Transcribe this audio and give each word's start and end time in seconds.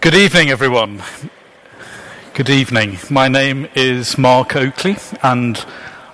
Good 0.00 0.14
evening, 0.14 0.48
everyone. 0.48 1.02
Good 2.32 2.48
evening. 2.48 2.96
My 3.10 3.28
name 3.28 3.68
is 3.74 4.16
Mark 4.16 4.56
Oakley, 4.56 4.96
and 5.22 5.62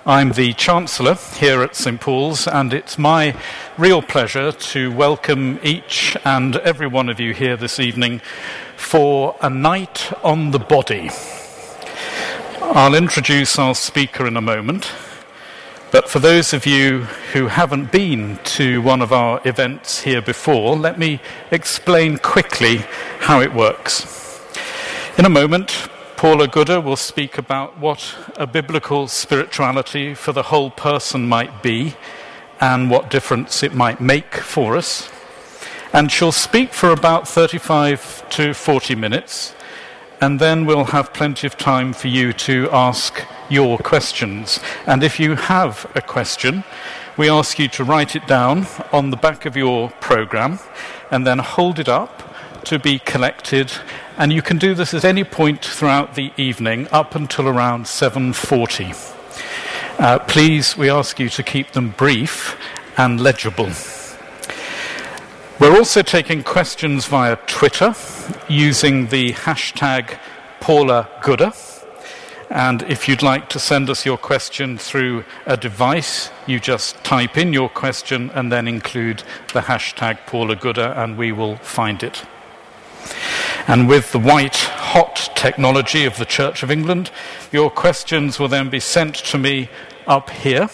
I'm 0.05 0.33
the 0.33 0.51
Chancellor 0.51 1.15
here 1.35 1.63
at 1.63 1.73
St 1.73 2.01
Paul's, 2.01 2.49
and 2.49 2.73
it's 2.73 2.97
my 2.97 3.33
real 3.77 4.01
pleasure 4.01 4.51
to 4.51 4.91
welcome 4.91 5.57
each 5.63 6.17
and 6.25 6.57
every 6.57 6.87
one 6.87 7.07
of 7.07 7.21
you 7.21 7.33
here 7.33 7.55
this 7.55 7.79
evening 7.79 8.19
for 8.75 9.37
a 9.39 9.49
night 9.49 10.11
on 10.21 10.51
the 10.51 10.59
body. 10.59 11.09
I'll 12.61 12.93
introduce 12.93 13.57
our 13.57 13.73
speaker 13.73 14.27
in 14.27 14.35
a 14.35 14.41
moment. 14.41 14.91
But 15.97 16.09
for 16.09 16.19
those 16.19 16.53
of 16.53 16.67
you 16.67 17.05
who 17.33 17.47
haven't 17.47 17.91
been 17.91 18.37
to 18.57 18.83
one 18.83 19.01
of 19.01 19.11
our 19.11 19.41
events 19.45 20.01
here 20.01 20.21
before, 20.21 20.75
let 20.75 20.99
me 20.99 21.19
explain 21.49 22.19
quickly 22.19 22.85
how 23.19 23.41
it 23.41 23.51
works. 23.51 24.05
In 25.17 25.25
a 25.25 25.29
moment, 25.29 25.89
Paula 26.15 26.47
Gooder 26.47 26.81
will 26.81 26.97
speak 26.97 27.39
about 27.39 27.79
what 27.79 28.15
a 28.35 28.45
biblical 28.45 29.07
spirituality 29.07 30.13
for 30.13 30.33
the 30.33 30.43
whole 30.43 30.69
person 30.69 31.27
might 31.27 31.63
be 31.63 31.95
and 32.61 32.91
what 32.91 33.09
difference 33.09 33.63
it 33.63 33.73
might 33.73 33.99
make 33.99 34.35
for 34.35 34.77
us. 34.77 35.09
And 35.93 36.11
she'll 36.11 36.31
speak 36.31 36.73
for 36.73 36.91
about 36.91 37.27
35 37.27 38.29
to 38.29 38.53
40 38.53 38.93
minutes, 38.93 39.55
and 40.19 40.39
then 40.39 40.65
we'll 40.65 40.85
have 40.85 41.13
plenty 41.13 41.45
of 41.45 41.57
time 41.57 41.93
for 41.93 42.07
you 42.07 42.33
to 42.33 42.69
ask 42.71 43.23
your 43.49 43.77
questions. 43.77 44.59
And 44.85 45.03
if 45.03 45.19
you 45.19 45.35
have 45.35 45.89
a 45.95 46.01
question, 46.01 46.63
we 47.17 47.29
ask 47.29 47.59
you 47.59 47.67
to 47.69 47.83
write 47.83 48.15
it 48.15 48.27
down 48.27 48.67
on 48.91 49.09
the 49.09 49.17
back 49.17 49.45
of 49.45 49.55
your 49.55 49.89
program 49.99 50.59
and 51.11 51.25
then 51.25 51.39
hold 51.39 51.79
it 51.79 51.89
up 51.89 52.33
to 52.65 52.77
be 52.77 52.99
collected 52.99 53.71
and 54.17 54.33
you 54.33 54.41
can 54.41 54.57
do 54.57 54.73
this 54.73 54.93
at 54.93 55.05
any 55.05 55.23
point 55.23 55.63
throughout 55.63 56.15
the 56.15 56.31
evening 56.37 56.87
up 56.91 57.15
until 57.15 57.47
around 57.47 57.85
7:40. 57.85 58.93
Uh, 59.99 60.19
please, 60.19 60.75
we 60.77 60.89
ask 60.89 61.19
you 61.19 61.29
to 61.29 61.43
keep 61.43 61.71
them 61.71 61.93
brief 61.97 62.57
and 62.97 63.21
legible. 63.21 63.71
We're 65.59 65.75
also 65.75 66.03
taking 66.03 66.43
questions 66.43 67.07
via 67.07 67.35
Twitter 67.47 67.95
using 68.47 69.07
the 69.07 69.33
hashtag 69.33 70.19
Paula 70.59 71.09
Gooder. 71.23 71.51
And 72.51 72.83
if 72.83 73.07
you'd 73.07 73.23
like 73.23 73.49
to 73.49 73.59
send 73.59 73.89
us 73.89 74.05
your 74.05 74.19
question 74.19 74.77
through 74.77 75.25
a 75.47 75.57
device, 75.57 76.29
you 76.45 76.59
just 76.59 77.03
type 77.03 77.39
in 77.39 77.53
your 77.53 77.69
question 77.69 78.29
and 78.35 78.51
then 78.51 78.67
include 78.67 79.23
the 79.51 79.61
hashtag 79.61 80.19
Paula 80.27 80.55
Gooder, 80.55 80.93
and 80.95 81.17
we 81.17 81.31
will 81.31 81.57
find 81.57 82.03
it. 82.03 82.23
And 83.67 83.89
with 83.89 84.11
the 84.11 84.19
white 84.19 84.57
hot 84.57 85.31
technology 85.35 86.05
of 86.05 86.17
the 86.17 86.25
Church 86.25 86.61
of 86.61 86.69
England, 86.69 87.09
your 87.51 87.71
questions 87.71 88.37
will 88.37 88.47
then 88.47 88.69
be 88.69 88.79
sent 88.79 89.15
to 89.15 89.39
me 89.39 89.69
up 90.05 90.29
here. 90.29 90.69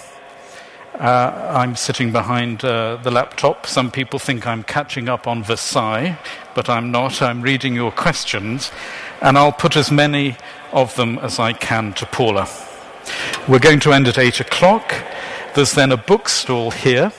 Uh, 0.99 1.51
I'm 1.51 1.75
sitting 1.75 2.11
behind 2.11 2.63
uh, 2.63 2.97
the 2.97 3.09
laptop. 3.09 3.65
Some 3.65 3.89
people 3.89 4.19
think 4.19 4.45
I'm 4.45 4.61
catching 4.61 5.09
up 5.09 5.25
on 5.25 5.43
Versailles, 5.43 6.19
but 6.53 6.69
I'm 6.69 6.91
not. 6.91 7.19
I'm 7.19 7.41
reading 7.41 7.73
your 7.73 7.91
questions, 7.91 8.71
and 9.19 9.35
I'll 9.35 9.51
put 9.51 9.75
as 9.75 9.91
many 9.91 10.37
of 10.71 10.95
them 10.95 11.17
as 11.17 11.39
I 11.39 11.53
can 11.53 11.93
to 11.93 12.05
Paula. 12.05 12.47
We're 13.47 13.57
going 13.57 13.79
to 13.81 13.91
end 13.91 14.07
at 14.07 14.19
8 14.19 14.39
o'clock. 14.41 14.93
There's 15.55 15.73
then 15.73 15.91
a 15.91 15.97
bookstall 15.97 16.69
here 16.69 17.11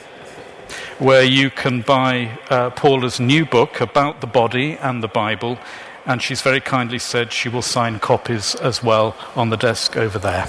where 0.97 1.23
you 1.23 1.49
can 1.49 1.81
buy 1.81 2.39
uh, 2.49 2.69
Paula's 2.69 3.19
new 3.19 3.45
book 3.45 3.81
about 3.81 4.21
the 4.21 4.27
body 4.27 4.77
and 4.77 5.03
the 5.03 5.09
Bible, 5.09 5.59
and 6.05 6.21
she's 6.21 6.41
very 6.41 6.61
kindly 6.61 6.99
said 6.99 7.33
she 7.33 7.49
will 7.49 7.61
sign 7.61 7.99
copies 7.99 8.55
as 8.55 8.81
well 8.81 9.17
on 9.35 9.49
the 9.49 9.57
desk 9.57 9.97
over 9.97 10.17
there. 10.17 10.47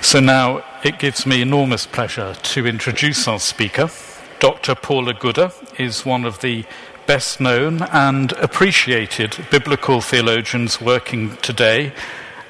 So 0.00 0.20
now 0.20 0.64
it 0.84 0.98
gives 0.98 1.26
me 1.26 1.42
enormous 1.42 1.86
pleasure 1.86 2.34
to 2.34 2.66
introduce 2.66 3.26
our 3.26 3.40
speaker. 3.40 3.90
Dr. 4.38 4.76
Paula 4.76 5.12
Gooder 5.12 5.50
is 5.76 6.06
one 6.06 6.24
of 6.24 6.40
the 6.40 6.64
best 7.06 7.40
known 7.40 7.82
and 7.82 8.32
appreciated 8.32 9.36
biblical 9.50 10.00
theologians 10.00 10.80
working 10.80 11.36
today, 11.38 11.92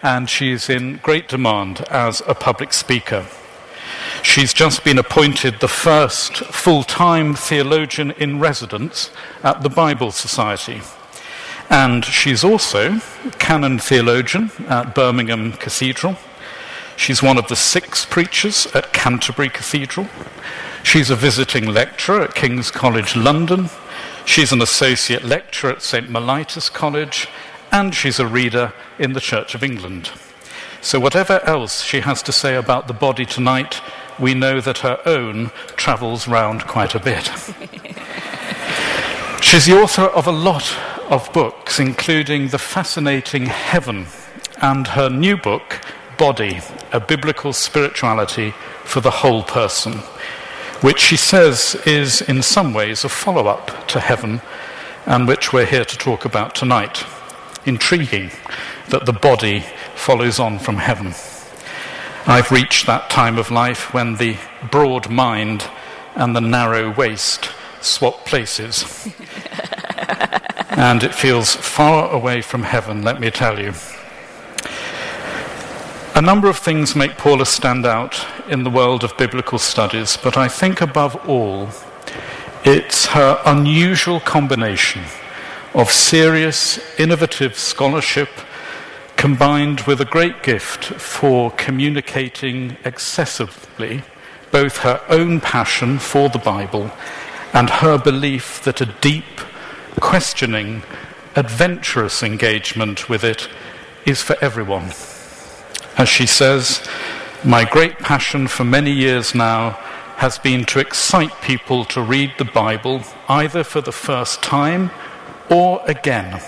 and 0.03 0.29
she 0.29 0.51
is 0.51 0.69
in 0.69 0.99
great 0.99 1.29
demand 1.29 1.81
as 1.91 2.23
a 2.27 2.35
public 2.35 2.75
speaker. 2.75 3.27
She's 4.23 4.53
just 4.53 4.85
been 4.85 4.99
appointed 4.99 5.61
the 5.61 5.69
first 5.69 6.37
full 6.37 6.83
time 6.83 7.35
theologian 7.35 8.11
in 8.11 8.41
residence 8.41 9.11
at 9.43 9.63
the 9.63 9.71
Bible 9.71 10.11
Society. 10.11 10.83
And 11.71 12.05
she's 12.05 12.45
also 12.45 13.01
canon 13.39 13.79
theologian 13.79 14.51
at 14.69 14.95
Birmingham 14.95 15.53
Cathedral. 15.53 16.17
She's 16.99 17.23
one 17.23 17.39
of 17.39 17.47
the 17.47 17.55
six 17.55 18.05
preachers 18.05 18.67
at 18.75 18.93
Canterbury 18.93 19.49
Cathedral. 19.49 20.09
She's 20.83 21.11
a 21.11 21.17
visiting 21.17 21.67
lecturer 21.67 22.23
at 22.23 22.35
King's 22.35 22.73
College 22.73 23.15
London. 23.15 23.71
She's 24.27 24.51
an 24.51 24.61
associate 24.61 25.25
lecturer 25.25 25.71
at 25.71 25.81
St. 25.81 26.11
Mellitus 26.11 26.71
College. 26.71 27.29
And 27.71 27.95
she's 27.95 28.19
a 28.19 28.27
reader 28.27 28.73
in 28.99 29.13
the 29.13 29.21
Church 29.21 29.55
of 29.55 29.63
England. 29.63 30.11
So, 30.81 30.99
whatever 30.99 31.41
else 31.45 31.83
she 31.83 32.01
has 32.01 32.21
to 32.25 32.33
say 32.33 32.57
about 32.57 32.89
the 32.89 32.95
body 32.95 33.25
tonight, 33.25 33.81
we 34.19 34.35
know 34.35 34.61
that 34.61 34.79
her 34.79 35.01
own 35.07 35.53
travels 35.77 36.27
round 36.27 36.67
quite 36.67 36.97
a 36.97 37.01
bit. 37.01 37.27
She's 39.41 39.67
the 39.67 39.81
author 39.81 40.03
of 40.03 40.27
a 40.27 40.33
lot 40.33 40.77
of 41.09 41.33
books, 41.33 41.79
including 41.79 42.49
The 42.49 42.59
Fascinating 42.59 43.47
Heaven 43.47 44.07
and 44.61 44.89
her 44.89 45.09
new 45.09 45.37
book, 45.37 45.81
Body 46.19 46.61
A 46.93 46.99
Biblical 46.99 47.53
Spirituality 47.53 48.53
for 48.83 49.01
the 49.01 49.11
Whole 49.11 49.45
Person, 49.45 49.93
which 50.81 50.99
she 50.99 51.17
says 51.17 51.81
is 51.87 52.21
in 52.21 52.43
some 52.43 52.75
ways 52.75 53.05
a 53.05 53.09
follow 53.09 53.47
up 53.47 53.87
to 53.89 54.01
Heaven 54.01 54.43
and 55.07 55.29
which 55.29 55.53
we're 55.53 55.65
here 55.65 55.85
to 55.85 55.97
talk 55.97 56.25
about 56.25 56.57
tonight. 56.57 57.05
Intriguing 57.65 58.33
that 58.89 59.07
the 59.07 59.13
body 59.13 59.65
follows 59.95 60.41
on 60.41 60.59
from 60.59 60.77
heaven. 60.77 61.15
I've 62.27 62.51
reached 62.51 62.87
that 62.87 63.09
time 63.09 63.39
of 63.39 63.51
life 63.51 63.95
when 63.95 64.17
the 64.17 64.37
broad 64.71 65.09
mind 65.09 65.65
and 66.17 66.35
the 66.35 66.41
narrow 66.41 66.93
waist 66.95 67.49
swap 67.81 68.27
places. 68.27 69.09
and 70.71 71.03
it 71.05 71.15
feels 71.15 71.55
far 71.55 72.11
away 72.11 72.43
from 72.43 72.65
heaven, 72.65 73.03
let 73.03 73.21
me 73.21 73.31
tell 73.31 73.61
you. 73.61 73.73
A 76.19 76.21
number 76.21 76.49
of 76.49 76.59
things 76.59 76.97
make 76.97 77.17
Paula 77.17 77.47
stand 77.47 77.87
out 77.87 78.27
in 78.49 78.65
the 78.65 78.71
world 78.71 79.05
of 79.05 79.17
biblical 79.17 79.57
studies, 79.57 80.17
but 80.21 80.37
I 80.37 80.49
think 80.49 80.81
above 80.81 81.15
all, 81.29 81.69
it's 82.65 83.07
her 83.07 83.41
unusual 83.45 84.19
combination 84.19 85.05
of 85.75 85.93
serious, 85.93 86.81
innovative 86.99 87.57
scholarship 87.57 88.31
combined 89.15 89.83
with 89.83 90.01
a 90.01 90.05
great 90.05 90.43
gift 90.43 90.87
for 90.87 91.53
communicating 91.53 92.77
excessively 92.85 94.03
both 94.51 94.79
her 94.79 95.01
own 95.09 95.41
passion 95.41 96.01
for 96.01 96.29
the 96.29 96.41
Bible 96.41 96.91
and 97.53 97.71
her 97.71 97.97
belief 97.97 98.61
that 98.65 98.81
a 98.81 98.87
deep, 99.01 99.39
questioning, 100.01 100.83
adventurous 101.37 102.25
engagement 102.25 103.09
with 103.09 103.23
it 103.23 103.49
is 104.05 104.21
for 104.21 104.37
everyone. 104.41 104.91
As 105.99 106.09
she 106.09 106.27
says, 106.27 106.81
my 107.45 107.65
great 107.65 107.99
passion 107.99 108.47
for 108.47 108.63
many 108.63 108.93
years 108.93 109.35
now 109.35 109.71
has 110.19 110.39
been 110.39 110.65
to 110.67 110.79
excite 110.79 111.43
people 111.43 111.85
to 111.87 112.01
read 112.01 112.33
the 112.39 112.45
Bible 112.45 113.03
either 113.29 113.65
for 113.65 113.81
the 113.81 113.91
first 113.91 114.41
time 114.41 114.93
or 115.51 115.83
again, 115.87 116.41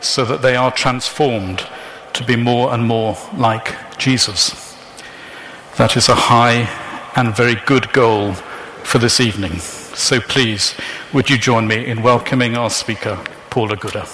so 0.00 0.26
that 0.26 0.42
they 0.42 0.56
are 0.56 0.70
transformed 0.70 1.66
to 2.12 2.22
be 2.22 2.36
more 2.36 2.74
and 2.74 2.86
more 2.86 3.16
like 3.34 3.74
Jesus. 3.96 4.76
That 5.78 5.96
is 5.96 6.10
a 6.10 6.14
high 6.14 6.68
and 7.16 7.34
very 7.34 7.54
good 7.64 7.90
goal 7.94 8.34
for 8.84 8.98
this 8.98 9.20
evening. 9.20 9.58
So 9.94 10.20
please, 10.20 10.74
would 11.14 11.30
you 11.30 11.38
join 11.38 11.66
me 11.66 11.86
in 11.86 12.02
welcoming 12.02 12.58
our 12.58 12.68
speaker, 12.68 13.18
Paula 13.48 13.76
Gooder? 13.76 14.04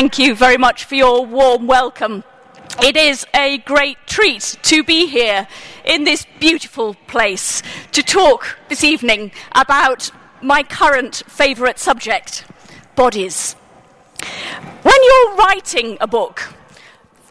Thank 0.00 0.18
you 0.18 0.34
very 0.34 0.56
much 0.56 0.84
for 0.84 0.94
your 0.94 1.26
warm 1.26 1.66
welcome. 1.66 2.24
It 2.82 2.96
is 2.96 3.26
a 3.34 3.58
great 3.58 3.98
treat 4.06 4.56
to 4.62 4.82
be 4.82 5.06
here 5.06 5.46
in 5.84 6.04
this 6.04 6.26
beautiful 6.38 6.94
place 7.06 7.62
to 7.92 8.02
talk 8.02 8.56
this 8.70 8.82
evening 8.82 9.30
about 9.54 10.10
my 10.40 10.62
current 10.62 11.22
favourite 11.26 11.78
subject 11.78 12.46
bodies. 12.96 13.52
When 14.80 15.04
you're 15.04 15.36
writing 15.36 15.98
a 16.00 16.06
book, 16.06 16.54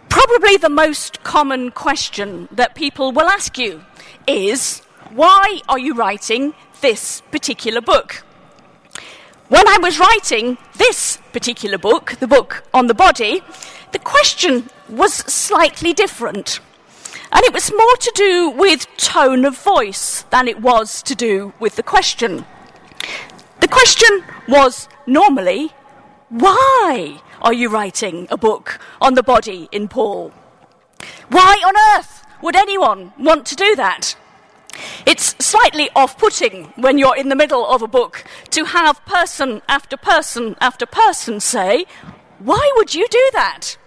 probably 0.07 0.55
the 0.57 0.69
most 0.69 1.23
common 1.23 1.71
question 1.71 2.49
that 2.51 2.75
people 2.75 3.11
will 3.11 3.29
ask 3.29 3.57
you 3.57 3.83
is 4.27 4.83
why 5.09 5.61
are 5.67 5.79
you 5.79 5.95
writing 5.95 6.53
this 6.81 7.23
particular 7.31 7.81
book? 7.81 8.23
When 9.49 9.67
I 9.67 9.79
was 9.79 9.97
writing 9.97 10.59
this 10.77 11.17
particular 11.33 11.79
book, 11.79 12.15
the 12.19 12.27
book 12.27 12.63
on 12.71 12.85
the 12.85 12.93
body, 12.93 13.41
the 13.93 13.97
question 13.97 14.69
was 14.87 15.11
slightly 15.11 15.91
different. 15.91 16.59
And 17.31 17.43
it 17.43 17.51
was 17.51 17.71
more 17.71 17.95
to 17.99 18.11
do 18.13 18.51
with 18.51 18.85
tone 18.97 19.45
of 19.45 19.57
voice 19.57 20.23
than 20.29 20.47
it 20.47 20.61
was 20.61 21.01
to 21.01 21.15
do 21.15 21.53
with 21.59 21.77
the 21.77 21.83
question. 21.83 22.45
The 23.59 23.67
question 23.67 24.23
was 24.47 24.87
normally, 25.07 25.71
why 26.29 27.19
are 27.41 27.53
you 27.53 27.69
writing 27.69 28.27
a 28.29 28.37
book 28.37 28.79
on 29.01 29.15
the 29.15 29.23
body 29.23 29.67
in 29.71 29.87
Paul? 29.87 30.31
Why 31.29 31.59
on 31.65 31.97
earth 31.97 32.23
would 32.43 32.55
anyone 32.55 33.13
want 33.17 33.47
to 33.47 33.55
do 33.55 33.75
that? 33.77 34.15
It's 35.05 35.35
slightly 35.43 35.89
off 35.95 36.17
putting 36.17 36.65
when 36.75 36.97
you're 36.97 37.15
in 37.15 37.29
the 37.29 37.35
middle 37.35 37.65
of 37.65 37.81
a 37.81 37.87
book 37.87 38.23
to 38.51 38.65
have 38.65 39.03
person 39.05 39.61
after 39.67 39.97
person 39.97 40.55
after 40.59 40.85
person 40.85 41.39
say, 41.39 41.85
Why 42.39 42.71
would 42.75 42.93
you 42.93 43.07
do 43.09 43.29
that? 43.33 43.77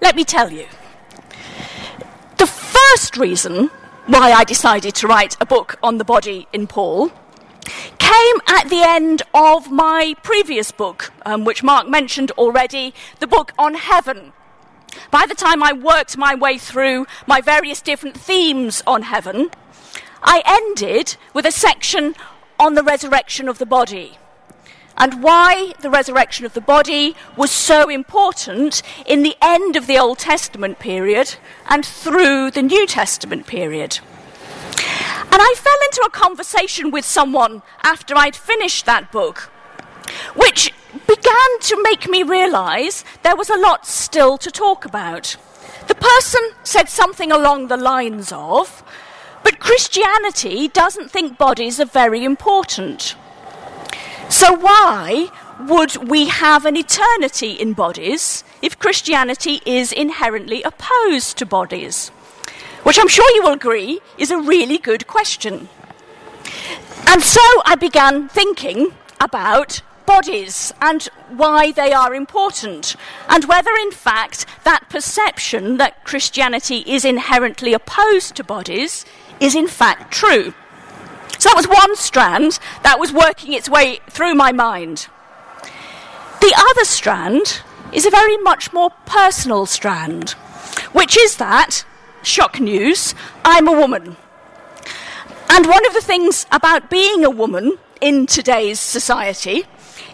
Let 0.00 0.16
me 0.16 0.24
tell 0.24 0.50
you. 0.50 0.66
The 2.38 2.46
first 2.46 3.16
reason 3.16 3.70
why 4.06 4.32
I 4.32 4.44
decided 4.44 4.94
to 4.96 5.06
write 5.06 5.36
a 5.40 5.46
book 5.46 5.78
on 5.82 5.98
the 5.98 6.04
body 6.04 6.46
in 6.52 6.66
Paul 6.66 7.10
came 7.98 8.36
at 8.46 8.68
the 8.68 8.82
end 8.82 9.22
of 9.32 9.70
my 9.70 10.14
previous 10.22 10.70
book, 10.70 11.12
um, 11.24 11.44
which 11.44 11.62
Mark 11.62 11.88
mentioned 11.88 12.30
already, 12.32 12.92
the 13.20 13.26
book 13.26 13.52
on 13.58 13.74
heaven. 13.74 14.32
By 15.10 15.26
the 15.26 15.34
time 15.34 15.62
I 15.62 15.72
worked 15.72 16.16
my 16.16 16.34
way 16.34 16.58
through 16.58 17.06
my 17.26 17.40
various 17.40 17.80
different 17.80 18.16
themes 18.16 18.82
on 18.86 19.02
heaven, 19.02 19.50
I 20.24 20.42
ended 20.44 21.16
with 21.34 21.44
a 21.44 21.52
section 21.52 22.14
on 22.58 22.74
the 22.74 22.82
resurrection 22.82 23.48
of 23.48 23.58
the 23.58 23.66
body 23.66 24.18
and 24.96 25.22
why 25.22 25.74
the 25.80 25.90
resurrection 25.90 26.46
of 26.46 26.54
the 26.54 26.60
body 26.60 27.16
was 27.36 27.50
so 27.50 27.88
important 27.88 28.82
in 29.06 29.22
the 29.22 29.36
end 29.42 29.76
of 29.76 29.86
the 29.86 29.98
Old 29.98 30.18
Testament 30.18 30.78
period 30.78 31.34
and 31.68 31.84
through 31.84 32.50
the 32.50 32.62
New 32.62 32.86
Testament 32.86 33.46
period. 33.46 33.98
And 35.32 35.42
I 35.42 35.54
fell 35.56 35.78
into 35.84 36.02
a 36.06 36.10
conversation 36.10 36.90
with 36.90 37.04
someone 37.04 37.62
after 37.82 38.16
I'd 38.16 38.36
finished 38.36 38.86
that 38.86 39.10
book, 39.10 39.50
which 40.36 40.72
began 41.06 41.58
to 41.60 41.82
make 41.82 42.08
me 42.08 42.22
realize 42.22 43.04
there 43.22 43.36
was 43.36 43.50
a 43.50 43.58
lot 43.58 43.86
still 43.86 44.38
to 44.38 44.50
talk 44.50 44.84
about. 44.84 45.36
The 45.88 45.96
person 45.96 46.40
said 46.62 46.88
something 46.88 47.32
along 47.32 47.66
the 47.66 47.76
lines 47.76 48.30
of, 48.32 48.84
but 49.44 49.60
Christianity 49.60 50.66
doesn't 50.66 51.12
think 51.12 51.38
bodies 51.38 51.78
are 51.78 51.84
very 51.84 52.24
important. 52.24 53.14
So, 54.28 54.52
why 54.52 55.28
would 55.60 56.08
we 56.08 56.26
have 56.26 56.64
an 56.64 56.76
eternity 56.76 57.52
in 57.52 57.74
bodies 57.74 58.42
if 58.62 58.78
Christianity 58.78 59.60
is 59.64 59.92
inherently 59.92 60.62
opposed 60.62 61.36
to 61.38 61.46
bodies? 61.46 62.08
Which 62.82 62.98
I'm 62.98 63.08
sure 63.08 63.30
you 63.36 63.42
will 63.42 63.52
agree 63.52 64.00
is 64.18 64.30
a 64.30 64.40
really 64.40 64.78
good 64.78 65.06
question. 65.06 65.68
And 67.06 67.22
so 67.22 67.40
I 67.64 67.76
began 67.78 68.28
thinking 68.28 68.92
about 69.20 69.82
bodies 70.06 70.72
and 70.80 71.04
why 71.28 71.72
they 71.72 71.92
are 71.92 72.14
important, 72.14 72.96
and 73.28 73.44
whether, 73.44 73.70
in 73.80 73.90
fact, 73.90 74.46
that 74.64 74.88
perception 74.90 75.76
that 75.78 76.04
Christianity 76.04 76.84
is 76.86 77.04
inherently 77.04 77.72
opposed 77.72 78.36
to 78.36 78.44
bodies 78.44 79.04
is 79.44 79.54
in 79.54 79.68
fact 79.68 80.10
true. 80.10 80.54
So 81.38 81.50
that 81.50 81.56
was 81.56 81.68
one 81.68 81.94
strand 81.96 82.58
that 82.82 82.98
was 82.98 83.12
working 83.12 83.52
its 83.52 83.68
way 83.68 84.00
through 84.08 84.34
my 84.34 84.52
mind. 84.52 85.08
The 86.40 86.54
other 86.56 86.84
strand 86.84 87.60
is 87.92 88.06
a 88.06 88.10
very 88.10 88.38
much 88.38 88.72
more 88.72 88.90
personal 89.04 89.66
strand, 89.66 90.30
which 90.92 91.18
is 91.18 91.36
that, 91.36 91.84
shock 92.22 92.58
news, 92.58 93.14
I'm 93.44 93.68
a 93.68 93.78
woman. 93.78 94.16
And 95.50 95.66
one 95.66 95.86
of 95.86 95.92
the 95.92 96.00
things 96.00 96.46
about 96.50 96.88
being 96.88 97.24
a 97.24 97.30
woman 97.30 97.78
in 98.00 98.26
today's 98.26 98.80
society 98.80 99.64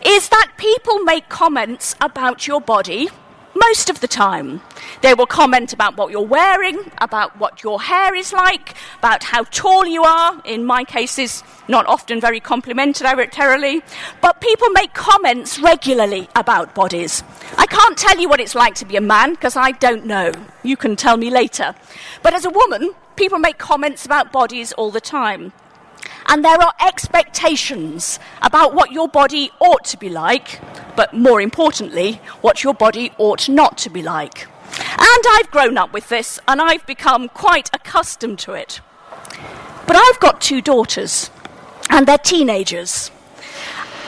is 0.04 0.28
that 0.30 0.52
people 0.56 0.98
make 1.04 1.28
comments 1.28 1.94
about 2.00 2.48
your 2.48 2.60
body 2.60 3.08
most 3.54 3.90
of 3.90 4.00
the 4.00 4.08
time. 4.08 4.60
They 5.02 5.14
will 5.14 5.26
comment 5.26 5.72
about 5.72 5.96
what 5.96 6.10
you're 6.10 6.22
wearing, 6.22 6.90
about 6.98 7.38
what 7.38 7.62
your 7.62 7.80
hair 7.80 8.14
is 8.14 8.32
like, 8.32 8.74
about 8.98 9.24
how 9.24 9.44
tall 9.44 9.86
you 9.86 10.02
are. 10.02 10.40
In 10.44 10.64
my 10.64 10.84
cases, 10.84 11.42
not 11.68 11.86
often 11.86 12.20
very 12.20 12.40
complimentarily, 12.40 13.82
but 14.20 14.40
people 14.40 14.68
make 14.70 14.92
comments 14.94 15.58
regularly 15.58 16.28
about 16.36 16.74
bodies. 16.74 17.22
I 17.58 17.66
can't 17.66 17.96
tell 17.96 18.18
you 18.18 18.28
what 18.28 18.40
it's 18.40 18.54
like 18.54 18.74
to 18.76 18.84
be 18.84 18.96
a 18.96 19.00
man 19.00 19.32
because 19.32 19.56
I 19.56 19.72
don't 19.72 20.06
know. 20.06 20.32
You 20.62 20.76
can 20.76 20.96
tell 20.96 21.16
me 21.16 21.30
later. 21.30 21.74
But 22.22 22.34
as 22.34 22.44
a 22.44 22.50
woman, 22.50 22.94
people 23.16 23.38
make 23.38 23.58
comments 23.58 24.06
about 24.06 24.32
bodies 24.32 24.72
all 24.72 24.90
the 24.90 25.00
time. 25.00 25.52
And 26.30 26.44
there 26.44 26.62
are 26.62 26.72
expectations 26.86 28.20
about 28.40 28.72
what 28.72 28.92
your 28.92 29.08
body 29.08 29.50
ought 29.58 29.84
to 29.86 29.96
be 29.96 30.08
like, 30.08 30.60
but 30.94 31.12
more 31.12 31.40
importantly, 31.40 32.20
what 32.40 32.62
your 32.62 32.72
body 32.72 33.10
ought 33.18 33.48
not 33.48 33.76
to 33.78 33.90
be 33.90 34.00
like. 34.00 34.46
And 34.78 35.24
I've 35.28 35.50
grown 35.50 35.76
up 35.76 35.92
with 35.92 36.08
this, 36.08 36.38
and 36.46 36.62
I've 36.62 36.86
become 36.86 37.28
quite 37.30 37.68
accustomed 37.74 38.38
to 38.40 38.52
it. 38.52 38.80
But 39.88 39.96
I've 39.96 40.20
got 40.20 40.40
two 40.40 40.62
daughters, 40.62 41.30
and 41.88 42.06
they're 42.06 42.16
teenagers. 42.16 43.10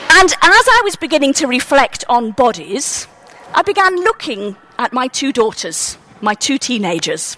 And 0.09 0.31
as 0.31 0.37
I 0.41 0.81
was 0.85 0.95
beginning 0.95 1.33
to 1.33 1.47
reflect 1.47 2.05
on 2.07 2.31
bodies, 2.31 3.05
I 3.53 3.63
began 3.63 3.97
looking 3.97 4.55
at 4.79 4.93
my 4.93 5.09
two 5.09 5.33
daughters, 5.33 5.97
my 6.21 6.35
two 6.35 6.57
teenagers, 6.57 7.35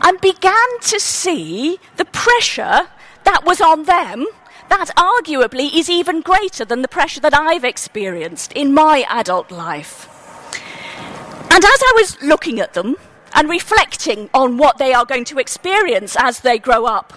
and 0.00 0.20
began 0.20 0.80
to 0.82 1.00
see 1.00 1.78
the 1.96 2.04
pressure 2.04 2.88
that 3.24 3.44
was 3.44 3.60
on 3.60 3.84
them 3.84 4.26
that 4.68 4.88
arguably 4.96 5.74
is 5.74 5.90
even 5.90 6.22
greater 6.22 6.64
than 6.64 6.82
the 6.82 6.88
pressure 6.88 7.20
that 7.20 7.36
I've 7.36 7.64
experienced 7.64 8.52
in 8.52 8.72
my 8.72 9.04
adult 9.08 9.50
life. 9.50 10.08
And 11.50 11.62
as 11.62 11.82
I 11.82 11.92
was 11.96 12.22
looking 12.22 12.58
at 12.58 12.72
them 12.72 12.96
and 13.34 13.50
reflecting 13.50 14.30
on 14.32 14.56
what 14.56 14.78
they 14.78 14.94
are 14.94 15.04
going 15.04 15.26
to 15.26 15.38
experience 15.38 16.16
as 16.18 16.40
they 16.40 16.58
grow 16.58 16.86
up, 16.86 17.12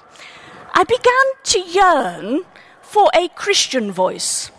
I 0.74 0.83
began 0.83 1.25
to 1.43 1.59
yearn 1.59 2.43
for 2.81 3.09
a 3.15 3.29
Christian 3.29 3.91
voice. 3.91 4.51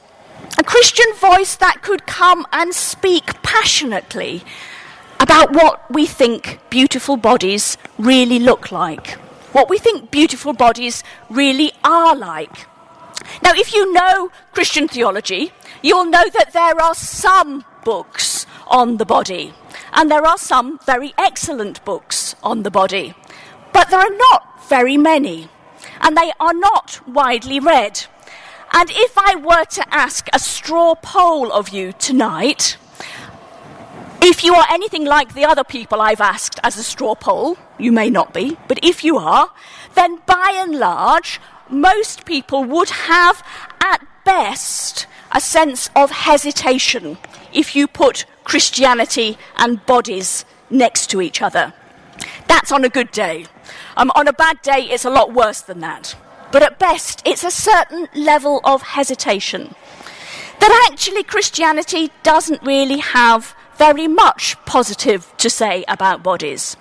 A 0.58 0.64
Christian 0.64 1.12
voice 1.16 1.54
that 1.56 1.82
could 1.82 2.06
come 2.06 2.46
and 2.52 2.74
speak 2.74 3.42
passionately 3.42 4.42
about 5.20 5.52
what 5.52 5.90
we 5.90 6.06
think 6.06 6.60
beautiful 6.70 7.18
bodies 7.18 7.76
really 7.98 8.38
look 8.38 8.72
like 8.72 9.18
what 9.56 9.70
we 9.70 9.78
think 9.78 10.10
beautiful 10.10 10.52
bodies 10.52 11.02
really 11.30 11.72
are 11.82 12.14
like. 12.14 12.66
Now, 13.42 13.52
if 13.54 13.72
you 13.72 13.90
know 13.90 14.30
Christian 14.52 14.86
theology, 14.86 15.50
you'll 15.80 16.04
know 16.04 16.28
that 16.34 16.52
there 16.52 16.78
are 16.78 16.94
some 16.94 17.64
books 17.82 18.44
on 18.66 18.98
the 18.98 19.06
body, 19.06 19.54
and 19.94 20.10
there 20.10 20.26
are 20.26 20.36
some 20.36 20.78
very 20.84 21.14
excellent 21.16 21.82
books 21.86 22.34
on 22.42 22.64
the 22.64 22.70
body, 22.70 23.14
but 23.72 23.88
there 23.88 24.00
are 24.00 24.18
not 24.30 24.68
very 24.68 24.98
many, 24.98 25.48
and 26.02 26.18
they 26.18 26.32
are 26.38 26.52
not 26.52 27.00
widely 27.08 27.58
read. 27.58 28.04
And 28.74 28.90
if 28.92 29.16
I 29.16 29.36
were 29.36 29.64
to 29.64 29.94
ask 29.94 30.28
a 30.34 30.38
straw 30.38 30.96
poll 30.96 31.50
of 31.50 31.70
you 31.70 31.94
tonight, 31.94 32.76
if 34.26 34.42
you 34.42 34.56
are 34.56 34.66
anything 34.68 35.04
like 35.04 35.34
the 35.34 35.44
other 35.44 35.62
people 35.62 36.00
I've 36.00 36.20
asked 36.20 36.58
as 36.64 36.76
a 36.76 36.82
straw 36.82 37.14
poll, 37.14 37.56
you 37.78 37.92
may 37.92 38.10
not 38.10 38.34
be, 38.34 38.56
but 38.66 38.80
if 38.82 39.04
you 39.04 39.18
are, 39.18 39.52
then 39.94 40.18
by 40.26 40.52
and 40.56 40.80
large, 40.80 41.40
most 41.70 42.24
people 42.24 42.64
would 42.64 42.90
have 42.90 43.46
at 43.80 44.04
best 44.24 45.06
a 45.30 45.40
sense 45.40 45.90
of 45.94 46.10
hesitation 46.10 47.18
if 47.52 47.76
you 47.76 47.86
put 47.86 48.26
Christianity 48.42 49.38
and 49.56 49.86
bodies 49.86 50.44
next 50.70 51.06
to 51.10 51.20
each 51.20 51.40
other. 51.40 51.72
That's 52.48 52.72
on 52.72 52.84
a 52.84 52.88
good 52.88 53.12
day. 53.12 53.46
Um, 53.96 54.10
on 54.16 54.26
a 54.26 54.32
bad 54.32 54.60
day, 54.60 54.88
it's 54.90 55.04
a 55.04 55.10
lot 55.10 55.34
worse 55.34 55.60
than 55.60 55.78
that. 55.80 56.16
But 56.50 56.64
at 56.64 56.80
best, 56.80 57.22
it's 57.24 57.44
a 57.44 57.50
certain 57.52 58.08
level 58.12 58.60
of 58.64 58.82
hesitation. 58.82 59.76
That 60.58 60.88
actually 60.90 61.22
Christianity 61.22 62.10
doesn't 62.24 62.62
really 62.62 62.98
have 62.98 63.54
very 63.76 64.08
much 64.08 64.56
positive 64.64 65.32
to 65.38 65.50
say 65.50 65.84
about 65.88 66.22
bodies. 66.22 66.76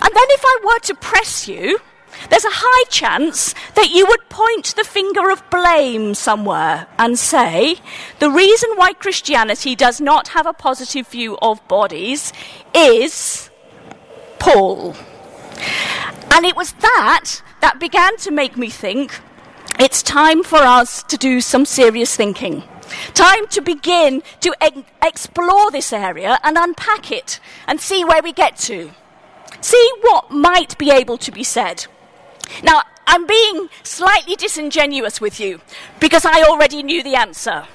And 0.00 0.14
then 0.14 0.26
if 0.30 0.42
I 0.44 0.60
were 0.64 0.78
to 0.80 0.94
press 0.94 1.48
you, 1.48 1.78
there's 2.30 2.44
a 2.44 2.50
high 2.50 2.84
chance 2.88 3.54
that 3.74 3.90
you 3.90 4.06
would 4.06 4.28
point 4.28 4.74
the 4.74 4.84
finger 4.84 5.30
of 5.30 5.48
blame 5.50 6.14
somewhere 6.14 6.86
and 6.98 7.18
say, 7.18 7.76
the 8.18 8.30
reason 8.30 8.70
why 8.76 8.94
Christianity 8.94 9.74
does 9.74 10.00
not 10.00 10.28
have 10.28 10.46
a 10.46 10.52
positive 10.52 11.08
view 11.08 11.38
of 11.42 11.66
bodies 11.68 12.32
is 12.74 13.50
Paul. 14.38 14.96
And 16.32 16.44
it 16.44 16.56
was 16.56 16.72
that 16.72 17.42
that 17.60 17.78
began 17.80 18.16
to 18.18 18.30
make 18.30 18.56
me 18.56 18.70
think 18.70 19.20
it's 19.78 20.02
time 20.02 20.42
for 20.42 20.58
us 20.58 21.02
to 21.04 21.16
do 21.16 21.40
some 21.40 21.64
serious 21.64 22.16
thinking. 22.16 22.62
Time 23.14 23.46
to 23.48 23.60
begin 23.60 24.22
to 24.40 24.54
e- 24.64 24.84
explore 25.02 25.70
this 25.70 25.92
area 25.92 26.38
and 26.42 26.56
unpack 26.56 27.10
it 27.10 27.40
and 27.66 27.80
see 27.80 28.04
where 28.04 28.22
we 28.22 28.32
get 28.32 28.56
to. 28.58 28.90
See 29.60 29.90
what 30.02 30.30
might 30.30 30.76
be 30.78 30.90
able 30.90 31.18
to 31.18 31.32
be 31.32 31.44
said. 31.44 31.86
Now, 32.62 32.82
I'm 33.06 33.26
being 33.26 33.68
slightly 33.82 34.34
disingenuous 34.34 35.20
with 35.20 35.38
you 35.40 35.60
because 36.00 36.24
I 36.24 36.42
already 36.42 36.82
knew 36.82 37.02
the 37.02 37.14
answer. 37.14 37.66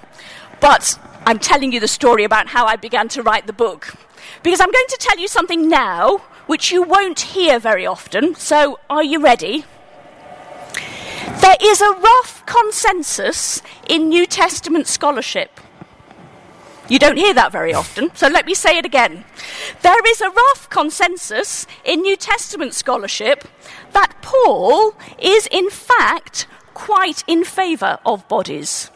But 0.60 1.00
I'm 1.26 1.40
telling 1.40 1.72
you 1.72 1.80
the 1.80 1.88
story 1.88 2.24
about 2.24 2.48
how 2.48 2.66
I 2.66 2.76
began 2.76 3.08
to 3.10 3.24
write 3.24 3.48
the 3.48 3.54
book. 3.54 3.96
Because 4.44 4.60
I'm 4.60 4.72
going 4.72 4.88
to 4.90 4.98
tell 5.00 5.20
you 5.20 5.28
something 5.28 5.70
now 5.70 6.18
which 6.48 6.72
you 6.72 6.84
won't 6.84 7.20
hear 7.20 7.60
very 7.60 7.86
often. 7.86 8.36
So, 8.36 8.80
are 8.90 9.04
you 9.04 9.22
ready? 9.24 9.66
There 11.42 11.56
is 11.62 11.82
a 11.82 11.92
rough 11.92 12.41
consensus 12.52 13.62
in 13.88 14.10
New 14.10 14.26
Testament 14.26 14.86
scholarship. 14.86 15.62
You 16.90 17.00
don't 17.00 17.16
hear 17.16 17.34
that 17.34 17.54
very 17.54 17.74
often, 17.74 18.14
so 18.14 18.28
let 18.28 18.46
me 18.46 18.54
say 18.54 18.78
it 18.78 18.86
again. 18.86 19.24
There 19.82 20.06
is 20.06 20.20
a 20.20 20.30
rough 20.30 20.70
consensus 20.70 21.66
in 21.86 22.02
New 22.02 22.18
Testament 22.18 22.74
scholarship 22.74 23.48
that 23.94 24.16
Paul 24.22 24.96
is, 25.18 25.48
in 25.48 25.70
fact, 25.70 26.46
quite 26.74 27.24
in 27.26 27.46
favour 27.46 28.00
of 28.06 28.28
bodies. 28.28 28.88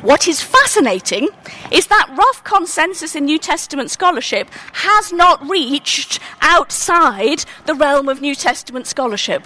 What 0.00 0.26
is 0.26 0.42
fascinating 0.42 1.28
is 1.70 1.88
that 1.88 2.14
rough 2.16 2.42
consensus 2.42 3.14
in 3.14 3.26
New 3.26 3.38
Testament 3.38 3.90
scholarship 3.90 4.48
has 4.72 5.12
not 5.12 5.46
reached 5.46 6.20
outside 6.40 7.44
the 7.66 7.74
realm 7.74 8.08
of 8.08 8.22
New 8.22 8.34
Testament 8.34 8.86
scholarship. 8.86 9.44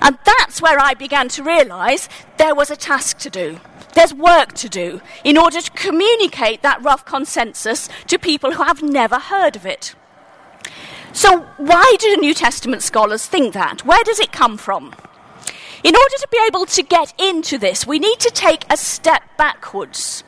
And 0.00 0.18
that's 0.24 0.62
where 0.62 0.78
I 0.78 0.94
began 0.94 1.28
to 1.30 1.42
realise 1.42 2.08
there 2.36 2.54
was 2.54 2.70
a 2.70 2.76
task 2.76 3.18
to 3.18 3.30
do. 3.30 3.60
There's 3.94 4.14
work 4.14 4.52
to 4.54 4.68
do 4.68 5.00
in 5.24 5.36
order 5.36 5.60
to 5.60 5.70
communicate 5.72 6.62
that 6.62 6.82
rough 6.82 7.04
consensus 7.04 7.88
to 8.06 8.18
people 8.18 8.52
who 8.52 8.62
have 8.62 8.82
never 8.82 9.18
heard 9.18 9.56
of 9.56 9.66
it. 9.66 9.94
So, 11.12 11.40
why 11.56 11.96
do 11.98 12.16
New 12.16 12.34
Testament 12.34 12.82
scholars 12.82 13.26
think 13.26 13.54
that? 13.54 13.84
Where 13.84 14.04
does 14.04 14.20
it 14.20 14.30
come 14.30 14.56
from? 14.56 14.94
In 15.82 15.94
order 15.94 16.16
to 16.18 16.28
be 16.30 16.38
able 16.46 16.66
to 16.66 16.82
get 16.82 17.14
into 17.18 17.56
this, 17.56 17.86
we 17.86 17.98
need 17.98 18.18
to 18.20 18.30
take 18.30 18.64
a 18.70 18.76
step 18.76 19.22
backwards 19.36 20.22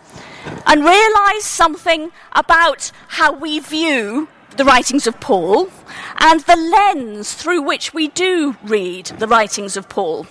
and 0.66 0.84
realize 0.84 1.44
something 1.44 2.12
about 2.32 2.92
how 3.08 3.32
we 3.32 3.58
view 3.58 4.28
the 4.56 4.64
writings 4.64 5.06
of 5.06 5.20
Paul 5.20 5.68
and 6.18 6.40
the 6.40 6.56
lens 6.56 7.34
through 7.34 7.62
which 7.62 7.94
we 7.94 8.08
do 8.08 8.56
read 8.62 9.06
the 9.06 9.28
writings 9.28 9.76
of 9.76 9.88
Paul. 9.88 10.26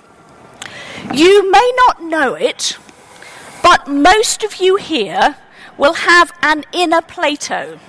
You 1.14 1.50
may 1.52 1.72
not 1.88 2.04
know 2.04 2.36
it, 2.36 2.78
but 3.64 3.88
most 3.88 4.44
of 4.44 4.58
you 4.58 4.76
here 4.76 5.38
will 5.78 5.94
have 5.94 6.32
an 6.42 6.66
inner 6.74 7.02
Plato. 7.02 7.80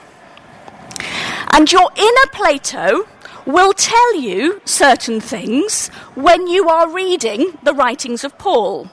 And 1.52 1.70
your 1.70 1.90
inner 1.96 2.26
Plato 2.32 3.08
will 3.44 3.72
tell 3.72 4.14
you 4.14 4.60
certain 4.64 5.20
things 5.20 5.88
when 6.14 6.46
you 6.46 6.68
are 6.68 6.90
reading 6.90 7.58
the 7.62 7.75
writings 7.75 8.25
of 8.25 8.38
Paul. 8.38 8.90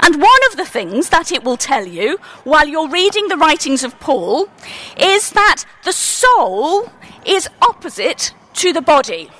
And 0.00 0.22
one 0.22 0.40
of 0.50 0.56
the 0.56 0.64
things 0.64 1.10
that 1.10 1.32
it 1.32 1.44
will 1.44 1.56
tell 1.56 1.86
you 1.86 2.18
while 2.44 2.66
you're 2.66 2.88
reading 2.88 3.28
the 3.28 3.36
writings 3.36 3.84
of 3.84 3.98
Paul 4.00 4.48
is 4.98 5.30
that 5.30 5.64
the 5.84 5.92
soul 5.92 6.90
is 7.26 7.48
opposite 7.60 8.32
to 8.54 8.72
the 8.72 8.80
body. 8.80 9.30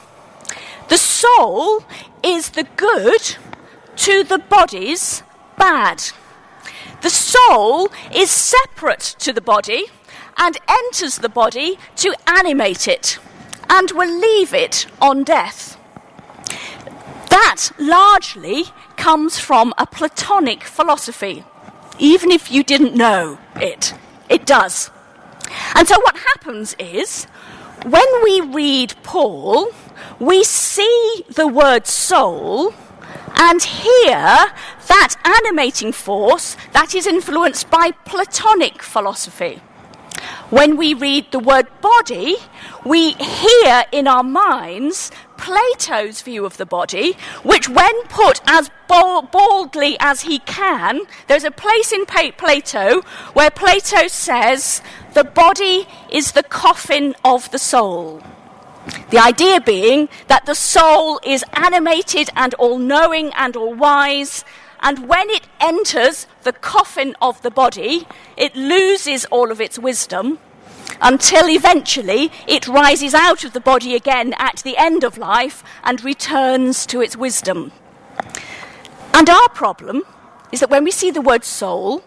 The 0.88 0.98
soul 0.98 1.84
is 2.22 2.50
the 2.50 2.66
good 2.76 3.36
to 3.96 4.24
the 4.24 4.38
body's 4.38 5.22
bad. 5.56 6.02
The 7.02 7.10
soul 7.10 7.90
is 8.14 8.30
separate 8.30 9.16
to 9.20 9.32
the 9.32 9.40
body 9.40 9.86
and 10.36 10.56
enters 10.68 11.18
the 11.18 11.28
body 11.28 11.78
to 11.96 12.14
animate 12.26 12.88
it 12.88 13.18
and 13.68 13.90
will 13.92 14.18
leave 14.18 14.54
it 14.54 14.86
on 15.00 15.24
death. 15.24 15.76
That 17.38 17.70
largely 17.78 18.64
comes 18.96 19.38
from 19.38 19.72
a 19.78 19.86
Platonic 19.86 20.64
philosophy, 20.64 21.44
even 21.96 22.32
if 22.32 22.50
you 22.50 22.64
didn't 22.64 22.96
know 22.96 23.38
it. 23.54 23.94
It 24.28 24.44
does. 24.44 24.90
And 25.76 25.86
so 25.86 26.00
what 26.00 26.16
happens 26.16 26.74
is, 26.80 27.26
when 27.84 28.08
we 28.24 28.40
read 28.40 28.94
Paul, 29.04 29.70
we 30.18 30.42
see 30.42 31.24
the 31.30 31.46
word 31.46 31.86
soul 31.86 32.74
and 33.36 33.62
hear 33.62 34.50
that 34.88 35.14
animating 35.24 35.92
force 35.92 36.56
that 36.72 36.92
is 36.92 37.06
influenced 37.06 37.70
by 37.70 37.92
Platonic 38.04 38.82
philosophy. 38.82 39.62
When 40.50 40.76
we 40.76 40.94
read 40.94 41.30
the 41.30 41.38
word 41.38 41.66
body, 41.80 42.36
we 42.84 43.12
hear 43.12 43.84
in 43.92 44.08
our 44.08 44.22
minds 44.22 45.10
Plato's 45.36 46.22
view 46.22 46.44
of 46.44 46.56
the 46.56 46.66
body, 46.66 47.16
which, 47.42 47.68
when 47.68 48.02
put 48.04 48.40
as 48.46 48.70
baldly 48.88 49.96
as 50.00 50.22
he 50.22 50.40
can, 50.40 51.02
there's 51.26 51.44
a 51.44 51.50
place 51.50 51.92
in 51.92 52.06
Plato 52.06 53.02
where 53.34 53.50
Plato 53.50 54.08
says 54.08 54.82
the 55.14 55.24
body 55.24 55.86
is 56.10 56.32
the 56.32 56.42
coffin 56.42 57.14
of 57.24 57.50
the 57.50 57.58
soul. 57.58 58.22
The 59.10 59.18
idea 59.18 59.60
being 59.60 60.08
that 60.28 60.46
the 60.46 60.54
soul 60.54 61.20
is 61.24 61.44
animated 61.52 62.30
and 62.34 62.54
all 62.54 62.78
knowing 62.78 63.32
and 63.34 63.56
all 63.56 63.74
wise, 63.74 64.44
and 64.80 65.08
when 65.08 65.28
it 65.30 65.48
enters 65.60 66.26
the 66.42 66.52
coffin 66.52 67.16
of 67.20 67.40
the 67.42 67.50
body, 67.50 68.06
it 68.36 68.54
loses 68.54 69.24
all 69.26 69.50
of 69.50 69.60
its 69.60 69.78
wisdom 69.78 70.38
until 71.00 71.48
eventually 71.48 72.30
it 72.46 72.66
rises 72.66 73.14
out 73.14 73.44
of 73.44 73.52
the 73.52 73.60
body 73.60 73.94
again 73.94 74.34
at 74.38 74.56
the 74.58 74.76
end 74.76 75.04
of 75.04 75.18
life 75.18 75.62
and 75.84 76.02
returns 76.04 76.86
to 76.86 77.00
its 77.00 77.16
wisdom. 77.16 77.72
And 79.14 79.28
our 79.28 79.48
problem 79.50 80.02
is 80.52 80.60
that 80.60 80.70
when 80.70 80.84
we 80.84 80.90
see 80.90 81.10
the 81.10 81.20
word 81.20 81.44
soul 81.44 82.02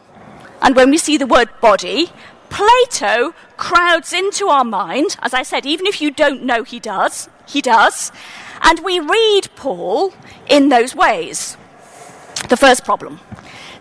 and 0.62 0.76
when 0.76 0.90
we 0.90 0.98
see 0.98 1.18
the 1.18 1.28
word 1.28 1.50
body, 1.60 2.10
Plato 2.50 3.34
crowds 3.56 4.12
into 4.12 4.48
our 4.48 4.66
mind, 4.66 5.16
as 5.22 5.34
I 5.34 5.42
said, 5.42 5.66
even 5.66 5.86
if 5.88 6.02
you 6.02 6.12
don't 6.12 6.44
know 6.44 6.64
he 6.64 6.82
does, 6.82 7.30
he 7.48 7.62
does, 7.62 8.12
and 8.62 8.80
we 8.80 9.00
read 9.00 9.48
Paul 9.56 10.14
in 10.50 10.68
those 10.68 10.94
ways. 10.94 11.56
The 12.52 12.58
first 12.58 12.84
problem. 12.84 13.22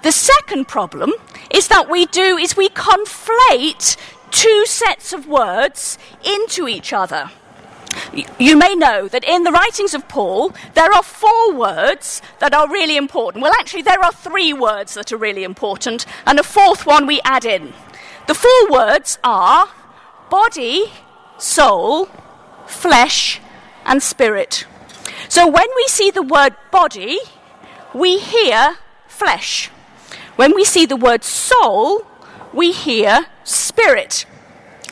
The 0.03 0.13
second 0.13 0.69
problem 0.69 1.13
is 1.51 1.67
that 1.67 1.91
we 1.91 2.07
do 2.07 2.39
is 2.39 2.57
we 2.57 2.69
conflate 2.69 3.97
two 4.31 4.65
sets 4.65 5.13
of 5.13 5.27
words 5.27 5.99
into 6.23 6.69
each 6.69 6.93
other. 6.93 7.33
You 8.39 8.57
may 8.57 8.77
know 8.77 9.09
that 9.09 9.25
in 9.25 9.43
the 9.43 9.51
writings 9.51 9.93
of 9.93 10.07
Paul, 10.09 10.55
there 10.75 10.93
are 10.93 11.03
four 11.03 11.53
words 11.53 12.23
that 12.39 12.55
are 12.55 12.71
really 12.71 12.97
important. 12.97 13.43
Well, 13.43 13.53
actually, 13.59 13.83
there 13.83 14.05
are 14.05 14.13
three 14.13 14.53
words 14.53 14.95
that 14.95 15.11
are 15.11 15.17
really 15.17 15.43
important, 15.43 16.07
and 16.25 16.39
a 16.39 16.45
fourth 16.45 16.87
one 16.87 17.09
we 17.09 17.21
add 17.25 17.45
in. 17.45 17.73
The 18.29 18.35
four 18.35 18.71
words 18.71 19.19
are 19.25 19.69
body, 20.31 20.93
soul, 21.39 22.09
flesh, 22.69 23.41
and 23.85 24.01
spirit. 24.01 24.65
So 25.29 25.49
when 25.49 25.67
we 25.75 25.87
see 25.89 26.13
the 26.13 26.23
word 26.23 26.55
body, 26.71 27.19
we 27.95 28.19
hear 28.19 28.77
flesh. 29.07 29.69
When 30.37 30.55
we 30.55 30.65
see 30.65 30.87
the 30.87 30.97
word 30.97 31.25
soul, 31.25 32.07
we 32.53 32.73
hear 32.73 33.27
spirit. 33.45 34.27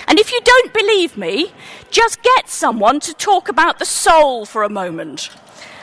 And 0.07 0.19
if 0.19 0.33
you 0.33 0.41
don't 0.43 0.73
believe 0.73 1.17
me, 1.17 1.53
just 1.91 2.23
get 2.23 2.49
someone 2.49 3.01
to 3.01 3.15
talk 3.15 3.49
about 3.49 3.79
the 3.79 3.85
soul 3.85 4.45
for 4.45 4.63
a 4.63 4.69
moment. 4.69 5.31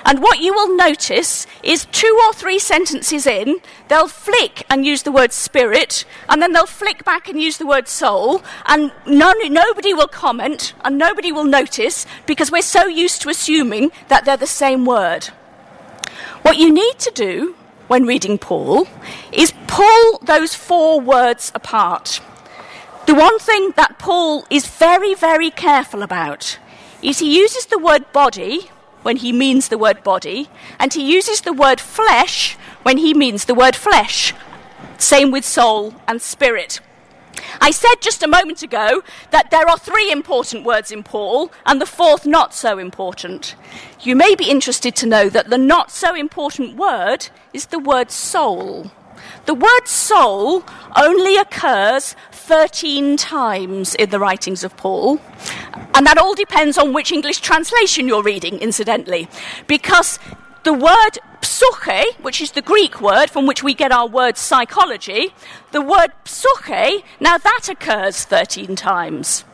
And 0.06 0.22
what 0.22 0.40
you 0.40 0.54
will 0.54 0.76
notice 0.76 1.48
is 1.64 1.86
two 1.92 2.20
or 2.26 2.34
three 2.34 2.60
sentences 2.60 3.26
in, 3.26 3.60
they'll 3.88 4.08
flick 4.08 4.64
and 4.70 4.86
use 4.86 5.02
the 5.02 5.12
word 5.12 5.34
spirit, 5.34 6.06
and 6.30 6.42
then 6.42 6.54
they'll 6.54 6.68
flick 6.68 7.04
back 7.04 7.28
and 7.28 7.42
use 7.42 7.58
the 7.58 7.66
word 7.66 7.88
soul, 7.88 8.44
and 8.68 8.92
none, 9.08 9.52
nobody 9.52 9.96
will 9.96 10.08
comment 10.08 10.74
and 10.84 11.00
nobody 11.00 11.32
will 11.32 11.44
notice 11.44 12.06
because 12.28 12.52
we're 12.52 12.62
so 12.62 12.86
used 12.86 13.24
to 13.24 13.30
assuming 13.30 13.92
that 14.08 14.26
they're 14.26 14.38
the 14.38 14.46
same 14.46 14.86
word. 14.86 15.30
What 16.42 16.58
you 16.58 16.72
need 16.72 17.00
to 17.00 17.12
do 17.12 17.56
when 17.88 18.06
reading 18.06 18.38
Paul 18.38 18.88
is 19.32 19.54
pull 19.68 20.20
those 20.20 20.56
four 20.56 21.00
words 21.00 21.52
apart. 21.56 22.22
The 23.06 23.14
one 23.14 23.38
thing 23.40 23.74
that 23.76 24.00
Paul 24.00 24.46
is 24.50 24.66
very, 24.66 25.14
very 25.14 25.52
careful 25.52 26.02
about 26.02 26.58
is 27.02 27.20
he 27.20 27.38
uses 27.38 27.68
the 27.68 27.78
word 27.78 28.12
body 28.12 28.70
when 29.04 29.18
he 29.18 29.32
means 29.32 29.68
the 29.68 29.78
word 29.78 30.04
body, 30.04 30.50
and 30.80 30.92
he 30.92 31.14
uses 31.14 31.42
the 31.42 31.54
word 31.54 31.80
flesh 31.80 32.56
when 32.82 32.98
he 32.98 33.14
means 33.14 33.46
the 33.46 33.54
word 33.54 33.76
flesh. 33.76 34.34
Same 34.98 35.30
with 35.30 35.46
soul 35.46 35.94
and 36.08 36.20
spirit. 36.20 36.80
I 37.62 37.72
said 37.72 37.96
just 38.02 38.24
a 38.24 38.28
moment 38.28 38.62
ago 38.64 39.04
that 39.32 39.52
there 39.52 39.68
are 39.68 39.78
three 39.78 40.12
important 40.12 40.66
words 40.66 40.92
in 40.92 41.04
Paul 41.04 41.52
and 41.66 41.82
the 41.82 41.86
fourth 41.86 42.26
not 42.26 42.54
so 42.54 42.78
important. 42.78 43.56
You 44.02 44.16
may 44.16 44.36
be 44.36 44.50
interested 44.50 44.96
to 44.98 45.08
know 45.08 45.30
that 45.30 45.50
the 45.50 45.58
not 45.58 45.92
so 45.92 46.16
important 46.16 46.76
word 46.76 47.30
is 47.54 47.68
the 47.68 47.80
word 47.80 48.12
soul. 48.12 48.92
The 49.46 49.54
word 49.54 49.88
soul 49.88 50.64
only 50.96 51.38
occurs 51.38 52.16
13 52.32 53.18
times 53.18 53.96
in 53.96 54.10
the 54.10 54.20
writings 54.20 54.64
of 54.64 54.76
Paul. 54.78 55.20
And 55.94 56.06
that 56.06 56.18
all 56.18 56.36
depends 56.36 56.78
on 56.78 56.94
which 56.94 57.12
English 57.12 57.40
translation 57.40 58.08
you're 58.08 58.24
reading, 58.24 58.60
incidentally. 58.60 59.28
Because 59.68 60.20
the 60.64 60.74
word 60.74 61.20
psyche, 61.46 62.12
which 62.22 62.42
is 62.42 62.52
the 62.52 62.62
Greek 62.62 63.00
word 63.00 63.30
from 63.30 63.46
which 63.46 63.64
we 63.64 63.74
get 63.74 63.92
our 63.92 64.08
word 64.08 64.38
psychology, 64.38 65.34
the 65.72 65.82
word 65.82 66.12
psyche, 66.26 67.06
now 67.20 67.38
that 67.38 67.70
occurs 67.70 68.26
13 68.26 68.76
times. 68.76 69.46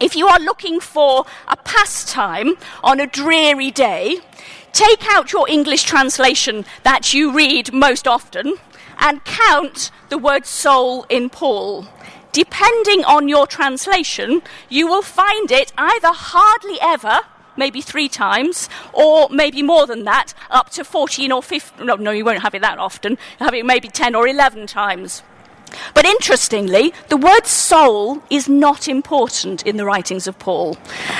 If 0.00 0.14
you 0.14 0.26
are 0.26 0.38
looking 0.38 0.80
for 0.80 1.24
a 1.48 1.56
pastime 1.56 2.56
on 2.84 3.00
a 3.00 3.06
dreary 3.06 3.70
day, 3.70 4.18
take 4.72 5.06
out 5.08 5.32
your 5.32 5.48
English 5.48 5.84
translation 5.84 6.66
that 6.82 7.14
you 7.14 7.32
read 7.32 7.72
most 7.72 8.06
often 8.06 8.56
and 8.98 9.24
count 9.24 9.90
the 10.10 10.18
word 10.18 10.44
soul 10.44 11.06
in 11.08 11.30
Paul 11.30 11.86
depending 12.36 13.02
on 13.06 13.30
your 13.30 13.46
translation, 13.46 14.42
you 14.68 14.86
will 14.86 15.00
find 15.00 15.50
it 15.50 15.72
either 15.78 16.12
hardly 16.12 16.76
ever, 16.82 17.20
maybe 17.56 17.80
three 17.80 18.08
times, 18.08 18.68
or 18.92 19.28
maybe 19.30 19.62
more 19.62 19.86
than 19.86 20.04
that, 20.04 20.34
up 20.50 20.70
to 20.70 20.84
14 20.84 21.32
or 21.32 21.42
15. 21.42 21.86
No, 21.86 21.96
no, 21.96 22.10
you 22.10 22.24
won't 22.24 22.42
have 22.42 22.54
it 22.54 22.62
that 22.62 22.78
often. 22.78 23.18
You'll 23.38 23.46
have 23.46 23.54
it 23.54 23.66
maybe 23.66 23.88
10 23.88 24.14
or 24.14 24.28
11 24.28 24.66
times. 24.66 25.22
But 25.94 26.04
interestingly, 26.04 26.92
the 27.08 27.16
word 27.16 27.46
soul 27.46 28.22
is 28.30 28.48
not 28.48 28.88
important 28.88 29.66
in 29.66 29.76
the 29.76 29.84
writings 29.84 30.26
of 30.26 30.38
Paul. 30.38 30.76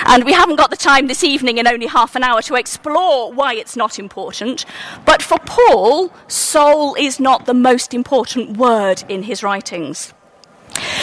And 0.06 0.24
we 0.24 0.32
haven't 0.32 0.56
got 0.56 0.70
the 0.70 0.76
time 0.76 1.06
this 1.06 1.24
evening 1.24 1.58
in 1.58 1.66
only 1.66 1.86
half 1.86 2.14
an 2.16 2.22
hour 2.22 2.42
to 2.42 2.54
explore 2.54 3.32
why 3.32 3.54
it's 3.54 3.76
not 3.76 3.98
important. 3.98 4.64
But 5.04 5.22
for 5.22 5.38
Paul, 5.44 6.12
soul 6.28 6.94
is 6.94 7.18
not 7.18 7.46
the 7.46 7.54
most 7.54 7.92
important 7.92 8.56
word 8.56 9.04
in 9.08 9.24
his 9.24 9.42
writings. 9.42 10.12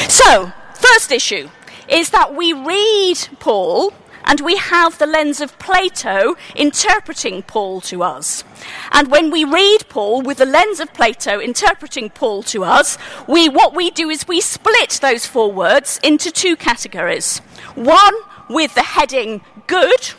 So, 0.07 0.51
first 0.75 1.11
issue 1.11 1.49
is 1.87 2.11
that 2.11 2.35
we 2.35 2.53
read 2.53 3.17
Paul 3.39 3.93
and 4.25 4.41
we 4.41 4.57
have 4.57 4.97
the 4.97 5.05
lens 5.05 5.41
of 5.41 5.57
Plato 5.59 6.35
interpreting 6.55 7.43
Paul 7.43 7.81
to 7.81 8.03
us. 8.03 8.43
And 8.91 9.09
when 9.09 9.29
we 9.29 9.43
read 9.43 9.87
Paul 9.89 10.21
with 10.21 10.37
the 10.37 10.45
lens 10.45 10.79
of 10.79 10.93
Plato 10.93 11.39
interpreting 11.39 12.09
Paul 12.09 12.43
to 12.43 12.63
us, 12.63 12.97
we, 13.27 13.49
what 13.49 13.75
we 13.75 13.91
do 13.91 14.09
is 14.09 14.27
we 14.27 14.41
split 14.41 14.99
those 15.01 15.25
four 15.25 15.51
words 15.51 15.99
into 16.03 16.31
two 16.31 16.55
categories. 16.55 17.39
One 17.75 18.15
with 18.49 18.75
the 18.75 18.83
heading 18.83 19.41
good, 19.67 20.11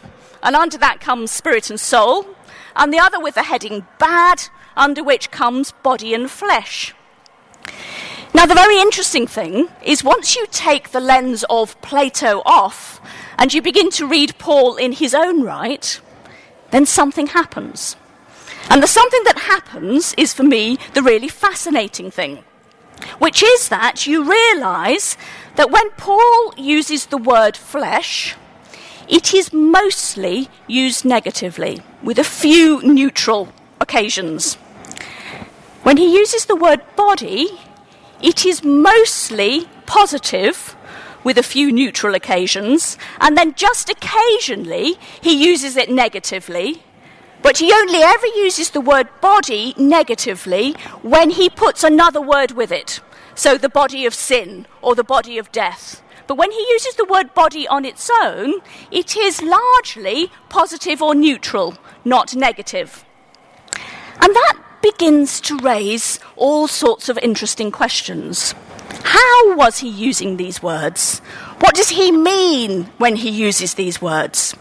and 0.43 0.57
under 0.57 0.79
that 0.79 1.01
comes 1.01 1.31
spirit 1.31 1.71
and 1.71 1.81
soul, 1.81 2.27
and 2.77 2.93
the 2.93 2.99
other 2.99 3.21
with 3.21 3.35
the 3.35 3.45
heading 3.45 3.87
bad, 3.99 4.43
under 4.77 5.03
which 5.03 5.31
comes 5.31 5.73
body 5.83 6.15
and 6.15 6.31
flesh. 6.31 6.95
Now, 8.35 8.47
the 8.47 8.55
very 8.55 8.81
interesting 8.81 9.29
thing 9.29 9.69
is 9.85 10.03
once 10.03 10.35
you 10.35 10.47
take 10.51 10.91
the 10.91 11.01
lens 11.01 11.45
of 11.49 11.81
Plato 11.83 12.43
off 12.45 13.01
and 13.39 13.53
you 13.53 13.63
begin 13.63 13.91
to 13.91 14.07
read 14.07 14.39
Paul 14.39 14.77
in 14.77 14.93
his 14.93 15.15
own 15.15 15.43
right, 15.43 16.01
then 16.71 16.87
something 16.87 17.29
happens. 17.29 17.97
And 18.71 18.83
the 18.83 18.87
something 18.87 19.23
that 19.25 19.39
happens 19.39 20.15
is, 20.15 20.33
for 20.33 20.43
me, 20.43 20.79
the 20.95 21.03
really 21.03 21.29
fascinating 21.29 22.11
thing, 22.11 22.45
which 23.19 23.43
is 23.43 23.69
that 23.69 24.07
you 24.07 24.25
realize 24.25 25.17
that 25.57 25.71
when 25.71 25.91
Paul 25.91 26.55
uses 26.57 27.07
the 27.07 27.19
word 27.19 27.57
flesh, 27.57 28.35
it 29.09 29.35
is 29.35 29.53
mostly 29.53 30.49
used 30.67 31.05
negatively, 31.05 31.83
with 32.03 32.19
a 32.19 32.25
few 32.25 32.83
neutral 32.83 33.53
occasions. 33.81 34.55
When 35.83 35.99
he 35.99 36.17
uses 36.17 36.47
the 36.47 36.57
word 36.57 36.81
body, 36.97 37.61
it 38.23 38.47
is 38.47 38.65
mostly 38.65 39.69
positive 39.85 40.75
with 41.25 41.39
a 41.39 41.43
few 41.43 41.73
neutral 41.73 42.15
occasions, 42.15 42.97
and 43.21 43.37
then 43.37 43.55
just 43.55 43.89
occasionally 43.89 44.95
he 45.21 45.33
uses 45.33 45.77
it 45.77 45.91
negatively. 45.91 46.83
But 47.43 47.59
he 47.59 47.73
only 47.73 48.03
ever 48.03 48.27
uses 48.27 48.71
the 48.71 48.81
word 48.81 49.09
body 49.21 49.75
negatively 49.77 50.73
when 51.03 51.31
he 51.31 51.51
puts 51.51 51.83
another 51.83 52.21
word 52.21 52.53
with 52.53 52.71
it. 52.71 53.01
So 53.35 53.59
the 53.59 53.69
body 53.69 54.07
of 54.07 54.15
sin 54.15 54.67
or 54.81 54.95
the 54.95 55.05
body 55.05 55.37
of 55.39 55.51
death. 55.51 56.03
But 56.27 56.37
when 56.37 56.53
he 56.53 56.67
uses 56.71 56.95
the 56.95 57.05
word 57.05 57.35
body 57.35 57.69
on 57.69 57.85
its 57.85 58.11
own, 58.23 58.61
it 58.91 59.17
is 59.17 59.43
largely 59.43 60.31
positive 60.49 61.03
or 61.03 61.15
neutral, 61.15 61.77
not 62.05 62.35
negative. 62.35 63.05
And 64.21 64.35
that 64.35 64.59
begins 64.81 65.41
to 65.43 65.59
raise 65.59 66.21
all 66.37 66.67
sorts 66.69 67.09
of 67.09 67.19
interesting 67.19 67.71
questions. 67.71 68.55
How 69.03 69.57
was 69.57 69.79
he 69.79 69.89
using 69.89 70.37
these 70.37 70.63
words? 70.63 71.19
What 71.59 71.75
does 71.75 71.91
he 71.91 72.13
mean 72.13 72.85
when 72.99 73.17
he 73.17 73.31
uses 73.31 73.75
these 73.75 74.01
words? 74.01 74.55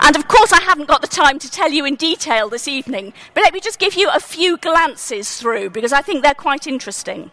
And 0.00 0.16
of 0.16 0.28
course, 0.28 0.52
I 0.52 0.60
haven't 0.60 0.88
got 0.88 1.02
the 1.02 1.08
time 1.08 1.38
to 1.38 1.50
tell 1.50 1.70
you 1.70 1.84
in 1.84 1.96
detail 1.96 2.48
this 2.48 2.68
evening, 2.68 3.12
but 3.34 3.42
let 3.42 3.52
me 3.52 3.60
just 3.60 3.78
give 3.78 3.94
you 3.94 4.10
a 4.10 4.20
few 4.20 4.56
glances 4.56 5.36
through 5.38 5.70
because 5.70 5.92
I 5.92 6.02
think 6.02 6.22
they're 6.22 6.34
quite 6.34 6.66
interesting. 6.66 7.30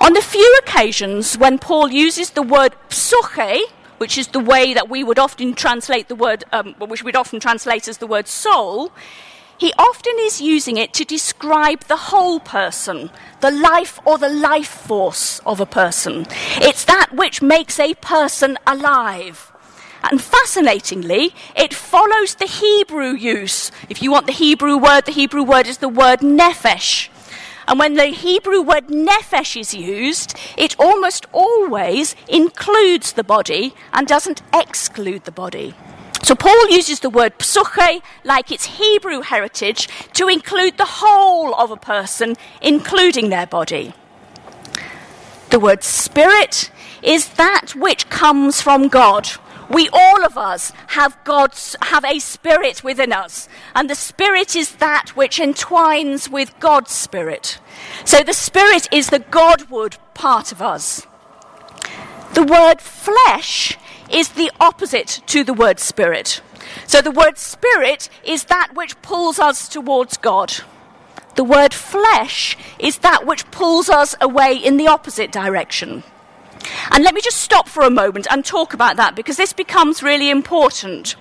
On 0.00 0.12
the 0.12 0.22
few 0.22 0.58
occasions 0.62 1.38
when 1.38 1.58
Paul 1.58 1.90
uses 1.90 2.30
the 2.30 2.42
word 2.42 2.74
psyche, 2.90 3.62
which 3.98 4.18
is 4.18 4.28
the 4.28 4.40
way 4.40 4.74
that 4.74 4.90
we 4.90 5.02
would 5.02 5.18
often 5.18 5.54
translate 5.54 6.08
the 6.08 6.14
word, 6.14 6.44
um, 6.52 6.74
which 6.78 7.02
we'd 7.02 7.16
often 7.16 7.40
translate 7.40 7.88
as 7.88 7.98
the 7.98 8.06
word 8.06 8.28
soul, 8.28 8.92
he 9.58 9.72
often 9.78 10.14
is 10.18 10.40
using 10.40 10.76
it 10.76 10.92
to 10.94 11.04
describe 11.04 11.80
the 11.84 11.96
whole 11.96 12.40
person, 12.40 13.10
the 13.40 13.50
life 13.50 13.98
or 14.04 14.18
the 14.18 14.28
life 14.28 14.68
force 14.68 15.40
of 15.46 15.60
a 15.60 15.66
person. 15.66 16.26
It's 16.56 16.84
that 16.84 17.14
which 17.14 17.40
makes 17.40 17.80
a 17.80 17.94
person 17.94 18.58
alive. 18.66 19.52
And 20.02 20.20
fascinatingly, 20.20 21.34
it 21.56 21.74
follows 21.74 22.34
the 22.34 22.46
Hebrew 22.46 23.12
use. 23.12 23.72
If 23.88 24.02
you 24.02 24.12
want 24.12 24.26
the 24.26 24.32
Hebrew 24.32 24.76
word, 24.76 25.06
the 25.06 25.12
Hebrew 25.12 25.42
word 25.42 25.66
is 25.66 25.78
the 25.78 25.88
word 25.88 26.20
nephesh. 26.20 27.08
And 27.66 27.78
when 27.78 27.94
the 27.94 28.06
Hebrew 28.06 28.62
word 28.62 28.88
nephesh 28.88 29.58
is 29.58 29.74
used, 29.74 30.38
it 30.56 30.78
almost 30.78 31.26
always 31.32 32.14
includes 32.28 33.14
the 33.14 33.24
body 33.24 33.74
and 33.92 34.06
doesn't 34.06 34.42
exclude 34.54 35.24
the 35.24 35.32
body. 35.32 35.74
So 36.22 36.34
Paul 36.34 36.70
uses 36.70 37.00
the 37.00 37.10
word 37.10 37.38
psuche 37.38 38.02
like 38.24 38.50
its 38.50 38.78
Hebrew 38.78 39.20
heritage 39.20 39.88
to 40.14 40.28
include 40.28 40.76
the 40.76 40.84
whole 40.84 41.54
of 41.54 41.70
a 41.70 41.76
person, 41.76 42.36
including 42.60 43.28
their 43.28 43.46
body. 43.46 43.94
The 45.50 45.60
word 45.60 45.84
spirit 45.84 46.70
is 47.02 47.28
that 47.30 47.74
which 47.74 48.08
comes 48.08 48.60
from 48.60 48.88
God. 48.88 49.28
We 49.68 49.88
all 49.92 50.24
of 50.24 50.36
us 50.38 50.72
have 50.88 51.16
God's 51.24 51.76
have 51.82 52.04
a 52.04 52.18
spirit 52.18 52.84
within 52.84 53.12
us, 53.12 53.48
and 53.74 53.90
the 53.90 53.94
spirit 53.94 54.54
is 54.54 54.76
that 54.76 55.16
which 55.16 55.40
entwines 55.40 56.28
with 56.28 56.54
God's 56.60 56.92
spirit. 56.92 57.58
So 58.04 58.22
the 58.22 58.32
spirit 58.32 58.88
is 58.92 59.08
the 59.08 59.18
Godward 59.18 59.96
part 60.14 60.52
of 60.52 60.62
us. 60.62 61.06
The 62.34 62.44
word 62.44 62.80
flesh 62.80 63.76
is 64.10 64.30
the 64.30 64.50
opposite 64.60 65.22
to 65.26 65.44
the 65.44 65.54
word 65.54 65.78
spirit. 65.80 66.40
So 66.86 67.00
the 67.00 67.10
word 67.10 67.38
spirit 67.38 68.08
is 68.24 68.44
that 68.44 68.74
which 68.74 69.00
pulls 69.02 69.38
us 69.38 69.68
towards 69.68 70.16
God. 70.16 70.54
The 71.36 71.44
word 71.44 71.74
flesh 71.74 72.56
is 72.78 72.98
that 72.98 73.26
which 73.26 73.50
pulls 73.50 73.88
us 73.88 74.14
away 74.20 74.56
in 74.56 74.76
the 74.76 74.88
opposite 74.88 75.30
direction. 75.30 76.02
And 76.90 77.04
let 77.04 77.14
me 77.14 77.20
just 77.20 77.40
stop 77.40 77.68
for 77.68 77.82
a 77.82 77.90
moment 77.90 78.26
and 78.30 78.44
talk 78.44 78.72
about 78.74 78.96
that 78.96 79.14
because 79.14 79.36
this 79.36 79.52
becomes 79.52 80.02
really 80.02 80.30
important. 80.30 81.14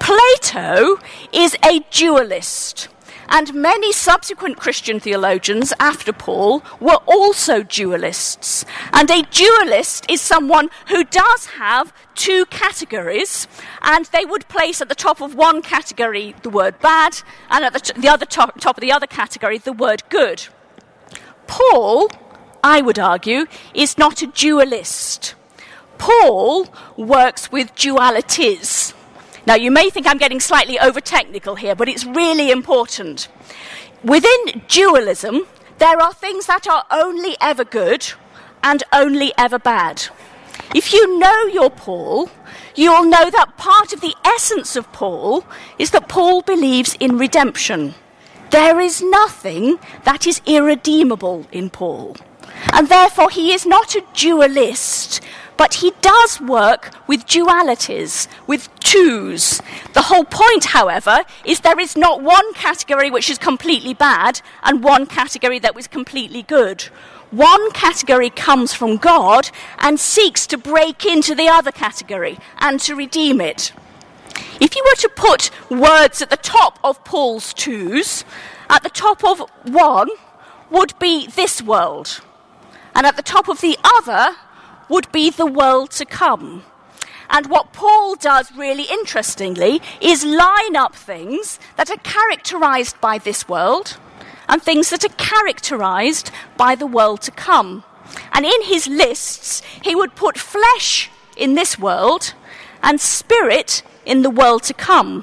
Plato 0.00 0.98
is 1.32 1.56
a 1.64 1.80
dualist. 1.90 2.88
And 3.28 3.54
many 3.54 3.92
subsequent 3.92 4.58
Christian 4.58 5.00
theologians 5.00 5.72
after 5.80 6.12
Paul 6.12 6.62
were 6.80 7.00
also 7.06 7.62
dualists. 7.62 8.64
And 8.92 9.10
a 9.10 9.22
dualist 9.22 10.10
is 10.10 10.20
someone 10.20 10.70
who 10.88 11.04
does 11.04 11.46
have 11.58 11.92
two 12.14 12.46
categories, 12.46 13.48
and 13.82 14.06
they 14.06 14.24
would 14.24 14.48
place 14.48 14.80
at 14.80 14.88
the 14.88 14.94
top 14.94 15.20
of 15.20 15.34
one 15.34 15.62
category 15.62 16.34
the 16.42 16.50
word 16.50 16.78
bad, 16.80 17.22
and 17.50 17.64
at 17.64 17.72
the, 17.72 17.80
t- 17.80 18.00
the 18.00 18.08
other 18.08 18.26
top, 18.26 18.60
top 18.60 18.76
of 18.76 18.80
the 18.80 18.92
other 18.92 19.06
category 19.06 19.58
the 19.58 19.72
word 19.72 20.02
good. 20.08 20.46
Paul, 21.46 22.10
I 22.62 22.80
would 22.80 22.98
argue, 22.98 23.46
is 23.74 23.98
not 23.98 24.22
a 24.22 24.26
dualist. 24.26 25.34
Paul 25.98 26.68
works 26.96 27.52
with 27.52 27.74
dualities. 27.74 28.94
Now, 29.46 29.54
you 29.56 29.70
may 29.70 29.90
think 29.90 30.06
I'm 30.06 30.18
getting 30.18 30.40
slightly 30.40 30.78
over 30.78 31.00
technical 31.00 31.54
here, 31.54 31.74
but 31.74 31.88
it's 31.88 32.04
really 32.04 32.50
important. 32.50 33.28
Within 34.02 34.62
dualism, 34.68 35.46
there 35.78 36.00
are 36.00 36.14
things 36.14 36.46
that 36.46 36.66
are 36.66 36.84
only 36.90 37.36
ever 37.40 37.64
good 37.64 38.12
and 38.62 38.82
only 38.92 39.32
ever 39.36 39.58
bad. 39.58 40.04
If 40.74 40.92
you 40.92 41.18
know 41.18 41.46
your 41.46 41.70
Paul, 41.70 42.30
you'll 42.74 43.04
know 43.04 43.30
that 43.30 43.56
part 43.58 43.92
of 43.92 44.00
the 44.00 44.14
essence 44.24 44.76
of 44.76 44.90
Paul 44.92 45.44
is 45.78 45.90
that 45.90 46.08
Paul 46.08 46.42
believes 46.42 46.96
in 46.98 47.18
redemption. 47.18 47.94
There 48.50 48.80
is 48.80 49.02
nothing 49.02 49.78
that 50.04 50.26
is 50.26 50.40
irredeemable 50.46 51.46
in 51.52 51.70
Paul. 51.70 52.16
And 52.72 52.88
therefore, 52.88 53.30
he 53.30 53.52
is 53.52 53.66
not 53.66 53.94
a 53.94 54.04
dualist, 54.14 55.20
but 55.56 55.74
he 55.74 55.92
does 56.00 56.40
work 56.40 56.90
with 57.06 57.26
dualities, 57.26 58.28
with 58.46 58.68
twos. 58.80 59.60
The 59.92 60.02
whole 60.02 60.24
point, 60.24 60.66
however, 60.66 61.24
is 61.44 61.60
there 61.60 61.78
is 61.78 61.96
not 61.96 62.22
one 62.22 62.52
category 62.54 63.10
which 63.10 63.30
is 63.30 63.38
completely 63.38 63.94
bad 63.94 64.40
and 64.62 64.82
one 64.82 65.06
category 65.06 65.58
that 65.60 65.74
was 65.74 65.86
completely 65.86 66.42
good. 66.42 66.82
One 67.30 67.72
category 67.72 68.30
comes 68.30 68.72
from 68.72 68.96
God 68.96 69.50
and 69.78 69.98
seeks 69.98 70.46
to 70.48 70.58
break 70.58 71.04
into 71.04 71.34
the 71.34 71.48
other 71.48 71.72
category 71.72 72.38
and 72.58 72.78
to 72.80 72.94
redeem 72.94 73.40
it. 73.40 73.72
If 74.60 74.76
you 74.76 74.84
were 74.84 74.96
to 75.00 75.08
put 75.08 75.50
words 75.70 76.22
at 76.22 76.30
the 76.30 76.36
top 76.36 76.78
of 76.84 77.02
Paul's 77.04 77.52
twos, 77.52 78.24
at 78.70 78.82
the 78.82 78.90
top 78.90 79.24
of 79.24 79.40
one 79.64 80.08
would 80.70 80.98
be 80.98 81.26
this 81.26 81.60
world, 81.62 82.20
and 82.94 83.06
at 83.06 83.16
the 83.16 83.22
top 83.22 83.48
of 83.48 83.60
the 83.60 83.76
other 83.82 84.36
would 84.88 85.10
be 85.12 85.30
the 85.30 85.46
world 85.46 85.90
to 85.92 86.04
come. 86.04 86.64
And 87.30 87.46
what 87.46 87.72
Paul 87.72 88.16
does 88.16 88.52
really 88.52 88.84
interestingly 88.84 89.80
is 90.00 90.24
line 90.24 90.76
up 90.76 90.94
things 90.94 91.58
that 91.76 91.90
are 91.90 91.96
characterized 91.98 93.00
by 93.00 93.18
this 93.18 93.48
world 93.48 93.96
and 94.48 94.62
things 94.62 94.90
that 94.90 95.04
are 95.04 95.16
characterized 95.16 96.30
by 96.56 96.74
the 96.74 96.86
world 96.86 97.22
to 97.22 97.30
come. 97.30 97.84
And 98.32 98.44
in 98.44 98.62
his 98.62 98.86
lists, 98.86 99.62
he 99.82 99.94
would 99.94 100.14
put 100.14 100.38
flesh 100.38 101.10
in 101.36 101.54
this 101.54 101.78
world 101.78 102.34
and 102.82 103.00
spirit 103.00 103.82
in 104.04 104.22
the 104.22 104.30
world 104.30 104.62
to 104.64 104.74
come. 104.74 105.22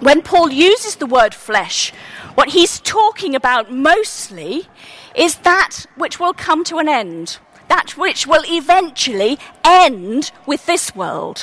When 0.00 0.22
Paul 0.22 0.50
uses 0.50 0.96
the 0.96 1.06
word 1.06 1.34
flesh, 1.34 1.92
what 2.34 2.50
he's 2.50 2.80
talking 2.80 3.34
about 3.34 3.72
mostly 3.72 4.66
is 5.14 5.36
that 5.36 5.86
which 5.96 6.20
will 6.20 6.32
come 6.32 6.64
to 6.64 6.78
an 6.78 6.88
end, 6.88 7.38
that 7.70 7.96
which 7.96 8.26
will 8.26 8.42
eventually 8.46 9.38
end 9.64 10.32
with 10.44 10.66
this 10.66 10.94
world. 10.94 11.42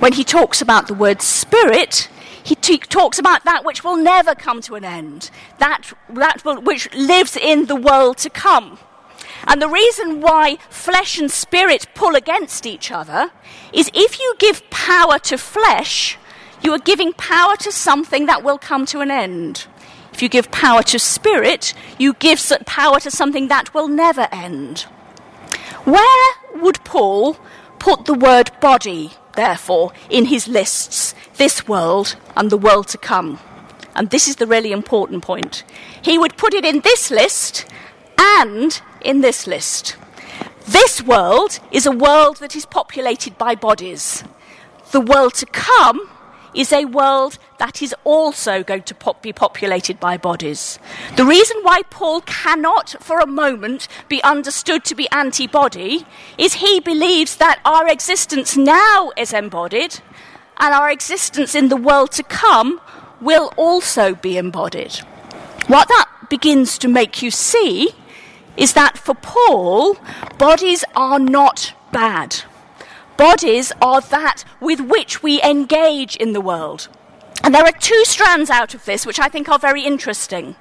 When 0.00 0.14
he 0.14 0.24
talks 0.24 0.62
about 0.62 0.88
the 0.88 0.94
word 0.94 1.20
spirit, 1.20 2.08
he 2.42 2.54
t- 2.54 2.78
talks 2.78 3.18
about 3.18 3.44
that 3.44 3.62
which 3.62 3.84
will 3.84 3.96
never 3.96 4.34
come 4.34 4.62
to 4.62 4.74
an 4.74 4.84
end, 4.84 5.30
that, 5.58 5.92
that 6.08 6.44
will, 6.46 6.62
which 6.62 6.92
lives 6.94 7.36
in 7.36 7.66
the 7.66 7.76
world 7.76 8.16
to 8.18 8.30
come. 8.30 8.78
And 9.46 9.60
the 9.60 9.68
reason 9.68 10.22
why 10.22 10.56
flesh 10.70 11.18
and 11.18 11.30
spirit 11.30 11.86
pull 11.94 12.16
against 12.16 12.64
each 12.64 12.90
other 12.90 13.30
is 13.72 13.90
if 13.92 14.18
you 14.18 14.34
give 14.38 14.68
power 14.70 15.18
to 15.20 15.36
flesh, 15.36 16.16
you 16.62 16.72
are 16.72 16.78
giving 16.78 17.12
power 17.12 17.54
to 17.56 17.70
something 17.70 18.24
that 18.26 18.42
will 18.42 18.58
come 18.58 18.86
to 18.86 19.00
an 19.00 19.10
end. 19.10 19.66
If 20.12 20.22
you 20.22 20.30
give 20.30 20.50
power 20.50 20.82
to 20.84 20.98
spirit, 20.98 21.74
you 21.98 22.14
give 22.14 22.40
power 22.64 22.98
to 23.00 23.10
something 23.10 23.48
that 23.48 23.74
will 23.74 23.88
never 23.88 24.26
end. 24.32 24.86
Where 25.84 26.34
would 26.54 26.82
Paul 26.84 27.34
put 27.78 28.04
the 28.04 28.14
word 28.14 28.50
body, 28.60 29.12
therefore, 29.34 29.92
in 30.10 30.26
his 30.26 30.48
lists? 30.48 31.14
this 31.38 31.66
world 31.66 32.16
and 32.36 32.50
the 32.50 32.58
world 32.58 32.88
to 32.88 32.98
come. 32.98 33.38
And 33.94 34.10
this 34.10 34.28
is 34.28 34.36
the 34.36 34.46
really 34.46 34.70
important 34.70 35.22
point. 35.24 35.64
He 36.02 36.18
would 36.18 36.36
put 36.36 36.52
it 36.52 36.64
in 36.64 36.80
this 36.80 37.10
list 37.10 37.64
and 38.18 38.80
in 39.00 39.22
this 39.22 39.46
list. 39.46 39.96
This 40.66 41.00
world 41.02 41.60
is 41.72 41.86
a 41.86 41.92
world 41.92 42.36
that 42.38 42.54
is 42.54 42.66
populated 42.66 43.38
by 43.38 43.54
bodies. 43.54 44.22
The 44.92 45.00
world 45.00 45.34
to 45.34 45.46
come 45.46 46.10
is 46.54 46.72
a 46.72 46.84
world 46.84 47.38
that 47.58 47.82
is 47.82 47.94
also 48.04 48.62
going 48.62 48.82
to 48.82 48.94
pop- 48.94 49.22
be 49.22 49.32
populated 49.32 50.00
by 50.00 50.16
bodies. 50.16 50.78
The 51.16 51.24
reason 51.24 51.58
why 51.62 51.82
Paul 51.90 52.20
cannot, 52.22 52.96
for 53.00 53.20
a 53.20 53.26
moment, 53.26 53.88
be 54.08 54.22
understood 54.22 54.84
to 54.84 54.94
be 54.94 55.08
anti 55.10 55.46
body 55.46 56.06
is 56.36 56.54
he 56.54 56.80
believes 56.80 57.36
that 57.36 57.60
our 57.64 57.88
existence 57.88 58.56
now 58.56 59.12
is 59.16 59.32
embodied 59.32 60.00
and 60.58 60.74
our 60.74 60.90
existence 60.90 61.54
in 61.54 61.68
the 61.68 61.76
world 61.76 62.12
to 62.12 62.22
come 62.22 62.80
will 63.20 63.52
also 63.56 64.14
be 64.14 64.36
embodied. 64.36 64.94
What 65.66 65.88
that 65.88 66.08
begins 66.30 66.78
to 66.78 66.88
make 66.88 67.22
you 67.22 67.30
see 67.30 67.90
is 68.56 68.72
that 68.72 68.98
for 68.98 69.14
Paul, 69.14 69.96
bodies 70.36 70.84
are 70.96 71.18
not 71.18 71.74
bad. 71.92 72.42
Bodies 73.18 73.72
are 73.82 74.00
that 74.00 74.44
with 74.60 74.80
which 74.80 75.22
we 75.22 75.42
engage 75.42 76.16
in 76.16 76.32
the 76.32 76.40
world. 76.40 76.88
And 77.42 77.54
there 77.54 77.64
are 77.64 77.72
two 77.72 78.04
strands 78.04 78.48
out 78.48 78.74
of 78.74 78.84
this 78.86 79.04
which 79.04 79.20
I 79.20 79.28
think 79.28 79.48
are 79.48 79.58
very 79.58 79.82
interesting. 79.82 80.56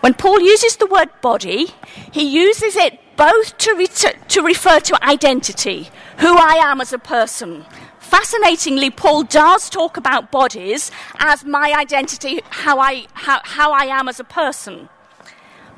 When 0.00 0.14
Paul 0.14 0.40
uses 0.40 0.76
the 0.76 0.86
word 0.86 1.08
body, 1.20 1.74
he 2.12 2.22
uses 2.22 2.76
it 2.76 3.00
both 3.16 3.58
to, 3.58 3.74
re- 3.74 4.12
to 4.28 4.42
refer 4.42 4.78
to 4.80 5.04
identity, 5.04 5.88
who 6.18 6.36
I 6.36 6.54
am 6.60 6.80
as 6.80 6.92
a 6.92 6.98
person, 6.98 7.64
fascinatingly, 7.98 8.90
Paul 8.90 9.22
does 9.24 9.68
talk 9.68 9.96
about 9.96 10.30
bodies 10.30 10.90
as 11.18 11.44
my 11.44 11.72
identity, 11.72 12.40
how 12.50 12.78
I, 12.78 13.06
how, 13.12 13.40
how 13.44 13.72
I 13.72 13.84
am 13.84 14.08
as 14.08 14.20
a 14.20 14.24
person. 14.24 14.88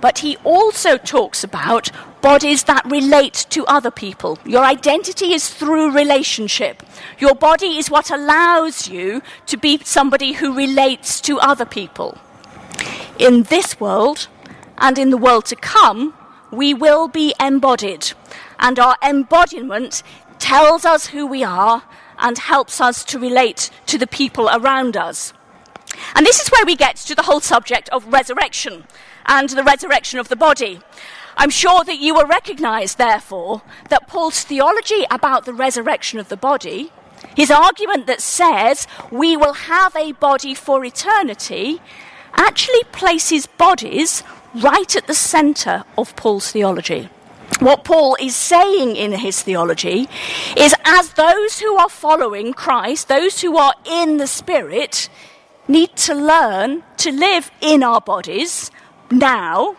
But 0.01 0.19
he 0.19 0.37
also 0.39 0.97
talks 0.97 1.45
about 1.45 1.91
bodies 2.21 2.65
that 2.65 2.85
relate 2.85 3.47
to 3.51 3.67
other 3.67 3.91
people. 3.91 4.39
Your 4.45 4.65
identity 4.65 5.33
is 5.33 5.49
through 5.49 5.95
relationship. 5.95 6.83
Your 7.19 7.35
body 7.35 7.79
is 7.79 7.91
what 7.91 8.11
allows 8.11 8.89
you 8.89 9.23
to 9.47 9.57
be 9.57 9.81
somebody 9.85 10.33
who 10.35 10.55
relates 10.57 11.21
to 11.23 11.39
other 11.41 11.65
people. 11.65 12.19
In 13.19 13.45
this 13.45 13.79
world 13.79 14.29
and 14.79 14.99
in 14.99 15.11
the 15.11 15.19
world 15.19 15.45
to 15.47 15.57
come, 15.57 16.15
we 16.51 16.75
will 16.75 17.09
be 17.09 17.35
embodied. 17.39 18.13
And 18.59 18.79
our 18.79 18.97
embodiment 19.03 20.03
tells 20.39 20.85
us 20.85 21.09
who 21.09 21.27
we 21.27 21.45
are 21.45 21.83
and 22.19 22.39
helps 22.39 22.81
us 22.81 23.05
to 23.05 23.19
relate 23.19 23.71
to 23.87 23.99
the 23.99 24.07
people 24.07 24.49
around 24.49 24.97
us. 24.97 25.33
And 26.15 26.25
this 26.25 26.41
is 26.41 26.49
where 26.49 26.65
we 26.65 26.77
get 26.77 26.97
to 26.97 27.15
the 27.15 27.23
whole 27.23 27.41
subject 27.41 27.89
of 27.91 28.13
resurrection 28.13 28.85
and 29.31 29.49
the 29.49 29.65
resurrection 29.65 30.19
of 30.19 30.29
the 30.29 30.37
body. 30.37 30.81
I'm 31.37 31.51
sure 31.51 31.85
that 31.85 32.01
you 32.01 32.15
will 32.15 32.27
recognize, 32.27 32.97
therefore, 32.97 33.63
that 33.89 34.09
Paul's 34.09 34.43
theology 34.43 35.07
about 35.11 35.47
the 35.47 35.55
resurrection 35.55 36.19
of 36.19 36.29
the 36.29 36.37
body, 36.37 36.93
his 37.37 37.51
argument 37.51 38.07
that 38.09 38.21
says 38.21 38.87
we 39.11 39.37
will 39.37 39.55
have 39.55 39.95
a 39.95 40.13
body 40.13 40.55
for 40.55 40.85
eternity, 40.85 41.81
actually 42.35 42.83
places 42.93 43.47
bodies 43.47 44.23
right 44.55 44.97
at 44.97 45.07
the 45.07 45.15
center 45.15 45.85
of 45.97 46.15
Paul's 46.17 46.51
theology 46.51 47.09
what 47.59 47.85
Paul 47.85 48.17
is 48.21 48.35
saying 48.35 48.97
in 48.97 49.13
his 49.13 49.43
theology 49.43 50.09
is 50.57 50.75
as 50.85 51.13
those 51.13 51.61
who 51.61 51.77
are 51.77 51.91
following 51.91 52.55
Christ, 52.55 53.09
those 53.09 53.43
who 53.43 53.59
are 53.59 53.75
in 53.85 54.17
the 54.17 54.27
Spirit, 54.27 55.11
need 55.69 55.95
to 55.97 56.15
learn 56.15 56.83
to 56.99 57.13
live 57.13 57.51
in 57.61 57.83
our 57.83 58.01
bodies 58.01 58.71
now 59.11 59.77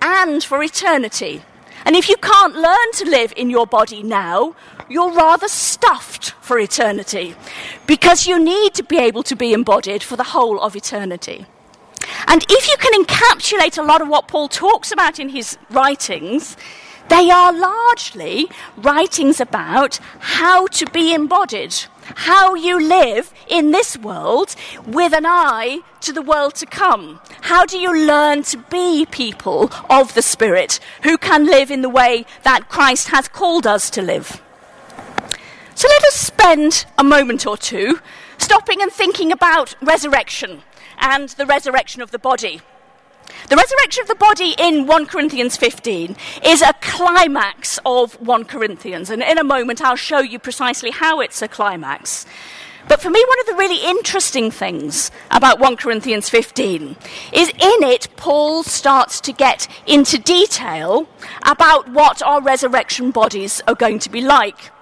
and 0.00 0.42
for 0.42 0.62
eternity. 0.62 1.42
And 1.84 1.96
if 1.96 2.08
you 2.08 2.16
can't 2.16 2.54
learn 2.54 2.92
to 2.94 3.04
live 3.04 3.32
in 3.36 3.50
your 3.50 3.66
body 3.66 4.02
now, 4.02 4.54
you're 4.88 5.12
rather 5.12 5.48
stuffed 5.48 6.32
for 6.40 6.58
eternity 6.58 7.34
because 7.86 8.26
you 8.26 8.38
need 8.38 8.74
to 8.74 8.82
be 8.82 8.98
able 8.98 9.22
to 9.24 9.36
be 9.36 9.52
embodied 9.52 10.02
for 10.02 10.16
the 10.16 10.24
whole 10.24 10.60
of 10.60 10.76
eternity. 10.76 11.46
And 12.26 12.44
if 12.48 12.68
you 12.68 12.76
can 12.78 13.04
encapsulate 13.04 13.78
a 13.78 13.82
lot 13.82 14.02
of 14.02 14.08
what 14.08 14.28
Paul 14.28 14.48
talks 14.48 14.92
about 14.92 15.18
in 15.18 15.30
his 15.30 15.58
writings, 15.70 16.56
they 17.08 17.30
are 17.30 17.52
largely 17.52 18.48
writings 18.76 19.40
about 19.40 19.98
how 20.18 20.66
to 20.68 20.86
be 20.90 21.14
embodied, 21.14 21.74
how 22.16 22.54
you 22.54 22.80
live 22.80 23.32
in 23.48 23.70
this 23.70 23.96
world 23.96 24.54
with 24.86 25.12
an 25.12 25.26
eye 25.26 25.80
to 26.00 26.12
the 26.12 26.22
world 26.22 26.54
to 26.56 26.66
come. 26.66 27.20
How 27.42 27.64
do 27.66 27.78
you 27.78 28.06
learn 28.06 28.42
to 28.44 28.58
be 28.70 29.06
people 29.06 29.70
of 29.90 30.14
the 30.14 30.22
Spirit 30.22 30.80
who 31.02 31.18
can 31.18 31.46
live 31.46 31.70
in 31.70 31.82
the 31.82 31.88
way 31.88 32.26
that 32.42 32.68
Christ 32.68 33.08
has 33.08 33.28
called 33.28 33.66
us 33.66 33.90
to 33.90 34.02
live? 34.02 34.42
So 35.74 35.88
let 35.88 36.04
us 36.04 36.14
spend 36.14 36.86
a 36.96 37.04
moment 37.04 37.46
or 37.46 37.56
two 37.56 38.00
stopping 38.36 38.82
and 38.82 38.90
thinking 38.90 39.30
about 39.30 39.74
resurrection 39.80 40.62
and 40.98 41.28
the 41.30 41.46
resurrection 41.46 42.02
of 42.02 42.10
the 42.10 42.18
body. 42.18 42.60
The 43.48 43.56
resurrection 43.56 44.02
of 44.02 44.08
the 44.08 44.14
body 44.14 44.54
in 44.58 44.86
1 44.86 45.06
Corinthians 45.06 45.56
15 45.56 46.16
is 46.44 46.60
a 46.60 46.74
climax 46.82 47.78
of 47.86 48.20
1 48.20 48.44
Corinthians, 48.44 49.08
and 49.08 49.22
in 49.22 49.38
a 49.38 49.44
moment 49.44 49.80
I'll 49.80 49.96
show 49.96 50.18
you 50.18 50.38
precisely 50.38 50.90
how 50.90 51.20
it's 51.20 51.40
a 51.40 51.48
climax. 51.48 52.26
But 52.88 53.00
for 53.00 53.08
me, 53.08 53.24
one 53.26 53.40
of 53.40 53.46
the 53.46 53.54
really 53.54 53.88
interesting 53.88 54.50
things 54.50 55.10
about 55.30 55.60
1 55.60 55.76
Corinthians 55.76 56.28
15 56.28 56.94
is 57.32 57.48
in 57.48 57.82
it, 57.84 58.08
Paul 58.16 58.64
starts 58.64 59.18
to 59.22 59.32
get 59.32 59.66
into 59.86 60.18
detail 60.18 61.08
about 61.46 61.88
what 61.88 62.22
our 62.22 62.42
resurrection 62.42 63.10
bodies 63.12 63.62
are 63.66 63.74
going 63.74 63.98
to 64.00 64.10
be 64.10 64.20
like. 64.20 64.72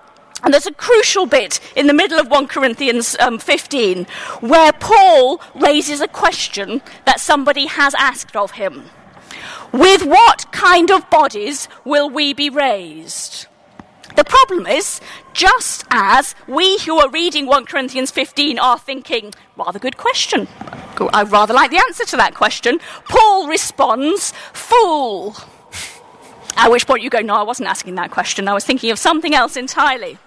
And 0.42 0.52
there's 0.52 0.66
a 0.66 0.72
crucial 0.72 1.26
bit 1.26 1.60
in 1.74 1.86
the 1.86 1.94
middle 1.94 2.18
of 2.18 2.28
1 2.28 2.46
Corinthians 2.48 3.16
um, 3.20 3.38
15 3.38 4.06
where 4.40 4.72
Paul 4.72 5.40
raises 5.54 6.00
a 6.00 6.08
question 6.08 6.82
that 7.04 7.20
somebody 7.20 7.66
has 7.66 7.94
asked 7.94 8.36
of 8.36 8.52
him. 8.52 8.90
With 9.72 10.04
what 10.04 10.50
kind 10.52 10.90
of 10.90 11.08
bodies 11.10 11.68
will 11.84 12.08
we 12.08 12.32
be 12.32 12.50
raised? 12.50 13.46
The 14.14 14.24
problem 14.24 14.66
is, 14.66 15.00
just 15.34 15.84
as 15.90 16.34
we 16.48 16.78
who 16.78 16.98
are 16.98 17.10
reading 17.10 17.46
1 17.46 17.66
Corinthians 17.66 18.10
15 18.10 18.58
are 18.58 18.78
thinking, 18.78 19.34
rather 19.56 19.78
good 19.78 19.98
question, 19.98 20.48
I 21.12 21.24
rather 21.24 21.52
like 21.52 21.70
the 21.70 21.82
answer 21.86 22.06
to 22.06 22.16
that 22.16 22.34
question, 22.34 22.78
Paul 23.04 23.46
responds, 23.46 24.32
fool. 24.54 25.36
At 26.56 26.70
which 26.70 26.86
point 26.86 27.02
you 27.02 27.10
go, 27.10 27.20
no, 27.20 27.34
I 27.34 27.42
wasn't 27.42 27.68
asking 27.68 27.96
that 27.96 28.10
question, 28.10 28.48
I 28.48 28.54
was 28.54 28.64
thinking 28.64 28.90
of 28.90 28.98
something 28.98 29.34
else 29.34 29.56
entirely. 29.56 30.18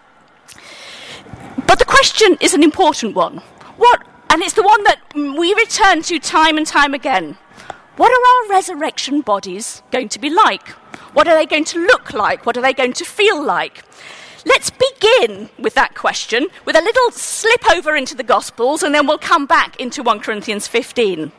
But 1.70 1.78
the 1.78 1.86
question 1.86 2.36
is 2.42 2.56
an 2.56 2.64
important 2.64 3.14
one. 3.14 3.44
What, 3.78 4.02
and 4.32 4.42
it's 4.42 4.56
the 4.56 4.64
one 4.64 4.84
that 4.86 5.02
we 5.14 5.54
return 5.54 6.02
to 6.02 6.18
time 6.18 6.58
and 6.58 6.66
time 6.66 6.96
again. 6.96 7.38
What 7.96 8.12
are 8.12 8.50
our 8.50 8.56
resurrection 8.56 9.22
bodies 9.22 9.84
going 9.92 10.10
to 10.10 10.18
be 10.18 10.32
like? 10.32 10.70
What 11.14 11.28
are 11.28 11.38
they 11.38 11.46
going 11.46 11.66
to 11.66 11.86
look 11.86 12.12
like? 12.12 12.48
What 12.48 12.58
are 12.58 12.62
they 12.64 12.74
going 12.74 12.94
to 12.94 13.06
feel 13.06 13.40
like? 13.40 13.84
Let's 14.48 14.72
begin 14.72 15.52
with 15.60 15.76
that 15.76 15.94
question 15.94 16.48
with 16.66 16.76
a 16.76 16.82
little 16.82 17.12
slip 17.12 17.70
over 17.70 17.96
into 17.96 18.16
the 18.16 18.24
Gospels 18.24 18.82
and 18.82 18.96
then 18.96 19.06
we'll 19.06 19.20
come 19.20 19.46
back 19.46 19.80
into 19.80 20.02
1 20.02 20.22
Corinthians 20.22 20.68
15. 20.68 21.32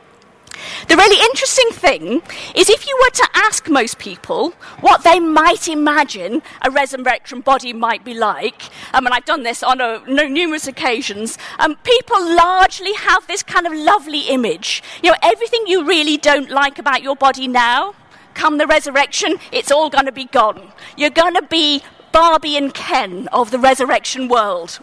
The 0.87 0.95
really 0.95 1.23
interesting 1.23 1.69
thing 1.71 2.21
is 2.55 2.69
if 2.69 2.87
you 2.87 2.97
were 3.01 3.09
to 3.11 3.29
ask 3.35 3.69
most 3.69 3.97
people 3.99 4.51
what 4.81 5.03
they 5.03 5.19
might 5.19 5.67
imagine 5.67 6.41
a 6.61 6.71
resurrection 6.71 7.41
body 7.41 7.73
might 7.73 8.03
be 8.03 8.13
like, 8.13 8.63
um, 8.93 9.05
and 9.05 9.13
I've 9.13 9.25
done 9.25 9.43
this 9.43 9.63
on 9.63 9.81
a, 9.81 10.01
no, 10.07 10.27
numerous 10.27 10.67
occasions, 10.67 11.37
um, 11.59 11.75
people 11.77 12.19
largely 12.19 12.93
have 12.93 13.27
this 13.27 13.43
kind 13.43 13.65
of 13.65 13.73
lovely 13.73 14.21
image. 14.29 14.83
You 15.03 15.11
know, 15.11 15.17
everything 15.21 15.63
you 15.67 15.85
really 15.85 16.17
don't 16.17 16.49
like 16.49 16.79
about 16.79 17.01
your 17.01 17.15
body 17.15 17.47
now, 17.47 17.95
come 18.33 18.57
the 18.57 18.67
resurrection, 18.67 19.37
it's 19.51 19.71
all 19.71 19.89
going 19.89 20.05
to 20.05 20.11
be 20.11 20.25
gone. 20.25 20.71
You're 20.97 21.09
going 21.09 21.35
to 21.35 21.41
be 21.41 21.83
Barbie 22.11 22.57
and 22.57 22.73
Ken 22.73 23.27
of 23.29 23.51
the 23.51 23.59
resurrection 23.59 24.27
world. 24.27 24.79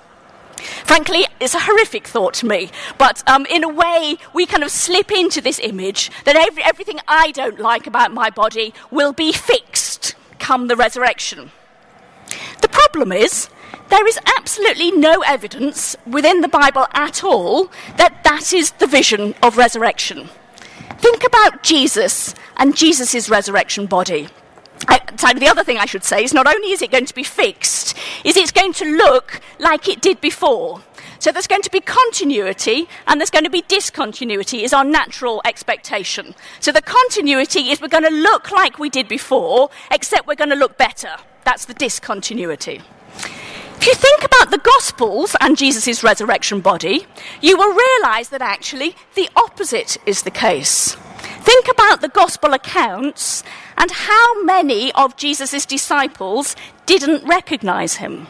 Frankly, 0.58 1.26
it's 1.40 1.54
a 1.54 1.60
horrific 1.60 2.06
thought 2.06 2.34
to 2.34 2.46
me, 2.46 2.70
but 2.98 3.22
um, 3.28 3.46
in 3.46 3.64
a 3.64 3.68
way, 3.68 4.16
we 4.34 4.46
kind 4.46 4.62
of 4.62 4.70
slip 4.70 5.10
into 5.10 5.40
this 5.40 5.58
image 5.60 6.10
that 6.24 6.36
every, 6.36 6.62
everything 6.62 7.00
I 7.06 7.30
don't 7.32 7.58
like 7.58 7.86
about 7.86 8.12
my 8.12 8.30
body 8.30 8.74
will 8.90 9.12
be 9.12 9.32
fixed 9.32 10.14
come 10.38 10.68
the 10.68 10.76
resurrection. 10.76 11.50
The 12.60 12.68
problem 12.68 13.12
is, 13.12 13.48
there 13.88 14.06
is 14.06 14.18
absolutely 14.36 14.90
no 14.90 15.22
evidence 15.22 15.96
within 16.06 16.40
the 16.40 16.48
Bible 16.48 16.86
at 16.92 17.24
all 17.24 17.70
that 17.96 18.22
that 18.24 18.52
is 18.52 18.72
the 18.72 18.86
vision 18.86 19.34
of 19.42 19.56
resurrection. 19.56 20.28
Think 20.98 21.24
about 21.24 21.62
Jesus 21.62 22.34
and 22.56 22.76
Jesus' 22.76 23.30
resurrection 23.30 23.86
body. 23.86 24.28
I, 24.86 25.00
the 25.34 25.48
other 25.48 25.64
thing 25.64 25.78
I 25.78 25.86
should 25.86 26.04
say 26.04 26.22
is 26.22 26.32
not 26.32 26.46
only 26.46 26.72
is 26.72 26.82
it 26.82 26.90
going 26.90 27.06
to 27.06 27.14
be 27.14 27.24
fixed, 27.24 27.96
is 28.24 28.36
it's 28.36 28.52
going 28.52 28.72
to 28.74 28.84
look 28.84 29.40
like 29.58 29.88
it 29.88 30.00
did 30.00 30.20
before. 30.20 30.82
So 31.20 31.32
there's 31.32 31.48
going 31.48 31.62
to 31.62 31.70
be 31.70 31.80
continuity 31.80 32.88
and 33.06 33.20
there's 33.20 33.30
going 33.30 33.44
to 33.44 33.50
be 33.50 33.62
discontinuity 33.62 34.62
is 34.62 34.72
our 34.72 34.84
natural 34.84 35.42
expectation. 35.44 36.34
So 36.60 36.70
the 36.70 36.82
continuity 36.82 37.70
is 37.70 37.80
we're 37.80 37.88
going 37.88 38.04
to 38.04 38.10
look 38.10 38.52
like 38.52 38.78
we 38.78 38.88
did 38.88 39.08
before, 39.08 39.70
except 39.90 40.28
we're 40.28 40.36
going 40.36 40.50
to 40.50 40.56
look 40.56 40.78
better. 40.78 41.16
That's 41.44 41.64
the 41.64 41.74
discontinuity. 41.74 42.82
If 43.80 43.86
you 43.86 43.94
think 43.94 44.22
about 44.22 44.50
the 44.50 44.58
Gospels 44.58 45.34
and 45.40 45.56
Jesus' 45.56 46.04
resurrection 46.04 46.60
body, 46.60 47.06
you 47.40 47.56
will 47.56 47.74
realize 47.74 48.28
that 48.28 48.42
actually 48.42 48.94
the 49.14 49.28
opposite 49.36 49.96
is 50.06 50.22
the 50.22 50.30
case. 50.30 50.96
Think 51.48 51.68
about 51.68 52.02
the 52.02 52.10
Gospel 52.10 52.52
accounts 52.52 53.42
and 53.78 53.90
how 53.90 54.42
many 54.42 54.92
of 54.92 55.16
Jesus' 55.16 55.64
disciples 55.64 56.54
didn't 56.84 57.26
recognize 57.26 57.94
him. 57.94 58.26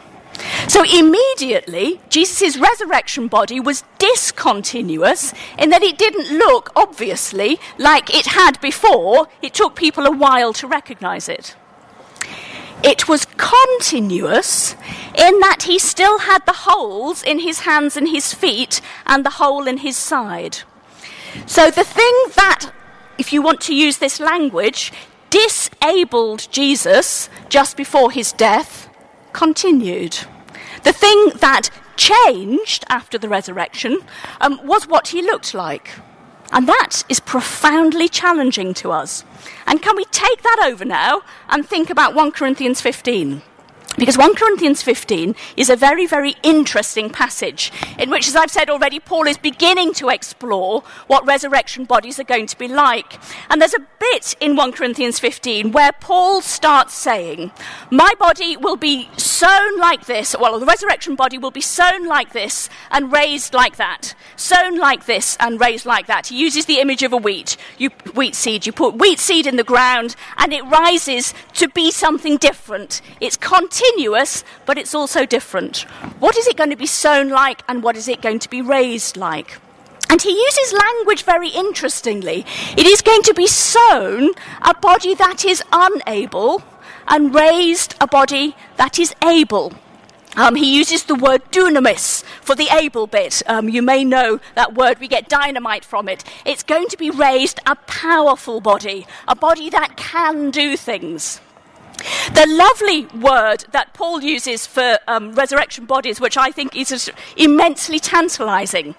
So 0.69 0.85
immediately, 0.85 1.99
Jesus' 2.07 2.55
resurrection 2.55 3.27
body 3.27 3.59
was 3.59 3.83
discontinuous 3.97 5.33
in 5.57 5.69
that 5.69 5.83
it 5.83 5.97
didn't 5.97 6.31
look, 6.31 6.71
obviously, 6.77 7.59
like 7.77 8.09
it 8.15 8.27
had 8.27 8.57
before. 8.61 9.27
It 9.41 9.53
took 9.53 9.75
people 9.75 10.05
a 10.05 10.15
while 10.15 10.53
to 10.53 10.65
recognize 10.65 11.27
it. 11.27 11.57
It 12.85 13.09
was 13.09 13.27
continuous 13.35 14.77
in 15.13 15.39
that 15.41 15.63
he 15.63 15.77
still 15.77 16.19
had 16.19 16.45
the 16.45 16.63
holes 16.69 17.21
in 17.21 17.39
his 17.39 17.59
hands 17.59 17.97
and 17.97 18.07
his 18.07 18.33
feet 18.33 18.79
and 19.05 19.25
the 19.25 19.31
hole 19.41 19.67
in 19.67 19.79
his 19.79 19.97
side. 19.97 20.59
So 21.45 21.69
the 21.69 21.83
thing 21.83 22.13
that, 22.37 22.71
if 23.19 23.33
you 23.33 23.41
want 23.41 23.61
to 23.61 23.75
use 23.75 23.97
this 23.97 24.19
language, 24.19 24.91
disabled 25.29 26.47
Jesus 26.51 27.29
just 27.49 27.77
before 27.77 28.11
his 28.11 28.31
death 28.31 28.89
continued. 29.33 30.17
The 30.83 30.93
thing 30.93 31.31
that 31.35 31.69
changed 31.97 32.85
after 32.87 33.17
the 33.17 33.29
resurrection 33.29 33.99
um, 34.39 34.59
was 34.65 34.87
what 34.87 35.09
he 35.09 35.21
looked 35.21 35.53
like. 35.53 35.91
And 36.51 36.67
that 36.67 37.03
is 37.09 37.19
profoundly 37.19 38.07
challenging 38.07 38.73
to 38.75 38.91
us. 38.91 39.23
And 39.67 39.81
can 39.81 39.95
we 39.95 40.05
take 40.05 40.41
that 40.41 40.63
over 40.65 40.85
now 40.85 41.21
and 41.49 41.67
think 41.67 41.89
about 41.89 42.15
1 42.15 42.31
Corinthians 42.31 42.81
15? 42.81 43.41
Because 43.97 44.17
1 44.17 44.35
Corinthians 44.35 44.81
15 44.81 45.35
is 45.57 45.69
a 45.69 45.75
very, 45.75 46.05
very 46.05 46.35
interesting 46.43 47.09
passage 47.09 47.71
in 47.97 48.09
which, 48.09 48.27
as 48.27 48.35
I've 48.35 48.51
said 48.51 48.69
already, 48.69 48.99
Paul 48.99 49.27
is 49.27 49.37
beginning 49.37 49.93
to 49.95 50.09
explore 50.09 50.83
what 51.07 51.25
resurrection 51.25 51.85
bodies 51.85 52.19
are 52.19 52.23
going 52.23 52.47
to 52.47 52.57
be 52.57 52.67
like. 52.67 53.19
And 53.49 53.59
there's 53.59 53.73
a 53.73 53.85
bit 53.99 54.35
in 54.39 54.55
1 54.55 54.71
Corinthians 54.73 55.19
15 55.19 55.71
where 55.71 55.91
Paul 55.91 56.41
starts 56.41 56.93
saying, 56.93 57.51
My 57.91 58.13
body 58.19 58.55
will 58.55 58.77
be 58.77 59.09
sown 59.17 59.77
like 59.79 60.05
this, 60.05 60.35
well, 60.39 60.59
the 60.59 60.65
resurrection 60.65 61.15
body 61.15 61.37
will 61.37 61.51
be 61.51 61.61
sown 61.61 62.07
like 62.07 62.31
this 62.31 62.69
and 62.91 63.11
raised 63.11 63.53
like 63.53 63.77
that. 63.77 64.13
Sown 64.35 64.77
like 64.77 65.07
this 65.07 65.35
and 65.39 65.59
raised 65.59 65.85
like 65.85 66.07
that. 66.07 66.27
He 66.27 66.39
uses 66.39 66.65
the 66.65 66.79
image 66.79 67.03
of 67.03 67.11
a 67.11 67.17
wheat, 67.17 67.57
you, 67.77 67.89
wheat 68.13 68.35
seed. 68.35 68.65
You 68.65 68.71
put 68.71 68.95
wheat 68.95 69.19
seed 69.19 69.47
in 69.47 69.57
the 69.57 69.63
ground 69.63 70.15
and 70.37 70.53
it 70.53 70.63
rises 70.65 71.33
to 71.53 71.67
be 71.69 71.91
something 71.91 72.37
different. 72.37 73.01
It's 73.19 73.35
continuous 73.35 73.78
continuous, 73.79 74.43
but 74.65 74.77
it's 74.77 74.93
also 74.93 75.25
different. 75.25 75.81
What 76.19 76.37
is 76.37 76.47
it 76.47 76.57
going 76.57 76.69
to 76.69 76.75
be 76.75 76.85
sown 76.85 77.29
like, 77.29 77.63
and 77.67 77.81
what 77.83 77.95
is 77.95 78.07
it 78.07 78.21
going 78.21 78.39
to 78.39 78.49
be 78.49 78.61
raised 78.61 79.15
like? 79.15 79.59
And 80.09 80.21
he 80.21 80.31
uses 80.31 80.73
language 80.73 81.23
very 81.23 81.49
interestingly. 81.49 82.45
It 82.75 82.85
is 82.85 83.01
going 83.01 83.21
to 83.23 83.33
be 83.33 83.47
sown 83.47 84.31
a 84.61 84.73
body 84.73 85.15
that 85.15 85.45
is 85.45 85.63
unable, 85.71 86.63
and 87.07 87.33
raised 87.33 87.95
a 88.01 88.07
body 88.07 88.55
that 88.77 88.99
is 88.99 89.15
able. 89.23 89.73
Um, 90.35 90.55
he 90.55 90.77
uses 90.77 91.05
the 91.05 91.15
word 91.15 91.41
dunamis 91.51 92.23
for 92.41 92.55
the 92.55 92.67
able 92.71 93.07
bit. 93.07 93.41
Um, 93.47 93.67
you 93.67 93.81
may 93.81 94.03
know 94.03 94.39
that 94.55 94.75
word, 94.75 94.99
we 94.99 95.07
get 95.07 95.27
dynamite 95.27 95.83
from 95.83 96.07
it. 96.07 96.23
It's 96.45 96.63
going 96.63 96.87
to 96.89 96.97
be 96.97 97.09
raised 97.09 97.59
a 97.65 97.75
powerful 97.75 98.61
body, 98.61 99.07
a 99.27 99.35
body 99.35 99.69
that 99.71 99.97
can 99.97 100.51
do 100.51 100.77
things. 100.77 101.41
The 102.33 102.45
lovely 102.47 103.05
word 103.19 103.65
that 103.71 103.93
Paul 103.93 104.21
uses 104.21 104.65
for 104.65 104.99
um, 105.07 105.33
resurrection 105.33 105.85
bodies, 105.85 106.19
which 106.19 106.37
I 106.37 106.51
think 106.51 106.75
is 106.75 107.11
immensely 107.35 107.99
tantalizing, 107.99 108.95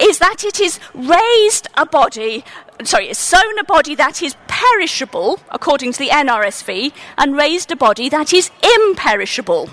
is 0.00 0.18
that 0.18 0.44
it 0.44 0.60
is 0.60 0.78
raised 0.94 1.68
a 1.74 1.86
body, 1.86 2.44
sorry, 2.84 3.08
it's 3.08 3.18
sown 3.18 3.58
a 3.58 3.64
body 3.64 3.94
that 3.94 4.22
is 4.22 4.36
perishable, 4.46 5.40
according 5.50 5.92
to 5.92 5.98
the 5.98 6.08
NRSV, 6.08 6.92
and 7.18 7.36
raised 7.36 7.70
a 7.70 7.76
body 7.76 8.08
that 8.08 8.32
is 8.32 8.50
imperishable. 8.62 9.70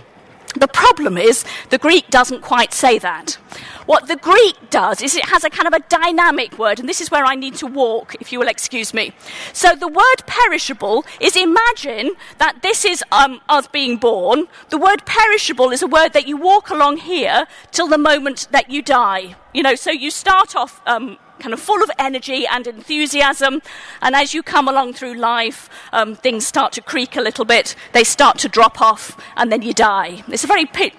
The 0.55 0.67
problem 0.67 1.17
is 1.17 1.45
the 1.69 1.77
Greek 1.77 2.07
doesn't 2.09 2.41
quite 2.41 2.73
say 2.73 2.99
that. 2.99 3.37
What 3.85 4.07
the 4.07 4.15
Greek 4.15 4.69
does 4.69 5.01
is 5.01 5.15
it 5.15 5.25
has 5.25 5.43
a 5.43 5.49
kind 5.49 5.67
of 5.67 5.73
a 5.73 5.79
dynamic 5.89 6.57
word, 6.57 6.79
and 6.79 6.87
this 6.87 7.01
is 7.01 7.11
where 7.11 7.25
I 7.25 7.35
need 7.35 7.55
to 7.55 7.67
walk, 7.67 8.15
if 8.21 8.31
you 8.31 8.39
will 8.39 8.47
excuse 8.47 8.93
me. 8.93 9.13
So 9.51 9.75
the 9.75 9.87
word 9.87 10.25
perishable 10.25 11.05
is 11.19 11.35
imagine 11.35 12.11
that 12.37 12.61
this 12.61 12.85
is 12.85 13.03
um, 13.11 13.41
us 13.49 13.67
being 13.67 13.97
born. 13.97 14.47
The 14.69 14.77
word 14.77 15.05
perishable 15.05 15.71
is 15.71 15.81
a 15.81 15.87
word 15.87 16.13
that 16.13 16.27
you 16.27 16.37
walk 16.37 16.69
along 16.69 16.97
here 16.97 17.45
till 17.71 17.87
the 17.87 17.97
moment 17.97 18.47
that 18.51 18.69
you 18.69 18.81
die. 18.81 19.35
You 19.53 19.63
know, 19.63 19.75
so 19.75 19.91
you 19.91 20.11
start 20.11 20.55
off 20.55 20.81
um, 20.85 21.17
kind 21.43 21.53
of 21.53 21.59
full 21.59 21.83
of 21.83 21.91
energy 21.99 22.47
and 22.47 22.65
enthusiasm. 22.65 23.61
And 24.01 24.15
as 24.15 24.33
you 24.33 24.41
come 24.41 24.69
along 24.69 24.93
through 24.93 25.15
life, 25.15 25.69
um, 25.91 26.15
things 26.15 26.47
start 26.47 26.71
to 26.73 26.81
creak 26.81 27.17
a 27.17 27.21
little 27.21 27.43
bit, 27.43 27.75
they 27.91 28.05
start 28.05 28.37
to 28.39 28.47
drop 28.47 28.79
off, 28.81 29.17
and 29.35 29.51
then 29.51 29.61
you 29.61 29.73
die. 29.73 30.23
It's 30.29 30.45
a 30.45 30.47
very 30.47 30.65
pi- 30.65 30.93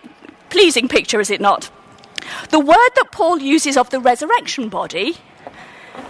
pleasing 0.50 0.86
picture, 0.86 1.18
is 1.18 1.30
it 1.30 1.40
not? 1.40 1.70
The 2.50 2.60
word 2.60 2.90
that 2.96 3.08
Paul 3.10 3.38
uses 3.38 3.78
of 3.78 3.88
the 3.88 4.00
resurrection 4.00 4.68
body 4.68 5.16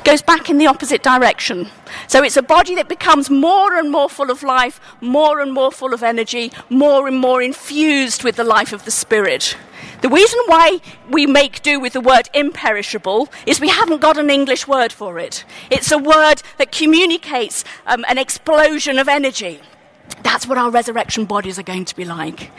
goes 0.05 0.23
back 0.23 0.51
in 0.51 0.59
the 0.59 0.67
opposite 0.67 1.03
direction. 1.03 1.69
So 2.09 2.23
it's 2.23 2.37
a 2.37 2.43
body 2.43 2.75
that 2.75 2.89
becomes 2.89 3.31
more 3.31 3.77
and 3.77 3.91
more 3.91 4.09
full 4.09 4.31
of 4.31 4.43
life, 4.43 4.81
more 5.01 5.41
and 5.41 5.53
more 5.53 5.73
full 5.73 5.95
of 5.95 6.03
energy, 6.03 6.53
more 6.69 7.09
and 7.09 7.19
more 7.19 7.43
infused 7.43 8.23
with 8.23 8.37
the 8.37 8.45
life 8.45 8.73
of 8.73 8.85
the 8.85 8.91
Spirit. 8.91 9.57
The 10.03 10.09
reason 10.11 10.39
why 10.47 10.81
we 11.09 11.27
make 11.27 11.63
do 11.63 11.81
with 11.81 11.95
the 11.95 12.01
word 12.01 12.29
imperishable 12.35 13.29
is 13.47 13.61
we 13.61 13.69
haven't 13.69 14.01
got 14.01 14.19
an 14.19 14.29
English 14.29 14.69
word 14.69 14.93
for 14.93 15.19
it. 15.19 15.45
It's 15.71 15.91
a 15.91 15.99
word 15.99 16.43
that 16.59 16.73
communicates 16.73 17.65
um, 17.87 18.05
an 18.09 18.19
explosion 18.19 18.99
of 18.99 19.09
energy. 19.09 19.61
That's 20.23 20.47
what 20.47 20.59
our 20.59 20.71
resurrection 20.71 21.27
bodies 21.27 21.59
are 21.59 21.63
going 21.63 21.85
to 21.85 21.97
be 21.97 22.05
like. 22.05 22.51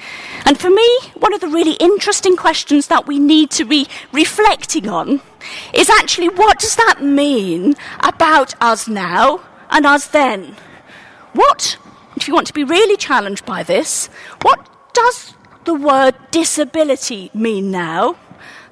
And 0.46 0.58
for 0.60 0.70
me, 0.70 1.00
one 1.16 1.34
of 1.34 1.42
the 1.42 1.48
really 1.48 1.74
interesting 1.74 2.36
questions 2.36 2.88
that 2.88 3.08
we 3.08 3.18
need 3.18 3.50
to 3.52 3.66
be 3.66 3.88
reflecting 4.12 4.88
on 4.88 5.22
is 5.74 5.90
actually 5.90 6.30
what 6.30 6.60
does 6.60 6.76
that 6.76 7.04
mean 7.04 7.76
about 8.02 8.54
us 8.62 8.88
now 8.88 9.42
and 9.70 9.86
us 9.86 10.08
then? 10.08 10.56
What, 11.34 11.78
if 12.16 12.28
you 12.28 12.34
want 12.34 12.48
to 12.48 12.54
be 12.54 12.64
really 12.64 12.98
challenged 12.98 13.46
by 13.46 13.64
this, 13.64 14.08
what 14.42 14.70
does 14.94 15.34
the 15.66 15.74
word 15.74 16.16
disability 16.32 17.32
mean 17.34 17.72
now? 17.72 18.16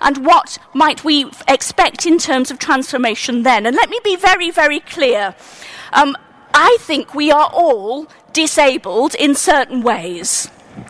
And 0.02 0.26
what 0.26 0.58
might 0.74 1.04
we 1.04 1.32
expect 1.48 2.06
in 2.06 2.18
terms 2.18 2.52
of 2.52 2.60
transformation 2.60 3.44
then? 3.44 3.66
And 3.66 3.76
let 3.76 3.90
me 3.90 4.00
be 4.04 4.16
very, 4.16 4.52
very 4.52 4.82
clear. 4.82 5.36
Um, 5.94 6.16
I 6.54 6.78
think 6.82 7.16
we 7.16 7.32
are 7.32 7.50
all 7.52 8.08
disabled 8.34 9.16
in 9.16 9.36
certain 9.36 9.82
ways. 9.82 10.50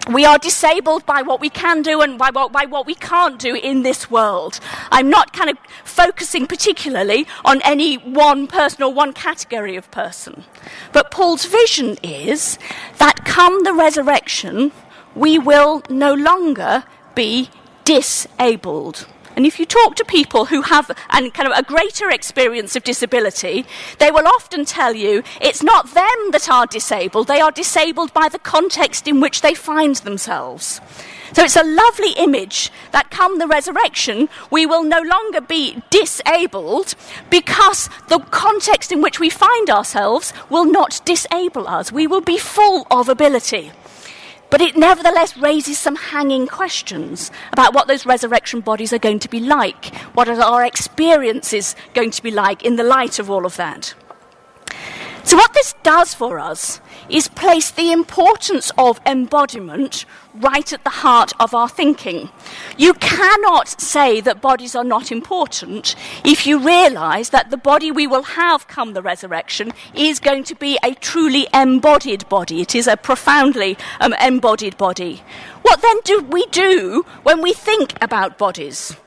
We 0.10 0.26
are 0.26 0.38
disabled 0.38 1.06
by 1.06 1.22
what 1.22 1.42
we 1.42 1.50
can 1.50 1.82
do 1.82 2.02
and 2.02 2.18
by 2.18 2.30
what, 2.30 2.52
by 2.52 2.66
what 2.66 2.86
we 2.86 2.96
can't 2.96 3.38
do 3.38 3.56
in 3.56 3.84
this 3.84 4.10
world. 4.10 4.60
I'm 4.92 5.10
not 5.10 5.34
kind 5.34 5.50
of 5.50 5.58
focusing 5.84 6.48
particularly 6.48 7.28
on 7.44 7.62
any 7.64 7.96
one 7.96 8.48
person 8.48 8.84
or 8.84 8.94
one 8.94 9.14
category 9.14 9.76
of 9.76 9.92
person. 9.92 10.46
But 10.94 11.12
Paul's 11.12 11.46
vision 11.46 11.98
is 12.02 12.58
that 12.98 13.26
come 13.26 13.64
the 13.64 13.74
resurrection, 13.74 14.72
we 15.16 15.38
will 15.38 15.84
no 15.90 16.14
longer 16.14 16.86
be 17.14 17.50
disabled. 17.84 19.06
And 19.36 19.46
if 19.46 19.60
you 19.60 19.66
talk 19.66 19.96
to 19.96 20.06
people 20.06 20.46
who 20.46 20.62
have 20.62 20.92
an, 21.10 21.32
kind 21.32 21.52
of 21.52 21.58
a 21.58 21.64
greater 21.64 22.10
experience 22.10 22.76
of 22.76 22.84
disability, 22.84 23.66
they 24.00 24.12
will 24.12 24.28
often 24.28 24.66
tell 24.66 24.94
you 24.94 25.24
it's 25.42 25.64
not 25.64 25.94
them 25.94 26.32
that 26.32 26.50
are 26.50 26.68
disabled, 26.68 27.28
they 27.28 27.42
are 27.42 27.52
disabled 27.52 28.14
by 28.14 28.30
the 28.30 28.40
context 28.40 29.08
in 29.08 29.20
which 29.20 29.42
they 29.42 29.54
find 29.54 29.96
themselves. 29.98 30.82
So 31.34 31.44
it's 31.44 31.56
a 31.56 31.64
lovely 31.64 32.12
image 32.12 32.72
that 32.92 33.10
come 33.10 33.40
the 33.40 33.48
resurrection, 33.48 34.30
we 34.52 34.68
will 34.68 34.84
no 34.84 35.02
longer 35.02 35.42
be 35.42 35.82
disabled 35.90 36.94
because 37.32 37.90
the 38.08 38.20
context 38.20 38.92
in 38.92 39.02
which 39.02 39.20
we 39.20 39.32
find 39.32 39.68
ourselves 39.68 40.32
will 40.52 40.66
not 40.66 41.02
disable 41.06 41.68
us. 41.68 41.92
We 41.92 42.06
will 42.06 42.22
be 42.22 42.38
full 42.38 42.86
of 42.92 43.10
ability. 43.10 43.72
But 44.54 44.62
it 44.62 44.78
nevertheless 44.78 45.36
raises 45.36 45.80
some 45.80 45.96
hanging 45.96 46.46
questions 46.46 47.32
about 47.54 47.74
what 47.74 47.88
those 47.88 48.06
resurrection 48.06 48.60
bodies 48.60 48.94
are 48.94 49.00
going 49.00 49.18
to 49.18 49.28
be 49.28 49.40
like. 49.40 49.96
What 50.14 50.30
are 50.30 50.40
our 50.40 50.64
experiences 50.64 51.76
going 51.96 52.12
to 52.12 52.22
be 52.22 52.30
like 52.30 52.64
in 52.64 52.76
the 52.76 52.84
light 52.84 53.18
of 53.18 53.32
all 53.32 53.48
of 53.48 53.56
that? 53.56 53.96
So, 55.26 55.38
what 55.38 55.54
this 55.54 55.74
does 55.84 56.14
for 56.14 56.38
us 56.38 56.82
is 57.08 57.30
place 57.30 57.72
the 57.72 57.94
importance 57.94 58.72
of 58.78 59.00
embodiment 59.06 60.06
right 60.34 60.74
at 60.74 60.84
the 60.84 60.90
heart 60.90 61.32
of 61.40 61.54
our 61.54 61.70
thinking. 61.70 62.30
You 62.78 62.94
cannot 62.96 63.80
say 63.80 64.20
that 64.20 64.42
bodies 64.42 64.76
are 64.76 64.84
not 64.84 65.12
important 65.12 65.96
if 66.26 66.46
you 66.46 66.60
realize 66.60 67.30
that 67.30 67.52
the 67.52 67.58
body 67.58 67.90
we 67.90 68.06
will 68.06 68.24
have 68.24 68.68
come 68.68 68.94
the 68.94 69.02
resurrection 69.02 69.72
is 69.94 70.20
going 70.20 70.44
to 70.46 70.56
be 70.56 70.78
a 70.84 70.94
truly 70.96 71.48
embodied 71.54 72.28
body. 72.28 72.62
It 72.62 72.76
is 72.76 72.88
a 72.88 72.98
profoundly 72.98 73.78
um, 74.02 74.14
embodied 74.22 74.78
body. 74.78 75.24
What 75.62 75.82
then 75.82 76.00
do 76.04 76.22
we 76.22 76.46
do 76.48 77.06
when 77.24 77.42
we 77.42 77.54
think 77.54 77.94
about 78.02 78.38
bodies? 78.38 78.98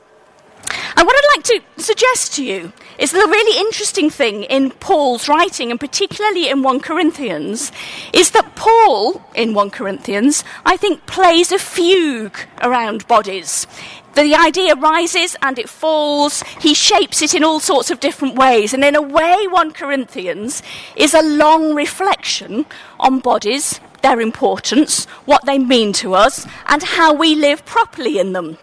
And 0.97 1.05
what 1.05 1.15
I'd 1.15 1.37
like 1.37 1.43
to 1.45 1.83
suggest 1.83 2.33
to 2.33 2.43
you 2.43 2.73
is 2.97 3.11
the 3.11 3.19
really 3.19 3.59
interesting 3.59 4.09
thing 4.09 4.43
in 4.45 4.71
Paul's 4.71 5.29
writing, 5.29 5.69
and 5.69 5.79
particularly 5.79 6.49
in 6.49 6.63
1 6.63 6.79
Corinthians, 6.79 7.71
is 8.13 8.31
that 8.31 8.55
Paul, 8.55 9.21
in 9.35 9.53
1 9.53 9.69
Corinthians, 9.69 10.43
I 10.65 10.75
think 10.75 11.05
plays 11.05 11.51
a 11.51 11.59
fugue 11.59 12.39
around 12.63 13.07
bodies. 13.07 13.67
The 14.15 14.33
idea 14.33 14.73
rises 14.73 15.35
and 15.43 15.59
it 15.59 15.69
falls. 15.69 16.41
He 16.59 16.73
shapes 16.73 17.21
it 17.21 17.35
in 17.35 17.43
all 17.43 17.59
sorts 17.59 17.91
of 17.91 17.99
different 17.99 18.33
ways. 18.35 18.73
And 18.73 18.83
in 18.83 18.95
a 18.95 19.01
way, 19.01 19.45
1 19.47 19.73
Corinthians 19.73 20.63
is 20.95 21.13
a 21.13 21.21
long 21.21 21.75
reflection 21.75 22.65
on 22.99 23.19
bodies, 23.19 23.79
their 24.01 24.19
importance, 24.19 25.05
what 25.25 25.45
they 25.45 25.59
mean 25.59 25.93
to 25.93 26.15
us, 26.15 26.47
and 26.65 26.81
how 26.81 27.13
we 27.13 27.35
live 27.35 27.63
properly 27.65 28.17
in 28.17 28.33
them. 28.33 28.57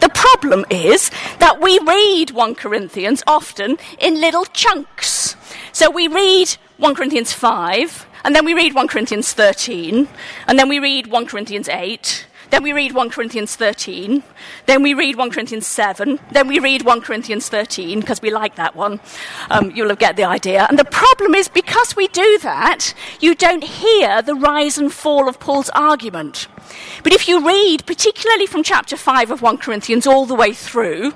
The 0.00 0.08
problem 0.08 0.64
is 0.70 1.10
that 1.38 1.60
we 1.60 1.78
read 1.78 2.30
1 2.30 2.54
Corinthians 2.54 3.22
often 3.26 3.76
in 3.98 4.20
little 4.20 4.44
chunks. 4.46 5.36
So 5.72 5.90
we 5.90 6.08
read 6.08 6.56
1 6.78 6.94
Corinthians 6.94 7.32
5, 7.32 8.06
and 8.24 8.34
then 8.34 8.44
we 8.44 8.54
read 8.54 8.74
1 8.74 8.88
Corinthians 8.88 9.32
13, 9.32 10.08
and 10.46 10.58
then 10.58 10.68
we 10.68 10.78
read 10.78 11.06
1 11.08 11.26
Corinthians 11.26 11.68
8, 11.68 12.26
then 12.52 12.62
we 12.62 12.74
read 12.74 12.92
1 12.92 13.08
Corinthians 13.08 13.56
13. 13.56 14.22
Then 14.66 14.82
we 14.82 14.92
read 14.92 15.16
1 15.16 15.30
Corinthians 15.30 15.66
7. 15.66 16.20
Then 16.32 16.48
we 16.48 16.58
read 16.58 16.82
1 16.82 17.00
Corinthians 17.00 17.48
13 17.48 18.00
because 18.00 18.20
we 18.20 18.30
like 18.30 18.56
that 18.56 18.76
one. 18.76 19.00
Um, 19.48 19.70
you'll 19.70 19.96
get 19.96 20.16
the 20.16 20.24
idea. 20.24 20.66
And 20.68 20.78
the 20.78 20.84
problem 20.84 21.34
is 21.34 21.48
because 21.48 21.96
we 21.96 22.08
do 22.08 22.38
that, 22.42 22.92
you 23.20 23.34
don't 23.34 23.64
hear 23.64 24.20
the 24.20 24.34
rise 24.34 24.76
and 24.76 24.92
fall 24.92 25.30
of 25.30 25.40
Paul's 25.40 25.70
argument. 25.70 26.46
But 27.02 27.14
if 27.14 27.26
you 27.26 27.42
read, 27.42 27.86
particularly 27.86 28.46
from 28.46 28.62
chapter 28.62 28.98
5 28.98 29.30
of 29.30 29.40
1 29.40 29.56
Corinthians 29.56 30.06
all 30.06 30.26
the 30.26 30.34
way 30.34 30.52
through, 30.52 31.14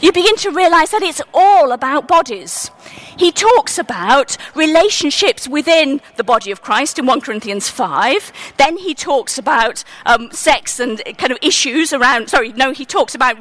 you 0.00 0.12
begin 0.12 0.36
to 0.36 0.50
realize 0.50 0.90
that 0.90 1.02
it's 1.02 1.22
all 1.34 1.72
about 1.72 2.08
bodies. 2.08 2.70
He 3.16 3.32
talks 3.32 3.78
about 3.78 4.36
relationships 4.54 5.48
within 5.48 6.00
the 6.16 6.24
body 6.24 6.50
of 6.50 6.62
Christ 6.62 6.98
in 6.98 7.06
1 7.06 7.20
Corinthians 7.20 7.68
5. 7.68 8.32
Then 8.56 8.76
he 8.76 8.94
talks 8.94 9.38
about 9.38 9.82
um, 10.06 10.30
sex 10.30 10.78
and 10.78 11.02
kind 11.18 11.32
of 11.32 11.38
issues 11.42 11.92
around, 11.92 12.30
sorry, 12.30 12.52
no, 12.52 12.72
he 12.72 12.84
talks 12.84 13.14
about 13.14 13.40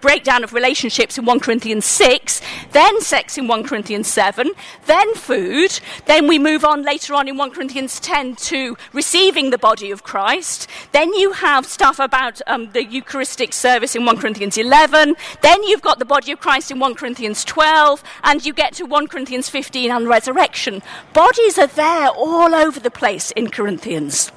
breakdown 0.00 0.44
of 0.44 0.52
relationships 0.52 1.18
in 1.18 1.24
1 1.24 1.40
Corinthians 1.40 1.84
6, 1.84 2.40
then 2.72 3.00
sex 3.00 3.36
in 3.38 3.46
1 3.46 3.64
Corinthians 3.64 4.08
7, 4.08 4.50
then 4.86 5.14
food, 5.14 5.80
then 6.06 6.26
we 6.26 6.38
move 6.38 6.64
on 6.64 6.82
later 6.82 7.14
on 7.14 7.28
in 7.28 7.36
1 7.36 7.50
Corinthians 7.50 8.00
10 8.00 8.36
to 8.36 8.76
receiving 8.92 9.50
the 9.50 9.58
body 9.58 9.90
of 9.90 10.02
Christ, 10.02 10.68
then 10.92 11.12
you 11.14 11.32
have 11.32 11.66
stuff 11.66 11.98
about 11.98 12.40
um, 12.46 12.70
the 12.72 12.84
Eucharistic 12.84 13.52
service 13.52 13.94
in 13.94 14.04
1 14.04 14.18
Corinthians 14.18 14.56
11, 14.56 15.16
then 15.42 15.62
you've 15.64 15.82
got 15.82 15.98
the 15.98 16.04
body 16.04 16.32
of 16.32 16.40
Christ 16.40 16.70
in 16.70 16.78
1 16.78 16.94
Corinthians 16.94 17.44
12, 17.44 18.02
and 18.24 18.44
you 18.44 18.52
get 18.52 18.74
to 18.74 18.84
1 18.84 19.08
Corinthians 19.08 19.48
15 19.48 19.90
and 19.90 20.08
resurrection. 20.08 20.82
Bodies 21.12 21.58
are 21.58 21.66
there 21.66 22.08
all 22.08 22.54
over 22.54 22.80
the 22.80 22.90
place 22.90 23.30
in 23.32 23.50
Corinthians. 23.50 24.32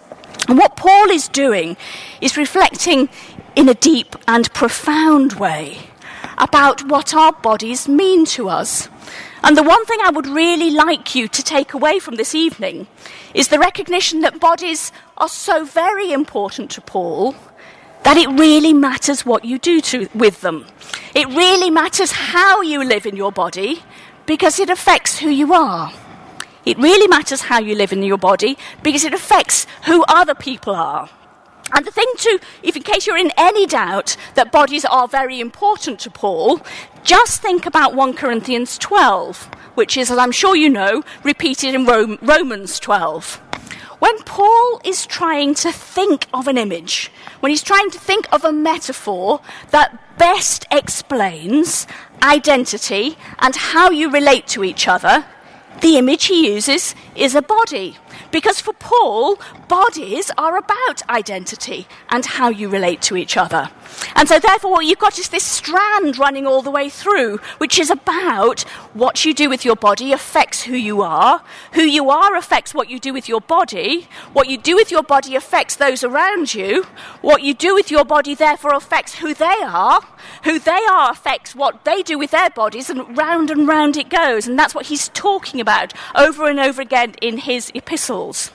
And 0.47 0.58
what 0.58 0.76
Paul 0.76 1.10
is 1.10 1.30
doing 1.30 1.78
is 2.19 2.36
reflecting 2.36 3.08
in 3.55 3.69
a 3.69 3.73
deep 3.73 4.15
and 4.27 4.53
profound 4.53 5.33
way 5.33 5.77
about 6.37 6.87
what 6.87 7.13
our 7.13 7.31
bodies 7.31 7.87
mean 7.87 8.25
to 8.25 8.49
us. 8.49 8.89
And 9.43 9.57
the 9.57 9.63
one 9.63 9.85
thing 9.85 9.99
I 10.01 10.09
would 10.09 10.27
really 10.27 10.71
like 10.71 11.15
you 11.15 11.27
to 11.27 11.43
take 11.43 11.73
away 11.73 11.99
from 11.99 12.15
this 12.15 12.33
evening 12.33 12.87
is 13.33 13.49
the 13.49 13.59
recognition 13.59 14.21
that 14.21 14.39
bodies 14.39 14.91
are 15.17 15.29
so 15.29 15.65
very 15.65 16.11
important 16.11 16.71
to 16.71 16.81
Paul 16.81 17.35
that 18.03 18.17
it 18.17 18.27
really 18.29 18.73
matters 18.73 19.25
what 19.25 19.45
you 19.45 19.57
do 19.57 19.81
to, 19.81 20.09
with 20.13 20.41
them. 20.41 20.65
It 21.15 21.27
really 21.27 21.69
matters 21.69 22.11
how 22.11 22.61
you 22.61 22.83
live 22.83 23.05
in 23.05 23.15
your 23.15 23.31
body 23.31 23.83
because 24.25 24.59
it 24.59 24.69
affects 24.69 25.19
who 25.19 25.29
you 25.29 25.53
are. 25.53 25.91
It 26.65 26.77
really 26.77 27.07
matters 27.07 27.41
how 27.41 27.59
you 27.59 27.75
live 27.75 27.91
in 27.91 28.03
your 28.03 28.17
body 28.17 28.57
because 28.81 29.03
it 29.03 29.13
affects 29.13 29.67
who 29.85 30.03
other 30.07 30.36
people 30.36 30.73
are. 30.73 31.09
And 31.72 31.86
the 31.86 31.91
thing 31.91 32.07
to, 32.18 32.39
if 32.61 32.76
in 32.76 32.84
case 32.84 33.07
you're 33.07 33.18
in 33.18 33.32
any 33.38 33.66
doubt 33.66 34.18
that 34.36 34.51
bodies 34.51 34.86
are 34.86 35.07
very 35.07 35.39
important 35.39 35.99
to 36.01 36.11
Paul, 36.11 36.61
just 37.03 37.41
think 37.41 37.66
about 37.66 37.95
1 37.95 38.14
Corinthians 38.14 38.78
12, 38.78 39.49
which 39.76 39.97
is, 39.97 40.11
as 40.11 40.18
I'm 40.18 40.32
sure 40.32 40.55
you 40.55 40.70
know, 40.70 41.03
repeated 41.24 41.74
in 41.74 41.86
Rome, 41.86 42.20
Romans 42.22 42.80
12. 42.80 43.41
When 43.99 44.18
Paul 44.24 44.82
is 44.84 45.05
trying 45.05 45.55
to 45.55 45.72
think 45.72 46.28
of 46.34 46.49
an 46.49 46.57
image, 46.57 47.09
when 47.39 47.51
he's 47.51 47.64
trying 47.64 47.89
to 47.91 47.99
think 47.99 48.28
of 48.34 48.43
a 48.43 48.51
metaphor 48.51 49.39
that 49.72 50.18
best 50.18 50.66
explains 50.70 51.88
identity 52.22 53.18
and 53.39 53.55
how 53.55 53.91
you 53.91 54.11
relate 54.11 54.45
to 54.47 54.64
each 54.64 54.89
other, 54.89 55.26
the 55.80 55.97
image 55.97 56.26
he 56.26 56.51
uses 56.53 56.95
is 57.16 57.34
a 57.34 57.41
body. 57.41 57.97
Because 58.34 58.59
for 58.59 58.73
Paul, 58.73 59.38
bodies 59.67 60.31
are 60.39 60.57
about 60.57 61.07
identity 61.07 61.86
and 62.09 62.25
how 62.25 62.49
you 62.49 62.67
relate 62.67 62.99
to 63.03 63.15
each 63.15 63.38
other. 63.38 63.69
And 64.15 64.27
so, 64.27 64.39
therefore, 64.39 64.71
what 64.71 64.85
you've 64.85 64.99
got 64.99 65.17
is 65.19 65.29
this 65.29 65.43
strand 65.43 66.17
running 66.17 66.45
all 66.47 66.61
the 66.61 66.71
way 66.71 66.89
through, 66.89 67.39
which 67.57 67.79
is 67.79 67.89
about 67.89 68.61
what 68.93 69.25
you 69.25 69.33
do 69.33 69.49
with 69.49 69.65
your 69.65 69.75
body 69.75 70.13
affects 70.13 70.63
who 70.63 70.75
you 70.75 71.01
are, 71.01 71.43
who 71.73 71.81
you 71.81 72.09
are 72.09 72.35
affects 72.35 72.73
what 72.73 72.89
you 72.89 72.99
do 72.99 73.13
with 73.13 73.27
your 73.27 73.41
body, 73.41 74.07
what 74.33 74.47
you 74.47 74.57
do 74.57 74.75
with 74.75 74.91
your 74.91 75.03
body 75.03 75.35
affects 75.35 75.75
those 75.75 76.03
around 76.03 76.53
you, 76.53 76.83
what 77.21 77.41
you 77.41 77.53
do 77.53 77.73
with 77.73 77.91
your 77.91 78.05
body, 78.05 78.35
therefore, 78.35 78.73
affects 78.73 79.15
who 79.15 79.33
they 79.33 79.59
are, 79.63 80.01
who 80.43 80.59
they 80.59 80.81
are 80.89 81.11
affects 81.11 81.55
what 81.55 81.85
they 81.85 82.01
do 82.01 82.17
with 82.17 82.31
their 82.31 82.49
bodies, 82.49 82.89
and 82.89 83.17
round 83.17 83.49
and 83.49 83.67
round 83.67 83.97
it 83.97 84.09
goes. 84.09 84.47
And 84.47 84.57
that's 84.57 84.75
what 84.75 84.87
he's 84.87 85.09
talking 85.09 85.59
about 85.59 85.93
over 86.15 86.49
and 86.49 86.59
over 86.59 86.81
again 86.81 87.15
in 87.21 87.37
his 87.37 87.71
epistles. 87.73 88.51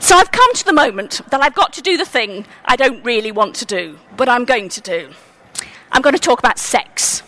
So 0.00 0.16
I've 0.16 0.30
come 0.30 0.54
to 0.54 0.64
the 0.64 0.72
moment 0.72 1.20
that 1.30 1.42
I've 1.42 1.54
got 1.54 1.72
to 1.74 1.82
do 1.82 1.96
the 1.96 2.04
thing 2.04 2.46
I 2.64 2.76
don't 2.76 3.04
really 3.04 3.32
want 3.32 3.54
to 3.56 3.64
do, 3.66 3.98
but 4.16 4.28
I'm 4.28 4.44
going 4.44 4.68
to 4.70 4.80
do. 4.80 5.10
I'm 5.92 6.02
going 6.02 6.14
to 6.14 6.20
talk 6.20 6.38
about 6.38 6.58
sex. 6.58 7.22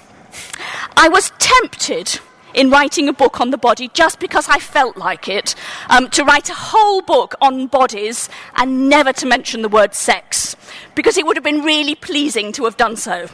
I 0.96 1.08
was 1.08 1.32
tempted 1.38 2.20
in 2.54 2.70
writing 2.70 3.08
a 3.08 3.12
book 3.12 3.40
on 3.40 3.50
the 3.50 3.58
body 3.58 3.90
just 3.92 4.18
because 4.18 4.48
I 4.48 4.58
felt 4.58 4.96
like 4.96 5.28
it, 5.28 5.54
um, 5.88 6.08
to 6.10 6.24
write 6.24 6.48
a 6.48 6.54
whole 6.54 7.02
book 7.02 7.34
on 7.40 7.66
bodies 7.66 8.28
and 8.56 8.88
never 8.88 9.12
to 9.14 9.26
mention 9.26 9.62
the 9.62 9.68
word 9.68 9.94
sex, 9.94 10.56
because 10.94 11.16
it 11.16 11.26
would 11.26 11.36
have 11.36 11.44
been 11.44 11.62
really 11.62 11.94
pleasing 11.94 12.52
to 12.52 12.64
have 12.64 12.76
done 12.76 12.96
so. 12.96 13.28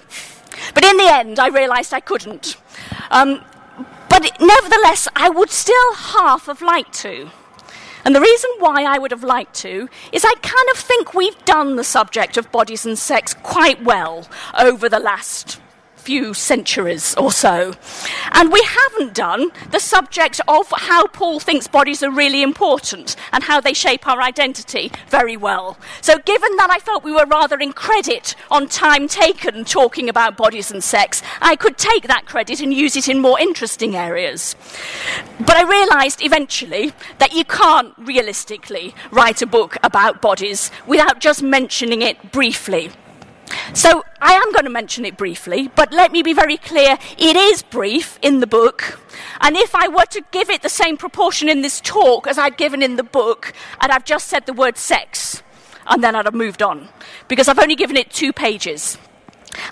But 0.75 0.85
in 0.85 0.97
the 0.97 1.13
end, 1.13 1.39
I 1.39 1.49
realised 1.49 1.93
I 1.93 2.01
couldn't. 2.01 2.57
Um, 3.11 3.45
but 4.09 4.23
nevertheless, 4.41 5.09
I 5.15 5.29
would 5.29 5.51
still 5.51 5.95
half 5.95 6.47
have 6.47 6.63
liked 6.63 6.95
to. 6.95 7.31
And 8.07 8.15
the 8.15 8.21
reason 8.21 8.51
why 8.61 8.85
I 8.85 8.99
would 8.99 9.11
have 9.11 9.25
liked 9.25 9.55
to 9.57 9.89
is 10.13 10.25
I 10.25 10.33
kind 10.35 10.69
of 10.71 10.77
think 10.77 11.13
we've 11.13 11.45
done 11.45 11.75
the 11.75 11.83
subject 11.83 12.37
of 12.37 12.53
bodies 12.53 12.87
and 12.87 12.97
sex 12.97 13.35
quite 13.43 13.83
well 13.83 14.29
over 14.57 14.89
the 14.89 15.01
last 15.01 15.61
few 16.07 16.33
centuries 16.33 17.17
or 17.17 17.33
so. 17.33 17.75
And 18.31 18.53
we 18.53 18.63
haven't 18.63 19.13
done 19.13 19.51
the 19.73 19.81
subject 19.81 20.41
of 20.47 20.73
how 20.77 21.09
Paul 21.09 21.41
thinks 21.41 21.67
bodies 21.67 22.01
are 22.01 22.13
really 22.13 22.43
important 22.43 23.17
and 23.33 23.43
how 23.43 23.61
they 23.61 23.73
shape 23.73 24.07
our 24.07 24.23
identity 24.23 24.93
very 25.09 25.37
well. 25.37 25.77
So, 26.01 26.19
given 26.19 26.55
that 26.59 26.71
I 26.71 26.79
felt 26.79 27.03
we 27.03 27.11
were 27.11 27.27
rather 27.27 27.59
in 27.59 27.73
credit 27.73 28.37
on 28.53 28.69
time 28.69 29.09
taken 29.09 29.65
talking 29.65 30.09
about 30.09 30.37
bodies 30.37 30.71
and 30.71 30.85
sex, 30.85 31.23
I 31.41 31.57
could 31.57 31.77
take 31.77 32.07
that 32.07 32.25
credit 32.25 32.61
and 32.61 32.73
use 32.73 32.95
it 32.95 33.09
in 33.09 33.19
more 33.21 33.41
interesting 33.41 33.97
areas. 33.97 34.55
But 35.41 35.57
I 35.57 35.69
realised 35.69 36.23
eventually 36.23 36.93
that 37.19 37.33
you 37.33 37.45
can't 37.45 37.93
realistically 37.99 38.95
write 39.11 39.43
a 39.43 39.47
book 39.47 39.77
about 39.83 40.23
bodies 40.23 40.71
without 40.87 41.19
just 41.19 41.43
mentioning 41.43 42.01
it 42.01 42.31
briefly. 42.31 42.93
So 43.75 44.05
I 44.21 44.33
am 44.33 44.53
going 44.53 44.65
to 44.65 44.71
mention 44.71 45.05
it 45.05 45.17
briefly, 45.17 45.71
but 45.75 45.93
let 45.93 46.13
me 46.13 46.23
be 46.23 46.33
very 46.33 46.57
clear 46.57 46.99
it 47.17 47.37
is 47.37 47.63
brief 47.63 48.19
in 48.23 48.41
the 48.41 48.47
book. 48.47 49.01
And 49.41 49.57
if 49.57 49.75
I 49.75 49.89
were 49.89 50.07
to 50.07 50.25
give 50.31 50.51
it 50.51 50.63
the 50.63 50.69
same 50.69 50.97
proportion 50.97 51.49
in 51.49 51.63
this 51.63 51.81
talk 51.81 52.27
as 52.27 52.39
I'd 52.39 52.57
given 52.57 52.83
in 52.83 52.97
the 52.97 53.03
book, 53.03 53.53
and 53.81 53.93
I've 53.93 54.05
just 54.05 54.29
said 54.29 54.47
the 54.47 54.53
word 54.53 54.77
sex, 54.77 55.43
and 55.87 56.03
then 56.03 56.17
I'd 56.17 56.25
have 56.25 56.35
moved 56.35 56.63
on, 56.63 56.89
because 57.29 57.49
I've 57.49 57.59
only 57.59 57.77
given 57.77 57.97
it 57.97 58.11
two 58.11 58.33
pages. 58.33 58.99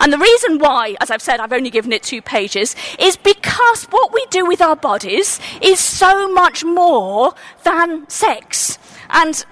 And 0.01 0.13
the 0.13 0.19
reason 0.19 0.59
why, 0.59 0.97
as 1.01 1.11
I've 1.11 1.23
said, 1.23 1.41
I've 1.41 1.53
only 1.53 1.71
given 1.71 1.93
it 1.93 2.03
two 2.03 2.23
pages, 2.23 2.75
is 2.99 3.17
because 3.17 3.85
what 3.85 4.13
we 4.13 4.25
do 4.31 4.47
with 4.47 4.63
our 4.63 4.77
bodies 4.77 5.41
is 5.61 5.79
so 5.79 6.29
much 6.33 6.65
more 6.65 7.35
than 7.65 8.09
sex. 8.09 8.79
And 9.11 9.45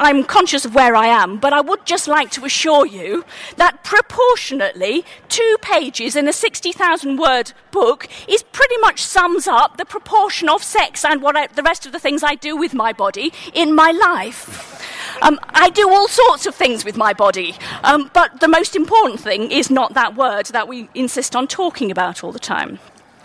I'm 0.00 0.24
conscious 0.24 0.64
of 0.64 0.74
where 0.74 0.94
I 0.94 1.06
am, 1.06 1.38
but 1.38 1.52
I 1.52 1.60
would 1.60 1.84
just 1.84 2.06
like 2.06 2.30
to 2.32 2.44
assure 2.44 2.86
you 2.86 3.24
that 3.56 3.82
proportionately, 3.82 5.04
two 5.28 5.56
pages 5.60 6.14
in 6.14 6.28
a 6.28 6.32
60,000 6.32 7.18
word 7.18 7.52
book 7.70 8.08
is 8.28 8.42
pretty 8.42 8.76
much 8.78 9.02
sums 9.02 9.48
up 9.48 9.76
the 9.76 9.84
proportion 9.84 10.48
of 10.48 10.62
sex 10.62 11.04
and 11.04 11.20
what 11.20 11.36
I, 11.36 11.48
the 11.48 11.62
rest 11.62 11.84
of 11.84 11.92
the 11.92 11.98
things 11.98 12.22
I 12.22 12.36
do 12.36 12.56
with 12.56 12.74
my 12.74 12.92
body 12.92 13.32
in 13.52 13.74
my 13.74 13.90
life. 13.90 15.18
Um, 15.20 15.40
I 15.48 15.70
do 15.70 15.88
all 15.90 16.06
sorts 16.06 16.46
of 16.46 16.54
things 16.54 16.84
with 16.84 16.96
my 16.96 17.12
body, 17.12 17.56
um, 17.82 18.10
but 18.14 18.40
the 18.40 18.48
most 18.48 18.76
important 18.76 19.20
thing 19.20 19.50
is 19.50 19.70
not 19.70 19.94
that 19.94 20.14
word 20.14 20.46
that 20.46 20.68
we 20.68 20.88
insist 20.94 21.34
on 21.34 21.48
talking 21.48 21.90
about 21.90 22.22
all 22.22 22.30
the 22.30 22.38
time. 22.38 22.78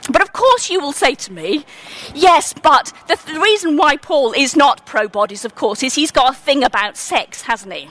But 0.09 0.21
of 0.21 0.33
course, 0.33 0.69
you 0.69 0.79
will 0.79 0.91
say 0.91 1.15
to 1.15 1.31
me, 1.31 1.65
yes, 2.13 2.53
but 2.53 2.91
the, 3.07 3.15
th- 3.15 3.35
the 3.35 3.39
reason 3.39 3.77
why 3.77 3.97
Paul 3.97 4.33
is 4.33 4.55
not 4.55 4.85
pro 4.85 5.07
bodies, 5.07 5.45
of 5.45 5.55
course, 5.55 5.81
is 5.83 5.95
he's 5.95 6.11
got 6.11 6.33
a 6.33 6.37
thing 6.37 6.63
about 6.63 6.97
sex, 6.97 7.43
hasn't 7.43 7.73
he? 7.73 7.89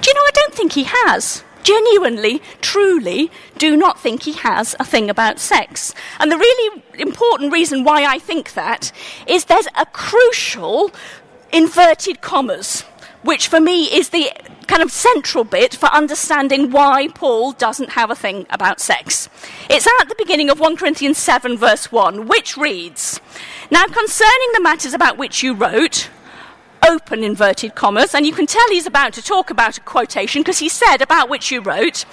Do 0.00 0.10
you 0.10 0.14
know, 0.14 0.20
I 0.20 0.30
don't 0.34 0.54
think 0.54 0.72
he 0.72 0.84
has. 0.84 1.44
Genuinely, 1.62 2.42
truly, 2.60 3.30
do 3.58 3.76
not 3.76 3.98
think 3.98 4.22
he 4.22 4.34
has 4.34 4.76
a 4.78 4.84
thing 4.84 5.10
about 5.10 5.40
sex. 5.40 5.94
And 6.20 6.30
the 6.30 6.36
really 6.36 6.82
important 6.98 7.52
reason 7.52 7.82
why 7.82 8.04
I 8.04 8.18
think 8.18 8.54
that 8.54 8.92
is 9.26 9.46
there's 9.46 9.66
a 9.76 9.86
crucial 9.86 10.92
inverted 11.52 12.20
commas, 12.20 12.84
which 13.26 13.48
for 13.48 13.60
me 13.60 13.84
is 13.84 14.10
the 14.10 14.30
kind 14.68 14.82
of 14.82 14.90
central 14.90 15.44
bit 15.44 15.74
for 15.74 15.86
understanding 15.86 16.70
why 16.70 17.08
Paul 17.08 17.52
doesn't 17.52 17.90
have 17.90 18.10
a 18.10 18.14
thing 18.14 18.46
about 18.50 18.80
sex. 18.80 19.28
It's 19.68 19.86
at 19.86 20.08
the 20.08 20.14
beginning 20.16 20.48
of 20.48 20.60
1 20.60 20.76
Corinthians 20.76 21.18
7, 21.18 21.58
verse 21.58 21.90
1, 21.90 22.26
which 22.26 22.56
reads 22.56 23.20
Now, 23.70 23.86
concerning 23.86 24.48
the 24.54 24.60
matters 24.60 24.94
about 24.94 25.18
which 25.18 25.42
you 25.42 25.54
wrote, 25.54 26.08
open 26.86 27.24
inverted 27.24 27.74
commas, 27.74 28.14
and 28.14 28.24
you 28.24 28.32
can 28.32 28.46
tell 28.46 28.68
he's 28.70 28.86
about 28.86 29.12
to 29.14 29.22
talk 29.22 29.50
about 29.50 29.76
a 29.76 29.80
quotation 29.80 30.42
because 30.42 30.60
he 30.60 30.68
said, 30.68 31.02
about 31.02 31.28
which 31.28 31.50
you 31.50 31.60
wrote, 31.60 32.04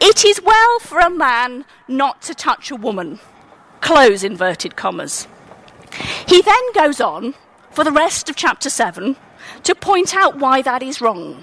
It 0.00 0.24
is 0.24 0.40
well 0.42 0.78
for 0.80 1.00
a 1.00 1.10
man 1.10 1.66
not 1.86 2.22
to 2.22 2.34
touch 2.34 2.70
a 2.70 2.76
woman. 2.76 3.20
Close 3.82 4.24
inverted 4.24 4.74
commas. 4.74 5.28
He 6.26 6.42
then 6.42 6.72
goes 6.74 7.00
on 7.00 7.34
for 7.70 7.84
the 7.84 7.92
rest 7.92 8.28
of 8.30 8.36
chapter 8.36 8.70
7 8.70 9.16
to 9.62 9.74
point 9.74 10.14
out 10.14 10.38
why 10.38 10.62
that 10.62 10.82
is 10.82 11.00
wrong 11.00 11.42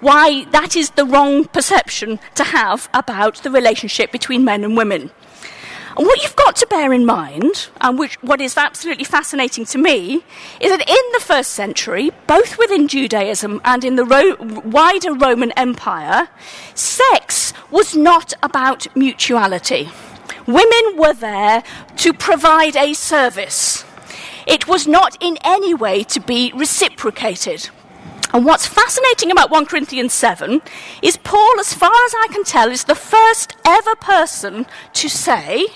why 0.00 0.44
that 0.52 0.76
is 0.76 0.90
the 0.90 1.04
wrong 1.04 1.44
perception 1.44 2.20
to 2.34 2.44
have 2.44 2.88
about 2.94 3.42
the 3.42 3.50
relationship 3.50 4.12
between 4.12 4.44
men 4.44 4.64
and 4.64 4.76
women. 4.76 5.10
And 5.96 6.06
what 6.06 6.22
you've 6.22 6.36
got 6.36 6.54
to 6.56 6.66
bear 6.68 6.92
in 6.92 7.04
mind, 7.04 7.70
and 7.80 7.98
which, 7.98 8.22
what 8.22 8.40
is 8.40 8.56
absolutely 8.56 9.02
fascinating 9.02 9.64
to 9.64 9.78
me, 9.78 10.22
is 10.60 10.70
that 10.70 10.88
in 10.88 11.12
the 11.12 11.20
first 11.20 11.50
century, 11.54 12.12
both 12.28 12.56
within 12.56 12.86
Judaism 12.86 13.60
and 13.64 13.84
in 13.84 13.96
the 13.96 14.04
Ro- 14.04 14.36
wider 14.64 15.12
Roman 15.12 15.50
Empire, 15.52 16.28
sex 16.74 17.52
was 17.72 17.96
not 17.96 18.32
about 18.44 18.86
mutuality. 18.96 19.88
Women 20.46 20.96
were 20.96 21.14
there 21.14 21.64
to 21.96 22.12
provide 22.12 22.76
a 22.76 22.94
service. 22.94 23.84
It 24.48 24.66
was 24.66 24.88
not 24.88 25.16
in 25.20 25.38
any 25.44 25.74
way 25.74 26.02
to 26.04 26.20
be 26.20 26.52
reciprocated. 26.54 27.70
And 28.32 28.44
what's 28.44 28.66
fascinating 28.66 29.30
about 29.30 29.50
1 29.50 29.66
Corinthians 29.66 30.12
7 30.12 30.60
is 31.02 31.16
Paul, 31.18 31.60
as 31.60 31.72
far 31.72 31.92
as 32.06 32.14
I 32.14 32.28
can 32.32 32.44
tell, 32.44 32.70
is 32.70 32.84
the 32.84 32.94
first 32.94 33.56
ever 33.64 33.94
person 33.96 34.66
to 34.94 35.08
say 35.08 35.68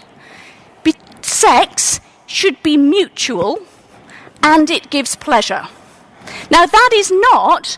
sex 1.42 2.00
should 2.26 2.62
be 2.62 2.76
mutual 2.76 3.58
and 4.42 4.70
it 4.70 4.90
gives 4.90 5.16
pleasure. 5.16 5.66
Now, 6.50 6.66
that 6.66 6.90
is 6.94 7.10
not 7.32 7.76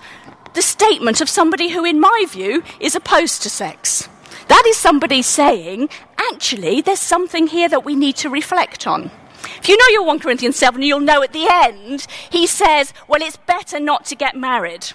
the 0.53 0.62
statement 0.62 1.20
of 1.20 1.28
somebody 1.28 1.70
who, 1.70 1.84
in 1.84 1.99
my 1.99 2.26
view, 2.28 2.62
is 2.78 2.95
opposed 2.95 3.42
to 3.42 3.51
sex. 3.51 4.09
That 4.49 4.64
is 4.66 4.76
somebody 4.76 5.22
saying, 5.22 5.88
actually, 6.18 6.82
there's 6.82 7.01
something 7.01 7.47
here 7.47 7.68
that 7.68 7.84
we 7.84 7.97
need 7.97 8.16
to 8.16 8.28
reflect 8.28 8.86
on. 8.86 9.11
If 9.59 9.68
you 9.68 9.76
know 9.76 9.92
your 9.92 10.05
1 10.05 10.20
Corinthians 10.20 10.57
7, 10.57 10.82
you'll 10.82 11.01
know 11.01 11.22
at 11.22 11.32
the 11.32 11.49
end, 11.49 12.07
he 12.30 12.47
says, 12.47 12.92
well, 13.09 13.22
it's 13.22 13.36
better 13.36 13.80
not 13.80 14.05
to 14.07 14.14
get 14.14 14.36
married. 14.36 14.92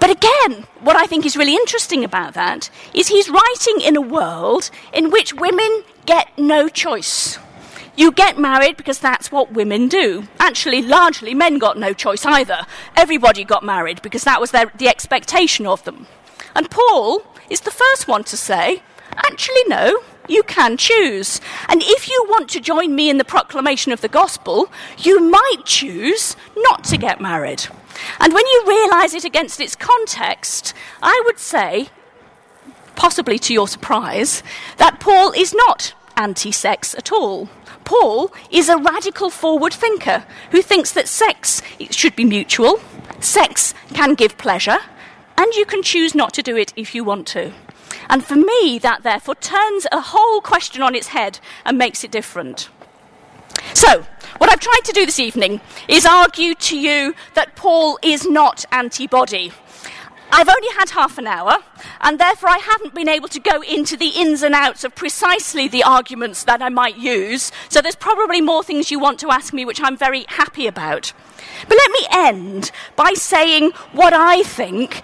But 0.00 0.10
again, 0.10 0.66
what 0.80 0.96
I 0.96 1.06
think 1.06 1.26
is 1.26 1.36
really 1.36 1.54
interesting 1.54 2.04
about 2.04 2.34
that 2.34 2.70
is 2.94 3.08
he's 3.08 3.28
writing 3.28 3.80
in 3.80 3.96
a 3.96 4.00
world 4.00 4.70
in 4.92 5.10
which 5.10 5.34
women 5.34 5.82
get 6.06 6.30
no 6.38 6.68
choice. 6.68 7.38
You 7.96 8.12
get 8.12 8.38
married 8.38 8.76
because 8.76 9.00
that's 9.00 9.32
what 9.32 9.52
women 9.52 9.88
do. 9.88 10.28
Actually, 10.38 10.82
largely, 10.82 11.34
men 11.34 11.58
got 11.58 11.76
no 11.76 11.92
choice 11.92 12.24
either. 12.24 12.64
Everybody 12.96 13.42
got 13.42 13.64
married 13.64 14.02
because 14.02 14.22
that 14.22 14.40
was 14.40 14.52
their, 14.52 14.70
the 14.78 14.88
expectation 14.88 15.66
of 15.66 15.82
them. 15.82 16.06
And 16.54 16.70
Paul 16.70 17.24
is 17.50 17.62
the 17.62 17.72
first 17.72 18.06
one 18.06 18.22
to 18.24 18.36
say, 18.36 18.82
actually, 19.16 19.64
no, 19.66 20.00
you 20.28 20.42
can 20.42 20.76
choose. 20.76 21.40
And 21.68 21.82
if 21.82 22.08
you 22.08 22.26
want 22.28 22.48
to 22.50 22.60
join 22.60 22.94
me 22.94 23.10
in 23.10 23.18
the 23.18 23.24
proclamation 23.24 23.92
of 23.92 24.00
the 24.00 24.08
gospel, 24.08 24.70
you 24.98 25.20
might 25.20 25.62
choose 25.64 26.36
not 26.56 26.84
to 26.84 26.96
get 26.96 27.20
married. 27.20 27.66
And 28.20 28.32
when 28.32 28.46
you 28.46 28.64
realize 28.66 29.14
it 29.14 29.24
against 29.24 29.60
its 29.60 29.74
context, 29.74 30.74
I 31.02 31.20
would 31.26 31.38
say, 31.38 31.88
possibly 32.96 33.38
to 33.40 33.54
your 33.54 33.68
surprise, 33.68 34.42
that 34.76 35.00
Paul 35.00 35.32
is 35.32 35.54
not 35.54 35.94
anti 36.16 36.52
sex 36.52 36.94
at 36.94 37.12
all. 37.12 37.48
Paul 37.84 38.32
is 38.50 38.68
a 38.68 38.76
radical 38.76 39.30
forward 39.30 39.72
thinker 39.72 40.24
who 40.50 40.60
thinks 40.60 40.92
that 40.92 41.08
sex 41.08 41.62
should 41.90 42.14
be 42.14 42.24
mutual, 42.24 42.80
sex 43.20 43.72
can 43.94 44.14
give 44.14 44.36
pleasure, 44.36 44.78
and 45.38 45.54
you 45.54 45.64
can 45.64 45.82
choose 45.82 46.14
not 46.14 46.34
to 46.34 46.42
do 46.42 46.56
it 46.56 46.72
if 46.76 46.94
you 46.94 47.04
want 47.04 47.26
to. 47.28 47.52
And 48.08 48.24
for 48.24 48.36
me, 48.36 48.78
that 48.78 49.02
therefore 49.02 49.34
turns 49.36 49.86
a 49.92 50.00
whole 50.00 50.40
question 50.40 50.82
on 50.82 50.94
its 50.94 51.08
head 51.08 51.40
and 51.64 51.76
makes 51.76 52.04
it 52.04 52.10
different. 52.10 52.68
So, 53.74 54.06
what 54.38 54.50
I've 54.50 54.60
tried 54.60 54.84
to 54.84 54.92
do 54.92 55.04
this 55.04 55.18
evening 55.18 55.60
is 55.88 56.06
argue 56.06 56.54
to 56.54 56.78
you 56.78 57.14
that 57.34 57.56
Paul 57.56 57.98
is 58.02 58.26
not 58.26 58.64
antibody. 58.72 59.52
I've 60.30 60.48
only 60.48 60.68
had 60.76 60.90
half 60.90 61.16
an 61.16 61.26
hour, 61.26 61.58
and 62.02 62.18
therefore 62.18 62.50
I 62.50 62.58
haven't 62.58 62.94
been 62.94 63.08
able 63.08 63.28
to 63.28 63.40
go 63.40 63.62
into 63.62 63.96
the 63.96 64.08
ins 64.08 64.42
and 64.42 64.54
outs 64.54 64.84
of 64.84 64.94
precisely 64.94 65.68
the 65.68 65.82
arguments 65.82 66.44
that 66.44 66.60
I 66.60 66.68
might 66.68 66.98
use. 66.98 67.50
So 67.70 67.80
there's 67.80 67.96
probably 67.96 68.42
more 68.42 68.62
things 68.62 68.90
you 68.90 68.98
want 68.98 69.18
to 69.20 69.30
ask 69.30 69.54
me, 69.54 69.64
which 69.64 69.80
I'm 69.82 69.96
very 69.96 70.26
happy 70.28 70.66
about. 70.66 71.12
But 71.66 71.78
let 71.78 71.90
me 71.90 72.06
end 72.10 72.70
by 72.94 73.14
saying 73.14 73.70
what 73.92 74.12
I 74.12 74.42
think 74.42 75.02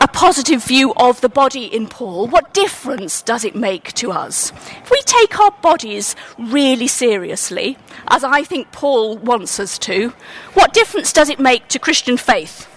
a 0.00 0.08
positive 0.08 0.62
view 0.64 0.92
of 0.96 1.20
the 1.20 1.28
body 1.28 1.64
in 1.64 1.88
Paul, 1.88 2.28
what 2.28 2.54
difference 2.54 3.22
does 3.22 3.44
it 3.44 3.54
make 3.54 3.92
to 3.94 4.12
us? 4.12 4.52
If 4.52 4.90
we 4.90 5.00
take 5.02 5.38
our 5.40 5.50
bodies 5.50 6.14
really 6.38 6.86
seriously, 6.86 7.76
as 8.08 8.22
I 8.22 8.44
think 8.44 8.70
Paul 8.70 9.16
wants 9.18 9.58
us 9.58 9.78
to, 9.80 10.12
what 10.54 10.72
difference 10.72 11.12
does 11.12 11.28
it 11.28 11.40
make 11.40 11.68
to 11.68 11.78
Christian 11.78 12.16
faith? 12.16 12.68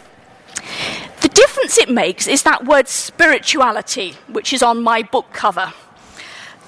The 1.22 1.30
difference 1.30 1.78
it 1.78 1.90
makes 1.90 2.28
is 2.28 2.44
that 2.44 2.66
word 2.66 2.88
spirituality, 2.88 4.16
which 4.28 4.52
is 4.54 4.64
on 4.64 4.82
my 4.82 5.04
book 5.04 5.32
cover. 5.34 5.74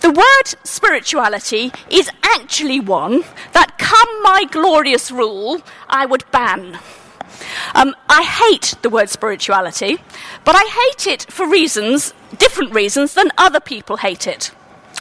The 0.02 0.12
word 0.12 0.58
spirituality 0.64 1.72
is 1.90 2.10
actually 2.22 2.80
one 2.80 3.24
that, 3.54 3.78
come 3.78 4.22
my 4.22 4.46
glorious 4.52 5.10
rule, 5.10 5.62
I 5.88 6.06
would 6.06 6.26
ban. 6.32 6.78
Um, 7.76 7.96
I 8.10 8.24
hate 8.24 8.76
the 8.82 8.90
word 8.90 9.10
spirituality, 9.10 9.98
but 10.46 10.56
I 10.56 10.64
hate 10.66 11.08
it 11.08 11.32
for 11.32 11.48
reasons, 11.48 12.14
different 12.38 12.74
reasons 12.74 13.14
than 13.14 13.32
other 13.38 13.60
people 13.60 13.98
hate 13.98 14.28
it. 14.28 14.52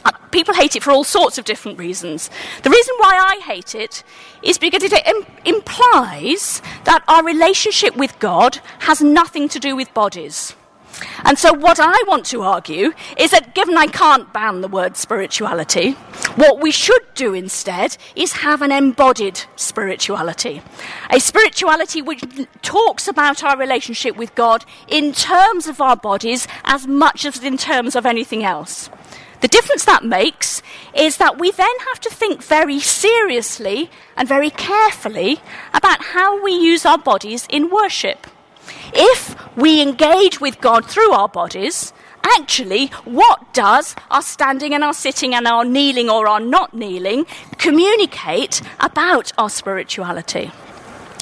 Uh, 0.05 0.11
people 0.31 0.53
hate 0.53 0.75
it 0.75 0.83
for 0.83 0.91
all 0.91 1.03
sorts 1.03 1.37
of 1.37 1.45
different 1.45 1.79
reasons. 1.79 2.29
The 2.63 2.69
reason 2.69 2.95
why 2.97 3.17
I 3.17 3.41
hate 3.43 3.75
it 3.75 4.03
is 4.41 4.57
because 4.57 4.83
it 4.83 4.93
Im- 4.93 5.25
implies 5.45 6.61
that 6.83 7.03
our 7.07 7.23
relationship 7.23 7.95
with 7.95 8.17
God 8.19 8.59
has 8.79 9.01
nothing 9.01 9.47
to 9.49 9.59
do 9.59 9.75
with 9.75 9.93
bodies. 9.93 10.55
And 11.23 11.37
so, 11.37 11.53
what 11.53 11.79
I 11.79 12.03
want 12.07 12.25
to 12.27 12.41
argue 12.41 12.93
is 13.17 13.31
that 13.31 13.55
given 13.55 13.77
I 13.77 13.87
can't 13.87 14.31
ban 14.33 14.61
the 14.61 14.67
word 14.67 14.97
spirituality, 14.97 15.91
what 16.35 16.61
we 16.61 16.71
should 16.71 17.13
do 17.15 17.33
instead 17.33 17.97
is 18.15 18.33
have 18.33 18.61
an 18.61 18.71
embodied 18.71 19.41
spirituality. 19.55 20.61
A 21.09 21.19
spirituality 21.19 22.01
which 22.01 22.23
talks 22.61 23.07
about 23.07 23.43
our 23.43 23.57
relationship 23.57 24.15
with 24.15 24.35
God 24.35 24.65
in 24.87 25.13
terms 25.13 25.67
of 25.67 25.81
our 25.81 25.95
bodies 25.95 26.47
as 26.63 26.87
much 26.87 27.25
as 27.25 27.43
in 27.43 27.57
terms 27.57 27.95
of 27.95 28.05
anything 28.05 28.43
else. 28.43 28.89
The 29.41 29.49
difference 29.49 29.83
that 29.85 30.05
makes 30.05 30.61
is 30.93 31.17
that 31.17 31.37
we 31.37 31.51
then 31.51 31.79
have 31.89 31.99
to 32.01 32.09
think 32.09 32.41
very 32.41 32.79
seriously 32.79 33.89
and 34.15 34.25
very 34.25 34.49
carefully 34.49 35.41
about 35.73 36.01
how 36.01 36.41
we 36.41 36.53
use 36.53 36.85
our 36.85 36.97
bodies 36.97 37.45
in 37.49 37.69
worship. 37.69 38.25
If 38.93 39.35
we 39.55 39.81
engage 39.81 40.39
with 40.41 40.61
God 40.61 40.85
through 40.85 41.11
our 41.11 41.29
bodies, 41.29 41.93
actually, 42.23 42.87
what 43.05 43.53
does 43.53 43.95
our 44.09 44.21
standing 44.21 44.73
and 44.73 44.83
our 44.83 44.93
sitting 44.93 45.35
and 45.35 45.47
our 45.47 45.65
kneeling 45.65 46.09
or 46.09 46.27
our 46.27 46.39
not 46.39 46.73
kneeling 46.73 47.25
communicate 47.57 48.61
about 48.79 49.31
our 49.37 49.49
spirituality? 49.49 50.51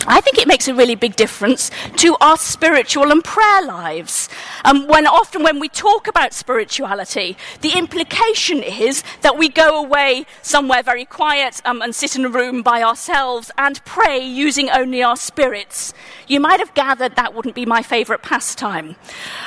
I 0.07 0.21
think 0.21 0.37
it 0.37 0.47
makes 0.47 0.67
a 0.67 0.73
really 0.73 0.95
big 0.95 1.15
difference 1.15 1.69
to 1.97 2.15
our 2.21 2.37
spiritual 2.37 3.11
and 3.11 3.23
prayer 3.23 3.63
lives. 3.65 4.29
Um, 4.65 4.87
when 4.87 5.05
often 5.05 5.43
when 5.43 5.59
we 5.59 5.69
talk 5.69 6.07
about 6.07 6.33
spirituality, 6.33 7.37
the 7.61 7.77
implication 7.77 8.63
is 8.63 9.03
that 9.21 9.37
we 9.37 9.49
go 9.49 9.77
away 9.81 10.25
somewhere 10.41 10.83
very 10.83 11.05
quiet 11.05 11.61
um, 11.65 11.81
and 11.81 11.93
sit 11.93 12.15
in 12.15 12.25
a 12.25 12.29
room 12.29 12.61
by 12.61 12.81
ourselves 12.81 13.51
and 13.57 13.83
pray 13.85 14.19
using 14.19 14.69
only 14.69 15.03
our 15.03 15.15
spirits. 15.15 15.93
You 16.27 16.39
might 16.39 16.59
have 16.59 16.73
gathered 16.73 17.15
that 17.15 17.33
wouldn't 17.33 17.55
be 17.55 17.65
my 17.65 17.81
favourite 17.83 18.21
pastime. 18.21 18.95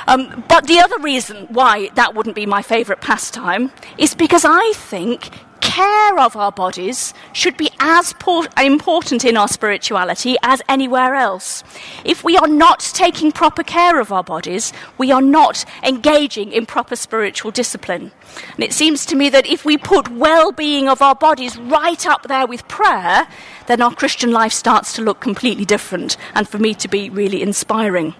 Um, 0.07 0.45
but 0.49 0.67
the 0.67 0.79
other 0.79 0.99
reason 0.99 1.47
why 1.49 1.91
that 1.95 2.15
wouldn't 2.15 2.37
be 2.37 2.47
my 2.47 2.63
favourite 2.63 3.01
pastime 3.01 3.73
is 3.99 4.15
because 4.15 4.45
I 4.45 4.73
think 4.75 5.31
care 5.65 6.19
of 6.19 6.37
our 6.37 6.53
bodies 6.53 7.15
should 7.33 7.57
be 7.57 7.71
as 7.81 8.15
important 8.59 9.25
in 9.25 9.37
our 9.37 9.49
spirituality 9.49 10.37
as 10.43 10.63
anywhere 10.69 11.15
else. 11.15 11.65
If 12.05 12.23
we 12.23 12.37
are 12.37 12.47
not 12.47 12.81
taking 12.81 13.33
proper 13.33 13.63
care 13.63 13.99
of 13.99 14.13
our 14.13 14.23
bodies, 14.23 14.73
we 14.99 15.11
are 15.11 15.23
not 15.23 15.65
engaging 15.83 16.53
in 16.53 16.67
proper 16.67 16.95
spiritual 16.95 17.51
discipline. 17.51 18.13
And 18.55 18.63
it 18.63 18.73
seems 18.73 19.05
to 19.07 19.17
me 19.17 19.31
that 19.31 19.47
if 19.47 19.65
we 19.65 19.77
put 19.77 20.09
well 20.11 20.53
being 20.53 20.89
of 20.89 21.03
our 21.03 21.15
bodies 21.15 21.57
right 21.59 22.07
up 22.07 22.29
there 22.29 22.47
with 22.47 22.69
prayer, 22.69 23.27
then 23.67 23.81
our 23.81 23.95
Christian 23.95 24.31
life 24.31 24.53
starts 24.53 24.93
to 24.95 25.03
look 25.03 25.21
completely 25.21 25.65
different 25.65 26.17
and 26.35 26.49
for 26.49 26.59
me 26.59 26.75
to 26.75 26.89
be 26.89 27.09
really 27.09 27.43
inspiring. 27.43 28.15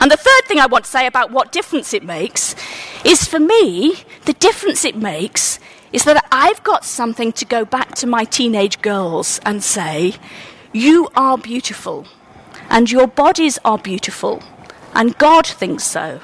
And 0.00 0.10
the 0.10 0.16
third 0.16 0.44
thing 0.46 0.58
I 0.58 0.66
want 0.66 0.84
to 0.84 0.90
say 0.90 1.06
about 1.06 1.30
what 1.30 1.52
difference 1.52 1.94
it 1.94 2.02
makes 2.02 2.54
is 3.04 3.26
for 3.26 3.38
me, 3.38 3.94
the 4.24 4.32
difference 4.34 4.84
it 4.84 4.96
makes 4.96 5.60
is 5.92 6.04
that 6.04 6.24
I've 6.30 6.62
got 6.62 6.84
something 6.84 7.32
to 7.32 7.44
go 7.44 7.64
back 7.64 7.94
to 7.96 8.06
my 8.06 8.24
teenage 8.24 8.80
girls 8.82 9.40
and 9.44 9.62
say, 9.62 10.14
You 10.72 11.08
are 11.16 11.38
beautiful, 11.38 12.06
and 12.68 12.90
your 12.90 13.06
bodies 13.06 13.58
are 13.64 13.78
beautiful, 13.78 14.42
and 14.94 15.16
God 15.18 15.46
thinks 15.46 15.84
so, 15.84 16.20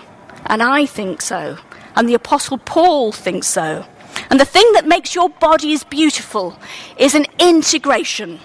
and 0.46 0.62
I 0.62 0.86
think 0.86 1.22
so, 1.22 1.58
and 1.96 2.08
the 2.08 2.14
Apostle 2.14 2.58
Paul 2.58 3.12
thinks 3.12 3.46
so. 3.46 3.86
And 4.30 4.38
the 4.38 4.44
thing 4.44 4.70
that 4.74 4.86
makes 4.86 5.14
your 5.14 5.28
bodies 5.28 5.82
beautiful 5.82 6.56
is 6.96 7.14
an 7.14 7.26
integration 7.38 8.38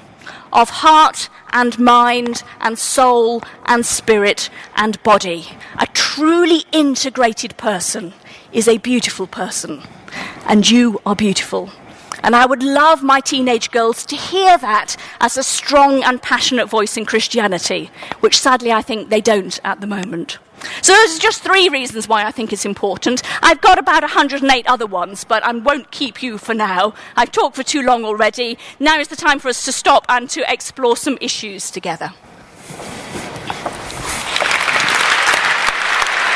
of 0.52 0.70
heart 0.70 1.30
and 1.52 1.78
mind 1.78 2.44
and 2.60 2.78
soul 2.78 3.44
and 3.66 3.86
spirit 3.86 4.50
and 4.76 5.02
body. 5.04 5.48
A 5.78 5.86
truly 5.88 6.64
integrated 6.72 7.56
person 7.58 8.14
is 8.52 8.68
a 8.68 8.80
beautiful 8.80 9.28
person 9.28 9.84
and 10.48 10.70
you 10.70 11.02
are 11.06 11.16
beautiful. 11.16 11.70
And 12.24 12.36
I 12.36 12.46
would 12.46 12.64
love 12.64 13.02
my 13.02 13.22
teenage 13.22 13.72
girls 13.72 14.06
to 14.08 14.16
hear 14.16 14.58
that 14.58 14.96
as 15.22 15.38
a 15.38 15.44
strong 15.44 16.04
and 16.04 16.22
passionate 16.22 16.68
voice 16.68 16.98
in 16.98 17.06
Christianity, 17.06 17.90
which 18.20 18.40
sadly 18.40 18.72
I 18.72 18.82
think 18.82 19.10
they 19.10 19.22
don't 19.22 19.60
at 19.64 19.80
the 19.80 19.88
moment. 19.88 20.38
So 20.82 20.94
those 20.94 21.18
are 21.18 21.22
just 21.22 21.42
three 21.42 21.70
reasons 21.70 22.08
why 22.08 22.26
I 22.26 22.32
think 22.32 22.52
it's 22.52 22.66
important. 22.66 23.22
I've 23.42 23.62
got 23.62 23.78
about 23.78 24.04
108 24.04 24.68
other 24.68 24.86
ones, 24.86 25.24
but 25.24 25.44
I 25.44 25.52
won't 25.54 25.92
keep 25.92 26.22
you 26.22 26.38
for 26.38 26.54
now. 26.54 26.94
I've 27.16 27.32
talked 27.32 27.56
for 27.56 27.64
too 27.64 27.82
long 27.82 28.04
already. 28.04 28.58
Now 28.80 29.00
is 29.00 29.08
the 29.08 29.16
time 29.16 29.40
for 29.40 29.48
us 29.48 29.64
to 29.66 29.72
stop 29.72 30.06
and 30.10 30.30
to 30.32 30.44
explore 30.52 30.98
some 30.98 31.18
issues 31.22 31.72
together. 31.72 32.12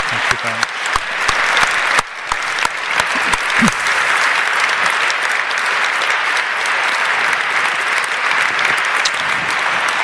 Thank 0.09 0.77
you, 0.77 0.82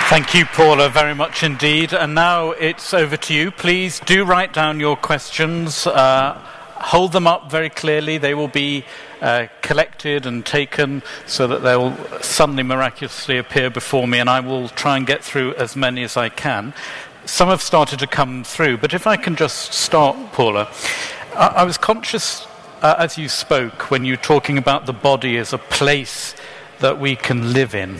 Paula, 0.09 0.89
very 0.89 1.13
much 1.13 1.43
indeed. 1.43 1.93
And 1.93 2.15
now 2.15 2.49
it's 2.51 2.95
over 2.95 3.15
to 3.15 3.33
you. 3.33 3.51
Please 3.51 3.99
do 3.99 4.25
write 4.25 4.53
down 4.53 4.79
your 4.79 4.97
questions. 4.97 5.85
Uh, 5.85 6.33
hold 6.77 7.11
them 7.11 7.27
up 7.27 7.51
very 7.51 7.69
clearly. 7.69 8.17
They 8.17 8.33
will 8.33 8.47
be 8.47 8.85
uh, 9.21 9.47
collected 9.61 10.25
and 10.25 10.43
taken 10.43 11.03
so 11.27 11.45
that 11.45 11.61
they 11.61 11.77
will 11.77 11.95
suddenly 12.21 12.63
miraculously 12.63 13.37
appear 13.37 13.69
before 13.69 14.07
me, 14.07 14.17
and 14.17 14.31
I 14.31 14.39
will 14.39 14.69
try 14.69 14.97
and 14.97 15.05
get 15.05 15.23
through 15.23 15.53
as 15.55 15.75
many 15.75 16.01
as 16.01 16.17
I 16.17 16.29
can. 16.29 16.73
Some 17.25 17.49
have 17.49 17.61
started 17.61 17.99
to 17.99 18.07
come 18.07 18.43
through, 18.43 18.77
but 18.77 18.95
if 18.95 19.05
I 19.05 19.15
can 19.15 19.35
just 19.35 19.73
start, 19.73 20.17
Paula. 20.31 20.71
I, 21.35 21.47
I 21.47 21.63
was 21.63 21.77
conscious 21.77 22.47
uh, 22.81 22.95
as 22.97 23.15
you 23.19 23.29
spoke 23.29 23.91
when 23.91 24.05
you 24.05 24.13
were 24.13 24.23
talking 24.23 24.57
about 24.57 24.87
the 24.87 24.93
body 24.93 25.37
as 25.37 25.53
a 25.53 25.59
place 25.59 26.33
that 26.79 26.99
we 26.99 27.15
can 27.15 27.53
live 27.53 27.75
in 27.75 27.99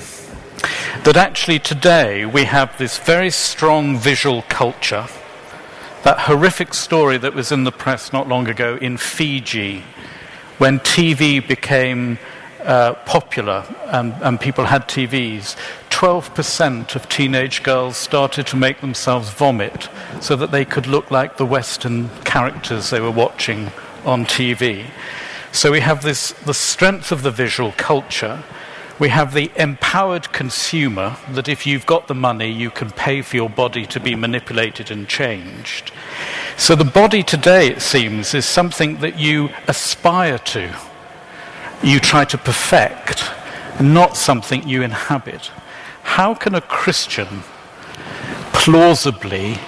that 1.03 1.16
actually 1.16 1.60
today 1.60 2.26
we 2.26 2.45
have 2.45 2.78
this 2.78 2.97
very 2.97 3.30
strong 3.30 3.97
visual 3.97 4.43
culture. 4.49 5.07
That 6.03 6.20
horrific 6.22 6.74
story 6.74 7.18
that 7.18 7.34
was 7.34 7.51
in 7.51 7.64
the 7.64 7.72
press 7.72 8.14
not 8.14 8.28
long 8.28 8.47
ago 8.47 8.78
in 8.82 8.97
Fiji, 8.97 9.84
when 10.57 10.80
TV 10.80 11.45
became 11.45 12.20
uh, 12.64 12.93
popular 13.05 13.66
and, 13.88 14.14
and 14.22 14.39
people 14.39 14.66
had 14.66 14.88
TVs, 14.88 15.55
12% 15.89 16.95
of 16.95 17.10
teenage 17.10 17.64
girls 17.64 17.97
started 17.97 18.45
to 18.47 18.55
make 18.55 18.82
themselves 18.82 19.30
vomit 19.30 19.89
so 20.22 20.36
that 20.36 20.51
they 20.51 20.66
could 20.66 20.88
look 20.88 21.10
like 21.12 21.38
the 21.38 21.45
Western 21.45 22.10
characters 22.26 22.89
they 22.89 22.99
were 22.99 23.12
watching 23.12 23.72
on 24.05 24.26
TV. 24.26 24.86
So 25.51 25.72
we 25.72 25.80
have 25.80 26.03
this, 26.03 26.32
the 26.45 26.53
strength 26.53 27.12
of 27.12 27.24
the 27.24 27.32
visual 27.32 27.74
culture 27.78 28.43
we 29.00 29.08
have 29.08 29.34
the 29.34 29.50
empowered 29.56 30.32
consumer 30.34 31.16
that 31.32 31.47
if 31.47 31.66
you've 31.66 31.86
got 31.86 32.08
the 32.08 32.14
money, 32.14 32.52
you 32.52 32.70
can 32.70 32.91
pay 32.91 33.22
for 33.22 33.38
your 33.38 33.50
body 33.50 33.86
to 33.86 34.00
be 34.00 34.14
manipulated 34.14 34.91
and 34.91 35.08
changed. 35.08 35.93
So 36.58 36.76
the 36.76 36.84
body 36.84 37.24
today, 37.24 37.68
it 37.68 37.82
seems, 37.82 38.34
is 38.34 38.45
something 38.45 38.97
that 39.00 39.18
you 39.18 39.50
aspire 39.70 40.38
to, 40.38 40.76
you 41.82 42.02
try 42.02 42.26
to 42.26 42.38
perfect, 42.38 43.24
not 43.80 44.18
something 44.18 44.68
you 44.68 44.82
inhabit. 44.82 45.50
How 46.04 46.34
can 46.34 46.54
a 46.54 46.62
Christian 46.62 47.43
plausibly 48.52 49.60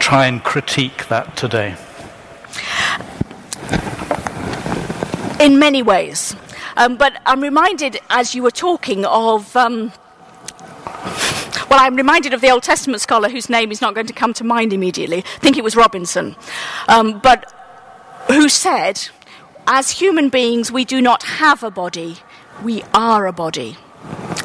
try 0.00 0.26
and 0.26 0.42
critique 0.42 1.06
that 1.06 1.36
today? 1.36 1.76
In 5.38 5.60
many 5.60 5.82
ways. 5.82 6.34
Um, 6.76 6.96
but 6.96 7.20
I'm 7.26 7.40
reminded, 7.40 8.00
as 8.10 8.34
you 8.34 8.42
were 8.42 8.50
talking, 8.50 9.04
of. 9.04 9.54
Um, 9.56 9.92
well, 11.70 11.80
I'm 11.80 11.96
reminded 11.96 12.32
of 12.34 12.40
the 12.40 12.50
Old 12.50 12.62
Testament 12.62 13.00
scholar 13.00 13.28
whose 13.28 13.48
name 13.48 13.72
is 13.72 13.80
not 13.80 13.94
going 13.94 14.06
to 14.06 14.12
come 14.12 14.32
to 14.34 14.44
mind 14.44 14.72
immediately. 14.72 15.18
I 15.18 15.38
think 15.38 15.56
it 15.56 15.64
was 15.64 15.74
Robinson. 15.76 16.36
Um, 16.88 17.18
but 17.20 17.52
who 18.28 18.48
said, 18.48 19.08
as 19.66 19.90
human 19.90 20.28
beings, 20.28 20.70
we 20.70 20.84
do 20.84 21.00
not 21.00 21.22
have 21.24 21.62
a 21.62 21.70
body, 21.70 22.18
we 22.62 22.82
are 22.92 23.26
a 23.26 23.32
body. 23.32 23.76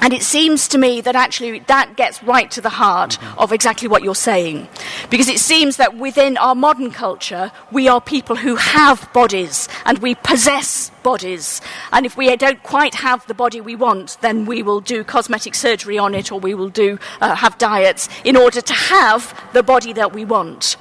And 0.02 0.14
it 0.14 0.24
seems 0.24 0.68
to 0.70 0.78
me 0.78 1.02
that 1.02 1.16
actually 1.16 1.60
that 1.60 1.96
gets 1.98 2.24
right 2.24 2.50
to 2.52 2.62
the 2.62 2.70
heart 2.70 3.18
of 3.38 3.52
exactly 3.52 3.88
what 3.88 4.04
you're 4.04 4.16
saying. 4.16 4.68
Because 5.10 5.28
it 5.28 5.40
seems 5.40 5.78
that 5.78 5.98
within 5.98 6.38
our 6.38 6.56
modern 6.56 6.92
culture, 6.92 7.52
we 7.72 7.88
are 7.88 8.00
people 8.00 8.38
who 8.38 8.56
have 8.56 9.12
bodies 9.14 9.68
and 9.86 9.98
we 10.00 10.16
possess 10.16 10.92
bodies. 11.04 11.62
And 11.92 12.06
if 12.06 12.16
we 12.16 12.34
don't 12.38 12.62
quite 12.64 12.96
have 12.96 13.26
the 13.28 13.34
body 13.34 13.60
we 13.60 13.76
want, 13.76 14.18
then 14.22 14.46
we 14.46 14.64
will 14.64 14.80
do 14.80 15.04
cosmetic 15.04 15.56
surgery 15.56 15.98
on 15.98 16.16
it 16.16 16.32
or 16.32 16.40
we 16.40 16.54
will 16.54 16.70
do, 16.70 16.98
uh, 17.22 17.36
have 17.36 17.58
diets 17.58 18.08
in 18.24 18.36
order 18.36 18.62
to 18.62 18.74
have 18.74 19.34
the 19.54 19.64
body 19.64 19.94
that 19.94 20.14
we 20.14 20.26
want. 20.26 20.78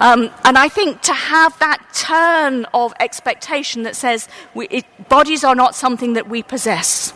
Um, 0.00 0.30
and 0.44 0.58
I 0.58 0.68
think 0.68 1.02
to 1.02 1.12
have 1.12 1.58
that 1.60 1.82
turn 1.92 2.66
of 2.74 2.92
expectation 2.98 3.84
that 3.84 3.96
says 3.96 4.28
we, 4.54 4.66
it, 4.68 4.84
bodies 5.08 5.44
are 5.44 5.54
not 5.54 5.74
something 5.74 6.14
that 6.14 6.28
we 6.28 6.42
possess. 6.42 7.12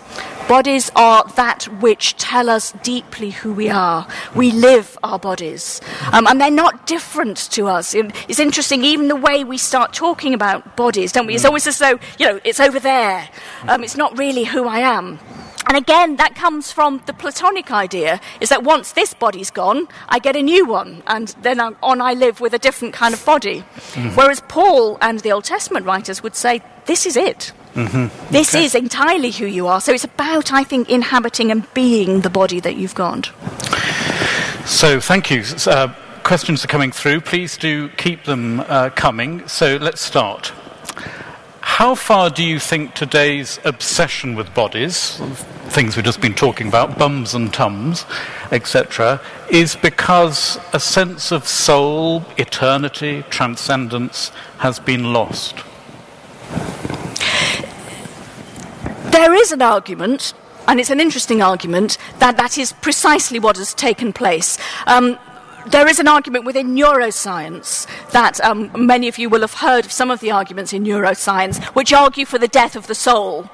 Bodies 0.49 0.91
are 0.97 1.25
that 1.37 1.65
which 1.81 2.17
tell 2.17 2.49
us 2.49 2.73
deeply 2.83 3.31
who 3.31 3.53
we 3.53 3.69
are. 3.69 4.07
We 4.35 4.51
live 4.51 4.97
our 5.03 5.19
bodies. 5.19 5.81
Um, 6.13 6.27
and 6.27 6.41
they're 6.41 6.51
not 6.51 6.87
different 6.87 7.37
to 7.51 7.67
us. 7.67 7.95
It's 7.95 8.39
interesting, 8.39 8.83
even 8.83 9.09
the 9.09 9.17
way 9.17 9.45
we 9.45 9.59
start 9.59 9.93
talking 9.93 10.33
about 10.33 10.75
bodies, 10.75 11.13
don't 11.13 11.27
we? 11.27 11.35
It's 11.35 11.45
always 11.45 11.67
as 11.67 11.79
though, 11.79 11.99
you 12.19 12.27
know, 12.27 12.41
it's 12.45 12.61
over 12.61 12.81
there. 12.81 13.29
Um, 13.63 13.85
it's 13.85 13.97
not 13.97 14.17
really 14.17 14.45
who 14.45 14.67
I 14.67 14.79
am. 14.79 15.19
And 15.67 15.77
again, 15.77 16.17
that 16.17 16.35
comes 16.35 16.73
from 16.73 17.03
the 17.05 17.13
Platonic 17.13 17.71
idea 17.71 18.19
is 18.41 18.49
that 18.49 18.63
once 18.63 18.93
this 18.93 19.13
body's 19.13 19.51
gone, 19.51 19.87
I 20.09 20.19
get 20.19 20.35
a 20.35 20.41
new 20.41 20.65
one, 20.65 21.03
and 21.07 21.29
then 21.43 21.61
on 21.61 22.01
I 22.01 22.15
live 22.15 22.41
with 22.41 22.55
a 22.55 22.59
different 22.59 22.95
kind 22.95 23.13
of 23.13 23.23
body. 23.27 23.65
Mm-hmm. 23.93 24.17
Whereas 24.17 24.41
Paul 24.49 24.97
and 25.03 25.21
the 25.21 25.33
Old 25.33 25.45
Testament 25.45 25.85
writers 25.85 26.23
would 26.23 26.35
say, 26.35 26.63
this 26.87 27.05
is 27.05 27.19
it. 27.19 27.53
Mm-hmm. 27.79 28.33
This 28.33 28.55
okay. 28.55 28.65
is 28.65 28.75
entirely 28.75 29.31
who 29.31 29.47
you 29.47 29.69
are. 29.69 29.81
So 29.81 29.93
it's 29.93 30.03
about, 30.03 30.53
I 30.53 30.65
think, 30.65 30.91
inhabiting 30.91 31.53
and 31.53 31.73
being 31.75 32.23
the 32.23 32.31
body 32.31 32.59
that 32.59 32.75
you've 32.75 32.97
got. 32.97 33.31
So 34.67 34.99
thank 34.99 35.31
you. 35.31 35.45
Uh, 35.65 35.95
questions 36.25 36.65
are 36.65 36.69
coming 36.69 36.91
through. 36.91 37.21
Please 37.21 37.57
do 37.57 37.89
keep 37.91 38.25
them 38.25 38.61
uh, 38.67 38.91
coming. 38.91 39.47
So 39.47 39.77
let's 39.77 40.01
start. 40.01 40.53
How 41.61 41.95
far 41.95 42.31
do 42.31 42.43
you 42.43 42.59
think 42.59 42.95
today's 42.95 43.61
obsession 43.65 44.35
with 44.35 44.53
bodies, 44.55 45.17
things 45.69 45.95
we've 45.95 46.05
just 46.05 46.21
been 46.21 46.35
talking 46.35 46.67
about, 46.67 46.99
bums 46.99 47.35
and 47.35 47.55
tums, 47.55 48.05
etc., 48.51 49.21
is 49.51 49.77
because 49.77 50.59
a 50.73 50.81
sense 50.81 51.31
of 51.31 51.47
soul, 51.47 52.25
eternity, 52.37 53.23
transcendence 53.31 54.31
has 54.59 54.81
been 54.81 55.13
lost? 55.13 55.63
There 59.11 59.35
is 59.35 59.53
an 59.53 59.63
argument 59.63 60.35
and 60.69 60.79
it's 60.79 60.91
an 60.91 61.01
interesting 61.01 61.43
argument 61.43 61.97
that 62.19 62.37
that 62.37 62.59
is 62.59 62.73
precisely 62.73 63.39
what 63.39 63.57
has 63.57 63.73
taken 63.73 64.13
place. 64.13 64.59
Um, 64.87 65.19
there 65.67 65.89
is 65.89 65.99
an 65.99 66.09
argument 66.09 66.45
within 66.45 66.75
neuroscience 66.75 67.87
that 68.11 68.41
um, 68.43 68.71
many 68.75 69.09
of 69.09 69.19
you 69.19 69.29
will 69.29 69.41
have 69.41 69.55
heard 69.55 69.87
of 69.87 69.93
some 69.93 70.11
of 70.11 70.21
the 70.21 70.31
arguments 70.31 70.73
in 70.73 70.85
neuroscience 70.85 71.63
which 71.75 71.93
argue 71.93 72.25
for 72.25 72.39
the 72.39 72.49
death 72.49 72.77
of 72.77 72.87
the 72.87 72.95
soul. 72.95 73.51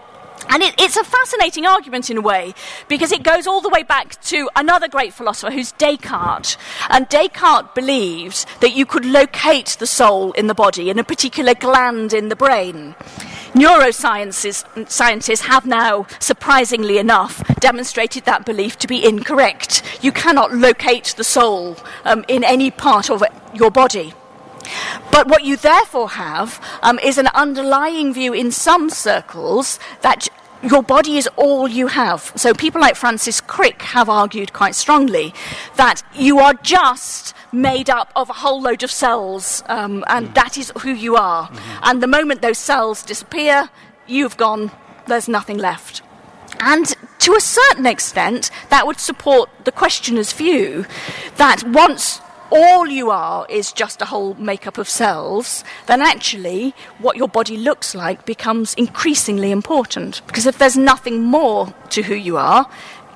And 0.48 0.62
it, 0.62 0.74
it's 0.78 0.96
a 0.96 1.04
fascinating 1.04 1.66
argument 1.66 2.10
in 2.10 2.18
a 2.18 2.20
way 2.20 2.54
because 2.88 3.12
it 3.12 3.22
goes 3.22 3.46
all 3.46 3.60
the 3.60 3.68
way 3.68 3.82
back 3.82 4.20
to 4.22 4.48
another 4.56 4.88
great 4.88 5.12
philosopher 5.12 5.52
who's 5.52 5.72
Descartes. 5.72 6.56
And 6.90 7.08
Descartes 7.08 7.74
believed 7.74 8.46
that 8.60 8.74
you 8.74 8.86
could 8.86 9.04
locate 9.04 9.76
the 9.78 9.86
soul 9.86 10.32
in 10.32 10.46
the 10.46 10.54
body 10.54 10.90
in 10.90 10.98
a 10.98 11.04
particular 11.04 11.54
gland 11.54 12.12
in 12.12 12.28
the 12.28 12.36
brain. 12.36 12.94
Neuroscientists 13.54 14.90
scientists 14.90 15.42
have 15.42 15.64
now, 15.64 16.06
surprisingly 16.18 16.98
enough, 16.98 17.42
demonstrated 17.60 18.24
that 18.24 18.44
belief 18.44 18.76
to 18.78 18.88
be 18.88 19.04
incorrect. 19.04 19.82
You 20.02 20.10
cannot 20.10 20.52
locate 20.52 21.14
the 21.16 21.24
soul 21.24 21.76
um, 22.04 22.24
in 22.26 22.42
any 22.42 22.72
part 22.72 23.10
of 23.10 23.22
your 23.54 23.70
body. 23.70 24.12
But 25.10 25.28
what 25.28 25.44
you 25.44 25.56
therefore 25.56 26.10
have 26.10 26.60
um, 26.82 26.98
is 26.98 27.18
an 27.18 27.28
underlying 27.28 28.12
view 28.12 28.32
in 28.32 28.50
some 28.50 28.90
circles 28.90 29.78
that 30.02 30.28
your 30.62 30.82
body 30.82 31.18
is 31.18 31.28
all 31.36 31.68
you 31.68 31.88
have. 31.88 32.32
So 32.36 32.54
people 32.54 32.80
like 32.80 32.96
Francis 32.96 33.40
Crick 33.40 33.82
have 33.82 34.08
argued 34.08 34.52
quite 34.52 34.74
strongly 34.74 35.34
that 35.76 36.02
you 36.14 36.38
are 36.38 36.54
just 36.54 37.34
made 37.52 37.90
up 37.90 38.10
of 38.16 38.30
a 38.30 38.34
whole 38.34 38.60
load 38.60 38.82
of 38.82 38.90
cells, 38.90 39.62
um, 39.66 40.04
and 40.08 40.28
mm. 40.28 40.34
that 40.34 40.58
is 40.58 40.72
who 40.80 40.90
you 40.90 41.16
are. 41.16 41.48
Mm-hmm. 41.48 41.80
And 41.84 42.02
the 42.02 42.06
moment 42.06 42.42
those 42.42 42.58
cells 42.58 43.02
disappear, 43.02 43.68
you've 44.06 44.36
gone, 44.36 44.70
there's 45.06 45.28
nothing 45.28 45.58
left. 45.58 46.02
And 46.60 46.94
to 47.20 47.34
a 47.34 47.40
certain 47.40 47.86
extent, 47.86 48.50
that 48.70 48.86
would 48.86 48.98
support 48.98 49.50
the 49.64 49.72
questioner's 49.72 50.32
view 50.32 50.86
that 51.36 51.62
once 51.64 52.20
all 52.50 52.86
you 52.86 53.10
are 53.10 53.46
is 53.48 53.72
just 53.72 54.02
a 54.02 54.04
whole 54.04 54.34
makeup 54.34 54.78
of 54.78 54.88
cells, 54.88 55.64
then 55.86 56.00
actually 56.00 56.74
what 56.98 57.16
your 57.16 57.28
body 57.28 57.56
looks 57.56 57.94
like 57.94 58.24
becomes 58.26 58.74
increasingly 58.74 59.50
important. 59.50 60.22
Because 60.26 60.46
if 60.46 60.58
there's 60.58 60.76
nothing 60.76 61.22
more 61.22 61.74
to 61.90 62.02
who 62.02 62.14
you 62.14 62.36
are, 62.36 62.68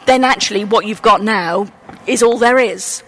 then 0.07 0.25
actually 0.25 0.65
what 0.65 0.87
you've 0.87 1.03
got 1.03 1.23
now 1.23 1.69
is 2.07 2.23
all 2.23 2.39
there 2.39 2.59
is. 2.59 3.03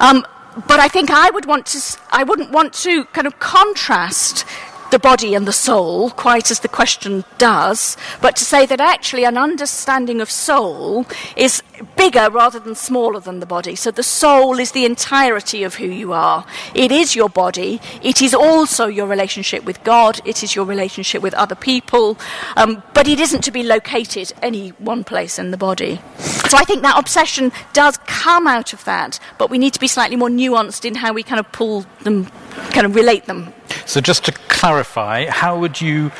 Um, 0.00 0.26
but 0.66 0.80
I 0.80 0.88
think 0.88 1.10
I 1.10 1.30
would 1.30 1.46
want 1.46 1.66
to, 1.66 1.98
I 2.10 2.24
wouldn't 2.24 2.50
want 2.50 2.72
to 2.74 3.04
kind 3.06 3.26
of 3.26 3.38
contrast 3.38 4.44
the 4.90 4.98
body 4.98 5.34
and 5.34 5.46
the 5.46 5.52
soul, 5.52 6.10
quite 6.10 6.50
as 6.50 6.60
the 6.60 6.68
question 6.68 7.24
does, 7.38 7.96
but 8.20 8.36
to 8.36 8.44
say 8.44 8.66
that 8.66 8.80
actually 8.80 9.24
an 9.24 9.38
understanding 9.38 10.20
of 10.20 10.30
soul 10.30 11.06
is 11.36 11.62
bigger 11.96 12.28
rather 12.30 12.58
than 12.58 12.74
smaller 12.74 13.20
than 13.20 13.40
the 13.40 13.46
body. 13.46 13.74
So 13.74 13.90
the 13.90 14.02
soul 14.02 14.58
is 14.58 14.72
the 14.72 14.84
entirety 14.84 15.62
of 15.64 15.76
who 15.76 15.86
you 15.86 16.12
are. 16.12 16.44
It 16.74 16.92
is 16.92 17.16
your 17.16 17.28
body. 17.28 17.80
It 18.02 18.20
is 18.20 18.34
also 18.34 18.86
your 18.86 19.06
relationship 19.06 19.64
with 19.64 19.82
God. 19.84 20.20
It 20.24 20.42
is 20.42 20.54
your 20.54 20.64
relationship 20.64 21.22
with 21.22 21.34
other 21.34 21.54
people. 21.54 22.18
Um, 22.56 22.82
but 22.94 23.08
it 23.08 23.20
isn't 23.20 23.42
to 23.44 23.50
be 23.50 23.62
located 23.62 24.32
any 24.42 24.70
one 24.70 25.04
place 25.04 25.38
in 25.38 25.50
the 25.50 25.56
body. 25.56 26.00
So 26.18 26.58
I 26.58 26.64
think 26.64 26.82
that 26.82 26.98
obsession 26.98 27.52
does 27.72 27.96
come 28.06 28.46
out 28.46 28.72
of 28.72 28.84
that, 28.84 29.20
but 29.38 29.50
we 29.50 29.58
need 29.58 29.72
to 29.74 29.80
be 29.80 29.88
slightly 29.88 30.16
more 30.16 30.28
nuanced 30.28 30.84
in 30.84 30.96
how 30.96 31.12
we 31.12 31.22
kind 31.22 31.40
of 31.40 31.50
pull 31.52 31.86
them, 32.02 32.26
kind 32.72 32.86
of 32.86 32.94
relate 32.94 33.26
them. 33.26 33.52
So 33.86 34.00
just 34.00 34.24
to 34.26 34.32
clarify, 34.32 35.26
how 35.26 35.58
would 35.58 35.80
you 35.80 36.12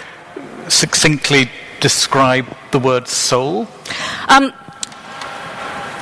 succinctly 0.69 1.51
describe 1.81 2.47
the 2.71 2.79
word 2.79 3.09
soul? 3.09 3.69
Um, 4.29 4.53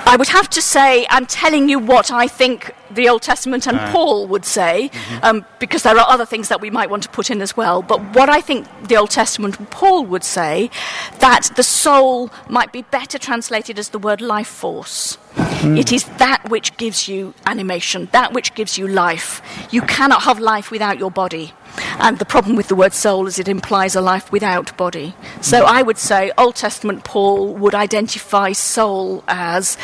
I 0.08 0.16
would 0.16 0.28
have 0.28 0.48
to 0.50 0.62
say 0.62 1.06
I'm 1.10 1.26
telling 1.26 1.68
you 1.68 1.78
what 1.78 2.10
I 2.10 2.28
think 2.28 2.74
the 2.90 3.10
Old 3.10 3.20
Testament 3.20 3.66
and 3.66 3.78
uh, 3.78 3.92
Paul 3.92 4.26
would 4.26 4.46
say, 4.46 4.88
mm-hmm. 4.90 5.24
um, 5.24 5.44
because 5.58 5.82
there 5.82 5.98
are 5.98 6.08
other 6.08 6.24
things 6.24 6.48
that 6.48 6.62
we 6.62 6.70
might 6.70 6.88
want 6.88 7.02
to 7.02 7.10
put 7.10 7.30
in 7.30 7.42
as 7.42 7.54
well. 7.54 7.82
But 7.82 8.00
what 8.14 8.30
I 8.30 8.40
think 8.40 8.66
the 8.88 8.96
Old 8.96 9.10
Testament 9.10 9.58
and 9.58 9.70
Paul 9.70 10.06
would 10.06 10.24
say, 10.24 10.70
that 11.18 11.50
the 11.56 11.62
soul 11.62 12.30
might 12.48 12.72
be 12.72 12.82
better 12.82 13.18
translated 13.18 13.78
as 13.78 13.90
the 13.90 13.98
word 13.98 14.22
life 14.22 14.48
force. 14.48 15.18
Mm. 15.36 15.78
It 15.78 15.92
is 15.92 16.04
that 16.16 16.48
which 16.48 16.76
gives 16.78 17.06
you 17.06 17.34
animation, 17.44 18.08
that 18.12 18.32
which 18.32 18.54
gives 18.54 18.78
you 18.78 18.88
life. 18.88 19.42
You 19.70 19.82
cannot 19.82 20.22
have 20.22 20.38
life 20.40 20.70
without 20.70 20.98
your 20.98 21.10
body. 21.10 21.52
And 21.98 22.18
the 22.18 22.24
problem 22.24 22.56
with 22.56 22.68
the 22.68 22.74
word 22.74 22.92
soul 22.92 23.26
is 23.26 23.38
it 23.38 23.48
implies 23.48 23.94
a 23.94 24.00
life 24.00 24.30
without 24.32 24.76
body. 24.76 25.14
So 25.40 25.64
I 25.64 25.82
would 25.82 25.98
say 25.98 26.32
Old 26.38 26.56
Testament 26.56 27.04
Paul 27.04 27.54
would 27.54 27.74
identify 27.74 28.52
soul 28.52 29.24
as 29.28 29.76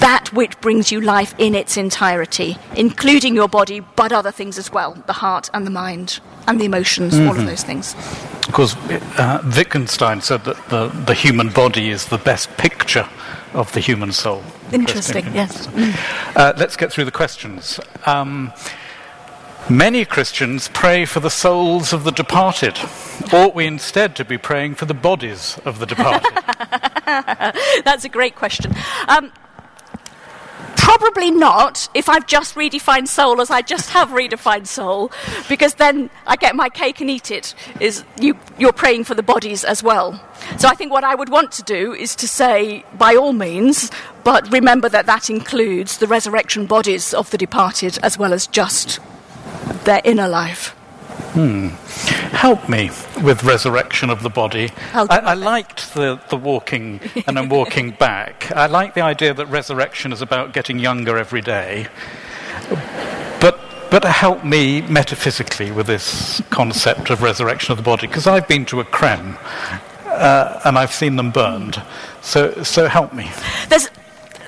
that 0.00 0.32
which 0.32 0.60
brings 0.60 0.92
you 0.92 1.00
life 1.00 1.34
in 1.38 1.54
its 1.54 1.76
entirety, 1.76 2.56
including 2.74 3.34
your 3.34 3.48
body, 3.48 3.80
but 3.80 4.12
other 4.12 4.32
things 4.32 4.58
as 4.58 4.72
well 4.72 4.94
the 5.06 5.14
heart 5.14 5.50
and 5.52 5.66
the 5.66 5.70
mind 5.70 6.20
and 6.46 6.60
the 6.60 6.64
emotions, 6.64 7.14
mm-hmm. 7.14 7.24
all 7.24 7.32
of 7.32 7.38
mm-hmm. 7.38 7.46
those 7.46 7.62
things. 7.62 7.94
Of 8.46 8.52
course, 8.52 8.76
uh, 9.18 9.42
Wittgenstein 9.56 10.20
said 10.20 10.44
that 10.44 10.68
the, 10.68 10.88
the 10.88 11.14
human 11.14 11.48
body 11.48 11.90
is 11.90 12.06
the 12.06 12.18
best 12.18 12.56
picture 12.56 13.08
of 13.52 13.72
the 13.72 13.80
human 13.80 14.12
soul. 14.12 14.42
Interesting, 14.72 15.26
Interesting 15.26 15.34
yes. 15.34 15.68
Uh, 16.36 16.52
let's 16.56 16.76
get 16.76 16.92
through 16.92 17.06
the 17.06 17.10
questions. 17.10 17.80
Um, 18.04 18.52
Many 19.68 20.04
Christians 20.04 20.68
pray 20.72 21.04
for 21.06 21.18
the 21.18 21.28
souls 21.28 21.92
of 21.92 22.04
the 22.04 22.12
departed. 22.12 22.78
Ought 23.32 23.52
we 23.52 23.66
instead 23.66 24.14
to 24.14 24.24
be 24.24 24.38
praying 24.38 24.76
for 24.76 24.84
the 24.84 24.94
bodies 24.94 25.58
of 25.64 25.80
the 25.80 25.86
departed? 25.86 26.22
That's 27.84 28.04
a 28.04 28.08
great 28.08 28.36
question. 28.36 28.72
Um, 29.08 29.32
Probably 30.76 31.32
not 31.32 31.88
if 31.94 32.08
I've 32.08 32.28
just 32.28 32.54
redefined 32.54 33.08
soul 33.08 33.40
as 33.40 33.50
I 33.50 33.60
just 33.60 33.90
have 33.90 34.10
redefined 34.10 34.68
soul, 34.68 35.10
because 35.48 35.74
then 35.74 36.10
I 36.28 36.36
get 36.36 36.54
my 36.54 36.68
cake 36.68 37.00
and 37.00 37.10
eat 37.10 37.32
it. 37.32 37.56
Is 37.80 38.04
you, 38.20 38.38
you're 38.56 38.72
praying 38.72 39.02
for 39.02 39.14
the 39.14 39.22
bodies 39.22 39.64
as 39.64 39.82
well. 39.82 40.24
So 40.58 40.68
I 40.68 40.74
think 40.74 40.92
what 40.92 41.02
I 41.02 41.16
would 41.16 41.28
want 41.28 41.50
to 41.52 41.64
do 41.64 41.92
is 41.92 42.14
to 42.16 42.28
say, 42.28 42.84
by 42.96 43.16
all 43.16 43.32
means, 43.32 43.90
but 44.22 44.48
remember 44.52 44.88
that 44.88 45.06
that 45.06 45.28
includes 45.28 45.98
the 45.98 46.06
resurrection 46.06 46.66
bodies 46.66 47.12
of 47.12 47.32
the 47.32 47.38
departed 47.38 47.98
as 48.04 48.16
well 48.16 48.32
as 48.32 48.46
just 48.46 49.00
their 49.84 50.00
inner 50.04 50.28
life. 50.28 50.74
Hmm. 51.36 51.68
Help 52.34 52.68
me 52.68 52.90
with 53.22 53.44
resurrection 53.44 54.10
of 54.10 54.22
the 54.22 54.30
body. 54.30 54.70
I, 54.92 55.04
I, 55.04 55.34
liked 55.34 55.94
the, 55.94 56.20
the 56.30 56.36
walking 56.36 57.00
and 57.26 57.36
then 57.36 57.48
walking 57.48 57.90
back. 57.98 58.50
I 58.52 58.66
like 58.66 58.94
the 58.94 59.00
idea 59.02 59.32
that 59.34 59.46
resurrection 59.46 60.12
is 60.12 60.22
about 60.22 60.52
getting 60.52 60.78
younger 60.78 61.16
every 61.18 61.40
day. 61.40 61.88
But, 63.40 63.58
but 63.90 64.04
help 64.04 64.44
me 64.44 64.82
metaphysically 64.82 65.70
with 65.72 65.86
this 65.86 66.42
concept 66.50 67.10
of 67.10 67.22
resurrection 67.22 67.72
of 67.72 67.78
the 67.78 67.84
body, 67.84 68.06
because 68.06 68.26
I've 68.26 68.48
been 68.48 68.64
to 68.66 68.80
a 68.80 68.84
creme 68.84 69.36
uh, 70.06 70.60
and 70.64 70.78
I've 70.78 70.92
seen 70.92 71.16
them 71.16 71.30
burned. 71.30 71.82
So, 72.22 72.62
so 72.62 72.88
help 72.88 73.12
me. 73.12 73.30
There's, 73.68 73.90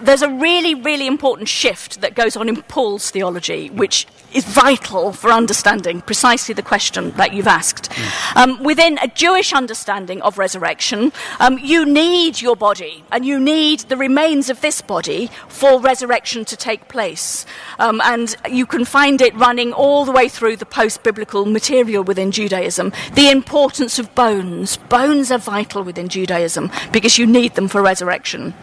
there's 0.01 0.23
a 0.23 0.31
really, 0.31 0.75
really 0.75 1.07
important 1.07 1.49
shift 1.49 2.01
that 2.01 2.15
goes 2.15 2.37
on 2.37 2.49
in 2.49 2.63
Paul's 2.63 3.11
theology, 3.11 3.69
which 3.71 4.07
is 4.33 4.45
vital 4.45 5.13
for 5.13 5.31
understanding 5.31 6.01
precisely 6.03 6.55
the 6.55 6.63
question 6.63 7.11
that 7.13 7.33
you've 7.33 7.47
asked. 7.47 7.91
Mm. 7.91 8.37
Um, 8.37 8.63
within 8.63 8.99
a 8.99 9.09
Jewish 9.09 9.53
understanding 9.53 10.21
of 10.23 10.39
resurrection, 10.39 11.13
um, 11.41 11.59
you 11.59 11.85
need 11.85 12.41
your 12.41 12.57
body 12.57 13.05
and 13.11 13.25
you 13.25 13.41
need 13.41 13.81
the 13.81 13.97
remains 13.97 14.51
of 14.51 14.61
this 14.61 14.81
body 14.81 15.31
for 15.49 15.81
resurrection 15.81 16.45
to 16.47 16.57
take 16.57 16.89
place. 16.89 17.47
Um, 17.79 18.01
and 18.05 18.35
you 18.51 18.67
can 18.67 18.85
find 18.85 19.21
it 19.21 19.35
running 19.35 19.73
all 19.73 20.05
the 20.05 20.13
way 20.13 20.29
through 20.29 20.57
the 20.57 20.67
post 20.67 21.03
biblical 21.03 21.45
material 21.47 22.05
within 22.05 22.31
Judaism. 22.31 22.93
The 23.15 23.31
importance 23.31 23.99
of 23.99 24.15
bones. 24.15 24.77
Bones 24.77 25.31
are 25.31 25.39
vital 25.39 25.83
within 25.83 26.09
Judaism 26.09 26.71
because 26.93 27.19
you 27.19 27.27
need 27.27 27.55
them 27.55 27.69
for 27.69 27.83
resurrection. 27.83 28.55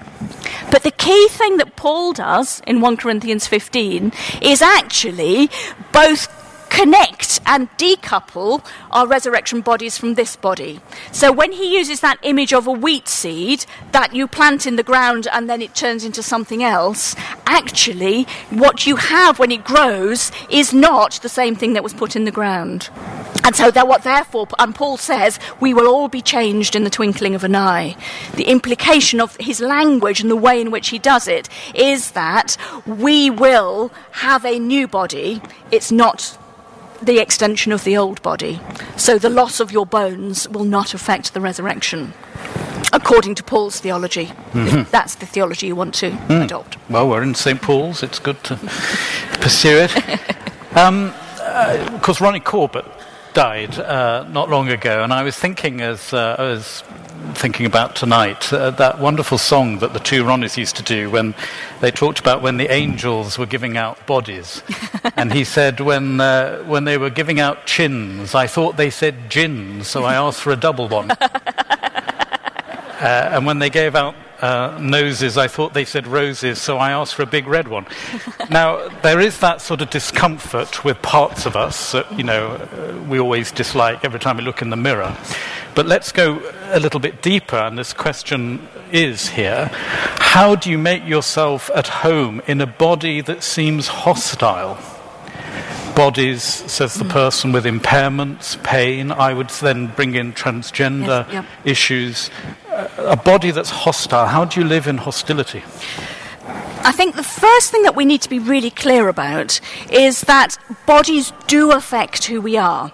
But 0.71 0.83
the 0.83 0.91
key 0.91 1.27
thing 1.29 1.57
that 1.57 1.75
Paul 1.75 2.13
does 2.13 2.61
in 2.67 2.81
1 2.81 2.97
Corinthians 2.97 3.47
15 3.47 4.11
is 4.41 4.61
actually 4.61 5.49
both 5.91 6.27
connect 6.75 7.39
and 7.45 7.69
decouple 7.77 8.61
our 8.91 9.07
resurrection 9.07 9.61
bodies 9.61 9.97
from 9.97 10.15
this 10.15 10.35
body. 10.35 10.81
So 11.13 11.31
when 11.31 11.53
he 11.53 11.77
uses 11.77 12.01
that 12.01 12.19
image 12.21 12.53
of 12.53 12.67
a 12.67 12.71
wheat 12.71 13.07
seed 13.07 13.65
that 13.93 14.13
you 14.13 14.27
plant 14.27 14.67
in 14.67 14.75
the 14.75 14.83
ground 14.83 15.25
and 15.31 15.49
then 15.49 15.61
it 15.61 15.73
turns 15.73 16.03
into 16.03 16.21
something 16.21 16.61
else, 16.63 17.15
actually 17.45 18.23
what 18.49 18.85
you 18.85 18.97
have 18.97 19.39
when 19.39 19.51
it 19.51 19.63
grows 19.63 20.33
is 20.49 20.73
not 20.73 21.13
the 21.21 21.29
same 21.29 21.55
thing 21.55 21.71
that 21.73 21.83
was 21.83 21.93
put 21.93 22.13
in 22.13 22.25
the 22.25 22.31
ground. 22.31 22.89
And 23.45 23.55
so 23.55 23.71
what 23.85 24.03
therefore, 24.03 24.47
and 24.59 24.75
Paul 24.75 24.97
says, 24.97 25.39
we 25.61 25.73
will 25.73 25.87
all 25.87 26.09
be 26.09 26.21
changed 26.21 26.75
in 26.75 26.83
the 26.83 26.89
twinkling 26.89 27.35
of 27.35 27.45
an 27.45 27.55
eye. 27.55 27.95
The 28.35 28.49
implication 28.49 29.21
of 29.21 29.37
his 29.39 29.61
language 29.61 30.19
and 30.19 30.29
the 30.29 30.35
way 30.35 30.59
in 30.59 30.71
which 30.71 30.89
he 30.89 30.99
does 30.99 31.27
it 31.27 31.47
is 31.73 32.11
that 32.11 32.57
we 32.85 33.29
will 33.29 33.93
have 34.11 34.43
a 34.43 34.59
new 34.59 34.89
body. 34.89 35.41
It's 35.71 35.91
not 35.91 36.37
the 37.05 37.19
extension 37.19 37.71
of 37.71 37.83
the 37.83 37.97
old 37.97 38.21
body. 38.21 38.59
So 38.97 39.17
the 39.17 39.29
loss 39.29 39.59
of 39.59 39.71
your 39.71 39.85
bones 39.85 40.47
will 40.49 40.63
not 40.63 40.93
affect 40.93 41.33
the 41.33 41.41
resurrection, 41.41 42.13
according 42.91 43.35
to 43.35 43.43
Paul's 43.43 43.79
theology. 43.79 44.27
Mm-hmm. 44.51 44.89
That's 44.91 45.15
the 45.15 45.25
theology 45.25 45.67
you 45.67 45.75
want 45.75 45.93
to 45.95 46.11
mm. 46.11 46.43
adopt. 46.43 46.77
Well, 46.89 47.09
we're 47.09 47.23
in 47.23 47.35
St. 47.35 47.61
Paul's. 47.61 48.03
It's 48.03 48.19
good 48.19 48.43
to 48.45 48.55
pursue 49.41 49.87
it. 49.87 50.35
Um, 50.75 51.13
uh, 51.39 51.87
of 51.93 52.01
course, 52.01 52.19
Ronnie 52.19 52.41
Corbett 52.41 52.83
died 53.35 53.77
uh, 53.77 54.25
not 54.29 54.49
long 54.49 54.69
ago, 54.69 55.03
and 55.03 55.13
I 55.13 55.21
was 55.21 55.35
thinking 55.35 55.81
as 55.81 56.13
uh, 56.13 56.37
I 56.39 56.43
was 56.43 56.83
thinking 57.33 57.65
about 57.65 57.93
tonight 57.93 58.51
uh, 58.53 58.71
that 58.71 58.97
wonderful 58.97 59.37
song 59.37 59.79
that 59.79 59.91
the 59.91 59.99
two 59.99 60.23
Ronnies 60.23 60.55
used 60.55 60.77
to 60.77 60.83
do 60.83 61.09
when 61.09 61.35
they 61.81 61.91
talked 61.91 62.17
about 62.19 62.41
when 62.41 62.55
the 62.55 62.71
angels 62.71 63.37
were 63.37 63.45
giving 63.45 63.75
out 63.75 64.07
bodies, 64.07 64.63
and 65.17 65.33
he 65.33 65.43
said 65.43 65.81
when 65.81 66.21
uh, 66.21 66.63
when 66.63 66.85
they 66.85 66.97
were 66.97 67.09
giving 67.09 67.41
out 67.41 67.65
chins, 67.65 68.33
I 68.33 68.47
thought 68.47 68.77
they 68.77 68.89
said 68.89 69.29
gin, 69.29 69.83
so 69.83 70.05
I 70.05 70.15
asked 70.15 70.39
for 70.39 70.53
a 70.53 70.55
double 70.55 70.87
one. 70.87 71.11
Uh, 73.05 73.29
and 73.33 73.45
when 73.45 73.59
they 73.59 73.69
gave 73.69 73.93
out 73.95 74.15
uh, 74.41 74.79
noses, 74.81 75.37
I 75.37 75.47
thought 75.47 75.75
they 75.75 75.85
said 75.85 76.07
roses, 76.07 76.59
so 76.59 76.79
I 76.79 76.89
asked 76.89 77.13
for 77.13 77.21
a 77.21 77.27
big 77.27 77.45
red 77.45 77.67
one. 77.67 77.85
now, 78.49 78.89
there 79.03 79.19
is 79.19 79.41
that 79.41 79.61
sort 79.61 79.81
of 79.81 79.91
discomfort 79.91 80.83
with 80.83 80.99
parts 81.03 81.45
of 81.45 81.55
us 81.55 81.91
that, 81.91 82.11
you 82.17 82.23
know, 82.23 82.47
uh, 82.47 82.99
we 83.07 83.19
always 83.19 83.51
dislike 83.51 84.03
every 84.03 84.19
time 84.19 84.37
we 84.37 84.43
look 84.43 84.63
in 84.63 84.71
the 84.71 84.75
mirror. 84.75 85.15
But 85.75 85.85
let's 85.85 86.11
go 86.11 86.41
a 86.71 86.79
little 86.79 86.99
bit 86.99 87.21
deeper, 87.21 87.57
and 87.57 87.77
this 87.77 87.93
question 87.93 88.67
is 88.91 89.29
here 89.29 89.69
How 89.71 90.55
do 90.55 90.71
you 90.71 90.79
make 90.79 91.05
yourself 91.05 91.69
at 91.75 91.87
home 91.87 92.41
in 92.47 92.59
a 92.59 92.65
body 92.65 93.21
that 93.21 93.43
seems 93.43 93.87
hostile? 93.87 94.79
Bodies, 95.95 96.43
says 96.43 96.95
the 96.95 97.05
mm. 97.05 97.09
person 97.09 97.51
with 97.51 97.65
impairments, 97.65 98.61
pain. 98.63 99.11
I 99.11 99.33
would 99.33 99.49
then 99.49 99.87
bring 99.87 100.15
in 100.15 100.33
transgender 100.33 101.25
yes, 101.25 101.33
yep. 101.33 101.45
issues 101.63 102.29
a 102.97 103.15
body 103.15 103.51
that's 103.51 103.69
hostile, 103.69 104.27
how 104.27 104.45
do 104.45 104.59
you 104.59 104.65
live 104.65 104.87
in 104.87 104.97
hostility? 104.97 105.63
I 106.83 106.91
think 106.91 107.15
the 107.15 107.23
first 107.23 107.71
thing 107.71 107.83
that 107.83 107.95
we 107.95 108.05
need 108.05 108.21
to 108.21 108.29
be 108.29 108.39
really 108.39 108.69
clear 108.69 109.07
about 109.09 109.59
is 109.91 110.21
that 110.21 110.57
bodies 110.85 111.33
do 111.47 111.71
affect 111.71 112.25
who 112.25 112.41
we 112.41 112.57
are. 112.57 112.91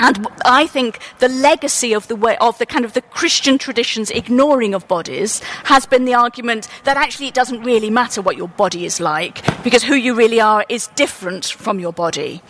And 0.00 0.26
I 0.44 0.66
think 0.66 1.00
the 1.18 1.28
legacy 1.28 1.92
of 1.92 2.08
the 2.08 2.16
way, 2.16 2.36
of 2.38 2.58
the 2.58 2.66
kind 2.66 2.84
of 2.84 2.92
the 2.92 3.02
Christian 3.02 3.58
tradition's 3.58 4.10
ignoring 4.10 4.74
of 4.74 4.86
bodies 4.86 5.40
has 5.64 5.86
been 5.86 6.04
the 6.04 6.14
argument 6.14 6.68
that 6.84 6.96
actually 6.96 7.26
it 7.26 7.34
doesn't 7.34 7.62
really 7.62 7.90
matter 7.90 8.22
what 8.22 8.36
your 8.36 8.48
body 8.48 8.84
is 8.84 9.00
like 9.00 9.42
because 9.64 9.82
who 9.82 9.94
you 9.94 10.14
really 10.14 10.40
are 10.40 10.64
is 10.68 10.88
different 10.94 11.44
from 11.44 11.80
your 11.80 11.92
body. 11.92 12.42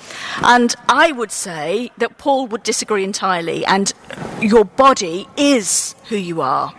And 0.43 0.75
I 0.89 1.13
would 1.13 1.33
say 1.33 1.91
that 1.99 2.19
Paul 2.19 2.47
would 2.49 2.63
disagree 2.63 3.05
entirely, 3.05 3.65
and 3.65 3.93
your 4.41 4.65
body 4.65 5.27
is 5.37 5.95
who 6.09 6.17
you 6.17 6.41
are. 6.41 6.73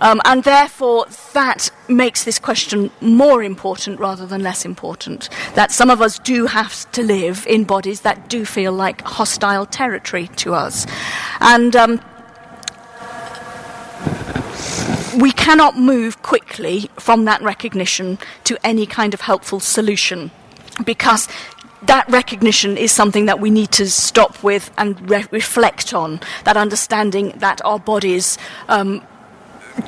Um, 0.00 0.20
and 0.24 0.44
therefore, 0.44 1.06
that 1.32 1.70
makes 1.88 2.24
this 2.24 2.38
question 2.38 2.90
more 3.00 3.42
important 3.42 3.98
rather 3.98 4.26
than 4.26 4.42
less 4.42 4.64
important. 4.64 5.28
That 5.54 5.72
some 5.72 5.90
of 5.90 6.00
us 6.00 6.18
do 6.18 6.46
have 6.46 6.90
to 6.92 7.02
live 7.02 7.46
in 7.46 7.64
bodies 7.64 8.02
that 8.02 8.28
do 8.28 8.44
feel 8.44 8.72
like 8.72 9.02
hostile 9.02 9.66
territory 9.66 10.28
to 10.36 10.54
us. 10.54 10.86
And 11.40 11.74
um, 11.74 12.00
we 15.18 15.32
cannot 15.32 15.76
move 15.76 16.22
quickly 16.22 16.90
from 16.98 17.24
that 17.24 17.42
recognition 17.42 18.18
to 18.44 18.58
any 18.64 18.86
kind 18.86 19.14
of 19.14 19.22
helpful 19.22 19.60
solution 19.60 20.30
because 20.84 21.28
that 21.82 22.08
recognition 22.08 22.76
is 22.76 22.92
something 22.92 23.26
that 23.26 23.40
we 23.40 23.50
need 23.50 23.70
to 23.72 23.88
stop 23.88 24.42
with 24.42 24.70
and 24.78 25.10
re- 25.10 25.26
reflect 25.30 25.94
on. 25.94 26.20
That 26.44 26.56
understanding 26.56 27.32
that 27.36 27.64
our 27.64 27.78
bodies 27.78 28.38
um, 28.68 29.06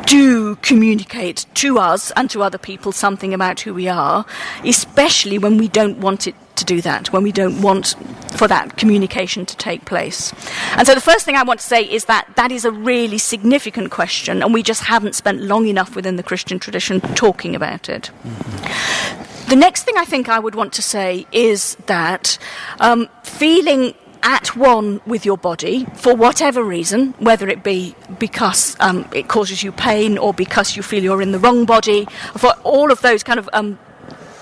do 0.06 0.56
communicate 0.56 1.46
to 1.54 1.78
us 1.78 2.12
and 2.12 2.30
to 2.30 2.42
other 2.42 2.58
people 2.58 2.92
something 2.92 3.34
about 3.34 3.60
who 3.60 3.74
we 3.74 3.88
are, 3.88 4.24
especially 4.64 5.38
when 5.38 5.56
we 5.56 5.68
don't 5.68 5.98
want 5.98 6.26
it 6.26 6.34
to 6.56 6.64
do 6.64 6.80
that, 6.82 7.12
when 7.12 7.22
we 7.22 7.32
don't 7.32 7.60
want 7.62 7.94
for 8.36 8.46
that 8.46 8.76
communication 8.76 9.44
to 9.46 9.56
take 9.56 9.84
place. 9.84 10.32
And 10.76 10.86
so 10.86 10.94
the 10.94 11.00
first 11.00 11.24
thing 11.24 11.34
I 11.34 11.42
want 11.42 11.60
to 11.60 11.66
say 11.66 11.82
is 11.82 12.04
that 12.04 12.28
that 12.36 12.52
is 12.52 12.64
a 12.64 12.70
really 12.70 13.18
significant 13.18 13.90
question, 13.90 14.42
and 14.42 14.54
we 14.54 14.62
just 14.62 14.84
haven't 14.84 15.14
spent 15.14 15.42
long 15.42 15.66
enough 15.66 15.96
within 15.96 16.16
the 16.16 16.22
Christian 16.22 16.58
tradition 16.58 17.00
talking 17.00 17.56
about 17.56 17.88
it. 17.88 18.10
Mm-hmm. 18.22 19.29
The 19.50 19.56
next 19.56 19.82
thing 19.82 19.96
I 19.96 20.04
think 20.04 20.28
I 20.28 20.38
would 20.38 20.54
want 20.54 20.72
to 20.74 20.82
say 20.82 21.26
is 21.32 21.74
that 21.86 22.38
um, 22.78 23.08
feeling 23.24 23.94
at 24.22 24.54
one 24.54 25.00
with 25.06 25.26
your 25.26 25.36
body 25.36 25.86
for 25.96 26.14
whatever 26.14 26.62
reason, 26.62 27.14
whether 27.18 27.48
it 27.48 27.64
be 27.64 27.96
because 28.20 28.76
um, 28.78 29.08
it 29.12 29.26
causes 29.26 29.64
you 29.64 29.72
pain 29.72 30.18
or 30.18 30.32
because 30.32 30.76
you 30.76 30.84
feel 30.84 31.02
you're 31.02 31.20
in 31.20 31.32
the 31.32 31.40
wrong 31.40 31.64
body, 31.64 32.06
for 32.36 32.50
all 32.62 32.92
of 32.92 33.00
those 33.00 33.24
kind 33.24 33.40
of 33.40 33.50
um, 33.52 33.76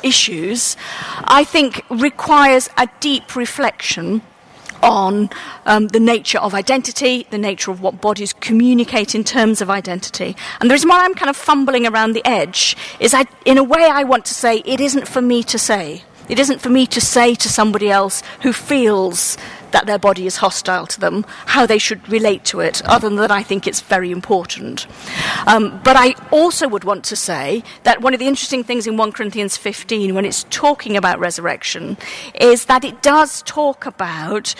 issues, 0.02 0.76
I 1.24 1.42
think 1.42 1.86
requires 1.88 2.68
a 2.76 2.86
deep 3.00 3.34
reflection 3.34 4.20
on 4.82 5.30
um, 5.66 5.88
the 5.88 6.00
nature 6.00 6.38
of 6.38 6.54
identity, 6.54 7.26
the 7.30 7.38
nature 7.38 7.70
of 7.70 7.80
what 7.80 8.00
bodies 8.00 8.32
communicate 8.32 9.14
in 9.14 9.24
terms 9.24 9.60
of 9.60 9.70
identity. 9.70 10.36
And 10.60 10.70
the 10.70 10.74
reason 10.74 10.88
why 10.88 11.04
I'm 11.04 11.14
kind 11.14 11.30
of 11.30 11.36
fumbling 11.36 11.86
around 11.86 12.12
the 12.12 12.26
edge 12.26 12.76
is, 13.00 13.14
I, 13.14 13.26
in 13.44 13.58
a 13.58 13.64
way, 13.64 13.82
I 13.82 14.04
want 14.04 14.24
to 14.26 14.34
say 14.34 14.58
it 14.64 14.80
isn't 14.80 15.08
for 15.08 15.22
me 15.22 15.42
to 15.44 15.58
say. 15.58 16.02
It 16.28 16.38
isn't 16.38 16.60
for 16.60 16.68
me 16.68 16.86
to 16.88 17.00
say 17.00 17.34
to 17.34 17.48
somebody 17.48 17.90
else 17.90 18.22
who 18.42 18.52
feels 18.52 19.36
that 19.70 19.86
their 19.86 19.98
body 19.98 20.26
is 20.26 20.36
hostile 20.36 20.86
to 20.86 21.00
them, 21.00 21.24
how 21.46 21.66
they 21.66 21.78
should 21.78 22.08
relate 22.08 22.44
to 22.46 22.60
it, 22.60 22.82
other 22.84 23.08
than 23.08 23.18
that 23.18 23.30
I 23.30 23.42
think 23.42 23.66
it's 23.66 23.80
very 23.80 24.10
important. 24.10 24.86
Um, 25.46 25.80
but 25.84 25.96
I 25.96 26.14
also 26.30 26.68
would 26.68 26.84
want 26.84 27.04
to 27.04 27.16
say 27.16 27.62
that 27.82 28.00
one 28.00 28.14
of 28.14 28.20
the 28.20 28.26
interesting 28.26 28.64
things 28.64 28.86
in 28.86 28.96
1 28.96 29.12
Corinthians 29.12 29.56
15, 29.56 30.14
when 30.14 30.24
it's 30.24 30.44
talking 30.50 30.96
about 30.96 31.18
resurrection, 31.18 31.96
is 32.34 32.66
that 32.66 32.84
it 32.84 33.02
does 33.02 33.42
talk 33.42 33.86
about 33.86 34.54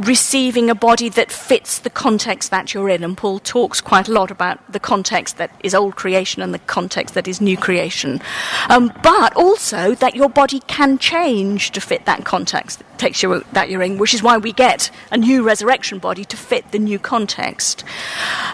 receiving 0.00 0.70
a 0.70 0.74
body 0.74 1.08
that 1.08 1.30
fits 1.30 1.78
the 1.78 1.90
context 1.90 2.50
that 2.50 2.74
you're 2.74 2.88
in. 2.88 3.04
And 3.04 3.16
Paul 3.16 3.38
talks 3.38 3.80
quite 3.80 4.08
a 4.08 4.12
lot 4.12 4.30
about 4.30 4.60
the 4.72 4.80
context 4.80 5.36
that 5.38 5.50
is 5.62 5.74
old 5.74 5.96
creation 5.96 6.42
and 6.42 6.52
the 6.52 6.58
context 6.60 7.14
that 7.14 7.28
is 7.28 7.40
new 7.40 7.56
creation. 7.56 8.20
Um, 8.68 8.92
but 9.02 9.34
also 9.36 9.94
that 9.96 10.14
your 10.14 10.28
body 10.28 10.60
can 10.60 10.98
change 10.98 11.70
to 11.72 11.80
fit 11.80 12.06
that 12.06 12.24
context 12.24 12.78
that, 12.78 12.98
takes 12.98 13.20
that 13.20 13.70
you're 13.70 13.82
in, 13.82 13.98
which 13.98 14.14
is 14.14 14.22
why 14.22 14.38
we 14.38 14.52
get 14.52 14.90
a 15.10 15.16
new 15.16 15.42
resurrection 15.42 15.98
body 15.98 16.24
to 16.24 16.36
fit 16.36 16.70
the 16.72 16.78
new 16.78 16.98
context. 16.98 17.84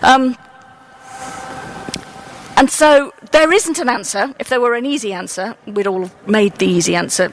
Um, 0.02 0.36
and 2.56 2.70
so 2.70 3.14
there 3.32 3.52
isn't 3.52 3.78
an 3.78 3.88
answer. 3.88 4.34
If 4.38 4.48
there 4.48 4.60
were 4.60 4.74
an 4.74 4.84
easy 4.84 5.12
answer, 5.12 5.56
we'd 5.66 5.86
all 5.86 6.02
have 6.02 6.28
made 6.28 6.56
the 6.56 6.66
easy 6.66 6.94
answer 6.94 7.32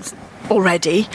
already. 0.50 1.08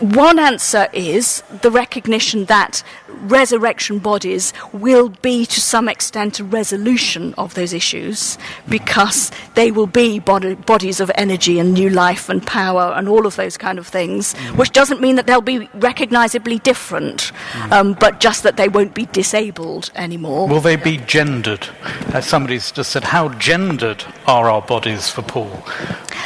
One 0.00 0.38
answer 0.38 0.86
is 0.92 1.42
the 1.62 1.72
recognition 1.72 2.44
that 2.44 2.84
resurrection 3.08 3.98
bodies 3.98 4.52
will 4.72 5.08
be 5.08 5.44
to 5.46 5.60
some 5.60 5.88
extent 5.88 6.38
a 6.38 6.44
resolution 6.44 7.34
of 7.36 7.54
those 7.54 7.72
issues 7.72 8.38
because 8.68 9.32
they 9.54 9.72
will 9.72 9.88
be 9.88 10.20
bodies 10.20 11.00
of 11.00 11.10
energy 11.16 11.58
and 11.58 11.74
new 11.74 11.90
life 11.90 12.28
and 12.28 12.46
power 12.46 12.92
and 12.96 13.08
all 13.08 13.26
of 13.26 13.34
those 13.34 13.56
kind 13.56 13.76
of 13.76 13.88
things, 13.88 14.34
mm. 14.34 14.56
which 14.56 14.70
doesn't 14.70 15.00
mean 15.00 15.16
that 15.16 15.26
they'll 15.26 15.40
be 15.40 15.68
recognizably 15.74 16.60
different, 16.60 17.32
mm. 17.52 17.72
um, 17.72 17.94
but 17.94 18.20
just 18.20 18.44
that 18.44 18.56
they 18.56 18.68
won't 18.68 18.94
be 18.94 19.06
disabled 19.06 19.90
anymore. 19.96 20.46
Will 20.46 20.60
they 20.60 20.76
be 20.76 20.98
gendered? 20.98 21.66
As 22.14 22.24
somebody's 22.24 22.70
just 22.70 22.90
said, 22.90 23.02
how 23.02 23.30
gendered 23.30 24.04
are 24.26 24.48
our 24.48 24.62
bodies 24.62 25.10
for 25.10 25.22
Paul? 25.22 25.64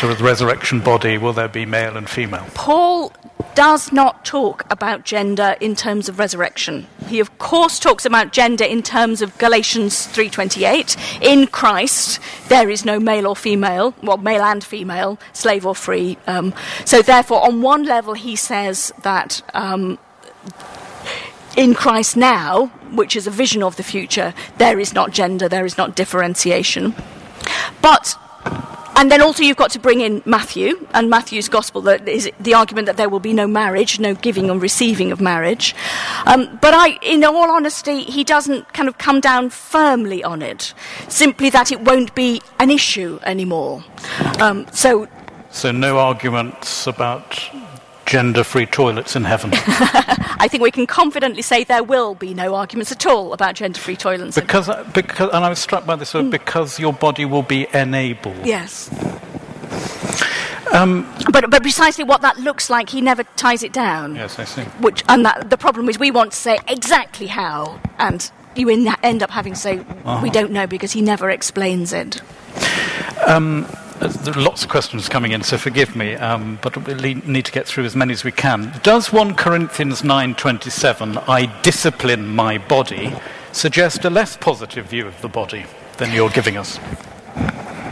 To 0.02 0.08
the 0.08 0.24
resurrection 0.24 0.80
body, 0.80 1.16
will 1.16 1.32
there 1.32 1.46
be 1.46 1.64
male 1.64 1.96
and 1.96 2.10
female? 2.10 2.44
Paul 2.54 3.12
does 3.54 3.92
not 3.92 4.24
talk 4.24 4.64
about 4.68 5.04
gender 5.04 5.54
in 5.60 5.76
terms 5.76 6.08
of 6.08 6.18
resurrection. 6.18 6.88
He 7.06 7.20
of 7.20 7.38
course 7.38 7.78
talks 7.78 8.04
about 8.04 8.32
gender 8.32 8.64
in 8.64 8.82
terms 8.82 9.22
of 9.22 9.38
Galatians 9.38 10.08
3:28. 10.08 10.96
In 11.20 11.46
Christ 11.46 12.18
there 12.48 12.68
is 12.68 12.84
no 12.84 12.98
male 12.98 13.28
or 13.28 13.36
female, 13.36 13.94
well 14.02 14.16
male 14.16 14.42
and 14.42 14.64
female, 14.64 15.20
slave 15.32 15.64
or 15.64 15.76
free. 15.76 16.18
Um, 16.26 16.52
so 16.84 17.00
therefore 17.00 17.46
on 17.46 17.62
one 17.62 17.84
level 17.84 18.14
he 18.14 18.34
says 18.34 18.92
that 19.02 19.40
um, 19.54 20.00
in 21.56 21.74
Christ 21.74 22.16
now, 22.16 22.72
which 22.90 23.14
is 23.14 23.28
a 23.28 23.30
vision 23.30 23.62
of 23.62 23.76
the 23.76 23.84
future, 23.84 24.34
there 24.58 24.80
is 24.80 24.92
not 24.92 25.12
gender, 25.12 25.48
there 25.48 25.64
is 25.64 25.78
not 25.78 25.94
differentiation. 25.94 26.96
But 27.80 28.16
and 28.96 29.10
then 29.10 29.22
also 29.22 29.42
you've 29.42 29.56
got 29.56 29.70
to 29.72 29.78
bring 29.78 30.00
in 30.00 30.22
Matthew 30.24 30.86
and 30.92 31.08
Matthew's 31.08 31.48
gospel 31.48 31.80
that 31.82 32.08
is 32.08 32.30
the 32.38 32.54
argument 32.54 32.86
that 32.86 32.96
there 32.96 33.08
will 33.08 33.20
be 33.20 33.32
no 33.32 33.46
marriage, 33.46 33.98
no 33.98 34.14
giving 34.14 34.50
and 34.50 34.60
receiving 34.60 35.12
of 35.12 35.20
marriage. 35.20 35.74
Um, 36.26 36.58
but 36.60 36.74
I, 36.74 36.98
in 37.02 37.24
all 37.24 37.50
honesty, 37.50 38.00
he 38.02 38.24
doesn't 38.24 38.72
kind 38.72 38.88
of 38.88 38.98
come 38.98 39.20
down 39.20 39.50
firmly 39.50 40.22
on 40.22 40.42
it. 40.42 40.74
Simply 41.08 41.50
that 41.50 41.72
it 41.72 41.80
won't 41.80 42.14
be 42.14 42.42
an 42.58 42.70
issue 42.70 43.18
anymore. 43.22 43.84
Um, 44.40 44.66
so. 44.72 45.08
So 45.50 45.70
no 45.70 45.98
arguments 45.98 46.86
about 46.86 47.38
gender 48.12 48.44
free 48.44 48.66
toilets 48.66 49.16
in 49.16 49.24
heaven? 49.24 49.50
I 50.44 50.46
think 50.50 50.62
we 50.62 50.70
can 50.70 50.86
confidently 50.86 51.40
say 51.40 51.64
there 51.64 51.82
will 51.82 52.14
be 52.14 52.34
no 52.34 52.54
arguments 52.54 52.92
at 52.92 53.06
all 53.06 53.32
about 53.32 53.54
gender 53.54 53.80
free 53.80 53.96
toilets. 53.96 54.34
Because, 54.38 54.68
because, 54.92 55.30
and 55.32 55.42
I 55.42 55.48
was 55.48 55.58
struck 55.58 55.86
by 55.86 55.96
this, 55.96 56.12
mm. 56.12 56.30
because 56.30 56.78
your 56.78 56.92
body 56.92 57.24
will 57.24 57.42
be 57.42 57.66
enabled. 57.72 58.44
Yes. 58.44 58.90
Um, 60.74 61.10
but, 61.32 61.50
but 61.50 61.62
precisely 61.62 62.04
what 62.04 62.20
that 62.20 62.36
looks 62.36 62.68
like, 62.68 62.90
he 62.90 63.00
never 63.00 63.24
ties 63.36 63.62
it 63.62 63.72
down. 63.72 64.14
Yes, 64.14 64.38
I 64.38 64.44
see. 64.44 64.62
Which, 64.80 65.02
and 65.08 65.24
that, 65.24 65.48
the 65.48 65.56
problem 65.56 65.88
is 65.88 65.98
we 65.98 66.10
want 66.10 66.32
to 66.32 66.36
say 66.36 66.58
exactly 66.68 67.28
how, 67.28 67.80
and 67.98 68.30
you 68.54 68.68
end 68.68 69.22
up 69.22 69.30
having 69.30 69.54
to 69.54 69.58
say, 69.58 69.78
uh-huh. 69.78 70.20
we 70.22 70.28
don't 70.28 70.52
know 70.52 70.66
because 70.66 70.92
he 70.92 71.00
never 71.00 71.30
explains 71.30 71.94
it. 71.94 72.20
Um, 73.26 73.66
there 74.00 74.36
are 74.36 74.40
lots 74.40 74.62
of 74.62 74.68
questions 74.68 75.08
coming 75.08 75.32
in, 75.32 75.42
so 75.42 75.58
forgive 75.58 75.94
me, 75.96 76.14
um, 76.14 76.58
but 76.62 76.76
we 76.86 77.14
need 77.14 77.44
to 77.44 77.52
get 77.52 77.66
through 77.66 77.84
as 77.84 77.96
many 77.96 78.12
as 78.12 78.24
we 78.24 78.32
can. 78.32 78.72
Does 78.82 79.12
1 79.12 79.34
Corinthians 79.34 80.02
9.27, 80.02 81.28
I 81.28 81.46
discipline 81.62 82.26
my 82.26 82.58
body, 82.58 83.12
suggest 83.52 84.04
a 84.04 84.10
less 84.10 84.36
positive 84.36 84.86
view 84.86 85.06
of 85.06 85.20
the 85.20 85.28
body 85.28 85.64
than 85.98 86.12
you're 86.12 86.30
giving 86.30 86.56
us? 86.56 86.78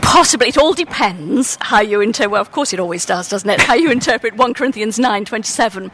Possibly. 0.01 0.49
It 0.49 0.57
all 0.57 0.73
depends 0.73 1.57
how 1.61 1.79
you 1.79 2.01
interpret, 2.01 2.31
well, 2.31 2.41
of 2.41 2.51
course 2.51 2.73
it 2.73 2.79
always 2.79 3.05
does, 3.05 3.29
doesn't 3.29 3.49
it, 3.49 3.61
how 3.61 3.75
you 3.75 3.91
interpret 3.99 4.35
1 4.35 4.53
Corinthians 4.53 4.97
9.27. 4.97 5.91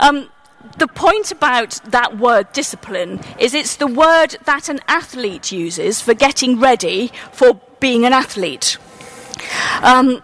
Um, 0.00 0.30
the 0.78 0.88
point 0.88 1.32
about 1.32 1.80
that 1.84 2.18
word 2.18 2.52
discipline 2.52 3.20
is 3.38 3.54
it's 3.54 3.76
the 3.76 3.86
word 3.86 4.36
that 4.44 4.68
an 4.68 4.80
athlete 4.88 5.52
uses 5.52 6.00
for 6.00 6.14
getting 6.14 6.58
ready 6.60 7.12
for 7.32 7.60
being 7.80 8.04
an 8.04 8.12
athlete. 8.12 8.78
Um, 9.82 10.22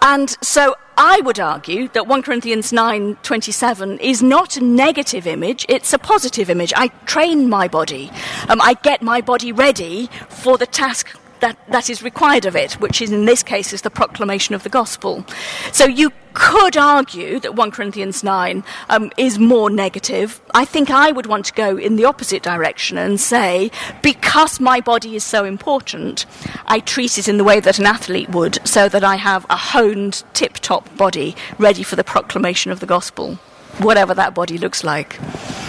and 0.00 0.36
so 0.42 0.74
I 0.96 1.20
would 1.22 1.40
argue 1.40 1.88
that 1.88 2.06
1 2.06 2.22
Corinthians 2.22 2.72
9:27 2.72 3.98
is 4.00 4.22
not 4.22 4.56
a 4.56 4.64
negative 4.64 5.26
image, 5.26 5.64
it's 5.68 5.92
a 5.92 5.98
positive 5.98 6.50
image. 6.50 6.72
I 6.76 6.88
train 7.06 7.48
my 7.48 7.68
body. 7.68 8.10
Um, 8.48 8.60
I 8.60 8.74
get 8.74 9.00
my 9.02 9.20
body 9.20 9.52
ready 9.52 10.10
for 10.28 10.58
the 10.58 10.66
task 10.66 11.16
that, 11.42 11.58
that 11.68 11.90
is 11.90 12.02
required 12.02 12.46
of 12.46 12.56
it, 12.56 12.74
which 12.74 13.02
is 13.02 13.12
in 13.12 13.26
this 13.26 13.42
case 13.42 13.72
is 13.72 13.82
the 13.82 13.90
proclamation 13.90 14.54
of 14.54 14.62
the 14.62 14.68
gospel. 14.68 15.26
So 15.72 15.84
you 15.84 16.12
could 16.34 16.76
argue 16.76 17.40
that 17.40 17.56
1 17.56 17.70
Corinthians 17.72 18.24
9 18.24 18.64
um, 18.88 19.10
is 19.18 19.38
more 19.38 19.68
negative. 19.68 20.40
I 20.54 20.64
think 20.64 20.88
I 20.90 21.12
would 21.12 21.26
want 21.26 21.44
to 21.46 21.52
go 21.52 21.76
in 21.76 21.96
the 21.96 22.06
opposite 22.06 22.42
direction 22.42 22.96
and 22.96 23.20
say, 23.20 23.70
because 24.02 24.60
my 24.60 24.80
body 24.80 25.14
is 25.16 25.24
so 25.24 25.44
important, 25.44 26.24
I 26.66 26.78
treat 26.80 27.18
it 27.18 27.28
in 27.28 27.36
the 27.36 27.44
way 27.44 27.60
that 27.60 27.78
an 27.78 27.86
athlete 27.86 28.30
would, 28.30 28.66
so 28.66 28.88
that 28.88 29.04
I 29.04 29.16
have 29.16 29.44
a 29.50 29.56
honed, 29.56 30.24
tip 30.32 30.54
top 30.54 30.96
body 30.96 31.36
ready 31.58 31.82
for 31.82 31.96
the 31.96 32.04
proclamation 32.04 32.70
of 32.70 32.80
the 32.80 32.86
gospel, 32.86 33.34
whatever 33.78 34.14
that 34.14 34.34
body 34.34 34.56
looks 34.56 34.84
like. 34.84 35.20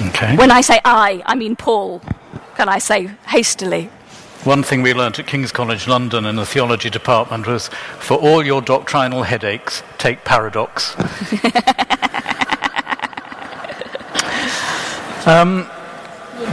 Okay. 0.09 0.38
When 0.38 0.51
I 0.51 0.61
say 0.61 0.80
I, 0.86 1.24
I 1.26 1.36
mean 1.36 1.55
Paul. 1.55 2.01
Can 2.55 2.69
I 2.69 2.78
say 2.78 3.07
hastily? 3.26 3.89
One 4.43 4.61
thing 4.61 4.81
we 4.81 4.93
learnt 4.93 5.19
at 5.19 5.27
King's 5.27 5.53
College 5.53 5.87
London 5.87 6.25
in 6.25 6.35
the 6.35 6.45
theology 6.45 6.89
department 6.89 7.47
was 7.47 7.69
for 7.99 8.17
all 8.17 8.45
your 8.45 8.61
doctrinal 8.61 9.23
headaches, 9.23 9.83
take 9.97 10.25
paradox. 10.25 10.97
um, 15.25 15.65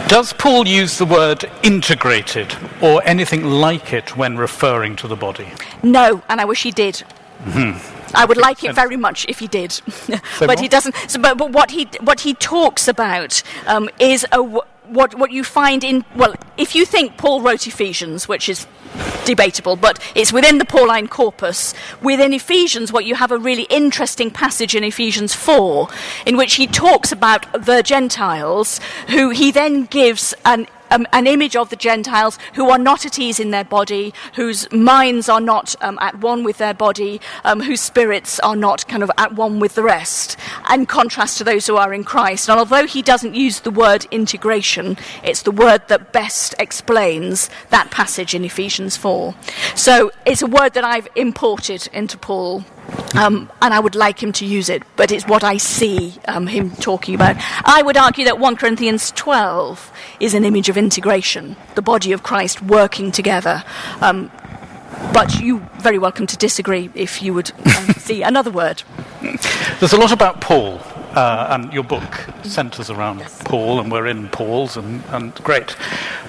does 0.06 0.32
Paul 0.34 0.68
use 0.68 0.98
the 0.98 1.04
word 1.04 1.50
integrated 1.64 2.54
or 2.80 3.02
anything 3.04 3.44
like 3.44 3.92
it 3.92 4.16
when 4.16 4.36
referring 4.36 4.94
to 4.96 5.08
the 5.08 5.16
body? 5.16 5.48
No, 5.82 6.22
and 6.28 6.40
I 6.40 6.44
wish 6.44 6.62
he 6.62 6.70
did. 6.70 7.02
Mm-hmm. 7.42 8.14
I 8.14 8.24
would 8.24 8.36
like 8.36 8.62
it 8.62 8.72
very 8.72 8.96
much 8.96 9.26
if 9.28 9.40
he 9.40 9.48
did, 9.48 9.80
but 10.38 10.60
he 10.60 10.68
doesn't. 10.68 10.94
So, 11.08 11.20
but, 11.20 11.38
but, 11.38 11.50
what 11.50 11.72
he 11.72 11.88
what 12.00 12.20
he 12.20 12.34
talks 12.34 12.86
about 12.86 13.42
um, 13.66 13.90
is 13.98 14.24
a 14.30 14.60
what, 14.90 15.14
what 15.14 15.30
you 15.30 15.44
find 15.44 15.84
in, 15.84 16.04
well, 16.16 16.34
if 16.56 16.74
you 16.74 16.84
think 16.84 17.16
Paul 17.16 17.40
wrote 17.40 17.66
Ephesians, 17.66 18.28
which 18.28 18.48
is 18.48 18.66
debatable, 19.24 19.76
but 19.76 19.98
it's 20.14 20.32
within 20.32 20.58
the 20.58 20.64
Pauline 20.64 21.06
corpus. 21.06 21.74
Within 22.02 22.32
Ephesians, 22.32 22.92
what 22.92 23.04
you 23.04 23.14
have 23.14 23.30
a 23.30 23.38
really 23.38 23.64
interesting 23.64 24.30
passage 24.30 24.74
in 24.74 24.82
Ephesians 24.82 25.34
4, 25.34 25.88
in 26.26 26.36
which 26.36 26.54
he 26.54 26.66
talks 26.66 27.12
about 27.12 27.46
the 27.52 27.82
Gentiles, 27.82 28.80
who 29.08 29.30
he 29.30 29.52
then 29.52 29.84
gives 29.84 30.34
an 30.44 30.66
um, 30.90 31.06
an 31.12 31.26
image 31.26 31.56
of 31.56 31.70
the 31.70 31.76
Gentiles 31.76 32.38
who 32.54 32.70
are 32.70 32.78
not 32.78 33.04
at 33.04 33.18
ease 33.18 33.40
in 33.40 33.50
their 33.50 33.64
body, 33.64 34.12
whose 34.34 34.70
minds 34.72 35.28
are 35.28 35.40
not 35.40 35.74
um, 35.80 35.98
at 36.00 36.20
one 36.20 36.44
with 36.44 36.58
their 36.58 36.74
body, 36.74 37.20
um, 37.44 37.60
whose 37.60 37.80
spirits 37.80 38.38
are 38.40 38.56
not 38.56 38.86
kind 38.88 39.02
of 39.02 39.10
at 39.18 39.34
one 39.34 39.60
with 39.60 39.74
the 39.74 39.82
rest, 39.82 40.36
in 40.72 40.86
contrast 40.86 41.38
to 41.38 41.44
those 41.44 41.66
who 41.66 41.76
are 41.76 41.92
in 41.92 42.04
Christ. 42.04 42.48
And 42.48 42.58
although 42.58 42.86
he 42.86 43.02
doesn't 43.02 43.34
use 43.34 43.60
the 43.60 43.70
word 43.70 44.06
integration, 44.10 44.96
it's 45.22 45.42
the 45.42 45.50
word 45.50 45.88
that 45.88 46.12
best 46.12 46.54
explains 46.58 47.50
that 47.70 47.90
passage 47.90 48.34
in 48.34 48.44
Ephesians 48.44 48.96
4. 48.96 49.34
So 49.74 50.10
it's 50.26 50.42
a 50.42 50.46
word 50.46 50.74
that 50.74 50.84
I've 50.84 51.08
imported 51.14 51.88
into 51.92 52.18
Paul 52.18 52.64
um, 53.14 53.50
and 53.60 53.74
I 53.74 53.80
would 53.80 53.94
like 53.94 54.22
him 54.22 54.32
to 54.32 54.46
use 54.46 54.68
it, 54.68 54.82
but 54.96 55.10
it's 55.12 55.26
what 55.26 55.44
I 55.44 55.56
see 55.56 56.14
um, 56.26 56.46
him 56.46 56.70
talking 56.70 57.14
about. 57.14 57.36
I 57.64 57.82
would 57.82 57.96
argue 57.96 58.24
that 58.24 58.38
1 58.38 58.56
Corinthians 58.56 59.10
12 59.12 59.92
is 60.20 60.34
an 60.34 60.44
image 60.44 60.68
of 60.68 60.76
integration, 60.76 61.56
the 61.74 61.82
body 61.82 62.12
of 62.12 62.22
Christ 62.22 62.62
working 62.62 63.10
together. 63.12 63.64
Um, 64.00 64.30
but 65.12 65.40
you 65.40 65.58
very 65.78 65.98
welcome 65.98 66.26
to 66.26 66.36
disagree 66.36 66.90
if 66.94 67.22
you 67.22 67.34
would 67.34 67.52
uh, 67.64 67.92
see 67.94 68.22
another 68.22 68.50
word. 68.50 68.82
There's 69.80 69.92
a 69.92 69.98
lot 69.98 70.12
about 70.12 70.40
Paul, 70.40 70.80
uh, 71.14 71.48
and 71.50 71.72
your 71.72 71.84
book 71.84 72.26
centres 72.42 72.90
around 72.90 73.18
yes. 73.18 73.42
Paul, 73.44 73.80
and 73.80 73.90
we're 73.90 74.06
in 74.06 74.28
Paul's, 74.28 74.76
and, 74.76 75.02
and 75.08 75.34
great. 75.36 75.74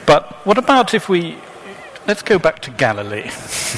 But 0.05 0.45
what 0.45 0.57
about 0.57 0.93
if 0.93 1.09
we 1.09 1.37
let's 2.07 2.21
go 2.21 2.39
back 2.39 2.59
to 2.59 2.71
Galilee? 2.71 3.29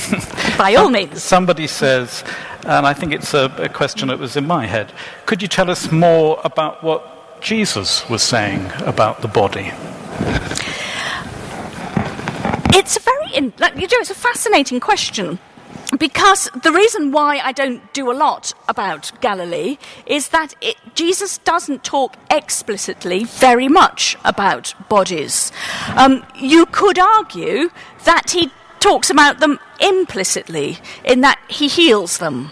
By 0.57 0.75
all 0.75 0.89
means. 0.89 1.23
Somebody 1.23 1.67
says, 1.67 2.23
and 2.65 2.85
I 2.85 2.93
think 2.93 3.13
it's 3.13 3.33
a, 3.33 3.45
a 3.57 3.69
question 3.69 4.07
that 4.07 4.19
was 4.19 4.35
in 4.35 4.47
my 4.47 4.65
head. 4.65 4.91
Could 5.25 5.41
you 5.41 5.47
tell 5.47 5.69
us 5.69 5.91
more 5.91 6.39
about 6.43 6.83
what 6.83 7.41
Jesus 7.41 8.09
was 8.09 8.23
saying 8.23 8.71
about 8.85 9.21
the 9.21 9.27
body? 9.27 9.71
It's 12.75 12.97
a 12.97 12.99
very, 12.99 13.35
you 13.35 13.41
know, 13.51 13.99
it's 13.99 14.09
a 14.09 14.15
fascinating 14.15 14.79
question 14.79 15.39
because 15.99 16.49
the 16.63 16.71
reason 16.71 17.11
why 17.11 17.39
I 17.39 17.51
don't 17.51 17.93
do 17.93 18.11
a 18.11 18.13
lot 18.13 18.53
about 18.67 19.11
Galilee 19.21 19.77
is 20.05 20.29
that 20.29 20.55
it, 20.61 20.75
Jesus 20.95 21.37
doesn't 21.39 21.83
talk 21.83 22.15
explicitly 22.31 23.25
very 23.25 23.67
much 23.67 24.17
about 24.23 24.73
bodies. 24.89 25.51
Um, 25.95 26.25
you 26.35 26.65
could 26.65 26.97
argue 26.97 27.69
that 28.03 28.31
he 28.31 28.51
talks 28.79 29.09
about 29.09 29.39
them 29.39 29.59
implicitly 29.79 30.77
in 31.03 31.21
that 31.21 31.39
he 31.47 31.67
heals 31.67 32.17
them. 32.17 32.51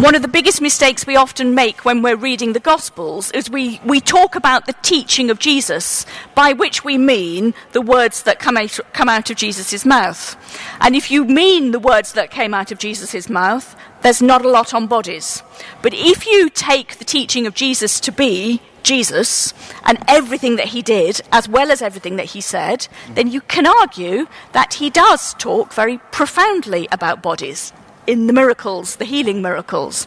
One 0.00 0.14
of 0.14 0.22
the 0.22 0.28
biggest 0.28 0.60
mistakes 0.60 1.06
we 1.06 1.16
often 1.16 1.54
make 1.54 1.84
when 1.84 2.02
we're 2.02 2.16
reading 2.16 2.52
the 2.52 2.60
Gospels 2.60 3.30
is 3.30 3.48
we, 3.48 3.80
we 3.84 4.00
talk 4.00 4.34
about 4.34 4.66
the 4.66 4.74
teaching 4.82 5.30
of 5.30 5.38
Jesus, 5.38 6.04
by 6.34 6.52
which 6.52 6.84
we 6.84 6.98
mean 6.98 7.54
the 7.72 7.80
words 7.80 8.24
that 8.24 8.38
come 8.38 8.56
out, 8.56 8.78
come 8.92 9.08
out 9.08 9.30
of 9.30 9.36
Jesus' 9.36 9.86
mouth. 9.86 10.36
And 10.80 10.94
if 10.94 11.10
you 11.10 11.24
mean 11.24 11.70
the 11.70 11.78
words 11.78 12.12
that 12.12 12.30
came 12.30 12.52
out 12.52 12.72
of 12.72 12.78
Jesus' 12.78 13.28
mouth, 13.28 13.74
there's 14.04 14.22
not 14.22 14.44
a 14.44 14.50
lot 14.50 14.74
on 14.74 14.86
bodies. 14.86 15.42
But 15.80 15.94
if 15.94 16.26
you 16.26 16.50
take 16.50 16.98
the 16.98 17.06
teaching 17.06 17.46
of 17.46 17.54
Jesus 17.54 17.98
to 18.00 18.12
be 18.12 18.60
Jesus 18.82 19.54
and 19.82 19.98
everything 20.06 20.56
that 20.56 20.68
he 20.68 20.82
did, 20.82 21.22
as 21.32 21.48
well 21.48 21.72
as 21.72 21.80
everything 21.80 22.16
that 22.16 22.26
he 22.26 22.42
said, 22.42 22.86
then 23.14 23.30
you 23.30 23.40
can 23.40 23.66
argue 23.66 24.26
that 24.52 24.74
he 24.74 24.90
does 24.90 25.32
talk 25.34 25.72
very 25.72 25.96
profoundly 26.12 26.86
about 26.92 27.22
bodies 27.22 27.72
in 28.06 28.26
the 28.26 28.34
miracles, 28.34 28.96
the 28.96 29.06
healing 29.06 29.40
miracles. 29.40 30.06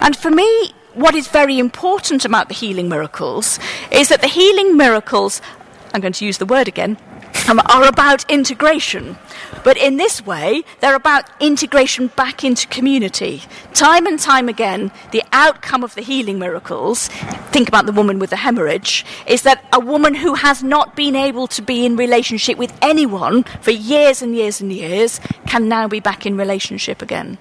And 0.00 0.16
for 0.16 0.30
me, 0.30 0.72
what 0.94 1.14
is 1.14 1.28
very 1.28 1.58
important 1.58 2.24
about 2.24 2.48
the 2.48 2.54
healing 2.54 2.88
miracles 2.88 3.58
is 3.90 4.08
that 4.08 4.22
the 4.22 4.26
healing 4.26 4.74
miracles, 4.74 5.42
I'm 5.92 6.00
going 6.00 6.14
to 6.14 6.24
use 6.24 6.38
the 6.38 6.46
word 6.46 6.66
again, 6.66 6.96
Um, 7.48 7.62
are 7.64 7.88
about 7.88 8.30
integration. 8.30 9.16
But 9.64 9.78
in 9.78 9.96
this 9.96 10.24
way, 10.24 10.64
they're 10.80 10.94
about 10.94 11.30
integration 11.40 12.08
back 12.08 12.44
into 12.44 12.66
community. 12.68 13.42
Time 13.72 14.06
and 14.06 14.18
time 14.18 14.50
again, 14.50 14.92
the 15.12 15.22
outcome 15.32 15.82
of 15.82 15.94
the 15.94 16.02
healing 16.02 16.38
miracles, 16.38 17.08
think 17.50 17.66
about 17.66 17.86
the 17.86 17.92
woman 17.92 18.18
with 18.18 18.28
the 18.28 18.36
hemorrhage, 18.36 19.06
is 19.26 19.42
that 19.42 19.64
a 19.72 19.80
woman 19.80 20.14
who 20.14 20.34
has 20.34 20.62
not 20.62 20.94
been 20.94 21.16
able 21.16 21.46
to 21.46 21.62
be 21.62 21.86
in 21.86 21.96
relationship 21.96 22.58
with 22.58 22.76
anyone 22.82 23.44
for 23.62 23.70
years 23.70 24.20
and 24.20 24.34
years 24.36 24.60
and 24.60 24.70
years 24.70 25.18
can 25.46 25.68
now 25.68 25.88
be 25.88 26.00
back 26.00 26.26
in 26.26 26.36
relationship 26.36 27.00
again. 27.00 27.38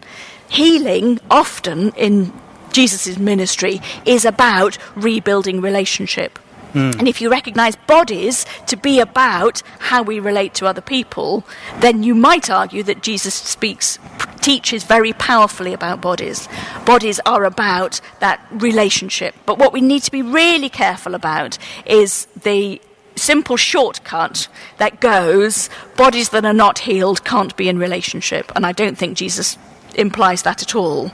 Healing, 0.47 1.20
often 1.30 1.91
in 1.97 2.32
Jesus' 2.72 3.18
ministry, 3.18 3.82
is 4.05 4.24
about 4.24 4.78
rebuilding 4.95 5.60
relationship. 5.60 6.39
Mm. 6.78 6.99
And 6.99 7.07
if 7.07 7.21
you 7.21 7.30
recognize 7.30 7.75
bodies 7.75 8.45
to 8.67 8.78
be 8.78 8.99
about 8.99 9.63
how 9.80 10.03
we 10.03 10.19
relate 10.19 10.53
to 10.55 10.67
other 10.67 10.82
people, 10.82 11.43
then 11.80 12.03
you 12.03 12.13
might 12.13 12.49
argue 12.49 12.84
that 12.84 13.01
Jesus 13.01 13.34
speaks, 13.34 13.97
teaches 14.41 14.84
very 14.84 15.13
powerfully 15.13 15.73
about 15.73 16.01
bodies. 16.01 16.47
Bodies 16.86 17.19
are 17.25 17.45
about 17.45 17.99
that 18.19 18.45
relationship. 18.51 19.36
But 19.45 19.57
what 19.57 19.73
we 19.73 19.82
need 19.82 20.03
to 20.03 20.11
be 20.11 20.21
really 20.21 20.69
careful 20.69 21.15
about 21.15 21.57
is 21.86 22.28
the 22.43 22.80
simple 23.15 23.57
shortcut 23.57 24.47
that 24.78 25.01
goes 25.01 25.69
bodies 25.95 26.30
that 26.30 26.45
are 26.45 26.53
not 26.53 26.80
healed 26.80 27.23
can't 27.23 27.57
be 27.57 27.67
in 27.67 27.80
relationship. 27.80 28.51
And 28.55 28.65
I 28.65 28.71
don't 28.71 28.97
think 28.97 29.17
Jesus 29.17 29.57
implies 29.95 30.43
that 30.43 30.61
at 30.61 30.75
all. 30.75 31.11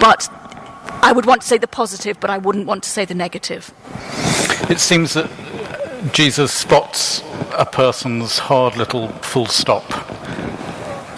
But 0.00 0.28
I 1.02 1.12
would 1.12 1.26
want 1.26 1.42
to 1.42 1.48
say 1.48 1.58
the 1.58 1.68
positive, 1.68 2.18
but 2.20 2.30
I 2.30 2.38
wouldn't 2.38 2.66
want 2.66 2.84
to 2.84 2.88
say 2.88 3.04
the 3.04 3.14
negative. 3.14 3.72
It 4.70 4.80
seems 4.80 5.14
that 5.14 5.30
Jesus 6.12 6.52
spots 6.52 7.22
a 7.56 7.66
person's 7.66 8.38
hard 8.38 8.76
little 8.76 9.08
full 9.08 9.46
stop. 9.46 9.84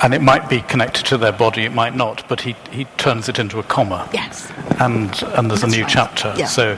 And 0.03 0.13
it 0.13 0.21
might 0.21 0.51
be 0.51 0.61
connected 0.61 1.07
to 1.07 1.17
their 1.17 1.33
body, 1.33 1.63
it 1.63 1.73
might 1.73 1.95
not, 1.95 2.29
but 2.29 2.43
he, 2.43 2.55
he 2.71 2.85
turns 2.99 3.29
it 3.29 3.39
into 3.39 3.59
a 3.59 3.63
comma. 3.63 4.07
Yes. 4.13 4.51
And 4.79 5.11
and 5.35 5.51
there's 5.51 5.63
That's 5.63 5.73
a 5.73 5.77
new 5.77 5.83
right. 5.83 5.91
chapter. 5.91 6.35
Yeah. 6.37 6.47
So 6.47 6.77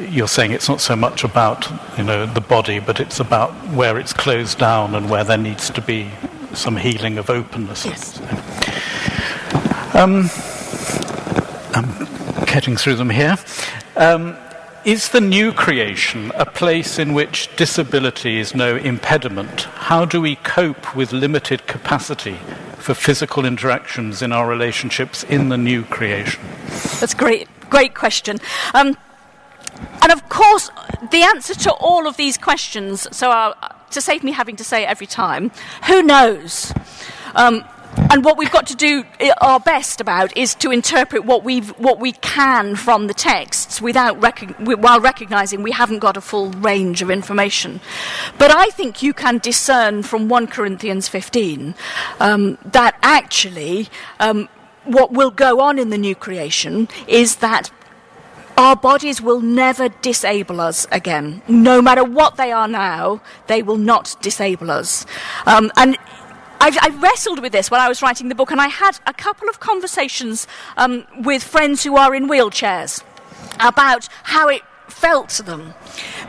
you're 0.00 0.28
saying 0.28 0.52
it's 0.52 0.68
not 0.68 0.80
so 0.80 0.94
much 0.94 1.24
about, 1.24 1.68
you 1.96 2.04
know, 2.04 2.26
the 2.26 2.40
body, 2.40 2.78
but 2.78 3.00
it's 3.00 3.18
about 3.18 3.50
where 3.74 3.98
it's 3.98 4.12
closed 4.12 4.58
down 4.58 4.94
and 4.94 5.10
where 5.10 5.24
there 5.24 5.38
needs 5.38 5.70
to 5.70 5.80
be 5.80 6.10
some 6.52 6.76
healing 6.76 7.18
of 7.18 7.30
openness. 7.30 7.84
Yes. 7.84 8.20
Um, 9.94 10.30
I'm 11.74 12.44
getting 12.44 12.76
through 12.76 12.94
them 12.94 13.10
here. 13.10 13.36
Um, 13.96 14.36
is 14.88 15.10
the 15.10 15.20
new 15.20 15.52
creation 15.52 16.32
a 16.34 16.46
place 16.46 16.98
in 16.98 17.12
which 17.12 17.54
disability 17.56 18.38
is 18.38 18.54
no 18.54 18.74
impediment? 18.74 19.64
How 19.90 20.06
do 20.06 20.18
we 20.18 20.36
cope 20.36 20.96
with 20.96 21.12
limited 21.12 21.66
capacity 21.66 22.38
for 22.78 22.94
physical 22.94 23.44
interactions 23.44 24.22
in 24.22 24.32
our 24.32 24.48
relationships 24.48 25.24
in 25.24 25.50
the 25.50 25.58
new 25.58 25.84
creation? 25.84 26.40
That's 27.00 27.12
great, 27.12 27.48
great 27.68 27.94
question. 27.94 28.38
Um, 28.72 28.96
and 30.00 30.10
of 30.10 30.26
course, 30.30 30.70
the 31.10 31.20
answer 31.22 31.54
to 31.54 31.72
all 31.72 32.06
of 32.06 32.16
these 32.16 32.38
questions, 32.38 33.06
so 33.14 33.30
uh, 33.30 33.52
to 33.90 34.00
save 34.00 34.24
me 34.24 34.32
having 34.32 34.56
to 34.56 34.64
say 34.64 34.84
it 34.84 34.88
every 34.88 35.06
time, 35.06 35.50
who 35.86 36.02
knows? 36.02 36.72
Um, 37.34 37.62
and 38.10 38.24
what 38.24 38.38
we've 38.38 38.50
got 38.50 38.66
to 38.68 38.76
do 38.76 39.04
our 39.40 39.60
best 39.60 40.00
about 40.00 40.36
is 40.36 40.54
to 40.56 40.70
interpret 40.70 41.24
what, 41.24 41.44
we 41.44 41.60
what 41.60 41.98
we 41.98 42.12
can 42.12 42.76
from 42.76 43.06
the 43.06 43.14
texts 43.14 43.80
without 43.80 44.20
rec- 44.22 44.56
while 44.58 45.00
recognizing 45.00 45.62
we 45.62 45.72
haven't 45.72 45.98
got 45.98 46.16
a 46.16 46.20
full 46.20 46.50
range 46.52 47.02
of 47.02 47.10
information. 47.10 47.80
But 48.38 48.50
I 48.50 48.66
think 48.66 49.02
you 49.02 49.12
can 49.12 49.38
discern 49.38 50.02
from 50.02 50.28
1 50.28 50.46
Corinthians 50.46 51.08
15 51.08 51.74
um, 52.20 52.58
that 52.64 52.96
actually 53.02 53.88
um, 54.20 54.48
what 54.84 55.12
will 55.12 55.30
go 55.30 55.60
on 55.60 55.78
in 55.78 55.90
the 55.90 55.98
new 55.98 56.14
creation 56.14 56.88
is 57.06 57.36
that 57.36 57.70
our 58.56 58.74
bodies 58.74 59.22
will 59.22 59.40
never 59.40 59.88
disable 59.88 60.60
us 60.60 60.86
again. 60.90 61.42
No 61.46 61.80
matter 61.80 62.02
what 62.02 62.36
they 62.36 62.50
are 62.50 62.66
now, 62.66 63.20
they 63.46 63.62
will 63.62 63.76
not 63.76 64.16
disable 64.20 64.70
us. 64.72 65.06
Um, 65.46 65.70
and 65.76 65.96
I've, 66.60 66.76
I 66.80 66.88
wrestled 67.00 67.40
with 67.40 67.52
this 67.52 67.70
when 67.70 67.80
I 67.80 67.88
was 67.88 68.02
writing 68.02 68.28
the 68.28 68.34
book, 68.34 68.50
and 68.50 68.60
I 68.60 68.68
had 68.68 68.98
a 69.06 69.14
couple 69.14 69.48
of 69.48 69.60
conversations 69.60 70.46
um, 70.76 71.06
with 71.20 71.42
friends 71.42 71.84
who 71.84 71.96
are 71.96 72.14
in 72.14 72.28
wheelchairs 72.28 73.02
about 73.60 74.08
how 74.24 74.48
it 74.48 74.62
felt 74.88 75.28
to 75.28 75.42
them. 75.42 75.74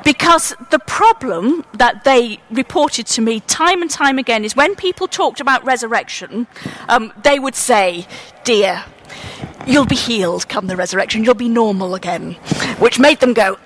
Because 0.03 0.53
the 0.69 0.79
problem 0.79 1.65
that 1.73 2.03
they 2.03 2.39
reported 2.51 3.07
to 3.07 3.21
me 3.21 3.39
time 3.41 3.81
and 3.81 3.89
time 3.89 4.19
again 4.19 4.45
is 4.45 4.55
when 4.55 4.75
people 4.75 5.07
talked 5.07 5.39
about 5.39 5.63
resurrection, 5.65 6.47
um, 6.87 7.11
they 7.23 7.39
would 7.39 7.55
say, 7.55 8.07
Dear, 8.43 8.83
you'll 9.65 9.85
be 9.85 9.95
healed 9.95 10.47
come 10.47 10.67
the 10.67 10.75
resurrection, 10.75 11.23
you'll 11.23 11.33
be 11.33 11.49
normal 11.49 11.95
again. 11.95 12.33
Which 12.79 12.99
made 12.99 13.19
them 13.19 13.33
go, 13.33 13.57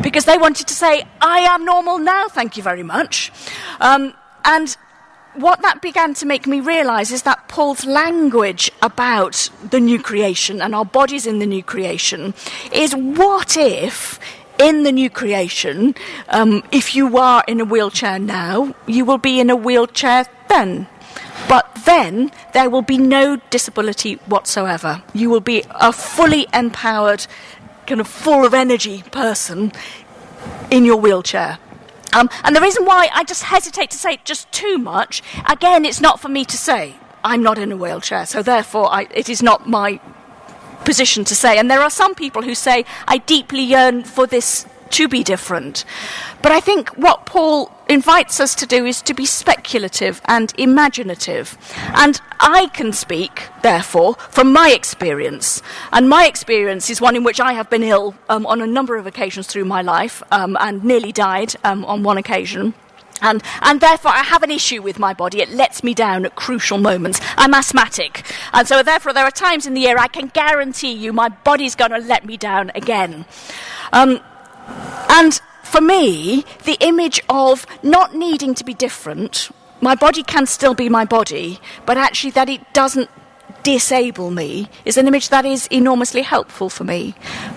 because 0.00 0.24
they 0.24 0.38
wanted 0.38 0.68
to 0.68 0.74
say, 0.74 1.04
I 1.20 1.40
am 1.40 1.64
normal 1.64 1.98
now, 1.98 2.28
thank 2.28 2.56
you 2.56 2.62
very 2.62 2.82
much. 2.82 3.32
Um, 3.80 4.14
and 4.44 4.76
what 5.40 5.62
that 5.62 5.82
began 5.82 6.14
to 6.14 6.26
make 6.26 6.46
me 6.46 6.60
realize 6.60 7.10
is 7.12 7.22
that 7.22 7.48
Paul's 7.48 7.84
language 7.84 8.70
about 8.82 9.50
the 9.70 9.80
new 9.80 10.00
creation 10.00 10.60
and 10.62 10.74
our 10.74 10.84
bodies 10.84 11.26
in 11.26 11.38
the 11.38 11.46
new 11.46 11.62
creation 11.62 12.34
is 12.72 12.94
what 12.94 13.56
if 13.56 14.18
in 14.58 14.84
the 14.84 14.92
new 14.92 15.10
creation, 15.10 15.94
um, 16.28 16.62
if 16.72 16.94
you 16.94 17.18
are 17.18 17.44
in 17.46 17.60
a 17.60 17.64
wheelchair 17.64 18.18
now, 18.18 18.74
you 18.86 19.04
will 19.04 19.18
be 19.18 19.40
in 19.40 19.50
a 19.50 19.56
wheelchair 19.56 20.26
then. 20.48 20.86
But 21.48 21.70
then 21.84 22.32
there 22.54 22.70
will 22.70 22.82
be 22.82 22.98
no 22.98 23.36
disability 23.50 24.14
whatsoever. 24.26 25.02
You 25.12 25.30
will 25.30 25.40
be 25.40 25.64
a 25.70 25.92
fully 25.92 26.46
empowered, 26.52 27.26
kind 27.86 28.00
of 28.00 28.08
full 28.08 28.44
of 28.44 28.54
energy 28.54 29.02
person 29.10 29.72
in 30.70 30.84
your 30.84 30.96
wheelchair. 30.96 31.58
Um, 32.16 32.30
and 32.44 32.56
the 32.56 32.62
reason 32.62 32.86
why 32.86 33.10
I 33.12 33.24
just 33.24 33.42
hesitate 33.42 33.90
to 33.90 33.98
say 33.98 34.18
just 34.24 34.50
too 34.50 34.78
much, 34.78 35.22
again, 35.50 35.84
it's 35.84 36.00
not 36.00 36.18
for 36.18 36.30
me 36.30 36.46
to 36.46 36.56
say. 36.56 36.96
I'm 37.22 37.42
not 37.42 37.58
in 37.58 37.70
a 37.70 37.76
wheelchair, 37.76 38.24
so 38.24 38.42
therefore 38.42 38.90
I, 38.90 39.06
it 39.12 39.28
is 39.28 39.42
not 39.42 39.68
my 39.68 40.00
position 40.86 41.24
to 41.24 41.34
say. 41.34 41.58
And 41.58 41.70
there 41.70 41.82
are 41.82 41.90
some 41.90 42.14
people 42.14 42.40
who 42.40 42.54
say, 42.54 42.86
I 43.06 43.18
deeply 43.18 43.60
yearn 43.60 44.02
for 44.02 44.26
this 44.26 44.66
to 44.90 45.08
be 45.08 45.22
different. 45.22 45.84
But 46.46 46.52
I 46.52 46.60
think 46.60 46.90
what 46.90 47.26
Paul 47.26 47.72
invites 47.88 48.38
us 48.38 48.54
to 48.54 48.66
do 48.66 48.86
is 48.86 49.02
to 49.02 49.14
be 49.14 49.26
speculative 49.26 50.22
and 50.26 50.52
imaginative. 50.56 51.58
And 51.92 52.20
I 52.38 52.68
can 52.68 52.92
speak, 52.92 53.48
therefore, 53.62 54.14
from 54.14 54.52
my 54.52 54.70
experience. 54.70 55.60
And 55.90 56.08
my 56.08 56.24
experience 56.24 56.88
is 56.88 57.00
one 57.00 57.16
in 57.16 57.24
which 57.24 57.40
I 57.40 57.54
have 57.54 57.68
been 57.68 57.82
ill 57.82 58.14
um, 58.28 58.46
on 58.46 58.62
a 58.62 58.66
number 58.68 58.94
of 58.94 59.08
occasions 59.08 59.48
through 59.48 59.64
my 59.64 59.82
life 59.82 60.22
um, 60.30 60.56
and 60.60 60.84
nearly 60.84 61.10
died 61.10 61.54
um, 61.64 61.84
on 61.84 62.04
one 62.04 62.16
occasion. 62.16 62.74
And, 63.20 63.42
and 63.60 63.80
therefore, 63.80 64.12
I 64.12 64.22
have 64.22 64.44
an 64.44 64.52
issue 64.52 64.82
with 64.82 65.00
my 65.00 65.14
body. 65.14 65.40
It 65.40 65.48
lets 65.48 65.82
me 65.82 65.94
down 65.94 66.24
at 66.24 66.36
crucial 66.36 66.78
moments. 66.78 67.20
I'm 67.36 67.54
asthmatic. 67.54 68.24
And 68.52 68.68
so, 68.68 68.84
therefore, 68.84 69.12
there 69.12 69.24
are 69.24 69.32
times 69.32 69.66
in 69.66 69.74
the 69.74 69.80
year 69.80 69.98
I 69.98 70.06
can 70.06 70.28
guarantee 70.28 70.92
you 70.92 71.12
my 71.12 71.28
body's 71.28 71.74
going 71.74 71.90
to 71.90 71.98
let 71.98 72.24
me 72.24 72.36
down 72.36 72.70
again. 72.76 73.24
Um, 73.92 74.20
and 75.10 75.40
for 75.66 75.80
me, 75.80 76.44
the 76.64 76.76
image 76.80 77.20
of 77.28 77.66
not 77.82 78.14
needing 78.14 78.54
to 78.54 78.64
be 78.64 78.74
different, 78.74 79.50
my 79.80 79.94
body 79.94 80.22
can 80.22 80.46
still 80.46 80.74
be 80.74 80.88
my 80.88 81.04
body, 81.04 81.60
but 81.84 81.98
actually 81.98 82.30
that 82.30 82.48
it 82.48 82.72
doesn't 82.72 83.10
disable 83.62 84.30
me 84.30 84.68
is 84.84 84.96
an 84.96 85.08
image 85.08 85.28
that 85.30 85.44
is 85.44 85.66
enormously 85.66 86.22
helpful 86.22 86.70
for 86.70 86.84
me. 86.84 87.14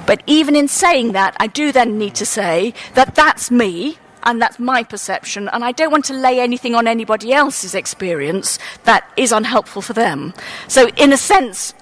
But 0.08 0.24
even 0.26 0.56
in 0.56 0.68
saying 0.68 1.12
that, 1.12 1.36
I 1.40 1.48
do 1.48 1.72
then 1.72 1.98
need 1.98 2.16
to 2.16 2.26
say 2.26 2.74
that 2.96 3.16
that's 3.16 3.52
me, 3.52 3.98
and 4.24 4.42
that's 4.42 4.60
my 4.60 4.84
perception, 4.84 5.48
and 5.50 5.64
I 5.64 5.72
don't 5.72 5.92
want 5.92 6.06
to 6.06 6.14
lay 6.14 6.40
anything 6.40 6.76
on 6.76 6.88
anybody 6.88 7.32
else's 7.32 7.76
experience 7.76 8.60
that 8.84 9.10
is 9.18 9.32
unhelpful 9.32 9.82
for 9.82 9.94
them. 9.94 10.34
So, 10.68 10.90
in 10.98 11.14
a 11.14 11.18
sense, 11.18 11.74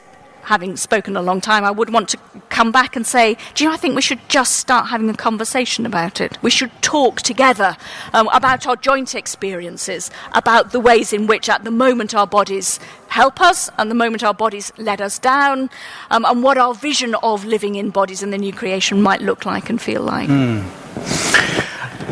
having 0.48 0.78
spoken 0.78 1.18
a 1.18 1.22
long 1.22 1.42
time, 1.42 1.66
I 1.66 1.72
would 1.72 1.92
want 1.92 2.08
to 2.10 2.18
come 2.48 2.72
back 2.72 2.96
and 2.96 3.06
say, 3.06 3.36
do 3.54 3.64
you 3.64 3.70
know, 3.70 3.74
I 3.74 3.78
think 3.78 3.96
we 3.96 4.02
should 4.02 4.22
just 4.30 4.56
start 4.56 4.88
having 4.88 5.10
a 5.10 5.14
conversation 5.14 5.86
about 5.86 6.22
it. 6.22 6.42
We 6.42 6.50
should 6.50 6.72
talk 6.82 7.22
together 7.22 7.76
um, 8.14 8.30
about 8.34 8.66
our 8.66 8.78
joint 8.78 9.14
experiences, 9.14 10.10
about 10.32 10.72
the 10.72 10.80
ways 10.80 11.12
in 11.12 11.28
which 11.28 11.50
at 11.50 11.66
the 11.66 11.72
moment 11.72 12.16
our 12.16 12.26
bodies 12.26 12.80
help 13.10 13.42
us 13.42 13.70
and 13.78 13.92
the 13.92 13.96
moment 13.96 14.24
our 14.24 14.34
bodies 14.34 14.72
let 14.78 15.02
us 15.02 15.20
down, 15.20 15.70
um, 16.12 16.24
and 16.24 16.42
what 16.42 16.58
our 16.58 16.74
vision 16.74 17.14
of 17.16 17.44
living 17.44 17.76
in 17.76 17.90
bodies 17.90 18.24
in 18.24 18.32
the 18.32 18.38
new 18.38 18.54
creation 18.54 19.02
might 19.02 19.22
look 19.22 19.46
like 19.46 19.70
and 19.70 19.82
feel 19.82 20.02
like. 20.02 20.30
Mm. 20.30 20.64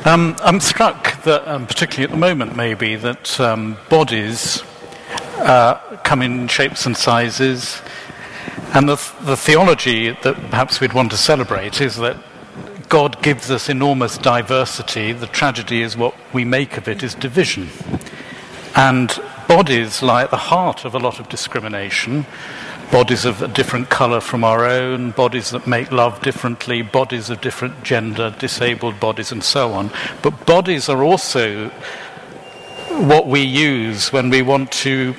Um, 0.05 0.35
I'm 0.41 0.59
struck 0.59 1.23
that, 1.23 1.47
um, 1.47 1.65
particularly 1.65 2.03
at 2.03 2.11
the 2.11 2.17
moment, 2.17 2.55
maybe, 2.57 2.97
that 2.97 3.39
um, 3.39 3.77
bodies 3.89 4.61
uh, 5.37 5.75
come 6.03 6.21
in 6.21 6.47
shapes 6.47 6.85
and 6.85 6.95
sizes. 6.97 7.81
And 8.75 8.89
the, 8.89 8.95
the 9.21 9.37
theology 9.37 10.09
that 10.09 10.35
perhaps 10.49 10.81
we'd 10.81 10.93
want 10.93 11.09
to 11.11 11.17
celebrate 11.17 11.79
is 11.79 11.95
that 11.95 12.17
God 12.89 13.23
gives 13.23 13.49
us 13.49 13.69
enormous 13.69 14.17
diversity. 14.17 15.13
The 15.13 15.27
tragedy 15.27 15.81
is 15.81 15.95
what 15.95 16.13
we 16.33 16.45
make 16.45 16.77
of 16.77 16.87
it 16.87 17.01
is 17.01 17.15
division. 17.15 17.69
And 18.75 19.17
bodies 19.47 20.03
lie 20.03 20.23
at 20.23 20.29
the 20.29 20.37
heart 20.37 20.83
of 20.83 20.93
a 20.93 20.99
lot 20.99 21.19
of 21.19 21.29
discrimination 21.29 22.25
bodies 22.91 23.25
of 23.25 23.41
a 23.41 23.47
different 23.47 23.89
colour 23.89 24.21
from 24.21 24.43
our 24.43 24.65
own, 24.65 25.11
bodies 25.11 25.49
that 25.49 25.67
make 25.67 25.91
love 25.91 26.21
differently, 26.21 26.81
bodies 26.81 27.29
of 27.29 27.41
different 27.41 27.83
gender, 27.83 28.35
disabled 28.39 28.99
bodies, 28.99 29.31
and 29.31 29.43
so 29.43 29.73
on. 29.73 29.91
But 30.21 30.45
bodies 30.45 30.87
are 30.87 31.03
also 31.03 31.69
what 32.89 33.27
we 33.27 33.41
use 33.41 34.13
when 34.13 34.29
we 34.29 34.41
want 34.41 34.71
to 34.71 35.15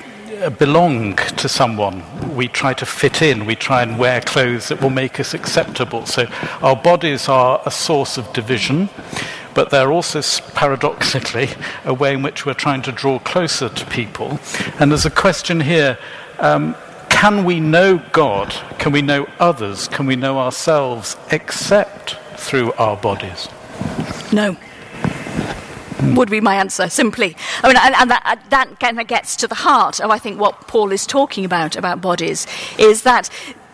belong 0.57 1.15
to 1.15 1.49
someone. 1.49 2.03
We 2.35 2.47
try 2.47 2.73
to 2.73 2.85
fit 2.85 3.21
in, 3.21 3.45
we 3.45 3.55
try 3.55 3.81
and 3.81 3.97
wear 3.97 4.21
clothes 4.21 4.69
that 4.69 4.81
will 4.81 4.89
make 4.89 5.19
us 5.19 5.33
acceptable. 5.33 6.05
So 6.05 6.27
our 6.61 6.75
bodies 6.75 7.27
are 7.27 7.61
a 7.65 7.71
source 7.71 8.17
of 8.17 8.31
division, 8.33 8.89
but 9.53 9.69
they're 9.69 9.91
also 9.91 10.21
paradoxically 10.53 11.49
a 11.85 11.93
way 11.93 12.13
in 12.13 12.21
which 12.21 12.45
we're 12.45 12.53
trying 12.53 12.81
to 12.83 12.91
draw 12.91 13.19
closer 13.19 13.69
to 13.69 13.85
people. 13.87 14.39
And 14.79 14.91
there's 14.91 15.05
a 15.05 15.11
question 15.11 15.59
here. 15.59 15.97
Um, 16.39 16.75
can 17.09 17.43
we 17.43 17.59
know 17.59 17.97
God? 18.11 18.51
Can 18.77 18.91
we 18.91 19.01
know 19.01 19.27
others? 19.39 19.87
Can 19.87 20.05
we 20.05 20.15
know 20.15 20.37
ourselves 20.39 21.17
except 21.31 22.15
through 22.35 22.73
our 22.73 22.95
bodies? 22.95 23.49
No. 24.31 24.55
Would 26.01 26.29
be 26.29 26.41
my 26.41 26.55
answer, 26.55 26.89
simply. 26.89 27.35
I 27.63 27.67
mean, 27.67 27.77
and, 27.77 27.95
and 27.95 28.11
that, 28.11 28.21
uh, 28.23 28.35
that 28.49 28.79
kind 28.79 28.99
of 28.99 29.07
gets 29.07 29.35
to 29.37 29.47
the 29.47 29.55
heart 29.55 29.99
of, 29.99 30.11
I 30.11 30.19
think, 30.19 30.39
what 30.39 30.67
Paul 30.67 30.91
is 30.91 31.07
talking 31.07 31.43
about, 31.43 31.75
about 31.75 32.01
bodies, 32.01 32.45
is 32.77 33.01
that 33.01 33.29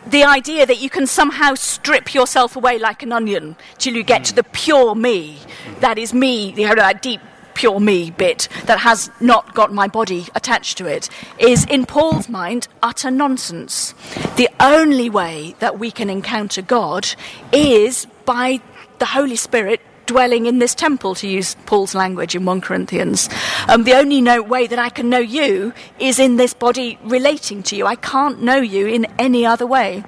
the 0.08 0.24
idea 0.24 0.66
that 0.66 0.82
you 0.82 0.90
can 0.90 1.06
somehow 1.08 1.54
strip 1.56 2.14
yourself 2.14 2.56
away 2.56 2.80
like 2.80 3.04
an 3.04 3.12
onion 3.12 3.56
till 3.78 3.94
you 3.94 4.04
get 4.04 4.24
to 4.26 4.36
the 4.36 4.44
pure 4.44 4.96
me, 4.96 5.40
that 5.80 5.98
is 5.98 6.14
me, 6.14 6.52
you 6.54 6.68
know, 6.68 6.76
that 6.76 7.02
deep 7.02 7.22
pure 7.54 7.80
me 7.80 8.10
bit 8.12 8.48
that 8.66 8.80
has 8.80 9.12
not 9.20 9.54
got 9.54 9.74
my 9.74 9.88
body 9.88 10.26
attached 10.34 10.78
to 10.78 10.86
it 10.88 11.10
is, 11.38 11.66
in 11.66 11.86
Paul's 11.86 12.30
mind, 12.30 12.68
utter 12.82 13.12
nonsense. 13.12 13.94
The 14.38 14.50
only 14.60 15.10
way 15.10 15.56
that 15.60 15.78
we 15.78 15.92
can 15.92 16.10
encounter 16.10 16.62
God 16.62 17.08
is 17.52 18.08
by 18.26 18.62
the 19.00 19.06
Holy 19.06 19.36
Spirit 19.36 19.82
dwelling 20.06 20.46
in 20.46 20.60
this 20.60 20.76
temple, 20.76 21.16
to 21.16 21.28
use 21.28 21.56
Paul's 21.66 21.96
language 21.96 22.36
in 22.36 22.46
1 22.46 22.62
Corinthians. 22.62 23.30
Um, 23.68 23.84
the 23.84 23.94
only 23.94 24.22
no 24.22 24.42
way 24.42 24.68
that 24.68 24.80
I 24.80 24.90
can 24.90 25.10
know 25.10 25.20
you 25.20 25.74
is 26.00 26.20
in 26.20 26.38
this 26.38 26.54
body 26.54 26.98
relating 27.04 27.64
to 27.64 27.76
you. 27.76 27.86
I 27.86 27.96
can't 27.96 28.42
know 28.42 28.58
you 28.58 28.88
in 28.88 29.06
any 29.18 29.46
other 29.46 29.66
way. 29.66 30.04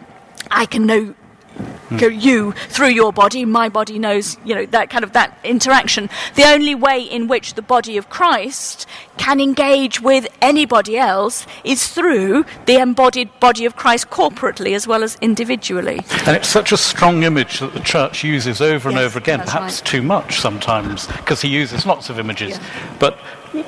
I 0.52 0.66
can 0.66 0.86
know 0.86 1.16
mm. 1.90 2.22
you 2.22 2.52
through 2.70 2.90
your 2.90 3.12
body, 3.14 3.46
my 3.46 3.70
body 3.70 4.00
knows, 4.00 4.38
you 4.44 4.56
know, 4.56 4.66
that 4.68 4.90
kind 4.90 5.04
of 5.04 5.14
that 5.14 5.38
interaction. 5.44 6.10
The 6.36 6.44
only 6.44 6.76
way 6.76 7.02
in 7.02 7.28
which 7.28 7.54
the 7.54 7.62
body 7.62 7.98
of 7.98 8.10
Christ 8.10 8.86
can 9.18 9.40
engage 9.40 10.02
with 10.02 10.28
anybody 10.42 10.98
else 10.98 11.46
is 11.64 11.88
through 11.88 12.46
the 12.66 12.78
embodied 12.78 13.30
body 13.40 13.66
of 13.66 13.76
Christ 13.76 14.10
corporately 14.10 14.76
as 14.76 14.88
well 14.88 15.04
as 15.04 15.18
individually. 15.22 16.02
And 16.26 16.36
it's 16.36 16.50
such 16.50 16.72
a 16.72 16.78
strong 16.78 17.24
image 17.24 17.60
that 17.60 17.74
the 17.74 17.80
church 17.80 18.24
uses 18.24 18.62
over 18.62 18.90
yes, 18.90 18.98
and 18.98 19.06
over 19.06 19.20
again, 19.20 19.40
perhaps 19.40 19.80
right. 19.80 19.86
too 19.86 20.02
much 20.02 20.40
sometimes, 20.40 21.08
because 21.08 21.42
he 21.42 21.50
uses 21.50 21.86
lots 21.86 22.10
of 22.10 22.20
images. 22.20 22.52
Yeah. 22.52 22.98
But 23.00 23.20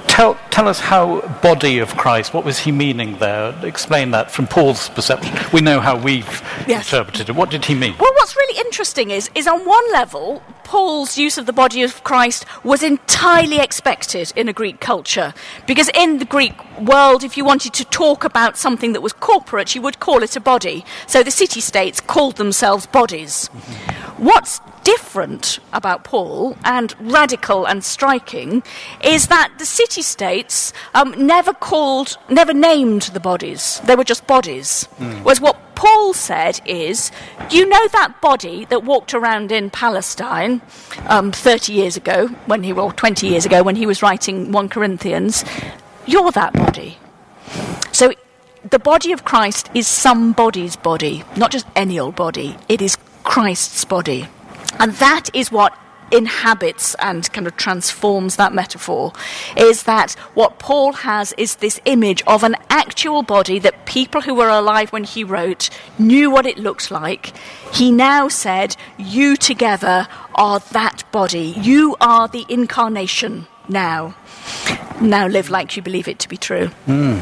Tell, 0.07 0.35
tell 0.49 0.67
us 0.67 0.79
how 0.79 1.21
body 1.41 1.79
of 1.79 1.95
Christ, 1.97 2.33
what 2.33 2.43
was 2.43 2.59
he 2.59 2.71
meaning 2.71 3.17
there? 3.17 3.53
Explain 3.63 4.11
that 4.11 4.31
from 4.31 4.47
Paul's 4.47 4.89
perception. 4.89 5.35
We 5.53 5.61
know 5.61 5.79
how 5.79 5.97
we've 5.97 6.41
yes. 6.67 6.91
interpreted 6.91 7.29
it. 7.29 7.35
What 7.35 7.49
did 7.49 7.65
he 7.65 7.75
mean? 7.75 7.95
Well, 7.99 8.11
what's 8.15 8.35
really 8.35 8.59
interesting 8.59 9.11
is, 9.11 9.29
is 9.35 9.47
on 9.47 9.65
one 9.65 9.91
level, 9.91 10.41
Paul's 10.63 11.17
use 11.17 11.37
of 11.37 11.45
the 11.45 11.53
body 11.53 11.83
of 11.83 12.03
Christ 12.03 12.45
was 12.63 12.83
entirely 12.83 13.59
expected 13.59 14.33
in 14.35 14.49
a 14.49 14.53
Greek 14.53 14.79
culture. 14.79 15.33
Because 15.65 15.89
in 15.95 16.17
the 16.17 16.25
Greek 16.25 16.53
world, 16.79 17.23
if 17.23 17.37
you 17.37 17.45
wanted 17.45 17.73
to 17.75 17.85
talk 17.85 18.23
about 18.23 18.57
something 18.57 18.93
that 18.93 19.01
was 19.01 19.13
corporate, 19.13 19.75
you 19.75 19.81
would 19.81 19.99
call 19.99 20.23
it 20.23 20.35
a 20.35 20.41
body. 20.41 20.83
So 21.07 21.23
the 21.23 21.31
city 21.31 21.61
states 21.61 22.01
called 22.01 22.35
themselves 22.35 22.85
bodies. 22.85 23.49
Mm-hmm. 23.53 24.25
What's 24.25 24.59
different 24.87 25.59
about 25.73 26.05
Paul 26.05 26.55
and 26.63 26.95
radical 27.01 27.67
and 27.67 27.83
striking 27.83 28.63
is 29.03 29.27
that 29.27 29.51
the 29.59 29.65
city 29.65 30.01
states 30.01 30.71
um, 30.93 31.13
never 31.17 31.51
called, 31.51 32.17
never 32.29 32.53
named 32.53 33.01
the 33.11 33.19
bodies. 33.19 33.81
They 33.83 33.97
were 33.97 34.05
just 34.05 34.25
bodies. 34.27 34.87
Mm. 34.97 35.23
Whereas 35.23 35.41
what 35.41 35.75
Paul 35.75 36.13
said 36.13 36.61
is, 36.65 37.11
you 37.51 37.67
know 37.67 37.85
that 37.89 38.21
body 38.21 38.63
that 38.69 38.85
walked 38.85 39.13
around 39.13 39.51
in 39.51 39.71
Palestine 39.71 40.61
um, 41.09 41.33
30 41.33 41.73
years 41.73 41.97
ago, 41.97 42.27
when 42.45 42.63
he, 42.63 42.71
well, 42.71 42.91
20 42.91 43.27
years 43.27 43.45
ago, 43.45 43.63
when 43.63 43.75
he 43.75 43.85
was 43.85 44.01
writing 44.01 44.53
1 44.53 44.69
Corinthians? 44.69 45.43
You're 46.05 46.31
that 46.31 46.53
body. 46.53 46.97
So 47.91 48.13
the 48.69 48.79
body 48.79 49.11
of 49.11 49.25
Christ 49.25 49.69
is 49.73 49.85
somebody's 49.85 50.77
body, 50.77 51.25
not 51.35 51.51
just 51.51 51.67
any 51.75 51.99
old 51.99 52.15
body. 52.15 52.55
It 52.69 52.81
is 52.81 52.97
Christ's 53.25 53.83
body. 53.83 54.29
And 54.79 54.93
that 54.93 55.29
is 55.33 55.51
what 55.51 55.77
inhabits 56.11 56.95
and 56.95 57.31
kind 57.33 57.47
of 57.47 57.57
transforms 57.57 58.37
that 58.37 58.53
metaphor 58.53 59.11
is 59.55 59.83
that 59.83 60.13
what 60.33 60.59
Paul 60.59 60.93
has 60.93 61.33
is 61.37 61.57
this 61.57 61.79
image 61.85 62.23
of 62.25 62.43
an 62.43 62.55
actual 62.69 63.23
body 63.23 63.59
that 63.59 63.85
people 63.85 64.21
who 64.21 64.33
were 64.33 64.49
alive 64.49 64.91
when 64.91 65.03
he 65.03 65.23
wrote 65.23 65.69
knew 65.99 66.31
what 66.31 66.45
it 66.45 66.57
looked 66.57 66.91
like. 66.91 67.33
He 67.73 67.91
now 67.91 68.27
said, 68.27 68.75
You 68.97 69.35
together 69.35 70.07
are 70.35 70.59
that 70.71 71.03
body. 71.11 71.53
You 71.57 71.95
are 71.99 72.27
the 72.27 72.45
incarnation 72.47 73.47
now. 73.67 74.15
Now 75.01 75.27
live 75.27 75.49
like 75.49 75.75
you 75.75 75.81
believe 75.81 76.07
it 76.07 76.19
to 76.19 76.29
be 76.29 76.37
true. 76.37 76.69
Mm. 76.87 77.21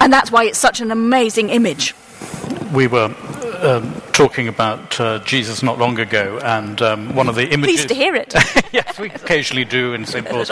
And 0.00 0.12
that's 0.12 0.30
why 0.30 0.44
it's 0.44 0.58
such 0.58 0.80
an 0.80 0.90
amazing 0.90 1.50
image. 1.50 1.94
We 2.72 2.86
were 2.86 3.14
um, 3.62 4.00
talking 4.12 4.48
about 4.48 5.00
uh, 5.00 5.18
Jesus 5.20 5.62
not 5.62 5.78
long 5.78 5.98
ago, 5.98 6.38
and 6.42 6.80
um, 6.82 7.14
one 7.14 7.28
of 7.28 7.34
the 7.34 7.48
images. 7.48 7.76
Pleased 7.76 7.88
to 7.88 7.94
hear 7.94 8.14
it. 8.14 8.34
yes, 8.72 8.98
we 8.98 9.10
occasionally 9.10 9.64
do 9.64 9.94
in 9.94 10.04
St. 10.04 10.26
Paul's. 10.28 10.50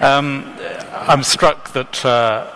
Um, 0.00 0.54
I'm 0.92 1.22
struck 1.22 1.72
that 1.72 2.04
uh, 2.04 2.46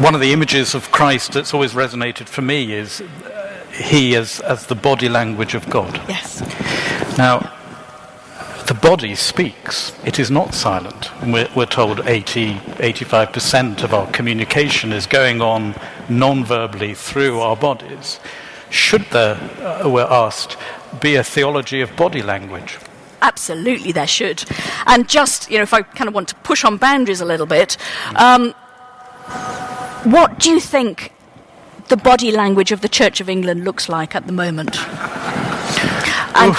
one 0.00 0.14
of 0.14 0.20
the 0.20 0.32
images 0.32 0.74
of 0.74 0.90
Christ 0.90 1.32
that's 1.32 1.54
always 1.54 1.72
resonated 1.72 2.28
for 2.28 2.42
me 2.42 2.72
is 2.72 3.00
uh, 3.00 3.64
he 3.72 4.16
as, 4.16 4.40
as 4.40 4.66
the 4.66 4.74
body 4.74 5.08
language 5.08 5.54
of 5.54 5.68
God. 5.70 5.94
Yes. 6.08 6.40
Now, 7.16 7.52
the 8.66 8.74
body 8.74 9.14
speaks. 9.14 9.92
It 10.04 10.18
is 10.18 10.30
not 10.30 10.54
silent. 10.54 11.10
We're, 11.22 11.48
we're, 11.54 11.66
told 11.66 12.00
80, 12.06 12.54
85% 12.54 13.82
of 13.82 13.92
our 13.92 14.10
communication 14.10 14.92
is 14.92 15.06
going 15.06 15.42
on 15.42 15.74
non 16.08 16.44
verbally 16.44 16.94
through 16.94 17.40
our 17.40 17.56
bodies. 17.56 18.20
Should 18.74 19.02
there, 19.12 19.36
uh, 19.62 19.88
we're 19.88 20.02
asked, 20.02 20.56
be 21.00 21.14
a 21.14 21.22
theology 21.22 21.80
of 21.80 21.94
body 21.94 22.22
language? 22.22 22.76
Absolutely, 23.22 23.92
there 23.92 24.08
should. 24.08 24.42
And 24.86 25.08
just, 25.08 25.48
you 25.48 25.58
know, 25.58 25.62
if 25.62 25.72
I 25.72 25.82
kind 25.82 26.08
of 26.08 26.14
want 26.14 26.26
to 26.30 26.34
push 26.34 26.64
on 26.64 26.76
boundaries 26.76 27.20
a 27.20 27.24
little 27.24 27.46
bit, 27.46 27.76
um, 28.16 28.50
what 30.02 30.40
do 30.40 30.50
you 30.50 30.58
think 30.58 31.12
the 31.86 31.96
body 31.96 32.32
language 32.32 32.72
of 32.72 32.80
the 32.80 32.88
Church 32.88 33.20
of 33.20 33.28
England 33.28 33.64
looks 33.64 33.88
like 33.88 34.16
at 34.16 34.26
the 34.26 34.32
moment? 34.32 34.76
And, 36.34 36.56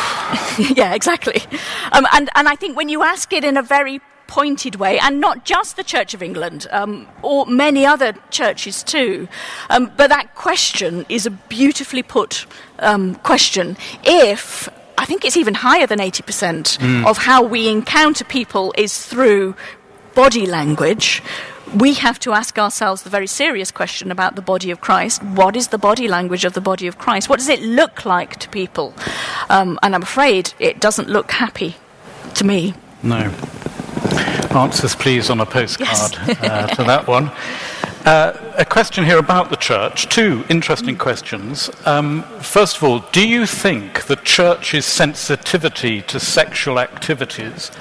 yeah, 0.78 0.94
exactly. 0.94 1.44
Um, 1.92 2.08
and, 2.14 2.30
and 2.36 2.48
I 2.48 2.56
think 2.56 2.78
when 2.78 2.88
you 2.88 3.04
ask 3.04 3.34
it 3.34 3.44
in 3.44 3.58
a 3.58 3.62
very 3.62 4.00
pointed 4.28 4.76
way, 4.76 5.00
and 5.00 5.20
not 5.20 5.46
just 5.46 5.78
the 5.78 5.84
Church 5.84 6.14
of 6.14 6.22
England, 6.22 6.68
um, 6.72 7.08
or 7.22 7.46
many 7.46 7.86
other 7.86 8.14
churches 8.30 8.84
too. 8.84 9.28
Um, 9.70 9.92
but 9.98 10.10
that 10.10 10.36
question 10.36 11.06
is 11.10 11.26
a 11.26 11.32
beautifully 11.32 12.04
put 12.04 12.46
um, 12.80 13.16
question. 13.16 13.78
If 14.04 14.70
I 14.98 15.06
think 15.06 15.26
it's 15.26 15.38
even 15.38 15.56
higher 15.56 15.88
than 15.88 16.00
80% 16.00 16.78
mm. 16.78 17.06
of 17.06 17.18
how 17.18 17.44
we 17.44 17.68
encounter 17.68 18.24
people 18.24 18.74
is 18.78 19.06
through 19.06 19.56
body 20.14 20.46
language, 20.46 21.22
we 21.74 21.94
have 21.96 22.20
to 22.20 22.32
ask 22.32 22.58
ourselves 22.58 23.02
the 23.04 23.10
very 23.10 23.28
serious 23.28 23.72
question 23.72 24.12
about 24.12 24.36
the 24.36 24.42
body 24.42 24.72
of 24.72 24.82
Christ. 24.82 25.22
What 25.24 25.56
is 25.56 25.70
the 25.70 25.78
body 25.78 26.08
language 26.08 26.46
of 26.46 26.54
the 26.54 26.62
body 26.62 26.88
of 26.88 26.98
Christ? 26.98 27.28
What 27.28 27.40
does 27.40 27.50
it 27.50 27.62
look 27.62 28.06
like 28.06 28.38
to 28.38 28.50
people? 28.50 28.94
Um, 29.50 29.80
and 29.84 29.96
I'm 29.96 30.04
afraid 30.04 30.54
it 30.60 30.80
doesn't 30.80 31.10
look 31.10 31.32
happy 31.32 31.76
to 32.36 32.46
me. 32.46 32.74
No. 33.04 33.34
Answers, 34.56 34.96
please, 34.96 35.30
on 35.30 35.42
a 35.42 35.46
postcard 35.46 36.14
yes. 36.28 36.42
uh, 36.42 36.68
to 36.68 36.84
that 36.84 37.08
one. 37.08 37.32
Uh, 38.06 38.54
a 38.56 38.64
question 38.64 39.04
here 39.04 39.18
about 39.18 39.50
the 39.50 39.56
church. 39.56 40.08
Two 40.10 40.46
interesting 40.48 40.96
questions. 40.96 41.72
Um, 41.86 42.22
first 42.40 42.78
of 42.78 42.84
all, 42.84 43.00
do 43.12 43.28
you 43.28 43.46
think 43.46 44.06
the 44.06 44.16
church's 44.18 44.86
sensitivity 44.86 46.04
to 46.04 46.20
sexual 46.20 46.80
activities 46.80 47.72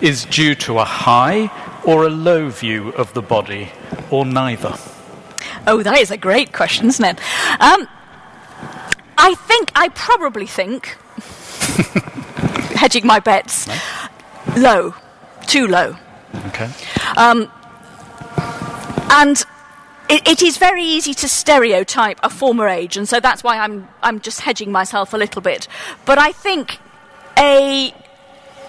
is 0.00 0.24
due 0.24 0.54
to 0.54 0.78
a 0.78 0.84
high 0.84 1.50
or 1.84 2.06
a 2.06 2.08
low 2.08 2.48
view 2.48 2.88
of 2.94 3.12
the 3.14 3.22
body, 3.22 3.70
or 4.10 4.24
neither? 4.24 4.74
Oh, 5.66 5.82
that 5.82 5.98
is 5.98 6.10
a 6.10 6.16
great 6.16 6.52
question, 6.52 6.86
isn't 6.86 7.04
it? 7.04 7.18
Um, 7.60 7.86
I 9.18 9.34
think, 9.34 9.70
I 9.76 9.88
probably 9.90 10.46
think, 10.46 10.96
hedging 12.74 13.06
my 13.06 13.20
bets, 13.20 13.66
no? 13.66 13.76
low, 14.56 14.94
too 15.46 15.66
low. 15.66 15.96
Okay. 16.46 16.70
Um, 17.16 17.50
and 19.10 19.44
it, 20.08 20.26
it 20.28 20.42
is 20.42 20.56
very 20.56 20.82
easy 20.82 21.14
to 21.14 21.28
stereotype 21.28 22.18
a 22.22 22.30
former 22.30 22.68
age, 22.68 22.96
and 22.96 23.08
so 23.08 23.20
that's 23.20 23.42
why 23.42 23.58
I'm, 23.58 23.88
I'm 24.02 24.20
just 24.20 24.40
hedging 24.40 24.72
myself 24.72 25.14
a 25.14 25.16
little 25.16 25.42
bit. 25.42 25.68
But 26.04 26.18
I 26.18 26.32
think 26.32 26.78
a 27.38 27.94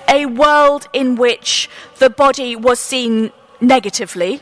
a 0.07 0.27
world 0.27 0.87
in 0.93 1.15
which 1.15 1.69
the 1.97 2.09
body 2.09 2.55
was 2.55 2.79
seen 2.79 3.31
negatively 3.65 4.39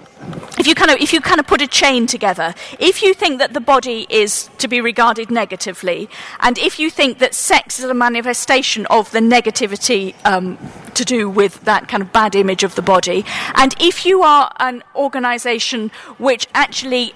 if 0.57 0.67
you 0.67 0.75
kind 0.75 0.91
of 0.91 0.97
if 0.99 1.13
you 1.13 1.21
kind 1.21 1.39
of 1.39 1.47
put 1.47 1.61
a 1.61 1.67
chain 1.67 2.05
together 2.05 2.53
if 2.79 3.01
you 3.01 3.13
think 3.13 3.39
that 3.39 3.53
the 3.53 3.59
body 3.59 4.05
is 4.09 4.49
to 4.57 4.67
be 4.67 4.79
regarded 4.81 5.31
negatively 5.31 6.09
and 6.39 6.57
if 6.57 6.79
you 6.79 6.89
think 6.89 7.19
that 7.19 7.33
sex 7.33 7.79
is 7.79 7.85
a 7.85 7.93
manifestation 7.93 8.85
of 8.87 9.11
the 9.11 9.19
negativity 9.19 10.13
um, 10.25 10.57
to 10.93 11.03
do 11.03 11.29
with 11.29 11.61
that 11.61 11.87
kind 11.87 12.03
of 12.03 12.11
bad 12.13 12.35
image 12.35 12.63
of 12.63 12.75
the 12.75 12.81
body 12.81 13.25
and 13.55 13.75
if 13.79 14.05
you 14.05 14.21
are 14.21 14.51
an 14.59 14.83
organization 14.95 15.89
which 16.17 16.47
actually 16.53 17.13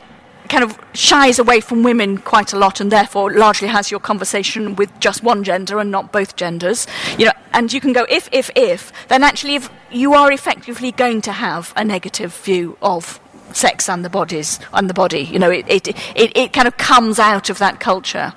kind 0.47 0.63
of 0.63 0.77
shies 0.93 1.39
away 1.39 1.59
from 1.59 1.83
women 1.83 2.17
quite 2.17 2.53
a 2.53 2.57
lot 2.57 2.79
and 2.79 2.91
therefore 2.91 3.31
largely 3.31 3.67
has 3.67 3.91
your 3.91 3.99
conversation 3.99 4.75
with 4.75 4.91
just 4.99 5.23
one 5.23 5.43
gender 5.43 5.79
and 5.79 5.91
not 5.91 6.11
both 6.11 6.35
genders 6.35 6.87
you 7.17 7.25
know 7.25 7.31
and 7.53 7.71
you 7.73 7.81
can 7.81 7.93
go 7.93 8.05
if 8.09 8.29
if 8.31 8.49
if 8.55 8.91
then 9.07 9.23
actually 9.23 9.55
if 9.55 9.69
you 9.91 10.13
are 10.13 10.31
effectively 10.31 10.91
going 10.91 11.21
to 11.21 11.31
have 11.31 11.73
a 11.75 11.83
negative 11.83 12.33
view 12.35 12.77
of 12.81 13.19
sex 13.53 13.87
and 13.89 14.03
the 14.03 14.09
bodies 14.09 14.59
and 14.73 14.89
the 14.89 14.93
body 14.93 15.21
you 15.21 15.39
know 15.39 15.49
it 15.49 15.65
it 15.67 15.87
it, 15.87 16.35
it 16.35 16.53
kind 16.53 16.67
of 16.67 16.77
comes 16.77 17.19
out 17.19 17.49
of 17.49 17.57
that 17.59 17.79
culture 17.79 18.33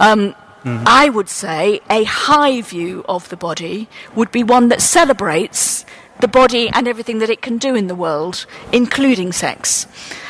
um, 0.00 0.34
mm-hmm. 0.62 0.84
I 0.86 1.08
would 1.08 1.28
say 1.28 1.80
a 1.90 2.04
high 2.04 2.60
view 2.60 3.04
of 3.08 3.28
the 3.30 3.36
body 3.36 3.88
would 4.14 4.30
be 4.30 4.42
one 4.42 4.68
that 4.68 4.82
celebrates 4.82 5.84
the 6.24 6.28
body 6.28 6.70
and 6.72 6.88
everything 6.88 7.18
that 7.18 7.28
it 7.28 7.42
can 7.42 7.58
do 7.58 7.74
in 7.74 7.86
the 7.86 7.94
world, 7.94 8.46
including 8.72 9.30
sex. 9.30 9.86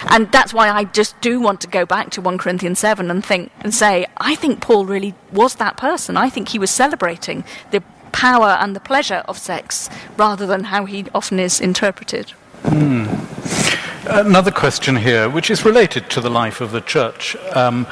And 0.09 0.31
that's 0.33 0.53
why 0.53 0.69
I 0.69 0.83
just 0.83 1.15
do 1.21 1.41
want 1.41 1.61
to 1.61 1.69
go 1.69 1.87
back 1.87 2.11
to 2.11 2.21
1 2.21 2.37
Corinthians 2.37 2.81
7 2.81 3.13
and 3.13 3.25
think 3.25 3.53
and 3.61 3.73
say, 3.73 4.07
I 4.17 4.35
think 4.35 4.61
Paul 4.61 4.87
really 4.87 5.15
was 5.31 5.55
that 5.57 5.77
person. 5.77 6.17
I 6.17 6.29
think 6.31 6.49
he 6.49 6.59
was 6.59 6.73
celebrating 6.73 7.45
the 7.71 7.81
power 8.11 8.57
and 8.61 8.75
the 8.75 8.81
pleasure 8.81 9.23
of 9.29 9.39
sex 9.39 9.89
rather 10.17 10.49
than 10.49 10.65
how 10.65 10.85
he 10.85 11.07
often 11.15 11.39
is 11.39 11.61
interpreted. 11.61 12.31
Hmm. 12.65 13.07
Another 14.09 14.51
question 14.51 14.97
here, 14.97 15.31
which 15.31 15.49
is 15.49 15.65
related 15.65 16.11
to 16.11 16.21
the 16.21 16.31
life 16.31 16.61
of 16.61 16.73
the 16.73 16.81
church, 16.81 17.37
um, 17.55 17.87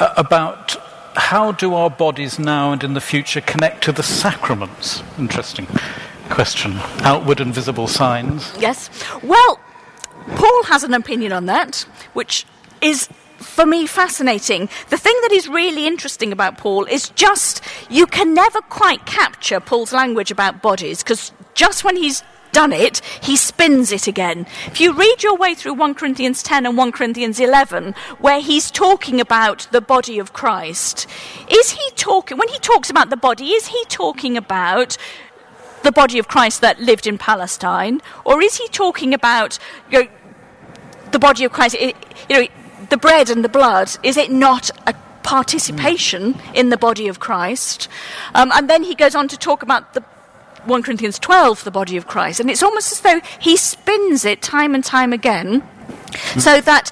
about 0.00 0.74
how 1.14 1.52
do 1.52 1.74
our 1.74 1.90
bodies 1.90 2.40
now 2.40 2.72
and 2.72 2.82
in 2.82 2.94
the 2.94 3.00
future 3.00 3.40
connect 3.40 3.84
to 3.84 3.92
the 3.92 4.02
sacraments? 4.02 5.04
Interesting 5.16 5.68
question. 6.30 6.74
Outward 7.00 7.40
and 7.40 7.54
visible 7.54 7.86
signs. 7.86 8.52
Yes. 8.58 8.90
Well, 9.22 9.60
Paul 10.34 10.64
has 10.64 10.82
an 10.82 10.94
opinion 10.94 11.32
on 11.32 11.46
that, 11.46 11.86
which 12.12 12.46
is 12.80 13.08
for 13.38 13.66
me 13.66 13.86
fascinating. 13.86 14.68
The 14.88 14.98
thing 14.98 15.16
that 15.22 15.32
is 15.32 15.48
really 15.48 15.86
interesting 15.86 16.32
about 16.32 16.58
Paul 16.58 16.84
is 16.84 17.10
just 17.10 17.62
you 17.90 18.06
can 18.06 18.34
never 18.34 18.60
quite 18.60 19.06
capture 19.06 19.60
Paul's 19.60 19.92
language 19.92 20.30
about 20.30 20.62
bodies 20.62 21.02
because 21.02 21.32
just 21.54 21.84
when 21.84 21.96
he's 21.96 22.22
done 22.52 22.72
it, 22.72 23.02
he 23.20 23.36
spins 23.36 23.92
it 23.92 24.06
again. 24.06 24.46
If 24.66 24.80
you 24.80 24.94
read 24.94 25.22
your 25.22 25.36
way 25.36 25.54
through 25.54 25.74
1 25.74 25.94
Corinthians 25.94 26.42
10 26.42 26.64
and 26.64 26.74
1 26.74 26.92
Corinthians 26.92 27.38
11, 27.38 27.94
where 28.18 28.40
he's 28.40 28.70
talking 28.70 29.20
about 29.20 29.68
the 29.72 29.82
body 29.82 30.18
of 30.18 30.32
Christ, 30.32 31.06
is 31.50 31.72
he 31.72 31.90
talking, 31.96 32.38
when 32.38 32.48
he 32.48 32.58
talks 32.58 32.88
about 32.88 33.10
the 33.10 33.16
body, 33.16 33.48
is 33.48 33.66
he 33.66 33.84
talking 33.88 34.38
about 34.38 34.96
the 35.86 35.92
body 35.92 36.18
of 36.18 36.26
Christ 36.26 36.60
that 36.62 36.80
lived 36.80 37.06
in 37.06 37.16
Palestine, 37.16 38.02
or 38.24 38.42
is 38.42 38.56
he 38.56 38.66
talking 38.68 39.14
about 39.14 39.58
you 39.90 40.02
know, 40.02 40.08
the 41.12 41.18
body 41.18 41.44
of 41.44 41.52
Christ? 41.52 41.76
you 41.80 41.94
know, 42.28 42.46
the 42.90 42.96
bread 42.96 43.30
and 43.30 43.44
the 43.44 43.48
blood. 43.48 43.96
Is 44.02 44.16
it 44.16 44.30
not 44.30 44.70
a 44.86 44.94
participation 45.22 46.34
mm. 46.34 46.54
in 46.54 46.70
the 46.70 46.76
body 46.76 47.06
of 47.06 47.20
Christ? 47.20 47.88
Um, 48.34 48.50
and 48.52 48.68
then 48.68 48.82
he 48.82 48.94
goes 48.94 49.14
on 49.14 49.28
to 49.28 49.38
talk 49.38 49.62
about 49.62 49.94
the 49.94 50.02
1 50.64 50.82
Corinthians 50.82 51.20
12, 51.20 51.62
the 51.62 51.70
body 51.70 51.96
of 51.96 52.08
Christ, 52.08 52.40
and 52.40 52.50
it's 52.50 52.62
almost 52.62 52.90
as 52.90 53.00
though 53.00 53.20
he 53.38 53.56
spins 53.56 54.24
it 54.24 54.42
time 54.42 54.74
and 54.74 54.84
time 54.84 55.12
again, 55.12 55.62
mm. 55.62 56.40
so 56.40 56.60
that 56.60 56.90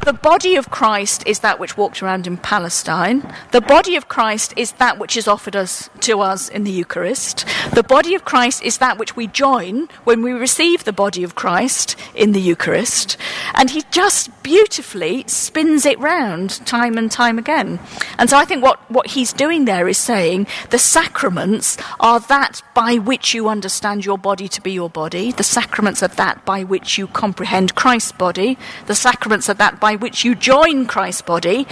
the 0.00 0.12
body 0.12 0.56
of 0.56 0.70
Christ 0.70 1.22
is 1.26 1.40
that 1.40 1.60
which 1.60 1.76
walked 1.76 2.02
around 2.02 2.26
in 2.26 2.36
Palestine. 2.36 3.22
The 3.52 3.60
body 3.60 3.94
of 3.94 4.08
Christ 4.08 4.52
is 4.56 4.72
that 4.72 4.98
which 4.98 5.16
is 5.16 5.28
offered 5.28 5.54
us 5.54 5.90
to 6.00 6.20
us 6.20 6.48
in 6.48 6.64
the 6.64 6.72
Eucharist. 6.72 7.44
The 7.74 7.82
body 7.82 8.14
of 8.14 8.24
Christ 8.24 8.62
is 8.62 8.78
that 8.78 8.98
which 8.98 9.14
we 9.14 9.26
join 9.26 9.88
when 10.04 10.22
we 10.22 10.32
receive 10.32 10.84
the 10.84 10.92
body 10.92 11.22
of 11.22 11.34
Christ 11.34 11.96
in 12.14 12.32
the 12.32 12.40
Eucharist. 12.40 13.16
And 13.54 13.70
he 13.70 13.82
just 13.90 14.30
beautifully 14.42 15.24
spins 15.26 15.86
it 15.86 15.98
round 15.98 16.64
time 16.66 16.98
and 16.98 17.10
time 17.10 17.38
again. 17.38 17.78
And 18.18 18.28
so 18.28 18.36
I 18.36 18.44
think 18.44 18.62
what, 18.62 18.78
what 18.90 19.08
he's 19.08 19.32
doing 19.32 19.66
there 19.66 19.86
is 19.88 19.98
saying 19.98 20.46
the 20.70 20.78
sacraments 20.78 21.76
are 22.00 22.18
that 22.20 22.62
by 22.74 22.96
which 22.96 23.34
you 23.34 23.48
understand 23.48 24.04
your 24.04 24.18
body 24.18 24.48
to 24.48 24.60
be 24.60 24.72
your 24.72 24.90
body. 24.90 25.32
The 25.32 25.44
sacraments 25.44 26.02
are 26.02 26.08
that 26.08 26.44
by 26.44 26.64
which 26.64 26.98
you 26.98 27.06
comprehend 27.06 27.74
Christ's 27.74 28.12
body. 28.12 28.58
The 28.86 28.94
sacraments 28.94 29.48
are 29.48 29.54
that 29.54 29.80
by 29.82 29.96
which 29.96 30.24
you 30.24 30.36
join 30.36 30.86
Christ's 30.86 31.22
body, 31.22 31.66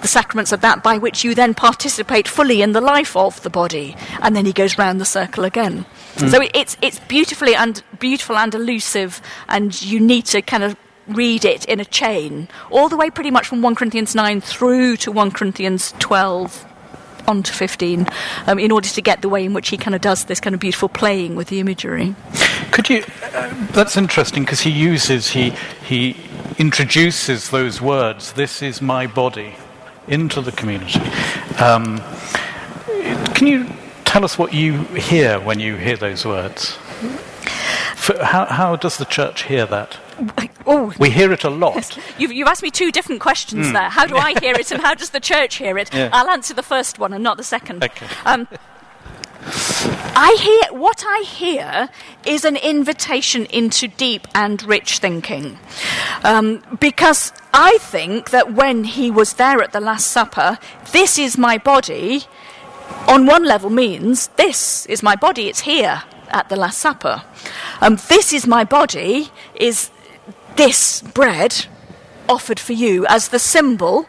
the 0.00 0.08
sacraments 0.08 0.50
are 0.50 0.56
that 0.56 0.82
by 0.82 0.96
which 0.96 1.22
you 1.22 1.34
then 1.34 1.52
participate 1.52 2.26
fully 2.26 2.62
in 2.62 2.72
the 2.72 2.80
life 2.80 3.14
of 3.14 3.42
the 3.42 3.50
body, 3.50 3.94
and 4.22 4.34
then 4.34 4.46
he 4.46 4.52
goes 4.54 4.78
round 4.78 4.98
the 4.98 5.04
circle 5.04 5.44
again. 5.44 5.84
Mm. 6.16 6.30
So 6.30 6.40
it's 6.54 6.78
it's 6.80 6.98
beautifully 7.00 7.54
and 7.54 7.82
beautiful 7.98 8.36
and 8.36 8.54
elusive, 8.54 9.20
and 9.46 9.80
you 9.82 10.00
need 10.00 10.24
to 10.32 10.40
kind 10.40 10.64
of 10.64 10.74
read 11.06 11.44
it 11.44 11.66
in 11.66 11.80
a 11.80 11.84
chain, 11.84 12.48
all 12.70 12.88
the 12.88 12.96
way 12.96 13.10
pretty 13.10 13.30
much 13.30 13.46
from 13.46 13.60
1 13.60 13.74
Corinthians 13.74 14.14
9 14.14 14.40
through 14.40 14.96
to 14.96 15.12
1 15.12 15.30
Corinthians 15.32 15.92
12 15.98 16.66
on 17.28 17.42
to 17.42 17.52
15 17.52 18.06
um, 18.46 18.58
in 18.58 18.72
order 18.72 18.88
to 18.88 19.02
get 19.02 19.20
the 19.20 19.28
way 19.28 19.44
in 19.44 19.52
which 19.52 19.68
he 19.68 19.76
kind 19.76 19.94
of 19.94 20.00
does 20.00 20.24
this 20.24 20.40
kind 20.40 20.54
of 20.54 20.60
beautiful 20.60 20.88
playing 20.88 21.36
with 21.36 21.48
the 21.48 21.60
imagery. 21.60 22.14
Could 22.70 22.88
you? 22.88 23.04
Uh, 23.34 23.52
that's 23.72 23.98
interesting 23.98 24.44
because 24.44 24.60
he 24.60 24.70
uses 24.70 25.28
he 25.28 25.50
he 25.84 26.16
introduces 26.60 27.48
those 27.50 27.80
words. 27.80 28.34
This 28.34 28.62
is 28.62 28.82
my 28.82 29.06
body 29.06 29.56
into 30.06 30.42
the 30.42 30.52
community. 30.52 31.00
Um, 31.58 32.02
can 33.34 33.46
you 33.46 33.66
tell 34.10 34.24
us 34.24 34.36
what 34.36 34.52
you 34.52 34.82
hear 35.10 35.38
when 35.38 35.60
you 35.60 35.76
hear 35.76 35.96
those 35.96 36.26
words. 36.26 36.72
For, 37.94 38.24
how, 38.24 38.44
how 38.46 38.74
does 38.74 38.96
the 38.96 39.04
church 39.04 39.44
hear 39.44 39.66
that? 39.66 39.98
Oh, 40.66 40.92
We 40.98 41.10
hear 41.10 41.32
it 41.32 41.44
a 41.44 41.50
lot. 41.50 41.96
You've, 42.18 42.32
you've 42.32 42.48
asked 42.48 42.62
me 42.64 42.72
two 42.72 42.90
different 42.90 43.20
questions 43.20 43.72
there. 43.72 43.88
How 43.88 44.06
do 44.06 44.16
I 44.16 44.34
hear 44.40 44.54
it 44.54 44.72
and 44.72 44.82
how 44.82 44.94
does 44.94 45.10
the 45.10 45.20
church 45.20 45.56
hear 45.56 45.78
it? 45.78 45.90
Yeah. 46.00 46.10
I'll 46.12 46.28
answer 46.28 46.54
the 46.54 46.62
first 46.62 46.98
one 46.98 47.12
and 47.12 47.22
not 47.22 47.36
the 47.36 47.44
second. 47.44 47.84
Okay. 47.84 48.06
Um, 48.24 48.48
I 49.42 50.36
hear 50.38 50.78
what 50.78 51.04
I 51.06 51.22
hear 51.26 51.88
is 52.26 52.44
an 52.44 52.56
invitation 52.56 53.46
into 53.46 53.88
deep 53.88 54.28
and 54.34 54.62
rich 54.62 54.98
thinking, 54.98 55.58
um, 56.22 56.62
because 56.78 57.32
I 57.54 57.78
think 57.78 58.30
that 58.30 58.52
when 58.52 58.84
he 58.84 59.10
was 59.10 59.34
there 59.34 59.62
at 59.62 59.72
the 59.72 59.80
Last 59.80 60.08
Supper, 60.08 60.58
this 60.92 61.18
is 61.18 61.38
my 61.38 61.58
body. 61.58 62.24
On 63.08 63.24
one 63.24 63.44
level, 63.44 63.70
means 63.70 64.28
this 64.36 64.84
is 64.86 65.02
my 65.02 65.16
body. 65.16 65.48
It's 65.48 65.60
here 65.60 66.02
at 66.28 66.48
the 66.48 66.56
Last 66.56 66.78
Supper. 66.78 67.22
Um, 67.80 67.96
this 68.08 68.32
is 68.32 68.46
my 68.46 68.64
body. 68.64 69.30
Is 69.54 69.90
this 70.56 71.00
bread 71.02 71.66
offered 72.28 72.60
for 72.60 72.74
you 72.74 73.06
as 73.06 73.28
the 73.28 73.38
symbol 73.38 74.06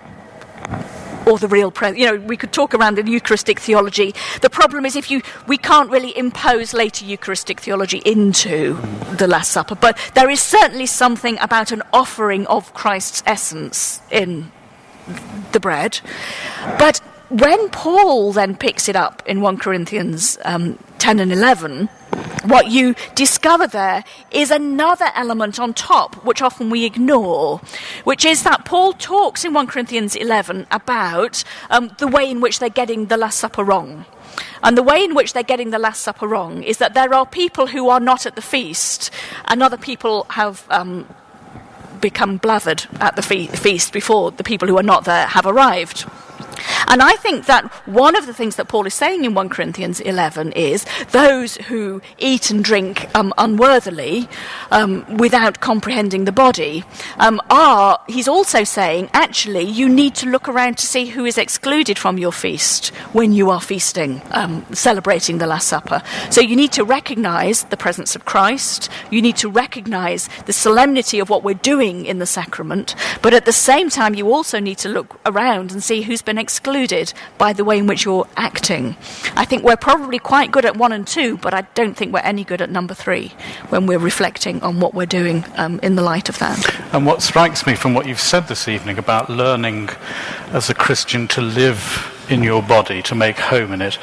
or 1.26 1.38
the 1.38 1.48
real 1.48 1.72
presence. 1.72 2.00
You 2.00 2.06
know, 2.06 2.26
we 2.26 2.38
could 2.38 2.52
talk 2.52 2.74
around 2.74 2.96
the 2.96 3.10
Eucharistic 3.10 3.60
theology. 3.60 4.14
The 4.42 4.50
problem 4.50 4.86
is 4.86 4.96
if 4.96 5.12
you, 5.12 5.22
we 5.48 5.58
can't 5.58 5.90
really 5.90 6.18
impose 6.18 6.74
later 6.74 7.06
Eucharistic 7.06 7.60
theology 7.60 8.02
into 8.06 8.80
the 9.18 9.28
Last 9.28 9.52
Supper, 9.52 9.76
but 9.76 9.98
there 10.14 10.30
is 10.30 10.42
certainly 10.42 10.86
something 10.86 11.38
about 11.40 11.72
an 11.72 11.84
offering 11.94 12.46
of 12.48 12.74
Christ's 12.74 13.24
essence 13.26 14.02
in 14.10 14.52
the 15.52 15.60
bread. 15.60 16.00
But 16.78 17.00
when 17.30 17.70
Paul 17.70 18.34
then 18.34 18.56
picks 18.56 18.90
it 18.90 18.96
up 18.96 19.24
in 19.26 19.42
1 19.42 19.58
Corinthians 19.58 20.38
um, 20.44 20.78
10 21.00 21.20
and 21.20 21.32
11, 21.32 21.90
what 22.46 22.72
you 22.72 22.96
discover 23.16 23.68
there 23.68 24.04
is 24.32 24.52
another 24.52 25.10
element 25.16 25.60
on 25.60 25.74
top, 25.74 26.16
which 26.26 26.42
often 26.42 26.70
we 26.70 26.86
ignore, 26.86 27.60
which 28.04 28.26
is 28.26 28.44
that 28.44 28.66
Paul 28.66 28.94
talks 28.94 29.46
in 29.46 29.54
1 29.54 29.68
Corinthians 29.68 30.16
11 30.16 30.68
about 30.72 31.44
um, 31.70 31.92
the 31.98 32.08
way 32.08 32.30
in 32.30 32.42
which 32.42 32.60
they're 32.60 32.70
getting 32.70 33.08
the 33.08 33.18
Last 33.18 33.40
Supper 33.40 33.64
wrong. 33.64 34.06
And 34.64 34.78
the 34.78 34.84
way 34.84 35.04
in 35.04 35.16
which 35.16 35.34
they're 35.34 35.44
getting 35.44 35.72
the 35.72 35.80
Last 35.80 36.02
Supper 36.02 36.28
wrong 36.28 36.64
is 36.64 36.78
that 36.78 36.94
there 36.94 37.14
are 37.14 37.26
people 37.26 37.68
who 37.68 37.90
are 37.90 38.00
not 38.00 38.26
at 38.26 38.36
the 38.36 38.42
feast, 38.42 39.12
and 39.46 39.62
other 39.62 39.78
people 39.78 40.26
have 40.30 40.66
um, 40.70 41.08
become 42.00 42.40
blathered 42.40 42.88
at 43.02 43.16
the 43.16 43.22
fe- 43.22 43.48
feast 43.48 43.94
before 43.94 44.32
the 44.32 44.44
people 44.44 44.68
who 44.68 44.78
are 44.78 44.84
not 44.84 45.06
there 45.06 45.28
have 45.28 45.46
arrived. 45.46 46.06
And 46.88 47.02
I 47.02 47.14
think 47.14 47.46
that 47.46 47.66
one 47.88 48.16
of 48.16 48.26
the 48.26 48.34
things 48.34 48.56
that 48.56 48.68
Paul 48.68 48.86
is 48.86 48.94
saying 48.94 49.24
in 49.24 49.34
1 49.34 49.50
Corinthians 49.50 50.00
11 50.00 50.52
is 50.54 50.86
those 51.12 51.56
who 51.56 52.02
eat 52.18 52.50
and 52.52 52.64
drink 52.64 53.10
um, 53.16 53.34
unworthily 53.38 54.28
um, 54.72 55.06
without 55.18 55.60
comprehending 55.60 56.26
the 56.26 56.32
body 56.32 56.84
um, 57.18 57.40
are, 57.50 58.00
he's 58.08 58.28
also 58.28 58.64
saying, 58.64 59.10
actually, 59.14 59.64
you 59.64 59.88
need 59.88 60.16
to 60.16 60.30
look 60.30 60.50
around 60.50 60.78
to 60.80 60.86
see 60.86 61.06
who 61.06 61.26
is 61.26 61.38
excluded 61.38 61.98
from 61.98 62.18
your 62.18 62.32
feast 62.32 62.88
when 63.14 63.32
you 63.32 63.50
are 63.50 63.62
feasting, 63.62 64.22
um, 64.32 64.66
celebrating 64.74 65.38
the 65.38 65.48
Last 65.48 65.68
Supper. 65.68 66.02
So 66.30 66.42
you 66.42 66.56
need 66.56 66.72
to 66.74 66.84
recognize 66.84 67.64
the 67.66 67.78
presence 67.78 68.16
of 68.16 68.26
Christ, 68.26 68.90
you 69.10 69.22
need 69.22 69.38
to 69.38 69.50
recognize 69.50 70.30
the 70.46 70.54
solemnity 70.54 71.20
of 71.20 71.30
what 71.30 71.44
we're 71.44 71.54
doing 71.54 72.06
in 72.06 72.20
the 72.20 72.26
sacrament, 72.26 72.96
but 73.22 73.34
at 73.34 73.46
the 73.46 73.54
same 73.54 73.90
time, 73.90 74.16
you 74.16 74.32
also 74.32 74.60
need 74.60 74.78
to 74.80 74.90
look 74.90 75.20
around 75.26 75.72
and 75.72 75.84
see 75.84 76.02
who's 76.02 76.22
been 76.22 76.38
excluded 76.38 76.51
by 77.38 77.54
the 77.54 77.64
way 77.64 77.78
in 77.78 77.88
which 77.88 78.06
you're 78.06 78.28
acting. 78.38 78.96
I 79.36 79.46
think 79.46 79.64
we're 79.64 79.78
probably 79.78 80.20
quite 80.20 80.52
good 80.52 80.66
at 80.66 80.76
one 80.76 80.92
and 80.92 81.08
two, 81.08 81.38
but 81.38 81.54
I 81.54 81.62
don't 81.76 81.96
think 81.96 82.14
we're 82.14 82.20
any 82.20 82.44
good 82.44 82.62
at 82.62 82.70
number 82.70 82.94
three 82.94 83.34
when 83.70 83.86
we're 83.86 84.00
reflecting 84.00 84.62
on 84.62 84.80
what 84.80 84.94
we're 84.94 85.06
doing 85.06 85.46
um, 85.58 85.80
in 85.82 85.96
the 85.96 86.02
light 86.02 86.30
of 86.30 86.40
that. 86.40 86.60
And 86.94 87.06
what 87.06 87.22
strikes 87.22 87.66
me 87.66 87.76
from 87.76 87.94
what 87.94 88.08
you've 88.08 88.20
said 88.20 88.48
this 88.48 88.68
evening 88.68 88.98
about 88.98 89.30
learning 89.30 89.90
as 90.52 90.70
a 90.70 90.74
Christian 90.74 91.28
to 91.30 91.42
live 91.42 92.26
in 92.30 92.44
your 92.44 92.62
body, 92.62 93.02
to 93.04 93.16
make 93.16 93.38
home 93.38 93.74
in 93.74 93.82
it, 93.82 93.98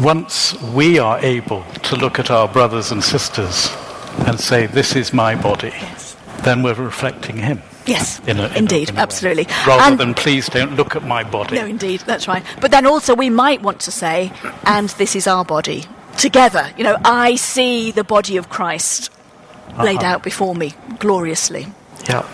once 0.00 0.60
we 0.62 0.98
are 0.98 1.18
able 1.20 1.62
to 1.82 1.96
look 1.96 2.18
at 2.18 2.30
our 2.30 2.48
brothers 2.48 2.90
and 2.90 3.02
sisters 3.02 3.68
and 4.26 4.40
say, 4.40 4.66
This 4.66 4.96
is 4.96 5.12
my 5.12 5.34
body, 5.34 5.74
then 6.42 6.62
we're 6.62 6.74
reflecting 6.74 7.36
Him. 7.36 7.62
Yes, 7.88 8.20
In 8.26 8.38
a, 8.38 8.46
in 8.48 8.56
indeed, 8.56 8.90
in 8.90 8.96
a 8.96 9.00
absolutely. 9.00 9.46
Rather 9.66 9.82
And- 9.82 9.98
than, 9.98 10.14
please 10.14 10.48
don't 10.48 10.76
look 10.76 10.94
at 10.96 11.02
my 11.04 11.24
body. 11.24 11.56
No, 11.56 11.64
indeed, 11.66 12.00
that's 12.00 12.28
right. 12.28 12.44
But 12.60 12.70
then 12.70 12.86
also 12.86 13.14
we 13.14 13.30
might 13.30 13.62
want 13.62 13.80
to 13.80 13.90
say, 13.90 14.32
and 14.64 14.88
this 14.90 15.16
is 15.16 15.26
our 15.26 15.44
body. 15.44 15.84
Together, 16.16 16.70
you 16.76 16.84
know, 16.84 16.96
I 17.04 17.36
see 17.36 17.90
the 17.92 18.04
body 18.04 18.36
of 18.36 18.48
Christ 18.48 19.10
laid 19.78 19.98
Uh-huh. 19.98 20.06
out 20.14 20.22
before 20.22 20.54
me 20.54 20.74
gloriously. 20.98 21.66
Yeah. 22.08 22.26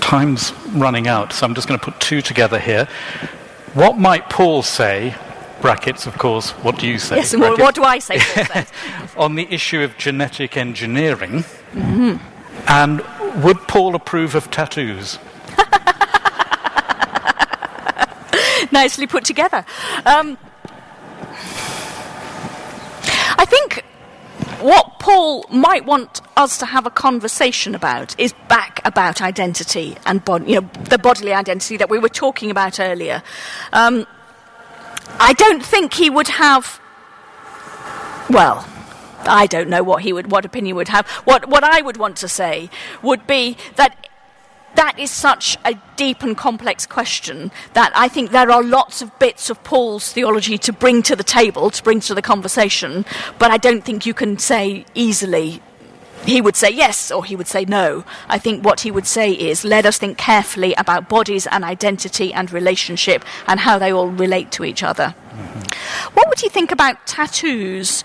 Time's 0.00 0.52
running 0.72 1.08
out, 1.08 1.32
so 1.32 1.44
I'm 1.46 1.54
just 1.54 1.68
going 1.68 1.78
to 1.80 1.84
put 1.84 2.00
two 2.00 2.22
together 2.22 2.58
here. 2.58 2.86
What 3.74 3.98
might 3.98 4.30
Paul 4.30 4.62
say, 4.62 5.14
brackets, 5.60 6.06
of 6.06 6.16
course, 6.16 6.50
what 6.62 6.78
do 6.78 6.86
you 6.86 6.98
say? 6.98 7.16
Yes, 7.16 7.32
and 7.34 7.42
what, 7.42 7.74
do 7.74 7.82
I 7.82 7.98
say? 7.98 8.20
On 9.16 9.34
the 9.34 9.46
issue 9.52 9.82
of 9.82 9.98
genetic 9.98 10.56
engineering? 10.56 11.44
Mm-hmm. 11.74 12.16
And 12.68 13.02
would 13.36 13.58
Paul 13.68 13.94
approve 13.94 14.34
of 14.34 14.50
tattoos? 14.50 15.18
Nicely 18.72 19.06
put 19.06 19.24
together. 19.24 19.64
Um, 20.04 20.36
I 23.38 23.44
think 23.44 23.84
what 24.60 24.98
Paul 24.98 25.44
might 25.50 25.84
want 25.84 26.20
us 26.36 26.58
to 26.58 26.66
have 26.66 26.86
a 26.86 26.90
conversation 26.90 27.74
about 27.74 28.18
is 28.18 28.34
back 28.48 28.80
about 28.84 29.22
identity 29.22 29.96
and 30.04 30.24
bod- 30.24 30.48
you 30.48 30.60
know 30.60 30.68
the 30.84 30.98
bodily 30.98 31.32
identity 31.32 31.76
that 31.76 31.88
we 31.88 31.98
were 31.98 32.08
talking 32.08 32.50
about 32.50 32.80
earlier. 32.80 33.22
Um, 33.72 34.06
I 35.20 35.32
don't 35.32 35.64
think 35.64 35.94
he 35.94 36.10
would 36.10 36.28
have. 36.28 36.80
Well, 38.30 38.66
I 39.28 39.46
don't 39.46 39.68
know 39.68 39.82
what 39.82 40.02
he 40.02 40.12
would, 40.12 40.30
what 40.30 40.44
opinion 40.44 40.76
would 40.76 40.88
have. 40.88 41.06
What 41.24 41.48
what 41.48 41.64
I 41.64 41.82
would 41.82 41.96
want 41.96 42.16
to 42.18 42.28
say 42.28 42.70
would 43.02 43.26
be 43.26 43.56
that 43.76 44.08
that 44.74 44.98
is 44.98 45.10
such 45.10 45.56
a 45.64 45.74
deep 45.96 46.22
and 46.22 46.36
complex 46.36 46.86
question 46.86 47.50
that 47.72 47.90
I 47.94 48.08
think 48.08 48.30
there 48.30 48.50
are 48.50 48.62
lots 48.62 49.02
of 49.02 49.16
bits 49.18 49.50
of 49.50 49.62
Paul's 49.64 50.12
theology 50.12 50.56
to 50.58 50.72
bring 50.72 51.02
to 51.02 51.16
the 51.16 51.24
table, 51.24 51.70
to 51.70 51.82
bring 51.82 52.00
to 52.00 52.14
the 52.14 52.22
conversation, 52.22 53.04
but 53.38 53.50
I 53.50 53.56
don't 53.56 53.84
think 53.84 54.06
you 54.06 54.14
can 54.14 54.38
say 54.38 54.84
easily. 54.94 55.60
He 56.24 56.40
would 56.40 56.56
say 56.56 56.70
yes 56.70 57.10
or 57.10 57.24
he 57.24 57.36
would 57.36 57.46
say 57.46 57.64
no. 57.64 58.04
I 58.28 58.38
think 58.38 58.64
what 58.64 58.80
he 58.80 58.90
would 58.90 59.06
say 59.06 59.32
is 59.32 59.64
let 59.64 59.86
us 59.86 59.98
think 59.98 60.18
carefully 60.18 60.74
about 60.74 61.08
bodies 61.08 61.46
and 61.46 61.64
identity 61.64 62.32
and 62.32 62.52
relationship 62.52 63.24
and 63.46 63.60
how 63.60 63.78
they 63.78 63.92
all 63.92 64.08
relate 64.08 64.52
to 64.52 64.64
each 64.64 64.82
other. 64.82 65.14
Mm-hmm. 65.30 66.14
What 66.14 66.28
would 66.28 66.42
you 66.42 66.50
think 66.50 66.70
about 66.70 67.06
tattoos? 67.06 68.04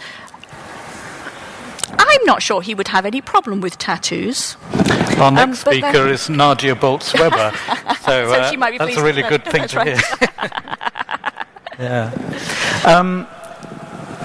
I'm 1.97 2.23
not 2.25 2.41
sure 2.41 2.61
he 2.61 2.75
would 2.75 2.89
have 2.89 3.05
any 3.05 3.21
problem 3.21 3.61
with 3.61 3.77
tattoos. 3.77 4.55
Our 5.17 5.31
next 5.31 5.63
but 5.63 5.71
then- 5.71 5.81
speaker 5.81 6.07
is 6.07 6.29
Nadia 6.29 6.75
Bolz-Weber. 6.75 7.51
So, 8.03 8.27
So 8.27 8.33
uh, 8.33 8.51
she 8.51 8.57
might 8.57 8.71
be 8.71 8.77
that's 8.79 8.97
a 8.97 9.03
really 9.03 9.21
good 9.21 9.45
thing 9.45 9.65
to 9.69 9.77
right. 9.77 9.87
hear. 9.87 10.29
yeah. 11.79 12.83
Um, 12.85 13.27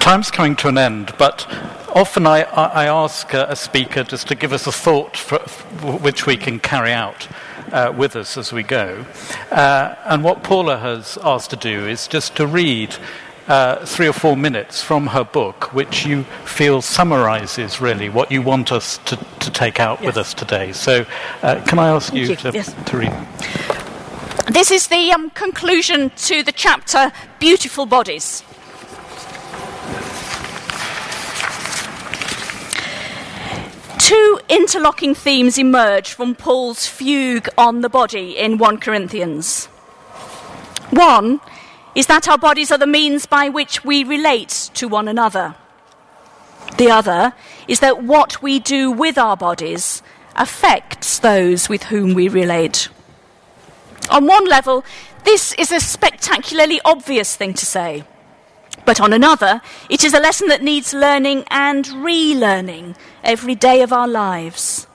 time's 0.01 0.29
coming 0.31 0.57
to 0.57 0.67
an 0.67 0.77
end, 0.77 1.13
but 1.17 1.47
often 1.95 2.27
I, 2.27 2.41
I 2.43 2.65
I 2.65 2.85
ask 2.87 3.33
a, 3.33 3.45
a 3.49 3.55
speaker 3.55 4.03
just 4.03 4.27
to 4.27 4.35
give 4.35 4.51
us 4.51 4.67
a 4.67 4.71
thought 4.73 5.15
for, 5.15 5.39
for 5.39 5.97
which 5.99 6.25
we 6.25 6.35
can 6.35 6.59
carry 6.59 6.91
out. 6.91 7.27
Uh, 7.71 7.93
with 7.95 8.15
us 8.15 8.35
as 8.35 8.51
we 8.51 8.63
go. 8.63 9.05
Uh, 9.51 9.93
and 10.05 10.23
what 10.23 10.41
Paula 10.41 10.79
has 10.79 11.19
asked 11.23 11.51
to 11.51 11.55
do 11.55 11.85
is 11.87 12.07
just 12.07 12.35
to 12.37 12.47
read 12.47 12.95
uh, 13.49 13.83
three 13.85 14.07
or 14.07 14.13
four 14.13 14.37
minutes 14.37 14.81
from 14.81 15.07
her 15.07 15.23
book, 15.23 15.73
which 15.73 16.05
you 16.05 16.23
feel 16.45 16.81
summarizes 16.81 17.81
really 17.81 18.07
what 18.07 18.31
you 18.31 18.41
want 18.41 18.71
us 18.71 18.99
to, 18.99 19.15
to 19.39 19.51
take 19.51 19.79
out 19.79 20.01
with 20.01 20.17
us 20.17 20.33
today. 20.33 20.71
So, 20.71 21.05
uh, 21.41 21.61
can 21.67 21.79
I 21.79 21.89
ask 21.89 22.13
you, 22.13 22.25
you. 22.25 22.35
to, 22.37 22.51
Yes. 22.53 22.73
to 22.85 22.97
read? 22.97 23.13
This 24.47 24.71
is 24.71 24.87
the 24.87 25.11
um, 25.11 25.31
conclusion 25.31 26.11
to 26.11 26.43
the 26.43 26.51
chapter 26.51 27.11
Beautiful 27.39 27.85
Bodies. 27.85 28.43
Two 33.97 34.39
interlocking 34.49 35.13
themes 35.13 35.57
emerge 35.57 36.13
from 36.13 36.33
Paul's 36.33 36.87
fugue 36.87 37.47
on 37.57 37.81
the 37.81 37.89
body 37.89 38.37
in 38.37 38.57
1 38.57 38.79
Corinthians. 38.79 39.65
One 40.89 41.41
is 41.95 42.07
that 42.07 42.27
our 42.27 42.37
bodies 42.37 42.71
are 42.71 42.77
the 42.77 42.87
means 42.87 43.25
by 43.25 43.49
which 43.49 43.83
we 43.83 44.03
relate 44.03 44.69
to 44.75 44.87
one 44.87 45.07
another. 45.07 45.55
The 46.77 46.91
other 46.91 47.33
is 47.67 47.79
that 47.79 48.03
what 48.03 48.41
we 48.41 48.59
do 48.59 48.91
with 48.91 49.17
our 49.17 49.35
bodies 49.35 50.01
affects 50.35 51.19
those 51.19 51.67
with 51.67 51.83
whom 51.83 52.13
we 52.13 52.29
relate. 52.29 52.89
On 54.09 54.25
one 54.25 54.47
level, 54.47 54.85
this 55.23 55.53
is 55.53 55.71
a 55.71 55.79
spectacularly 55.79 56.79
obvious 56.85 57.35
thing 57.35 57.53
to 57.55 57.65
say. 57.65 58.03
But 58.85 59.01
on 59.01 59.13
another, 59.13 59.61
it 59.89 60.03
is 60.03 60.13
a 60.13 60.19
lesson 60.19 60.47
that 60.47 60.63
needs 60.63 60.93
learning 60.93 61.43
and 61.49 61.85
relearning 61.85 62.95
every 63.23 63.55
day 63.55 63.81
of 63.81 63.91
our 63.91 64.07
lives. 64.07 64.87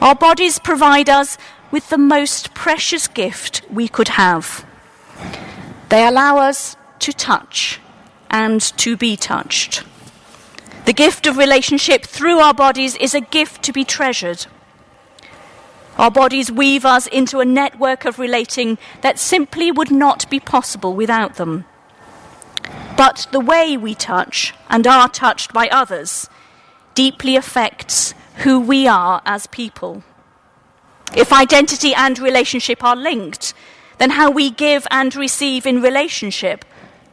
Our 0.00 0.14
bodies 0.14 0.58
provide 0.58 1.08
us 1.08 1.38
with 1.70 1.88
the 1.88 1.98
most 1.98 2.52
precious 2.54 3.08
gift 3.08 3.62
we 3.70 3.88
could 3.88 4.08
have. 4.08 4.66
They 5.88 6.06
allow 6.06 6.38
us 6.38 6.76
to 7.00 7.12
touch 7.12 7.80
and 8.30 8.60
to 8.60 8.96
be 8.96 9.16
touched. 9.16 9.84
The 10.84 10.92
gift 10.92 11.26
of 11.26 11.36
relationship 11.36 12.04
through 12.04 12.38
our 12.38 12.54
bodies 12.54 12.96
is 12.96 13.14
a 13.14 13.20
gift 13.20 13.62
to 13.64 13.72
be 13.72 13.84
treasured. 13.84 14.46
Our 15.98 16.10
bodies 16.10 16.52
weave 16.52 16.84
us 16.84 17.06
into 17.06 17.40
a 17.40 17.44
network 17.44 18.04
of 18.04 18.18
relating 18.18 18.78
that 19.00 19.18
simply 19.18 19.72
would 19.72 19.90
not 19.90 20.28
be 20.28 20.38
possible 20.38 20.94
without 20.94 21.36
them. 21.36 21.64
But 22.96 23.26
the 23.32 23.40
way 23.40 23.76
we 23.76 23.94
touch 23.94 24.54
and 24.68 24.86
are 24.86 25.08
touched 25.08 25.52
by 25.52 25.68
others 25.68 26.28
deeply 26.94 27.36
affects 27.36 28.14
who 28.44 28.60
we 28.60 28.86
are 28.86 29.22
as 29.24 29.46
people. 29.46 30.02
If 31.14 31.32
identity 31.32 31.94
and 31.94 32.18
relationship 32.18 32.82
are 32.84 32.96
linked, 32.96 33.54
then 33.98 34.10
how 34.10 34.30
we 34.30 34.50
give 34.50 34.86
and 34.90 35.14
receive 35.14 35.66
in 35.66 35.82
relationship 35.82 36.64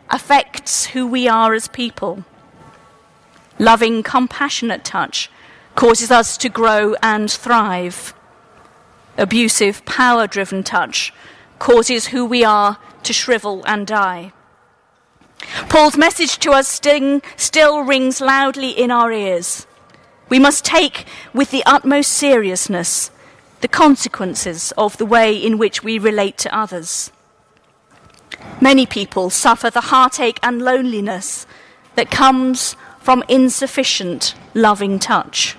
affects 0.09 0.87
who 0.87 1.07
we 1.07 1.27
are 1.27 1.53
as 1.53 1.67
people. 1.67 2.23
Loving, 3.57 4.03
compassionate 4.03 4.83
touch 4.83 5.29
causes 5.75 6.11
us 6.11 6.37
to 6.37 6.49
grow 6.49 6.95
and 7.01 7.31
thrive. 7.31 8.13
Abusive, 9.17 9.85
power 9.85 10.27
driven 10.27 10.63
touch 10.63 11.13
causes 11.59 12.07
who 12.07 12.25
we 12.25 12.43
are 12.43 12.77
to 13.03 13.13
shrivel 13.13 13.63
and 13.65 13.87
die. 13.87 14.33
Paul's 15.69 15.97
message 15.97 16.37
to 16.39 16.51
us 16.51 16.67
sting, 16.67 17.21
still 17.37 17.81
rings 17.81 18.21
loudly 18.21 18.71
in 18.71 18.91
our 18.91 19.11
ears. 19.11 19.65
We 20.29 20.39
must 20.39 20.65
take 20.65 21.05
with 21.33 21.51
the 21.51 21.63
utmost 21.65 22.11
seriousness 22.11 23.11
the 23.63 23.67
consequences 23.69 24.73
of 24.77 24.97
the 24.97 25.05
way 25.05 25.33
in 25.33 25.57
which 25.57 25.85
we 25.85 25.97
relate 25.97 26.37
to 26.37 26.53
others. 26.53 27.13
Many 28.59 28.85
people 28.85 29.29
suffer 29.29 29.69
the 29.69 29.87
heartache 29.87 30.37
and 30.43 30.61
loneliness 30.61 31.47
that 31.95 32.11
comes 32.11 32.75
from 32.99 33.23
insufficient 33.29 34.35
loving 34.53 34.99
touch. 34.99 35.55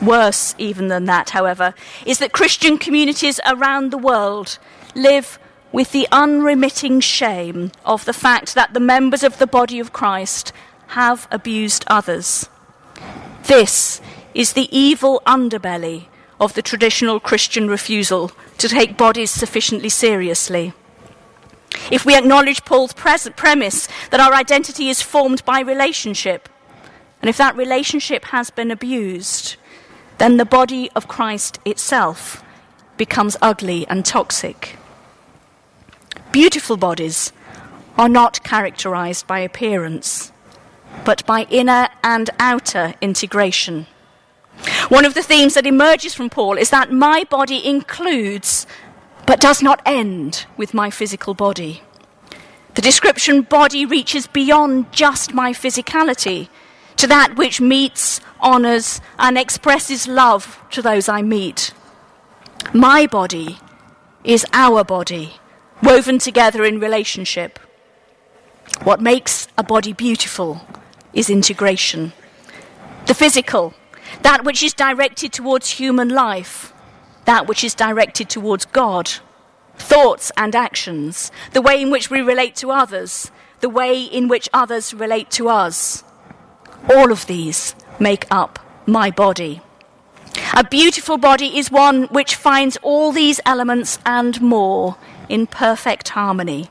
Worse, 0.00 0.54
even 0.56 0.86
than 0.86 1.06
that, 1.06 1.30
however, 1.30 1.74
is 2.06 2.20
that 2.20 2.30
Christian 2.30 2.78
communities 2.78 3.40
around 3.44 3.90
the 3.90 3.98
world 3.98 4.58
live 4.94 5.40
with 5.72 5.90
the 5.90 6.06
unremitting 6.12 7.00
shame 7.00 7.72
of 7.84 8.04
the 8.04 8.12
fact 8.12 8.54
that 8.54 8.74
the 8.74 8.86
members 8.94 9.24
of 9.24 9.38
the 9.38 9.48
body 9.48 9.80
of 9.80 9.92
Christ 9.92 10.52
have 10.88 11.26
abused 11.32 11.84
others. 11.88 12.48
This 13.42 14.00
is 14.34 14.52
the 14.52 14.68
evil 14.70 15.20
underbelly 15.26 16.06
of 16.40 16.54
the 16.54 16.62
traditional 16.62 17.20
Christian 17.20 17.68
refusal 17.68 18.32
to 18.58 18.68
take 18.68 18.96
bodies 18.96 19.30
sufficiently 19.30 19.88
seriously. 19.88 20.72
If 21.90 22.04
we 22.04 22.16
acknowledge 22.16 22.64
Paul's 22.64 22.92
premise 22.92 23.88
that 24.10 24.20
our 24.20 24.32
identity 24.32 24.88
is 24.88 25.02
formed 25.02 25.44
by 25.44 25.60
relationship, 25.60 26.48
and 27.20 27.28
if 27.28 27.36
that 27.36 27.56
relationship 27.56 28.26
has 28.26 28.50
been 28.50 28.70
abused, 28.70 29.56
then 30.18 30.36
the 30.36 30.44
body 30.44 30.90
of 30.94 31.08
Christ 31.08 31.58
itself 31.64 32.44
becomes 32.96 33.36
ugly 33.42 33.86
and 33.88 34.04
toxic. 34.04 34.76
Beautiful 36.32 36.76
bodies 36.76 37.32
are 37.96 38.08
not 38.08 38.42
characterized 38.44 39.26
by 39.26 39.40
appearance, 39.40 40.32
but 41.04 41.24
by 41.26 41.46
inner 41.50 41.88
and 42.02 42.30
outer 42.38 42.94
integration. 43.00 43.86
One 44.88 45.04
of 45.04 45.14
the 45.14 45.22
themes 45.22 45.54
that 45.54 45.66
emerges 45.66 46.14
from 46.14 46.30
Paul 46.30 46.58
is 46.58 46.70
that 46.70 46.92
my 46.92 47.24
body 47.24 47.66
includes 47.66 48.66
but 49.26 49.40
does 49.40 49.62
not 49.62 49.80
end 49.86 50.46
with 50.56 50.74
my 50.74 50.90
physical 50.90 51.34
body. 51.34 51.82
The 52.74 52.82
description 52.82 53.42
body 53.42 53.86
reaches 53.86 54.26
beyond 54.26 54.92
just 54.92 55.32
my 55.32 55.52
physicality 55.52 56.48
to 56.96 57.06
that 57.06 57.36
which 57.36 57.60
meets, 57.60 58.20
honours, 58.42 59.00
and 59.18 59.38
expresses 59.38 60.06
love 60.06 60.60
to 60.70 60.82
those 60.82 61.08
I 61.08 61.22
meet. 61.22 61.72
My 62.72 63.06
body 63.06 63.58
is 64.22 64.46
our 64.52 64.84
body, 64.84 65.34
woven 65.82 66.18
together 66.18 66.64
in 66.64 66.80
relationship. 66.80 67.58
What 68.82 69.00
makes 69.00 69.48
a 69.56 69.62
body 69.62 69.92
beautiful 69.92 70.66
is 71.12 71.30
integration. 71.30 72.12
The 73.06 73.14
physical, 73.14 73.74
that 74.22 74.44
which 74.44 74.62
is 74.62 74.72
directed 74.72 75.32
towards 75.32 75.70
human 75.70 76.08
life, 76.08 76.72
that 77.24 77.46
which 77.46 77.64
is 77.64 77.74
directed 77.74 78.28
towards 78.28 78.64
God, 78.66 79.10
thoughts 79.76 80.30
and 80.36 80.54
actions, 80.54 81.30
the 81.52 81.62
way 81.62 81.80
in 81.80 81.90
which 81.90 82.10
we 82.10 82.20
relate 82.20 82.54
to 82.56 82.70
others, 82.70 83.30
the 83.60 83.68
way 83.68 84.02
in 84.02 84.28
which 84.28 84.48
others 84.52 84.94
relate 84.94 85.30
to 85.30 85.48
us. 85.48 86.04
All 86.88 87.10
of 87.10 87.26
these 87.26 87.74
make 87.98 88.26
up 88.30 88.58
my 88.86 89.10
body. 89.10 89.60
A 90.52 90.64
beautiful 90.64 91.16
body 91.16 91.58
is 91.58 91.70
one 91.70 92.04
which 92.04 92.34
finds 92.34 92.76
all 92.82 93.12
these 93.12 93.40
elements 93.46 93.98
and 94.04 94.40
more 94.40 94.96
in 95.28 95.46
perfect 95.46 96.10
harmony. 96.10 96.70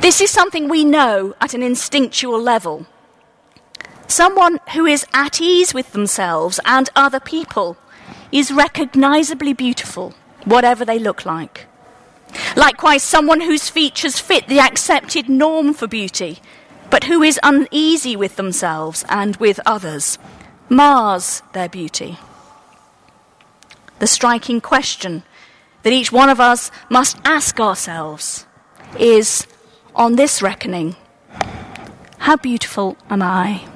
This 0.00 0.20
is 0.20 0.30
something 0.30 0.68
we 0.68 0.84
know 0.84 1.34
at 1.40 1.54
an 1.54 1.62
instinctual 1.62 2.40
level. 2.40 2.86
Someone 4.10 4.58
who 4.74 4.86
is 4.86 5.06
at 5.14 5.40
ease 5.40 5.72
with 5.72 5.92
themselves 5.92 6.58
and 6.64 6.90
other 6.96 7.20
people 7.20 7.76
is 8.32 8.50
recognizably 8.50 9.52
beautiful, 9.52 10.14
whatever 10.44 10.84
they 10.84 10.98
look 10.98 11.24
like. 11.24 11.66
Likewise, 12.56 13.04
someone 13.04 13.40
whose 13.40 13.68
features 13.68 14.18
fit 14.18 14.48
the 14.48 14.58
accepted 14.58 15.28
norm 15.28 15.72
for 15.72 15.86
beauty, 15.86 16.40
but 16.90 17.04
who 17.04 17.22
is 17.22 17.38
uneasy 17.44 18.16
with 18.16 18.34
themselves 18.34 19.04
and 19.08 19.36
with 19.36 19.60
others, 19.64 20.18
mars 20.68 21.42
their 21.52 21.68
beauty. 21.68 22.18
The 24.00 24.08
striking 24.08 24.60
question 24.60 25.22
that 25.84 25.92
each 25.92 26.10
one 26.10 26.28
of 26.28 26.40
us 26.40 26.72
must 26.88 27.16
ask 27.24 27.60
ourselves 27.60 28.44
is 28.98 29.46
on 29.94 30.16
this 30.16 30.42
reckoning, 30.42 30.96
how 32.18 32.34
beautiful 32.34 32.96
am 33.08 33.22
I? 33.22 33.68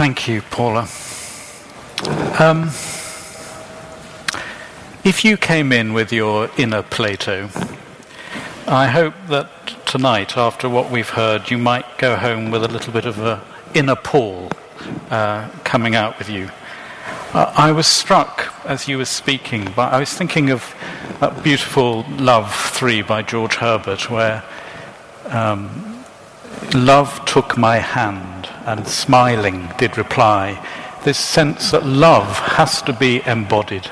Thank 0.00 0.28
you, 0.28 0.42
Paula. 0.42 0.88
Um, 2.38 2.70
if 5.04 5.24
you 5.24 5.36
came 5.36 5.72
in 5.72 5.92
with 5.92 6.12
your 6.12 6.50
inner 6.56 6.82
Plato, 6.82 7.50
I 8.66 8.86
hope 8.86 9.14
that 9.28 9.50
tonight, 9.86 10.36
after 10.36 10.68
what 10.68 10.90
we've 10.90 11.10
heard, 11.10 11.50
you 11.50 11.58
might 11.58 11.98
go 11.98 12.16
home 12.16 12.50
with 12.50 12.64
a 12.64 12.68
little 12.68 12.92
bit 12.92 13.04
of 13.04 13.18
an 13.18 13.40
inner 13.74 13.96
Paul 13.96 14.50
uh, 15.10 15.48
coming 15.64 15.94
out 15.94 16.18
with 16.18 16.30
you. 16.30 16.50
Uh, 17.32 17.52
I 17.56 17.72
was 17.72 17.86
struck 17.86 18.54
as 18.64 18.88
you 18.88 18.98
were 18.98 19.04
speaking, 19.04 19.72
but 19.76 19.92
I 19.92 20.00
was 20.00 20.12
thinking 20.12 20.50
of 20.50 20.74
that 21.20 21.42
beautiful 21.42 22.04
Love 22.10 22.54
3 22.54 23.02
by 23.02 23.22
George 23.22 23.56
Herbert, 23.56 24.10
where 24.10 24.42
um, 25.30 26.04
love 26.74 27.24
took 27.24 27.56
my 27.56 27.78
hand 27.78 28.48
and 28.66 28.86
smiling 28.86 29.68
did 29.78 29.96
reply, 29.96 30.64
this 31.04 31.18
sense 31.18 31.70
that 31.70 31.86
love 31.86 32.38
has 32.38 32.82
to 32.82 32.92
be 32.92 33.22
embodied. 33.26 33.90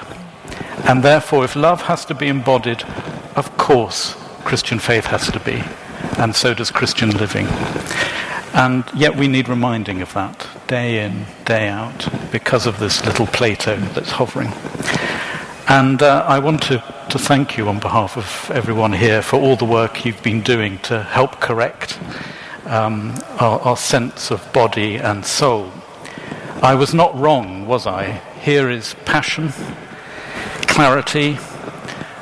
And 0.85 1.03
therefore, 1.03 1.45
if 1.45 1.57
love 1.57 1.83
has 1.83 2.05
to 2.07 2.15
be 2.15 2.29
embodied, 2.29 2.83
of 3.37 3.57
course, 3.57 4.15
Christian 4.45 4.79
faith 4.79 5.07
has 5.07 5.31
to 5.31 5.41
be, 5.41 5.63
and 6.19 6.35
so 6.35 6.55
does 6.55 6.71
Christian 6.71 7.11
living. 7.11 7.47
And 8.55 8.85
yet 8.95 9.17
we 9.17 9.29
need 9.29 9.49
reminding 9.49 10.03
of 10.03 10.13
that 10.15 10.47
day 10.67 11.05
in, 11.05 11.27
day 11.45 11.69
out, 11.69 12.09
because 12.33 12.67
of 12.67 12.79
this 12.79 13.05
little 13.05 13.27
Plato 13.27 13.77
that's 13.77 14.11
hovering. 14.11 14.53
And 15.69 16.03
uh, 16.03 16.25
I 16.27 16.39
want 16.39 16.63
to, 16.65 16.83
to 17.11 17.19
thank 17.19 17.57
you 17.57 17.69
on 17.71 17.79
behalf 17.79 18.19
of 18.19 18.51
everyone 18.55 18.93
here 18.93 19.23
for 19.23 19.41
all 19.41 19.57
the 19.57 19.65
work 19.65 20.05
you've 20.05 20.23
been 20.23 20.43
doing 20.43 20.79
to 20.81 21.03
help 21.03 21.41
correct 21.41 21.99
um, 22.67 23.15
our, 23.41 23.59
our 23.61 23.77
sense 23.79 24.31
of 24.31 24.53
body 24.53 24.97
and 24.97 25.25
soul. 25.25 25.73
I 26.61 26.75
was 26.75 26.93
not 26.93 27.19
wrong, 27.19 27.67
was 27.67 27.87
I? 27.87 28.21
Here 28.43 28.69
is 28.69 28.95
passion, 29.07 29.53
clarity, 30.67 31.39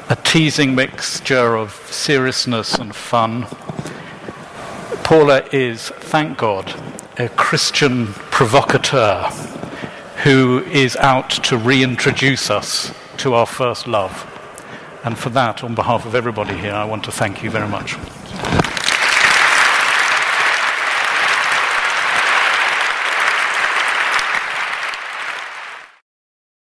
a 0.08 0.16
teasing 0.22 0.76
mixture 0.76 1.56
of 1.56 1.72
seriousness 1.90 2.76
and 2.76 2.94
fun. 2.94 3.46
Paula 5.02 5.48
is, 5.50 5.88
thank 5.88 6.38
God, 6.38 6.80
a 7.18 7.28
Christian 7.30 8.06
provocateur 8.06 9.24
who 10.22 10.62
is 10.70 10.94
out 10.96 11.30
to 11.30 11.58
reintroduce 11.58 12.50
us 12.50 12.94
to 13.16 13.34
our 13.34 13.46
first 13.46 13.88
love. 13.88 14.32
And 15.07 15.16
for 15.16 15.31
that, 15.31 15.62
on 15.62 15.77
behalf 15.77 16.05
of 16.05 16.16
everybody 16.16 16.57
here, 16.57 16.73
I 16.73 16.85
want 16.85 17.05
to 17.05 17.12
thank 17.12 17.41
you 17.41 17.49
very 17.49 17.69
much. 17.69 17.97